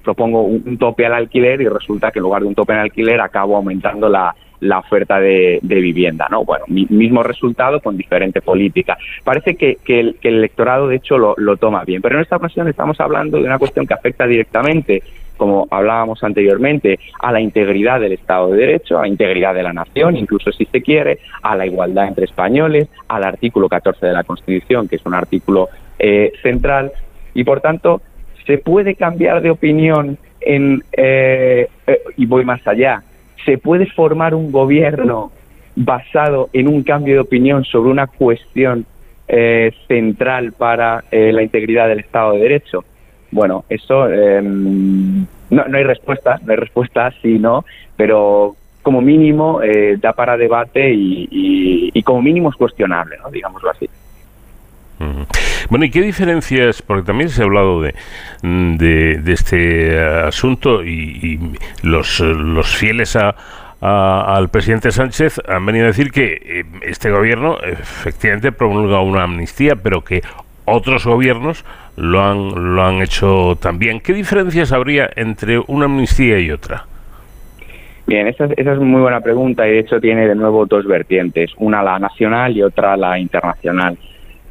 propongo 0.02 0.42
un, 0.42 0.78
tope 0.78 1.06
al 1.06 1.14
alquiler 1.14 1.60
y 1.60 1.68
resulta 1.68 2.10
que 2.10 2.18
en 2.18 2.24
lugar 2.24 2.42
de 2.42 2.48
un 2.48 2.54
tope 2.54 2.72
al 2.72 2.80
alquiler 2.80 3.20
acabo 3.20 3.56
aumentando 3.56 4.08
la, 4.08 4.34
la 4.60 4.78
oferta 4.78 5.18
de, 5.18 5.58
vivienda, 5.62 6.28
¿no? 6.30 6.44
Bueno, 6.44 6.64
mismo 6.68 7.22
resultado 7.22 7.80
con 7.80 7.96
diferente 7.96 8.40
política. 8.40 8.96
Parece 9.24 9.56
que, 9.56 9.78
el, 9.88 10.16
electorado, 10.22 10.88
de 10.88 10.96
hecho, 10.96 11.18
lo, 11.18 11.34
lo, 11.38 11.56
toma 11.56 11.84
bien, 11.84 12.02
pero 12.02 12.16
en 12.16 12.22
esta 12.22 12.36
ocasión 12.36 12.68
estamos 12.68 13.00
hablando 13.00 13.38
de 13.38 13.44
una 13.44 13.58
cuestión 13.58 13.86
que 13.86 13.94
afecta 13.94 14.26
directamente, 14.26 15.02
como 15.36 15.66
hablábamos 15.70 16.22
anteriormente, 16.22 16.98
a 17.18 17.32
la 17.32 17.40
integridad 17.40 18.00
del 18.00 18.12
Estado 18.12 18.50
de 18.50 18.58
Derecho, 18.58 18.98
a 18.98 19.02
la 19.02 19.08
integridad 19.08 19.54
de 19.54 19.62
la 19.62 19.72
nación, 19.72 20.16
incluso 20.16 20.52
si 20.52 20.66
se 20.66 20.82
quiere, 20.82 21.18
a 21.42 21.56
la 21.56 21.66
igualdad 21.66 22.08
entre 22.08 22.26
españoles, 22.26 22.88
al 23.08 23.24
artículo 23.24 23.68
14 23.68 24.06
de 24.06 24.12
la 24.12 24.24
Constitución, 24.24 24.86
que 24.86 24.96
es 24.96 25.06
un 25.06 25.14
artículo 25.14 25.68
eh, 25.98 26.32
central, 26.42 26.92
y 27.34 27.44
por 27.44 27.60
tanto 27.60 28.02
se 28.46 28.58
puede 28.58 28.94
cambiar 28.94 29.42
de 29.42 29.50
opinión 29.50 30.18
en, 30.40 30.82
eh, 30.92 31.68
eh, 31.86 32.00
y 32.16 32.26
voy 32.26 32.44
más 32.44 32.66
allá, 32.66 33.02
se 33.44 33.58
puede 33.58 33.86
formar 33.86 34.34
un 34.34 34.50
gobierno 34.50 35.30
basado 35.76 36.50
en 36.52 36.68
un 36.68 36.82
cambio 36.82 37.14
de 37.14 37.20
opinión 37.20 37.64
sobre 37.64 37.90
una 37.90 38.06
cuestión 38.06 38.86
eh, 39.28 39.72
central 39.86 40.52
para 40.52 41.04
la 41.10 41.42
integridad 41.42 41.88
del 41.88 42.00
Estado 42.00 42.32
de 42.32 42.40
Derecho. 42.40 42.84
Bueno, 43.30 43.64
eso 43.68 44.10
em, 44.10 45.20
no, 45.50 45.64
no, 45.68 45.76
hay 45.76 45.84
respuesta, 45.84 46.40
no 46.44 46.50
hay 46.50 46.56
respuesta 46.56 47.12
sí, 47.22 47.38
no, 47.38 47.64
pero 47.96 48.56
como 48.82 49.00
mínimo 49.00 49.60
da 49.98 50.12
para 50.12 50.36
debate 50.36 50.92
y, 50.92 51.28
y 51.94 52.02
como 52.02 52.22
mínimo 52.22 52.50
es 52.50 52.56
cuestionable, 52.56 53.16
¿no? 53.22 53.30
digámoslo 53.30 53.70
así. 53.70 53.88
Bueno, 55.68 55.84
¿y 55.84 55.90
qué 55.90 56.02
diferencias? 56.02 56.82
Porque 56.82 57.04
también 57.04 57.30
se 57.30 57.42
ha 57.42 57.44
hablado 57.44 57.82
de, 57.82 57.94
de, 58.42 59.32
este 59.32 59.98
asunto 59.98 60.84
y, 60.84 61.38
los, 61.82 62.20
los 62.20 62.76
fieles 62.76 63.16
a, 63.16 63.34
al 63.80 64.48
presidente 64.50 64.90
Sánchez 64.90 65.40
han 65.48 65.64
venido 65.64 65.84
a 65.84 65.88
decir 65.88 66.10
que 66.10 66.40
eh, 66.44 66.64
este 66.82 67.10
gobierno 67.10 67.58
efectivamente 67.62 68.52
promulga 68.52 69.00
una 69.00 69.22
amnistía, 69.22 69.76
pero 69.76 70.02
que 70.02 70.22
otros 70.66 71.06
gobiernos 71.06 71.64
lo 71.96 72.22
han, 72.22 72.74
lo 72.74 72.82
han 72.82 73.02
hecho 73.02 73.56
también. 73.60 74.00
¿Qué 74.00 74.12
diferencias 74.12 74.72
habría 74.72 75.08
entre 75.16 75.58
una 75.66 75.86
amnistía 75.86 76.38
y 76.38 76.50
otra? 76.50 76.84
Bien, 78.06 78.26
esa, 78.26 78.46
esa, 78.56 78.72
es 78.72 78.78
muy 78.78 79.00
buena 79.00 79.20
pregunta 79.20 79.66
y 79.68 79.72
de 79.72 79.78
hecho 79.80 80.00
tiene 80.00 80.26
de 80.26 80.34
nuevo 80.34 80.66
dos 80.66 80.84
vertientes, 80.84 81.52
una 81.58 81.82
la 81.82 81.98
nacional 81.98 82.56
y 82.56 82.62
otra 82.62 82.96
la 82.96 83.18
internacional. 83.18 83.96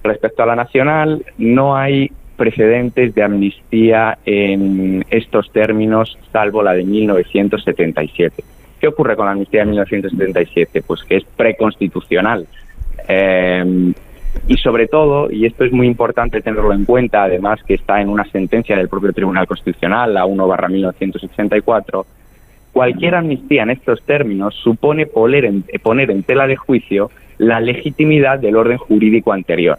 Respecto 0.10 0.42
a 0.42 0.48
la 0.48 0.56
nacional, 0.56 1.24
no 1.38 1.78
hay 1.78 2.10
precedentes 2.36 3.14
de 3.14 3.22
amnistía 3.22 4.18
en 4.26 5.06
estos 5.12 5.52
términos, 5.52 6.18
salvo 6.32 6.64
la 6.64 6.74
de 6.74 6.84
1977. 6.84 8.44
¿Qué 8.80 8.88
ocurre 8.88 9.16
con 9.16 9.28
la 9.28 9.34
amnistía 9.34 9.60
de 9.60 9.68
1977? 9.68 10.82
Pues 10.82 11.04
que 11.04 11.18
es 11.18 11.24
preconstitucional. 11.26 12.48
Eh, 13.08 13.94
y 14.48 14.58
sobre 14.58 14.88
todo, 14.88 15.32
y 15.32 15.46
esto 15.46 15.64
es 15.64 15.72
muy 15.72 15.86
importante 15.86 16.42
tenerlo 16.42 16.74
en 16.74 16.86
cuenta, 16.86 17.26
además 17.26 17.60
que 17.64 17.76
está 17.76 18.02
en 18.02 18.10
una 18.10 18.26
sentencia 18.32 18.76
del 18.76 18.90
propio 18.90 19.14
Tribunal 19.14 19.46
Constitucional, 19.46 20.12
la 20.16 20.26
1 20.26 20.48
barra 20.48 20.70
1984, 20.70 22.06
cualquier 22.74 23.14
amnistía 23.14 23.62
en 23.62 23.70
estos 23.70 24.02
términos 24.02 24.56
supone 24.56 25.06
poner 25.06 25.46
en, 25.46 25.66
poner 25.84 26.10
en 26.10 26.24
tela 26.24 26.48
de 26.48 26.56
juicio 26.56 27.12
la 27.38 27.60
legitimidad 27.60 28.40
del 28.40 28.56
orden 28.56 28.80
jurídico 28.80 29.34
anterior. 29.34 29.78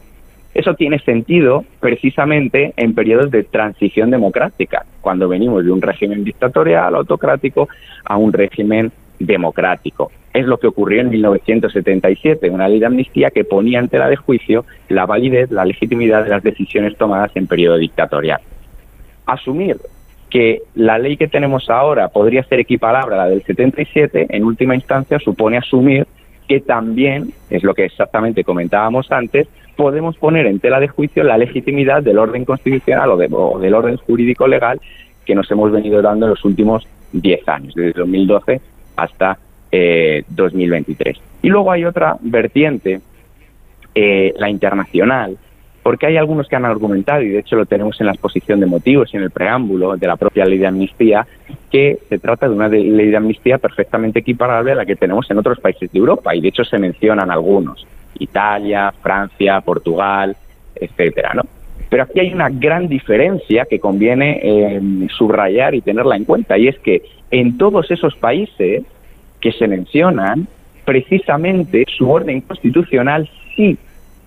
Eso 0.60 0.74
tiene 0.74 0.98
sentido 0.98 1.64
precisamente 1.80 2.74
en 2.76 2.94
periodos 2.94 3.30
de 3.30 3.44
transición 3.44 4.10
democrática, 4.10 4.84
cuando 5.00 5.26
venimos 5.26 5.64
de 5.64 5.70
un 5.70 5.80
régimen 5.80 6.22
dictatorial, 6.22 6.94
autocrático, 6.96 7.66
a 8.04 8.18
un 8.18 8.30
régimen 8.30 8.92
democrático. 9.18 10.12
Es 10.34 10.44
lo 10.44 10.58
que 10.58 10.66
ocurrió 10.66 11.00
en 11.00 11.08
1977, 11.08 12.50
una 12.50 12.68
ley 12.68 12.78
de 12.78 12.84
amnistía 12.84 13.30
que 13.30 13.44
ponía 13.44 13.78
en 13.78 13.88
tela 13.88 14.10
de 14.10 14.16
juicio 14.16 14.66
la 14.90 15.06
validez, 15.06 15.50
la 15.50 15.64
legitimidad 15.64 16.24
de 16.24 16.28
las 16.28 16.42
decisiones 16.42 16.94
tomadas 16.98 17.30
en 17.36 17.46
periodo 17.46 17.78
dictatorial. 17.78 18.42
Asumir 19.24 19.78
que 20.28 20.60
la 20.74 20.98
ley 20.98 21.16
que 21.16 21.26
tenemos 21.26 21.70
ahora 21.70 22.08
podría 22.08 22.42
ser 22.42 22.60
equiparable 22.60 23.14
a 23.14 23.18
la 23.18 23.28
del 23.30 23.42
77, 23.42 24.26
en 24.28 24.44
última 24.44 24.74
instancia 24.74 25.18
supone 25.20 25.56
asumir 25.56 26.06
que 26.46 26.60
también, 26.60 27.32
es 27.48 27.62
lo 27.62 27.72
que 27.74 27.86
exactamente 27.86 28.44
comentábamos 28.44 29.10
antes, 29.10 29.48
podemos 29.80 30.14
poner 30.18 30.44
en 30.44 30.60
tela 30.60 30.78
de 30.78 30.88
juicio 30.88 31.24
la 31.24 31.38
legitimidad 31.38 32.02
del 32.02 32.18
orden 32.18 32.44
constitucional 32.44 33.12
o, 33.12 33.58
del 33.58 33.74
orden 33.74 33.96
jurídico 33.96 34.46
legal 34.46 34.78
que 35.24 35.34
nos 35.34 35.50
hemos 35.50 35.72
venido 35.72 36.02
dando 36.02 36.26
en 36.26 36.30
los 36.30 36.44
últimos 36.44 36.86
10 37.14 37.48
años, 37.48 37.74
desde 37.74 37.98
2012 37.98 38.60
hasta 38.96 39.38
2023. 40.28 41.16
Eh, 41.16 41.20
y 41.40 41.48
luego 41.48 41.72
hay 41.72 41.86
otra 41.86 42.18
vertiente, 42.20 43.00
eh, 43.94 44.34
la 44.36 44.50
internacional, 44.50 45.38
porque 45.82 46.04
hay 46.04 46.18
algunos 46.18 46.46
que 46.46 46.56
han 46.56 46.66
argumentado, 46.66 47.22
y 47.22 47.30
de 47.30 47.38
hecho 47.38 47.56
lo 47.56 47.64
tenemos 47.64 47.98
en 48.00 48.06
la 48.08 48.12
exposición 48.12 48.60
de 48.60 48.66
motivos 48.66 49.08
y 49.14 49.16
en 49.16 49.22
el 49.22 49.30
preámbulo 49.30 49.96
de 49.96 50.06
la 50.06 50.18
propia 50.18 50.44
ley 50.44 50.58
de 50.58 50.66
amnistía, 50.66 51.26
que 51.70 52.00
se 52.06 52.18
trata 52.18 52.50
de 52.50 52.54
una 52.54 52.68
ley 52.68 53.08
de 53.08 53.16
amnistía 53.16 53.56
perfectamente 53.56 54.18
equiparable 54.18 54.72
a 54.72 54.74
la 54.74 54.84
que 54.84 54.96
tenemos 54.96 55.30
en 55.30 55.38
otros 55.38 55.58
países 55.58 55.90
de 55.90 55.98
Europa, 55.98 56.34
y 56.34 56.42
de 56.42 56.48
hecho 56.48 56.64
se 56.64 56.78
mencionan 56.78 57.30
algunos, 57.30 57.86
Italia, 58.18 58.92
Francia, 59.02 59.60
Portugal, 59.60 60.36
etcétera, 60.74 61.32
¿no? 61.34 61.42
Pero 61.88 62.04
aquí 62.04 62.20
hay 62.20 62.32
una 62.32 62.48
gran 62.48 62.88
diferencia 62.88 63.66
que 63.68 63.80
conviene 63.80 64.40
eh, 64.42 64.80
subrayar 65.16 65.74
y 65.74 65.80
tenerla 65.80 66.16
en 66.16 66.24
cuenta, 66.24 66.56
y 66.56 66.68
es 66.68 66.78
que 66.78 67.02
en 67.30 67.58
todos 67.58 67.90
esos 67.90 68.14
países 68.16 68.84
que 69.40 69.52
se 69.52 69.66
mencionan, 69.66 70.46
precisamente 70.84 71.84
su 71.96 72.10
orden 72.10 72.40
constitucional 72.42 73.28
sí 73.56 73.76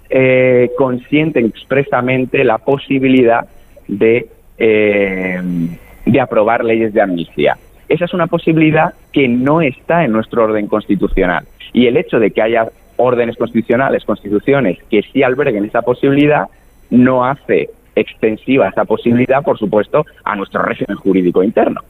eh, 0.10 0.72
consienten 0.78 1.46
expresamente 1.46 2.44
la 2.44 2.58
posibilidad 2.58 3.48
de, 3.88 4.28
eh, 4.58 5.42
de 6.06 6.22
aprobar 6.22 6.64
leyes 6.64 6.94
de 6.94 7.02
amnistía. 7.02 7.58
Esa 7.88 8.06
es 8.06 8.14
una 8.14 8.28
posibilidad 8.28 8.94
que 9.12 9.28
no 9.28 9.62
está 9.62 10.04
en 10.04 10.12
nuestro 10.12 10.44
orden 10.44 10.68
constitucional. 10.68 11.46
Y 11.74 11.88
el 11.88 11.98
hecho 11.98 12.20
de 12.20 12.32
que 12.32 12.42
haya 12.42 12.70
órdenes 12.98 13.38
constitucionales, 13.38 14.06
constituciones 14.06 14.80
que 14.90 15.02
sí 15.12 15.24
alberguen 15.24 15.66
esa 15.66 15.82
posibilidad, 15.82 16.48
no 16.90 17.26
hace 17.26 17.70
extensiva 17.96 18.70
esa 18.70 18.86
posibilidad, 18.86 19.44
por 19.44 19.58
supuesto, 19.58 20.06
a 20.24 20.36
nuestro 20.36 20.62
régimen 20.62 20.98
jurídico 20.98 21.44
interno. 21.44 21.82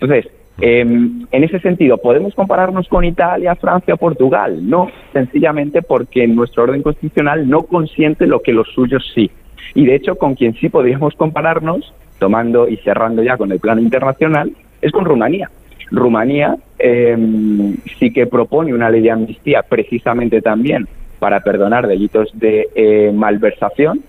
Entonces, 0.00 0.30
Em, 0.60 1.26
en 1.32 1.44
ese 1.44 1.58
sentido, 1.60 1.96
¿podemos 1.98 2.34
compararnos 2.34 2.86
con 2.88 3.04
Italia, 3.04 3.54
Francia 3.54 3.94
o 3.94 3.96
Portugal? 3.96 4.68
No, 4.68 4.90
sencillamente 5.12 5.82
porque 5.82 6.26
nuestro 6.28 6.64
orden 6.64 6.82
constitucional 6.82 7.48
no 7.48 7.62
consiente 7.62 8.26
lo 8.26 8.42
que 8.42 8.52
los 8.52 8.68
suyos 8.68 9.10
sí. 9.14 9.30
Y 9.74 9.86
de 9.86 9.94
hecho, 9.94 10.16
con 10.16 10.34
quien 10.34 10.54
sí 10.54 10.68
podríamos 10.68 11.14
compararnos, 11.14 11.92
tomando 12.18 12.68
y 12.68 12.76
cerrando 12.78 13.22
ya 13.22 13.36
con 13.36 13.50
el 13.50 13.60
plano 13.60 13.80
internacional, 13.80 14.52
es 14.80 14.92
con 14.92 15.04
Rumanía. 15.04 15.50
Rumanía 15.92 16.56
em, 16.78 17.76
sí 17.98 18.12
que 18.12 18.26
propone 18.26 18.74
una 18.74 18.90
ley 18.90 19.02
de 19.02 19.10
amnistía 19.12 19.62
precisamente 19.62 20.40
también 20.42 20.88
para 21.20 21.40
perdonar 21.40 21.86
delitos 21.86 22.30
de 22.32 22.68
eh, 22.74 23.12
malversación. 23.14 24.02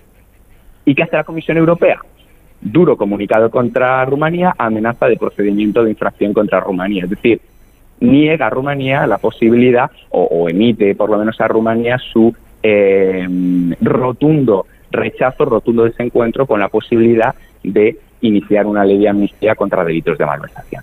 ¿Y 0.84 0.94
qué 0.94 1.04
hace 1.04 1.16
la 1.16 1.24
Comisión 1.24 1.58
Europea? 1.58 2.00
duro 2.64 2.96
comunicado 2.96 3.50
contra 3.50 4.04
Rumanía, 4.06 4.54
amenaza 4.56 5.06
de 5.06 5.16
procedimiento 5.16 5.84
de 5.84 5.90
infracción 5.90 6.32
contra 6.32 6.60
Rumanía. 6.60 7.04
Es 7.04 7.10
decir, 7.10 7.40
niega 8.00 8.46
a 8.46 8.50
Rumanía 8.50 9.06
la 9.06 9.18
posibilidad, 9.18 9.90
o, 10.10 10.48
emite 10.48 10.94
por 10.94 11.10
lo 11.10 11.18
menos 11.18 11.40
a 11.40 11.46
Rumanía 11.46 11.98
su 11.98 12.34
eh, 12.62 13.28
rotundo 13.82 14.66
rechazo, 14.90 15.44
rotundo 15.44 15.84
desencuentro 15.84 16.46
con 16.46 16.60
la 16.60 16.68
posibilidad 16.68 17.34
de 17.62 17.98
iniciar 18.22 18.66
una 18.66 18.84
ley 18.84 18.98
de 18.98 19.08
amnistía 19.08 19.54
contra 19.54 19.84
delitos 19.84 20.16
de 20.16 20.24
malversación. 20.24 20.82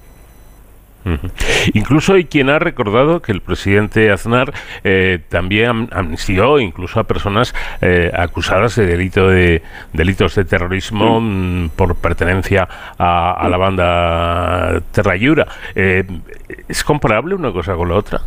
Incluso 1.74 2.14
hay 2.14 2.26
quien 2.26 2.50
ha 2.50 2.60
recordado 2.60 3.22
que 3.22 3.32
el 3.32 3.42
presidente 3.42 4.12
Aznar 4.12 4.54
eh, 4.84 5.20
también 5.30 5.90
amnistió 5.92 6.60
incluso 6.60 7.00
a 7.00 7.04
personas 7.06 7.54
eh, 7.82 8.12
acusadas 8.14 8.76
de 8.76 8.86
delito 8.86 9.28
de 9.28 9.62
delitos 9.94 10.36
de 10.36 10.46
terrorismo 10.46 11.20
mm, 11.22 11.70
por 11.76 11.96
pertenencia 11.96 12.68
a, 12.98 13.48
la 13.50 13.58
banda 13.58 14.82
Terrayura. 14.92 15.48
Eh, 15.76 16.06
¿Es 16.68 16.84
comparable 16.84 17.36
una 17.36 17.52
cosa 17.52 17.76
con 17.76 17.90
la 17.90 17.96
otra? 17.96 18.22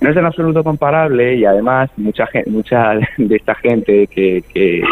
No 0.00 0.10
es 0.10 0.16
en 0.16 0.26
absoluto 0.26 0.62
comparable 0.62 1.36
y 1.36 1.44
además 1.46 1.90
mucha 1.96 2.28
mucha 2.46 2.94
de 3.16 3.36
esta 3.36 3.54
gente 3.54 4.06
que, 4.06 4.82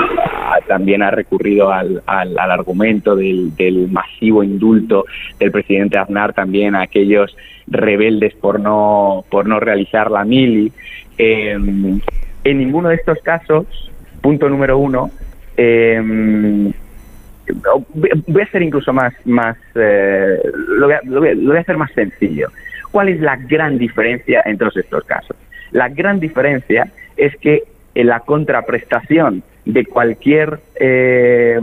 también 0.66 1.02
ha 1.02 1.10
recurrido 1.10 1.70
al, 1.70 2.02
al, 2.06 2.38
argumento 2.38 3.14
del, 3.16 3.88
masivo 3.90 4.42
indulto 4.42 5.04
del 5.38 5.50
presidente 5.50 5.98
Aznar 5.98 6.32
también 6.32 6.74
a 6.74 6.82
aquellos 6.82 7.36
rebeldes 7.66 8.34
por 8.34 8.60
no 8.60 9.24
por 9.30 9.46
no 9.46 9.60
realizar 9.60 10.10
la 10.10 10.24
mili. 10.24 10.72
Em, 11.18 12.00
en 12.44 12.58
ninguno 12.58 12.88
de 12.88 12.96
estos 12.96 13.18
casos, 13.18 13.66
punto 14.22 14.48
número 14.48 14.78
uno, 14.78 15.10
em, 15.56 16.72
voy 18.26 18.42
a 18.42 18.50
ser 18.50 18.62
incluso 18.62 18.92
más 18.92 19.12
más 19.26 19.56
eh, 19.74 20.38
lo 20.78 20.86
voy 20.86 21.56
a 21.56 21.60
hacer 21.60 21.76
más 21.76 21.92
sencillo. 21.92 22.48
¿Cuál 22.94 23.08
es 23.08 23.20
la 23.20 23.34
gran 23.34 23.76
diferencia 23.76 24.40
en 24.44 24.56
todos 24.56 24.76
estos 24.76 25.02
casos? 25.02 25.36
La 25.72 25.88
gran 25.88 26.20
diferencia 26.20 26.92
es 27.16 27.36
que 27.38 27.64
en 27.92 28.06
la 28.06 28.20
contraprestación 28.20 29.42
de 29.64 29.84
cualquier 29.84 30.60
eh, 30.76 31.58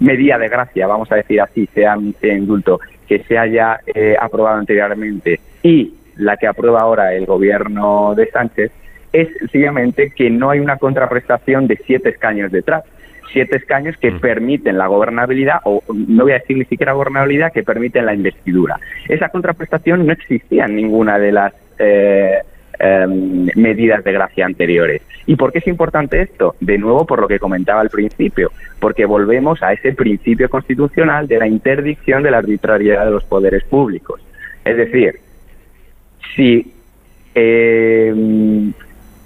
medida 0.00 0.38
de 0.38 0.48
gracia, 0.48 0.88
vamos 0.88 1.12
a 1.12 1.14
decir 1.14 1.40
así, 1.40 1.68
sea, 1.72 1.96
indulto, 2.22 2.80
que 3.06 3.20
se 3.20 3.38
haya 3.38 3.78
eh, 3.94 4.16
aprobado 4.20 4.58
anteriormente 4.58 5.38
y 5.62 5.94
la 6.16 6.36
que 6.36 6.48
aprueba 6.48 6.80
ahora 6.80 7.14
el 7.14 7.26
gobierno 7.26 8.16
de 8.16 8.26
Sánchez, 8.26 8.72
es 9.12 9.28
sencillamente 9.38 10.10
que 10.10 10.30
no 10.30 10.50
hay 10.50 10.58
una 10.58 10.78
contraprestación 10.78 11.68
de 11.68 11.76
siete 11.86 12.08
escaños 12.08 12.50
detrás 12.50 12.82
siete 13.32 13.56
escaños 13.56 13.96
que 13.96 14.10
mm. 14.10 14.20
permiten 14.20 14.78
la 14.78 14.86
gobernabilidad, 14.86 15.60
o 15.64 15.82
no 15.94 16.24
voy 16.24 16.32
a 16.32 16.38
decir 16.38 16.56
ni 16.56 16.64
siquiera 16.64 16.92
gobernabilidad, 16.92 17.52
que 17.52 17.62
permiten 17.62 18.06
la 18.06 18.14
investidura. 18.14 18.78
Esa 19.08 19.28
contraprestación 19.28 20.06
no 20.06 20.12
existía 20.12 20.66
en 20.66 20.76
ninguna 20.76 21.18
de 21.18 21.32
las 21.32 21.52
eh, 21.78 22.38
em, 22.78 23.48
medidas 23.56 24.04
de 24.04 24.12
gracia 24.12 24.46
anteriores. 24.46 25.02
¿Y 25.26 25.36
por 25.36 25.52
qué 25.52 25.58
es 25.58 25.66
importante 25.66 26.22
esto? 26.22 26.56
De 26.60 26.78
nuevo, 26.78 27.06
por 27.06 27.20
lo 27.20 27.28
que 27.28 27.38
comentaba 27.38 27.80
al 27.80 27.90
principio, 27.90 28.50
porque 28.78 29.04
volvemos 29.04 29.62
a 29.62 29.72
ese 29.72 29.92
principio 29.92 30.48
constitucional 30.48 31.28
de 31.28 31.38
la 31.38 31.46
interdicción 31.46 32.22
de 32.22 32.30
la 32.30 32.38
arbitrariedad 32.38 33.04
de 33.04 33.12
los 33.12 33.24
poderes 33.24 33.64
públicos. 33.64 34.20
Es 34.64 34.76
decir, 34.76 35.20
si 36.34 36.72
eh, 37.34 38.72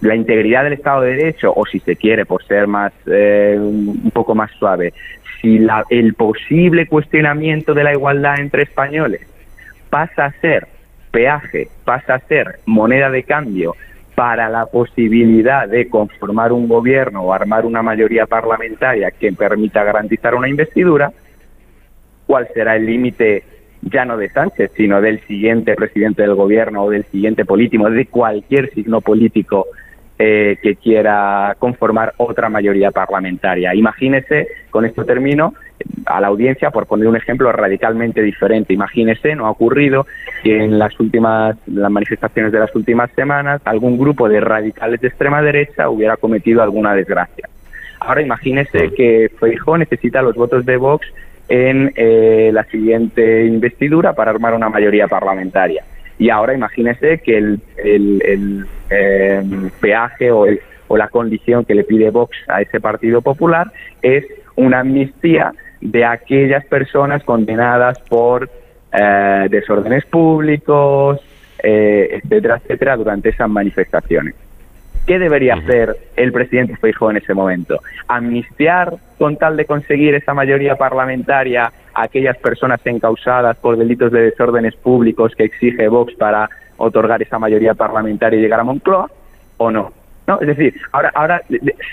la 0.04 0.14
integridad 0.14 0.64
del 0.64 0.74
Estado 0.74 1.02
de 1.02 1.16
Derecho, 1.16 1.52
o 1.54 1.64
si 1.64 1.80
se 1.80 1.96
quiere, 1.96 2.26
por 2.26 2.44
ser 2.44 2.66
más 2.66 2.92
eh, 3.06 3.56
un 3.58 4.10
poco 4.12 4.34
más 4.34 4.50
suave, 4.52 4.92
si 5.40 5.58
la, 5.58 5.84
el 5.88 6.14
posible 6.14 6.86
cuestionamiento 6.86 7.74
de 7.74 7.84
la 7.84 7.92
igualdad 7.92 8.38
entre 8.38 8.62
españoles 8.64 9.22
pasa 9.90 10.26
a 10.26 10.32
ser 10.40 10.68
peaje, 11.10 11.68
pasa 11.84 12.14
a 12.14 12.18
ser 12.20 12.58
moneda 12.66 13.10
de 13.10 13.22
cambio 13.22 13.76
para 14.14 14.48
la 14.48 14.66
posibilidad 14.66 15.68
de 15.68 15.88
conformar 15.88 16.52
un 16.52 16.68
gobierno 16.68 17.22
o 17.22 17.32
armar 17.32 17.64
una 17.64 17.82
mayoría 17.82 18.26
parlamentaria 18.26 19.10
que 19.10 19.32
permita 19.32 19.84
garantizar 19.84 20.34
una 20.34 20.48
investidura, 20.48 21.12
¿cuál 22.26 22.48
será 22.54 22.76
el 22.76 22.86
límite 22.86 23.44
ya 23.82 24.04
no 24.04 24.16
de 24.16 24.30
Sánchez, 24.30 24.70
sino 24.76 25.00
del 25.00 25.20
siguiente 25.26 25.74
presidente 25.74 26.22
del 26.22 26.34
gobierno 26.34 26.84
o 26.84 26.90
del 26.90 27.04
siguiente 27.04 27.44
político, 27.44 27.90
de 27.90 28.06
cualquier 28.06 28.70
signo 28.72 29.00
político 29.00 29.66
eh, 30.18 30.58
que 30.62 30.76
quiera 30.76 31.56
conformar 31.58 32.14
otra 32.18 32.48
mayoría 32.48 32.90
parlamentaria. 32.90 33.74
Imagínese, 33.74 34.48
con 34.70 34.84
esto 34.84 35.04
termino, 35.04 35.54
a 36.06 36.20
la 36.20 36.28
audiencia, 36.28 36.70
por 36.70 36.86
poner 36.86 37.08
un 37.08 37.16
ejemplo 37.16 37.50
radicalmente 37.50 38.22
diferente. 38.22 38.72
Imagínese, 38.72 39.34
no 39.34 39.46
ha 39.46 39.50
ocurrido 39.50 40.06
que 40.42 40.64
en 40.64 40.78
las 40.78 40.98
últimas 41.00 41.56
las 41.66 41.90
manifestaciones 41.90 42.52
de 42.52 42.60
las 42.60 42.74
últimas 42.74 43.10
semanas 43.12 43.60
algún 43.64 43.98
grupo 43.98 44.28
de 44.28 44.40
radicales 44.40 45.00
de 45.00 45.08
extrema 45.08 45.42
derecha 45.42 45.88
hubiera 45.88 46.16
cometido 46.16 46.62
alguna 46.62 46.94
desgracia. 46.94 47.48
Ahora 48.00 48.22
imagínese 48.22 48.92
que 48.94 49.30
Feijóo 49.40 49.78
necesita 49.78 50.22
los 50.22 50.34
votos 50.34 50.64
de 50.66 50.76
Vox 50.76 51.06
en 51.48 51.92
eh, 51.96 52.50
la 52.52 52.64
siguiente 52.64 53.46
investidura 53.46 54.12
para 54.12 54.30
armar 54.30 54.54
una 54.54 54.68
mayoría 54.68 55.08
parlamentaria. 55.08 55.84
Y 56.18 56.30
ahora 56.30 56.54
imagínese 56.54 57.18
que 57.18 57.36
el, 57.38 57.60
el, 57.76 58.66
em, 58.90 59.70
peaje 59.80 60.30
o, 60.30 60.46
o 60.88 60.96
la 60.96 61.08
condición 61.08 61.64
que 61.64 61.74
le 61.74 61.84
pide 61.84 62.10
Vox 62.10 62.36
a 62.48 62.62
ese 62.62 62.80
Partido 62.80 63.20
Popular 63.22 63.72
es 64.02 64.24
una 64.56 64.80
amnistía 64.80 65.52
de 65.80 66.04
aquellas 66.04 66.64
personas 66.66 67.22
condenadas 67.24 67.98
por 68.08 68.48
eh, 68.92 69.48
desórdenes 69.50 70.04
públicos, 70.06 71.20
eh, 71.62 72.20
etcétera, 72.22 72.56
etcétera, 72.56 72.96
durante 72.96 73.30
esas 73.30 73.48
manifestaciones. 73.48 74.34
¿Qué 75.06 75.18
debería 75.18 75.54
hacer 75.54 75.96
el 76.16 76.32
presidente 76.32 76.76
Feijóo 76.76 77.10
en 77.10 77.18
ese 77.18 77.34
momento? 77.34 77.80
¿Amnistiar 78.08 78.94
con 79.18 79.36
tal 79.36 79.56
de 79.56 79.66
conseguir 79.66 80.14
esa 80.14 80.32
mayoría 80.32 80.76
parlamentaria 80.76 81.70
aquellas 81.94 82.36
personas 82.38 82.80
encausadas 82.84 83.56
por 83.58 83.76
delitos 83.76 84.12
de 84.12 84.22
desórdenes 84.22 84.74
públicos 84.76 85.32
que 85.36 85.44
exige 85.44 85.88
Vox 85.88 86.14
para 86.14 86.48
otorgar 86.76 87.22
esa 87.22 87.38
mayoría 87.38 87.74
parlamentaria 87.74 88.38
y 88.38 88.42
llegar 88.42 88.60
a 88.60 88.64
Moncloa? 88.64 89.10
¿O 89.56 89.70
no? 89.70 89.92
¿No? 90.26 90.40
Es 90.40 90.46
decir, 90.46 90.74
ahora, 90.92 91.12
ahora 91.14 91.42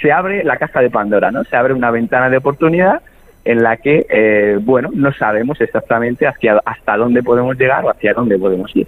se 0.02 0.12
abre 0.12 0.44
la 0.44 0.58
caja 0.58 0.82
de 0.82 0.90
Pandora, 0.90 1.32
¿no? 1.32 1.44
Se 1.44 1.56
abre 1.56 1.74
una 1.74 1.92
ventana 1.92 2.30
de 2.30 2.38
oportunidad 2.38 3.02
en 3.44 3.64
la 3.64 3.78
que, 3.78 4.06
eh, 4.10 4.58
bueno, 4.62 4.90
no 4.94 5.12
sabemos 5.14 5.60
exactamente 5.60 6.28
hacia, 6.28 6.62
hasta 6.64 6.98
dónde 6.98 7.24
podemos 7.24 7.58
llegar 7.58 7.84
o 7.84 7.90
hacia 7.90 8.14
dónde 8.14 8.38
podemos 8.38 8.74
ir. 8.76 8.88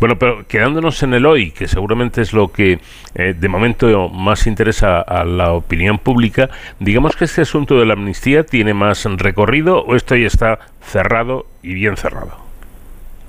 Bueno, 0.00 0.16
pero 0.16 0.46
quedándonos 0.46 1.02
en 1.02 1.14
el 1.14 1.26
hoy, 1.26 1.50
que 1.50 1.66
seguramente 1.66 2.22
es 2.22 2.32
lo 2.32 2.52
que 2.52 2.78
eh, 3.14 3.34
de 3.36 3.48
momento 3.48 4.08
más 4.08 4.46
interesa 4.46 5.00
a 5.00 5.24
la 5.24 5.52
opinión 5.52 5.98
pública, 5.98 6.48
digamos 6.78 7.16
que 7.16 7.24
este 7.24 7.42
asunto 7.42 7.78
de 7.78 7.86
la 7.86 7.94
amnistía 7.94 8.44
tiene 8.44 8.74
más 8.74 9.04
recorrido 9.18 9.82
o 9.82 9.96
esto 9.96 10.14
ya 10.14 10.28
está 10.28 10.58
cerrado 10.80 11.46
y 11.62 11.74
bien 11.74 11.96
cerrado. 11.96 12.46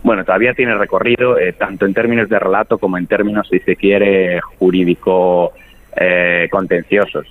Bueno, 0.03 0.23
todavía 0.23 0.53
tiene 0.53 0.75
recorrido, 0.75 1.37
eh, 1.39 1.53
tanto 1.53 1.85
en 1.85 1.93
términos 1.93 2.29
de 2.29 2.39
relato 2.39 2.77
como 2.77 2.97
en 2.97 3.07
términos, 3.07 3.47
si 3.49 3.59
se 3.59 3.75
quiere, 3.75 4.39
jurídico 4.39 5.53
eh, 5.95 6.47
contenciosos. 6.51 7.25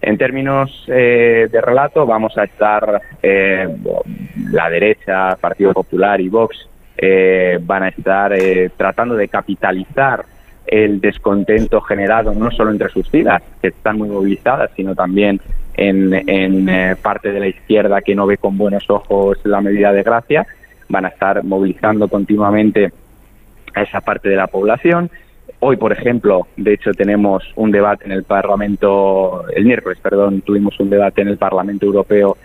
En 0.00 0.16
términos 0.16 0.84
de 0.86 1.60
relato, 1.62 2.06
vamos 2.06 2.38
a 2.38 2.44
estar 2.44 3.02
la 3.22 4.70
derecha, 4.70 5.36
Partido 5.36 5.74
Popular 5.74 6.22
y 6.22 6.30
Vox 6.30 6.69
eh, 7.02 7.58
van 7.62 7.84
a 7.84 7.88
estar 7.88 8.30
eh, 8.34 8.70
tratando 8.76 9.16
de 9.16 9.26
capitalizar 9.28 10.22
el 10.66 11.00
descontento 11.00 11.80
generado 11.80 12.34
no 12.34 12.50
solo 12.50 12.70
entre 12.70 12.90
sus 12.90 13.08
filas, 13.08 13.42
que 13.62 13.68
están 13.68 13.96
muy 13.96 14.10
movilizadas, 14.10 14.70
sino 14.76 14.94
también 14.94 15.40
en, 15.78 16.68
eh, 16.68 16.96
parte 17.00 17.32
de 17.32 17.40
la 17.40 17.46
izquierda 17.46 18.02
que 18.02 18.14
no 18.14 18.26
ve 18.26 18.36
con 18.36 18.58
buenos 18.58 18.84
ojos 18.90 19.38
la 19.44 19.62
medida 19.62 19.94
de 19.94 20.02
gracia, 20.02 20.46
van 20.90 21.06
a 21.06 21.08
estar 21.08 21.42
movilizando 21.42 22.06
continuamente 22.06 22.92
a 23.74 23.80
esa 23.80 24.02
parte 24.02 24.28
de 24.28 24.36
la 24.36 24.48
población. 24.48 25.10
Hoy, 25.60 25.78
por 25.78 25.92
ejemplo, 25.92 26.48
de 26.58 26.74
hecho 26.74 26.92
tenemos 26.92 27.50
un 27.56 27.70
debate 27.70 28.04
en 28.04 28.12
el 28.12 28.24
Parlamento, 28.24 29.46
el 29.56 29.64
miércoles, 29.64 29.98
perdón, 30.02 30.42
tuvimos 30.42 30.78
un 30.78 30.90
debate 30.90 31.22
en 31.22 31.28
el 31.28 31.38
Parlamento 31.38 31.86
Europeo 31.86 32.36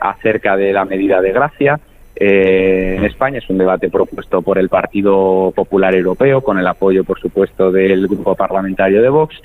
acerca 0.00 0.56
de 0.56 0.72
la 0.72 0.84
medida 0.84 1.20
de 1.20 1.32
gracia. 1.32 1.80
Eh, 2.22 2.96
en 2.98 3.04
España. 3.06 3.38
Es 3.38 3.48
un 3.48 3.56
debate 3.56 3.88
propuesto 3.88 4.42
por 4.42 4.58
el 4.58 4.68
Partido 4.68 5.52
Popular 5.56 5.94
Europeo, 5.94 6.42
con 6.42 6.58
el 6.58 6.66
apoyo, 6.66 7.02
por 7.02 7.18
supuesto, 7.18 7.72
del 7.72 8.06
grupo 8.08 8.34
parlamentario 8.34 9.00
de 9.00 9.08
Vox. 9.08 9.40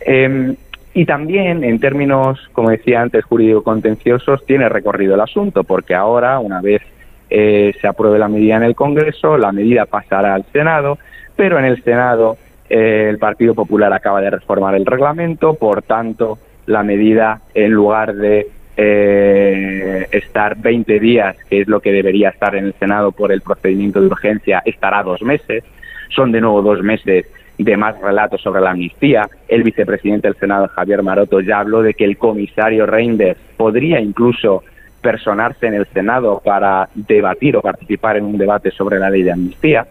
Em, 0.00 0.54
y 0.94 1.04
también, 1.04 1.64
en 1.64 1.80
términos, 1.80 2.38
como 2.52 2.70
decía 2.70 3.02
antes, 3.02 3.24
jurídico-contenciosos, 3.24 4.46
tiene 4.46 4.68
recorrido 4.68 5.16
el 5.16 5.20
asunto, 5.20 5.64
porque 5.64 5.96
ahora, 5.96 6.38
una 6.38 6.60
vez 6.60 6.82
eh, 7.28 7.74
se 7.80 7.88
apruebe 7.88 8.20
la 8.20 8.28
medida 8.28 8.54
en 8.54 8.62
el 8.62 8.76
Congreso, 8.76 9.36
la 9.36 9.50
medida 9.50 9.86
pasará 9.86 10.34
al 10.34 10.44
Senado, 10.52 10.98
pero 11.34 11.58
en 11.58 11.64
el 11.64 11.82
Senado 11.82 12.36
eh, 12.70 13.08
el 13.10 13.18
Partido 13.18 13.54
Popular 13.56 13.92
acaba 13.92 14.20
de 14.20 14.30
reformar 14.30 14.76
el 14.76 14.86
reglamento, 14.86 15.54
por 15.54 15.82
tanto, 15.82 16.38
la 16.66 16.84
medida, 16.84 17.40
en 17.52 17.72
lugar 17.72 18.14
de 18.14 18.48
eh, 18.76 20.06
estar 20.10 20.56
20 20.56 20.98
días, 21.00 21.36
que 21.48 21.60
es 21.60 21.68
lo 21.68 21.80
que 21.80 21.92
debería 21.92 22.30
estar 22.30 22.54
en 22.54 22.66
el 22.66 22.74
Senado 22.74 23.12
por 23.12 23.32
el 23.32 23.40
procedimiento 23.42 24.00
de 24.00 24.06
urgencia, 24.06 24.62
estará 24.64 25.02
dos 25.02 25.22
meses. 25.22 25.64
Son 26.08 26.32
de 26.32 26.40
nuevo 26.40 26.62
dos 26.62 26.82
meses 26.82 27.26
de 27.58 27.76
más 27.76 28.00
relatos 28.00 28.40
sobre 28.40 28.60
la 28.60 28.70
amnistía. 28.70 29.28
El 29.48 29.62
vicepresidente 29.62 30.28
del 30.28 30.36
Senado, 30.36 30.68
Javier 30.68 31.02
Maroto, 31.02 31.40
ya 31.40 31.60
habló 31.60 31.82
de 31.82 31.94
que 31.94 32.04
el 32.04 32.16
comisario 32.16 32.86
Reinders 32.86 33.38
podría 33.56 34.00
incluso 34.00 34.62
personarse 35.00 35.66
en 35.66 35.74
el 35.74 35.86
Senado 35.86 36.40
para 36.44 36.88
debatir 36.94 37.56
o 37.56 37.62
participar 37.62 38.16
en 38.16 38.24
un 38.24 38.38
debate 38.38 38.70
sobre 38.70 38.98
la 38.98 39.10
ley 39.10 39.22
de 39.22 39.32
amnistía. 39.32 39.86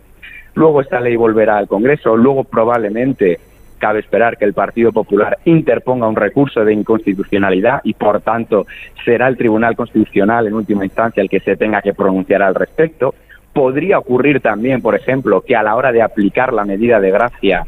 Luego 0.55 0.81
esta 0.81 0.99
ley 0.99 1.15
volverá 1.15 1.57
al 1.57 1.67
Congreso, 1.67 2.15
luego 2.17 2.43
probablemente 2.43 3.39
cabe 3.81 3.99
esperar 3.99 4.37
que 4.37 4.45
el 4.45 4.53
Partido 4.53 4.91
Popular 4.91 5.39
interponga 5.43 6.07
un 6.07 6.15
recurso 6.15 6.63
de 6.63 6.71
inconstitucionalidad 6.73 7.81
y, 7.83 7.95
por 7.95 8.21
tanto, 8.21 8.67
será 9.03 9.27
el 9.27 9.37
Tribunal 9.37 9.75
Constitucional 9.75 10.47
en 10.47 10.53
última 10.53 10.85
instancia 10.85 11.21
el 11.21 11.29
que 11.29 11.39
se 11.39 11.57
tenga 11.57 11.81
que 11.81 11.95
pronunciar 11.95 12.43
al 12.43 12.53
respecto. 12.53 13.15
Podría 13.51 13.97
ocurrir 13.97 14.39
también, 14.39 14.81
por 14.81 14.95
ejemplo, 14.95 15.41
que 15.41 15.55
a 15.55 15.63
la 15.63 15.75
hora 15.75 15.91
de 15.91 16.03
aplicar 16.03 16.53
la 16.53 16.63
medida 16.63 16.99
de 16.99 17.11
gracia 17.11 17.65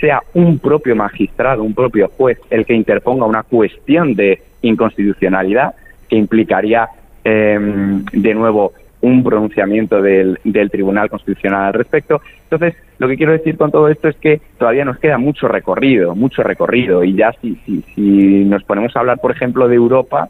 sea 0.00 0.20
un 0.34 0.58
propio 0.58 0.96
magistrado, 0.96 1.62
un 1.62 1.74
propio 1.74 2.08
juez, 2.08 2.38
el 2.50 2.66
que 2.66 2.74
interponga 2.74 3.24
una 3.24 3.44
cuestión 3.44 4.16
de 4.16 4.42
inconstitucionalidad 4.62 5.74
que 6.08 6.16
implicaría, 6.16 6.88
em, 7.22 8.04
de 8.12 8.34
nuevo, 8.34 8.72
un 9.00 9.22
pronunciamiento 9.22 10.02
del, 10.02 10.38
del, 10.44 10.70
Tribunal 10.70 11.08
Constitucional 11.08 11.66
al 11.66 11.74
respecto. 11.74 12.20
Entonces, 12.52 12.78
lo 12.98 13.08
que 13.08 13.16
quiero 13.16 13.32
decir 13.32 13.56
con 13.56 13.70
todo 13.70 13.88
esto 13.88 14.08
es 14.08 14.16
que 14.16 14.40
todavía 14.58 14.84
nos 14.84 14.98
queda 14.98 15.16
mucho 15.16 15.48
recorrido, 15.48 16.14
mucho 16.14 16.42
recorrido. 16.42 17.02
Y 17.02 17.14
ya 17.14 17.32
si, 17.40 17.56
si, 17.64 17.82
si 17.94 18.44
nos 18.44 18.62
ponemos 18.64 18.94
a 18.94 19.00
hablar, 19.00 19.18
por 19.20 19.30
ejemplo, 19.30 19.68
de 19.68 19.76
Europa, 19.76 20.28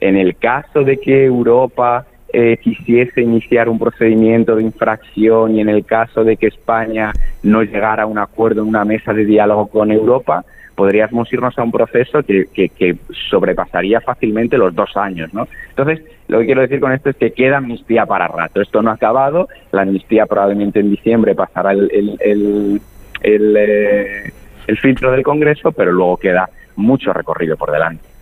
en 0.00 0.16
el 0.16 0.36
caso 0.36 0.84
de 0.84 0.98
que 0.98 1.24
Europa 1.24 2.06
eh, 2.32 2.58
quisiese 2.62 3.22
iniciar 3.22 3.68
un 3.68 3.78
procedimiento 3.78 4.54
de 4.54 4.62
infracción 4.62 5.56
y 5.56 5.60
en 5.60 5.68
el 5.68 5.84
caso 5.84 6.22
de 6.22 6.36
que 6.36 6.46
España 6.46 7.12
no 7.42 7.62
llegara 7.62 8.04
a 8.04 8.06
un 8.06 8.18
acuerdo 8.18 8.62
en 8.62 8.68
una 8.68 8.84
mesa 8.84 9.12
de 9.12 9.24
diálogo 9.24 9.66
con 9.66 9.90
Europa, 9.90 10.44
podríamos 10.74 11.32
irnos 11.32 11.58
a 11.58 11.62
un 11.62 11.72
proceso 11.72 12.22
que, 12.22 12.46
que, 12.52 12.96
sobrepasaría 13.30 14.00
fácilmente 14.00 14.58
los 14.58 14.74
dos 14.74 14.96
años, 14.96 15.32
¿no? 15.32 15.46
Entonces, 15.70 16.02
lo 16.28 16.40
que 16.40 16.46
quiero 16.46 16.62
decir 16.62 16.80
con 16.80 16.92
esto 16.92 17.10
es 17.10 17.16
que 17.16 17.32
queda 17.32 17.58
amnistía 17.58 18.06
para 18.06 18.28
rato. 18.28 18.60
Esto 18.60 18.82
no 18.82 18.90
ha 18.90 18.94
acabado, 18.94 19.48
la 19.72 19.82
amnistía 19.82 20.26
probablemente 20.26 20.80
en 20.80 20.90
diciembre 20.90 21.34
pasará 21.34 21.72
el, 21.72 21.90
el, 22.20 22.80
el, 23.22 23.56
eh, 23.56 24.32
filtro 24.80 25.12
del 25.12 25.22
Congreso, 25.22 25.72
pero 25.72 25.92
luego 25.92 26.16
queda 26.16 26.48
mucho 26.76 27.12
recorrido 27.12 27.56
por 27.56 27.70
delante. 27.70 28.14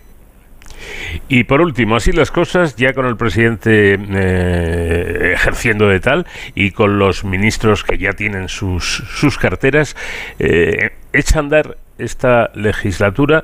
Y 1.29 1.45
por 1.45 1.61
último, 1.61 1.95
así 1.95 2.11
las 2.11 2.31
cosas, 2.31 2.75
ya 2.75 2.93
con 2.93 3.05
el 3.05 3.15
presidente 3.15 3.97
eh, 3.97 5.31
ejerciendo 5.33 5.87
de 5.87 5.99
tal 5.99 6.25
y 6.55 6.71
con 6.71 6.99
los 6.99 7.23
ministros 7.23 7.83
que 7.83 7.97
ya 7.97 8.13
tienen 8.13 8.49
sus, 8.49 9.03
sus 9.07 9.37
carteras, 9.37 9.95
eh, 10.39 10.91
echa 11.13 11.39
andar 11.39 11.77
esta 11.97 12.51
legislatura 12.55 13.43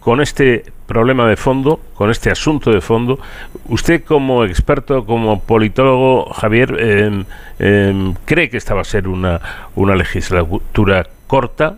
con 0.00 0.20
este 0.20 0.64
problema 0.86 1.28
de 1.28 1.36
fondo, 1.36 1.80
con 1.94 2.10
este 2.10 2.30
asunto 2.30 2.72
de 2.72 2.80
fondo. 2.80 3.20
Usted 3.66 4.02
como 4.02 4.44
experto, 4.44 5.04
como 5.04 5.40
politólogo, 5.40 6.32
Javier, 6.32 6.76
em, 6.80 7.24
em, 7.58 8.14
¿cree 8.24 8.48
que 8.50 8.56
esta 8.56 8.74
va 8.74 8.80
a 8.80 8.84
ser 8.84 9.06
una, 9.06 9.40
una 9.76 9.94
legislatura 9.94 11.06
corta? 11.26 11.76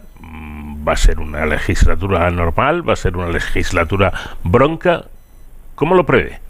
¿Va 0.86 0.92
a 0.92 0.96
ser 0.96 1.20
una 1.20 1.44
legislatura 1.46 2.30
normal? 2.30 2.88
¿Va 2.88 2.94
a 2.94 2.96
ser 2.96 3.16
una 3.16 3.28
legislatura 3.28 4.12
bronca? 4.42 5.04
¿Cómo 5.74 5.94
lo 5.94 6.06
prevé? 6.06 6.40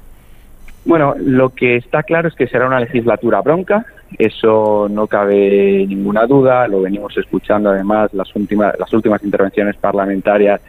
Bueno, 0.85 1.15
lo 1.19 1.51
que 1.51 1.77
está 1.77 2.03
claro 2.03 2.29
es 2.29 2.35
que 2.35 2.49
será 2.49 2.67
una 2.67 2.81
legislatura 2.81 3.41
bronca, 3.41 3.87
eso 4.19 4.89
no 4.91 5.07
cabe 5.07 5.87
ninguna 5.87 6.27
duda, 6.27 6.69
lo 6.69 6.83
venimos 6.83 7.17
escuchando 7.17 7.71
además 7.71 8.13
las 8.13 8.35
últimas, 8.35 8.79
las 8.79 8.93
últimas 8.93 9.23
intervenciones 9.25 9.77
parlamentarias 9.77 10.61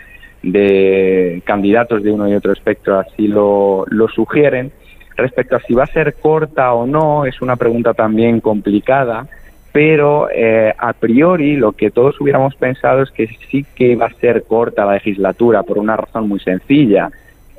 de 0.41 1.41
candidatos 1.45 2.03
de 2.03 2.11
uno 2.11 2.27
y 2.27 2.35
otro 2.35 2.51
espectro 2.51 2.99
así 2.99 3.27
lo, 3.27 3.85
lo 3.89 4.07
sugieren. 4.09 4.71
Respecto 5.15 5.55
a 5.55 5.59
si 5.61 5.73
va 5.73 5.83
a 5.83 5.87
ser 5.87 6.15
corta 6.15 6.73
o 6.73 6.85
no, 6.85 7.25
es 7.25 7.41
una 7.41 7.55
pregunta 7.55 7.93
también 7.93 8.41
complicada, 8.41 9.27
pero 9.71 10.27
eh, 10.31 10.73
a 10.77 10.93
priori 10.93 11.55
lo 11.55 11.71
que 11.71 11.91
todos 11.91 12.19
hubiéramos 12.19 12.55
pensado 12.55 13.03
es 13.03 13.11
que 13.11 13.27
sí 13.49 13.65
que 13.75 13.95
va 13.95 14.07
a 14.07 14.13
ser 14.13 14.43
corta 14.43 14.85
la 14.85 14.93
legislatura 14.93 15.63
por 15.63 15.77
una 15.77 15.95
razón 15.95 16.27
muy 16.27 16.39
sencilla. 16.39 17.09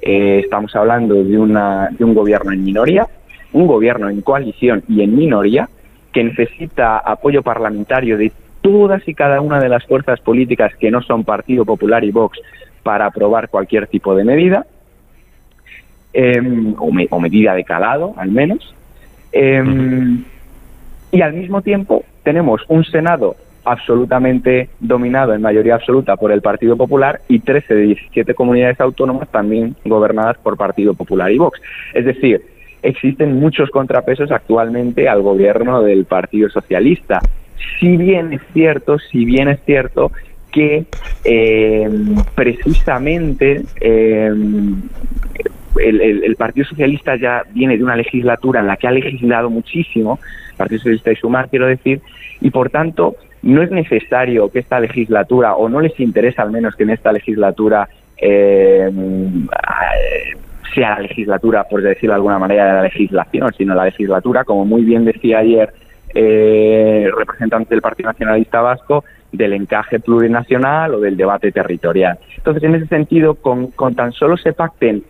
Eh, 0.02 0.40
estamos 0.44 0.74
hablando 0.76 1.22
de, 1.22 1.38
una, 1.38 1.88
de 1.90 2.04
un 2.04 2.14
gobierno 2.14 2.52
en 2.52 2.62
minoría, 2.62 3.06
un 3.52 3.66
gobierno 3.66 4.10
en 4.10 4.20
coalición 4.20 4.82
y 4.88 5.02
en 5.02 5.16
minoría 5.16 5.68
que 6.14 6.24
necesita 6.24 6.98
apoyo 6.98 7.42
parlamentario 7.42 8.16
de 8.16 8.32
todas 8.62 9.06
y 9.06 9.14
cada 9.14 9.42
una 9.42 9.60
de 9.60 9.68
las 9.68 9.84
fuerzas 9.84 10.20
políticas 10.20 10.74
que 10.76 10.90
no 10.90 11.02
son 11.02 11.24
Partido 11.24 11.66
Popular 11.66 12.02
y 12.04 12.12
Vox 12.12 12.38
para 12.82 13.06
aprobar 13.06 13.50
cualquier 13.50 13.88
tipo 13.88 14.14
de 14.14 14.24
medida, 14.24 14.64
em, 16.12 16.74
o, 16.78 17.20
medida 17.20 17.54
de 17.54 17.64
calado, 17.64 18.14
al 18.16 18.30
menos. 18.30 18.74
Em, 19.32 20.24
y 21.10 21.20
al 21.20 21.34
mismo 21.34 21.60
tiempo 21.60 22.04
tenemos 22.22 22.62
un 22.68 22.84
Senado 22.84 23.36
absolutamente 23.64 24.68
dominado 24.78 25.34
en 25.34 25.42
mayoría 25.42 25.74
absoluta 25.74 26.16
por 26.16 26.30
el 26.30 26.42
Partido 26.42 26.76
Popular 26.76 27.20
y 27.28 27.40
13 27.40 27.74
de 27.74 27.82
17 27.82 28.34
comunidades 28.34 28.80
autónomas 28.80 29.28
también 29.28 29.74
gobernadas 29.84 30.38
por 30.38 30.56
Partido 30.56 30.94
Popular 30.94 31.32
y 31.32 31.38
Vox. 31.38 31.60
Es 31.94 32.04
decir, 32.04 32.53
existen 32.84 33.40
muchos 33.40 33.70
contrapesos 33.70 34.30
actualmente 34.30 35.08
al 35.08 35.22
gobierno 35.22 35.82
del 35.82 36.04
Partido 36.04 36.48
Socialista. 36.50 37.20
Si 37.80 37.96
bien 37.96 38.32
es 38.32 38.42
cierto, 38.52 38.98
si 38.98 39.24
bien 39.24 39.48
es 39.48 39.60
cierto 39.64 40.12
que 40.52 40.84
eh, 41.24 41.88
precisamente 42.34 43.62
eh, 43.80 44.32
el, 45.80 46.36
Partido 46.36 46.66
Socialista 46.66 47.16
ya 47.16 47.42
viene 47.52 47.76
de 47.76 47.82
una 47.82 47.96
legislatura 47.96 48.60
en 48.60 48.68
la 48.68 48.76
que 48.76 48.86
ha 48.86 48.92
legislado 48.92 49.50
muchísimo, 49.50 50.20
el 50.50 50.56
Partido 50.56 50.78
Socialista 50.78 51.12
y 51.12 51.16
Sumar, 51.16 51.48
quiero 51.48 51.66
decir, 51.66 52.00
y 52.40 52.50
por 52.50 52.70
tanto 52.70 53.16
no 53.42 53.62
es 53.62 53.70
necesario 53.70 54.50
que 54.50 54.60
esta 54.60 54.78
legislatura, 54.78 55.54
o 55.54 55.68
no 55.68 55.80
les 55.80 55.98
interesa 55.98 56.42
al 56.42 56.50
menos 56.50 56.76
que 56.76 56.84
en 56.84 56.90
esta 56.90 57.12
legislatura 57.12 57.88
eh, 58.16 58.90
sea 60.72 60.90
la 60.90 61.00
legislatura, 61.00 61.64
por 61.64 61.82
decirlo 61.82 62.12
de 62.12 62.16
alguna 62.16 62.38
manera, 62.38 62.66
de 62.66 62.72
la 62.72 62.82
legislación, 62.82 63.52
sino 63.56 63.74
la 63.74 63.84
legislatura, 63.86 64.44
como 64.44 64.64
muy 64.64 64.82
bien 64.82 65.04
decía 65.04 65.38
ayer 65.38 65.72
eh, 66.14 67.10
representante 67.16 67.70
del 67.70 67.82
Partido 67.82 68.10
Nacionalista 68.10 68.60
Vasco, 68.60 69.04
del 69.32 69.52
encaje 69.52 69.98
plurinacional 69.98 70.94
o 70.94 71.00
del 71.00 71.16
debate 71.16 71.50
territorial. 71.50 72.18
Entonces, 72.36 72.62
en 72.62 72.76
ese 72.76 72.86
sentido, 72.86 73.34
con, 73.34 73.68
con 73.72 73.94
tan 73.94 74.12
solo 74.12 74.36
se 74.36 74.52
pacten 74.52 75.02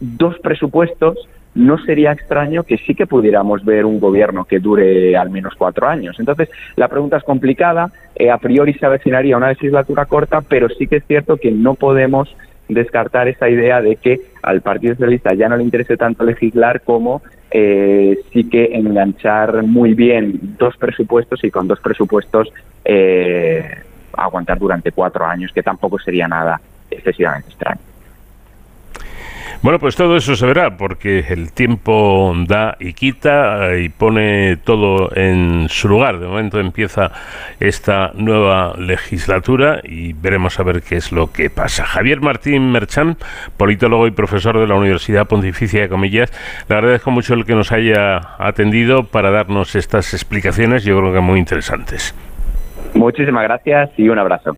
dos 0.00 0.38
presupuestos, 0.38 1.16
no 1.54 1.78
sería 1.78 2.12
extraño 2.12 2.62
que 2.62 2.78
sí 2.78 2.94
que 2.94 3.06
pudiéramos 3.06 3.64
ver 3.64 3.84
un 3.84 3.98
gobierno 3.98 4.44
que 4.44 4.60
dure 4.60 5.16
al 5.16 5.30
menos 5.30 5.54
cuatro 5.56 5.88
años. 5.88 6.16
Entonces, 6.20 6.48
la 6.76 6.88
pregunta 6.88 7.16
es 7.16 7.24
complicada. 7.24 7.90
Eh, 8.14 8.30
a 8.30 8.38
priori 8.38 8.74
se 8.74 8.86
avecinaría 8.86 9.36
una 9.36 9.48
legislatura 9.48 10.04
corta, 10.04 10.42
pero 10.42 10.68
sí 10.68 10.86
que 10.86 10.96
es 10.96 11.06
cierto 11.06 11.38
que 11.38 11.50
no 11.50 11.74
podemos 11.74 12.34
descartar 12.74 13.28
esa 13.28 13.48
idea 13.48 13.80
de 13.80 13.96
que 13.96 14.20
al 14.42 14.60
Partido 14.60 14.94
Socialista 14.94 15.34
ya 15.34 15.48
no 15.48 15.56
le 15.56 15.64
interese 15.64 15.96
tanto 15.96 16.24
legislar 16.24 16.80
como 16.82 17.22
eh, 17.50 18.18
sí 18.32 18.48
que 18.48 18.70
enganchar 18.72 19.62
muy 19.64 19.94
bien 19.94 20.38
dos 20.58 20.76
presupuestos 20.76 21.42
y 21.42 21.50
con 21.50 21.66
dos 21.66 21.80
presupuestos 21.80 22.52
eh, 22.84 23.82
aguantar 24.16 24.58
durante 24.58 24.92
cuatro 24.92 25.24
años, 25.24 25.52
que 25.52 25.62
tampoco 25.62 25.98
sería 25.98 26.28
nada 26.28 26.60
excesivamente 26.90 27.48
extraño. 27.48 27.89
Bueno, 29.62 29.78
pues 29.78 29.94
todo 29.94 30.16
eso 30.16 30.36
se 30.36 30.46
verá, 30.46 30.78
porque 30.78 31.18
el 31.28 31.52
tiempo 31.52 32.34
da 32.46 32.78
y 32.80 32.94
quita 32.94 33.76
y 33.76 33.90
pone 33.90 34.56
todo 34.56 35.14
en 35.14 35.68
su 35.68 35.86
lugar. 35.86 36.18
De 36.18 36.26
momento 36.26 36.58
empieza 36.58 37.10
esta 37.60 38.12
nueva 38.14 38.72
legislatura 38.78 39.82
y 39.84 40.14
veremos 40.14 40.58
a 40.58 40.62
ver 40.62 40.80
qué 40.80 40.96
es 40.96 41.12
lo 41.12 41.30
que 41.30 41.50
pasa. 41.50 41.84
Javier 41.84 42.22
Martín 42.22 42.72
Merchán, 42.72 43.18
politólogo 43.58 44.06
y 44.06 44.12
profesor 44.12 44.58
de 44.58 44.66
la 44.66 44.76
Universidad 44.76 45.28
Pontificia 45.28 45.82
de 45.82 45.90
Comillas, 45.90 46.32
le 46.66 46.76
agradezco 46.76 47.10
mucho 47.10 47.34
el 47.34 47.44
que 47.44 47.54
nos 47.54 47.70
haya 47.70 48.18
atendido 48.38 49.04
para 49.04 49.30
darnos 49.30 49.74
estas 49.74 50.14
explicaciones, 50.14 50.84
yo 50.84 50.98
creo 50.98 51.12
que 51.12 51.20
muy 51.20 51.38
interesantes. 51.38 52.14
Muchísimas 52.94 53.42
gracias 53.42 53.90
y 53.98 54.08
un 54.08 54.18
abrazo. 54.18 54.56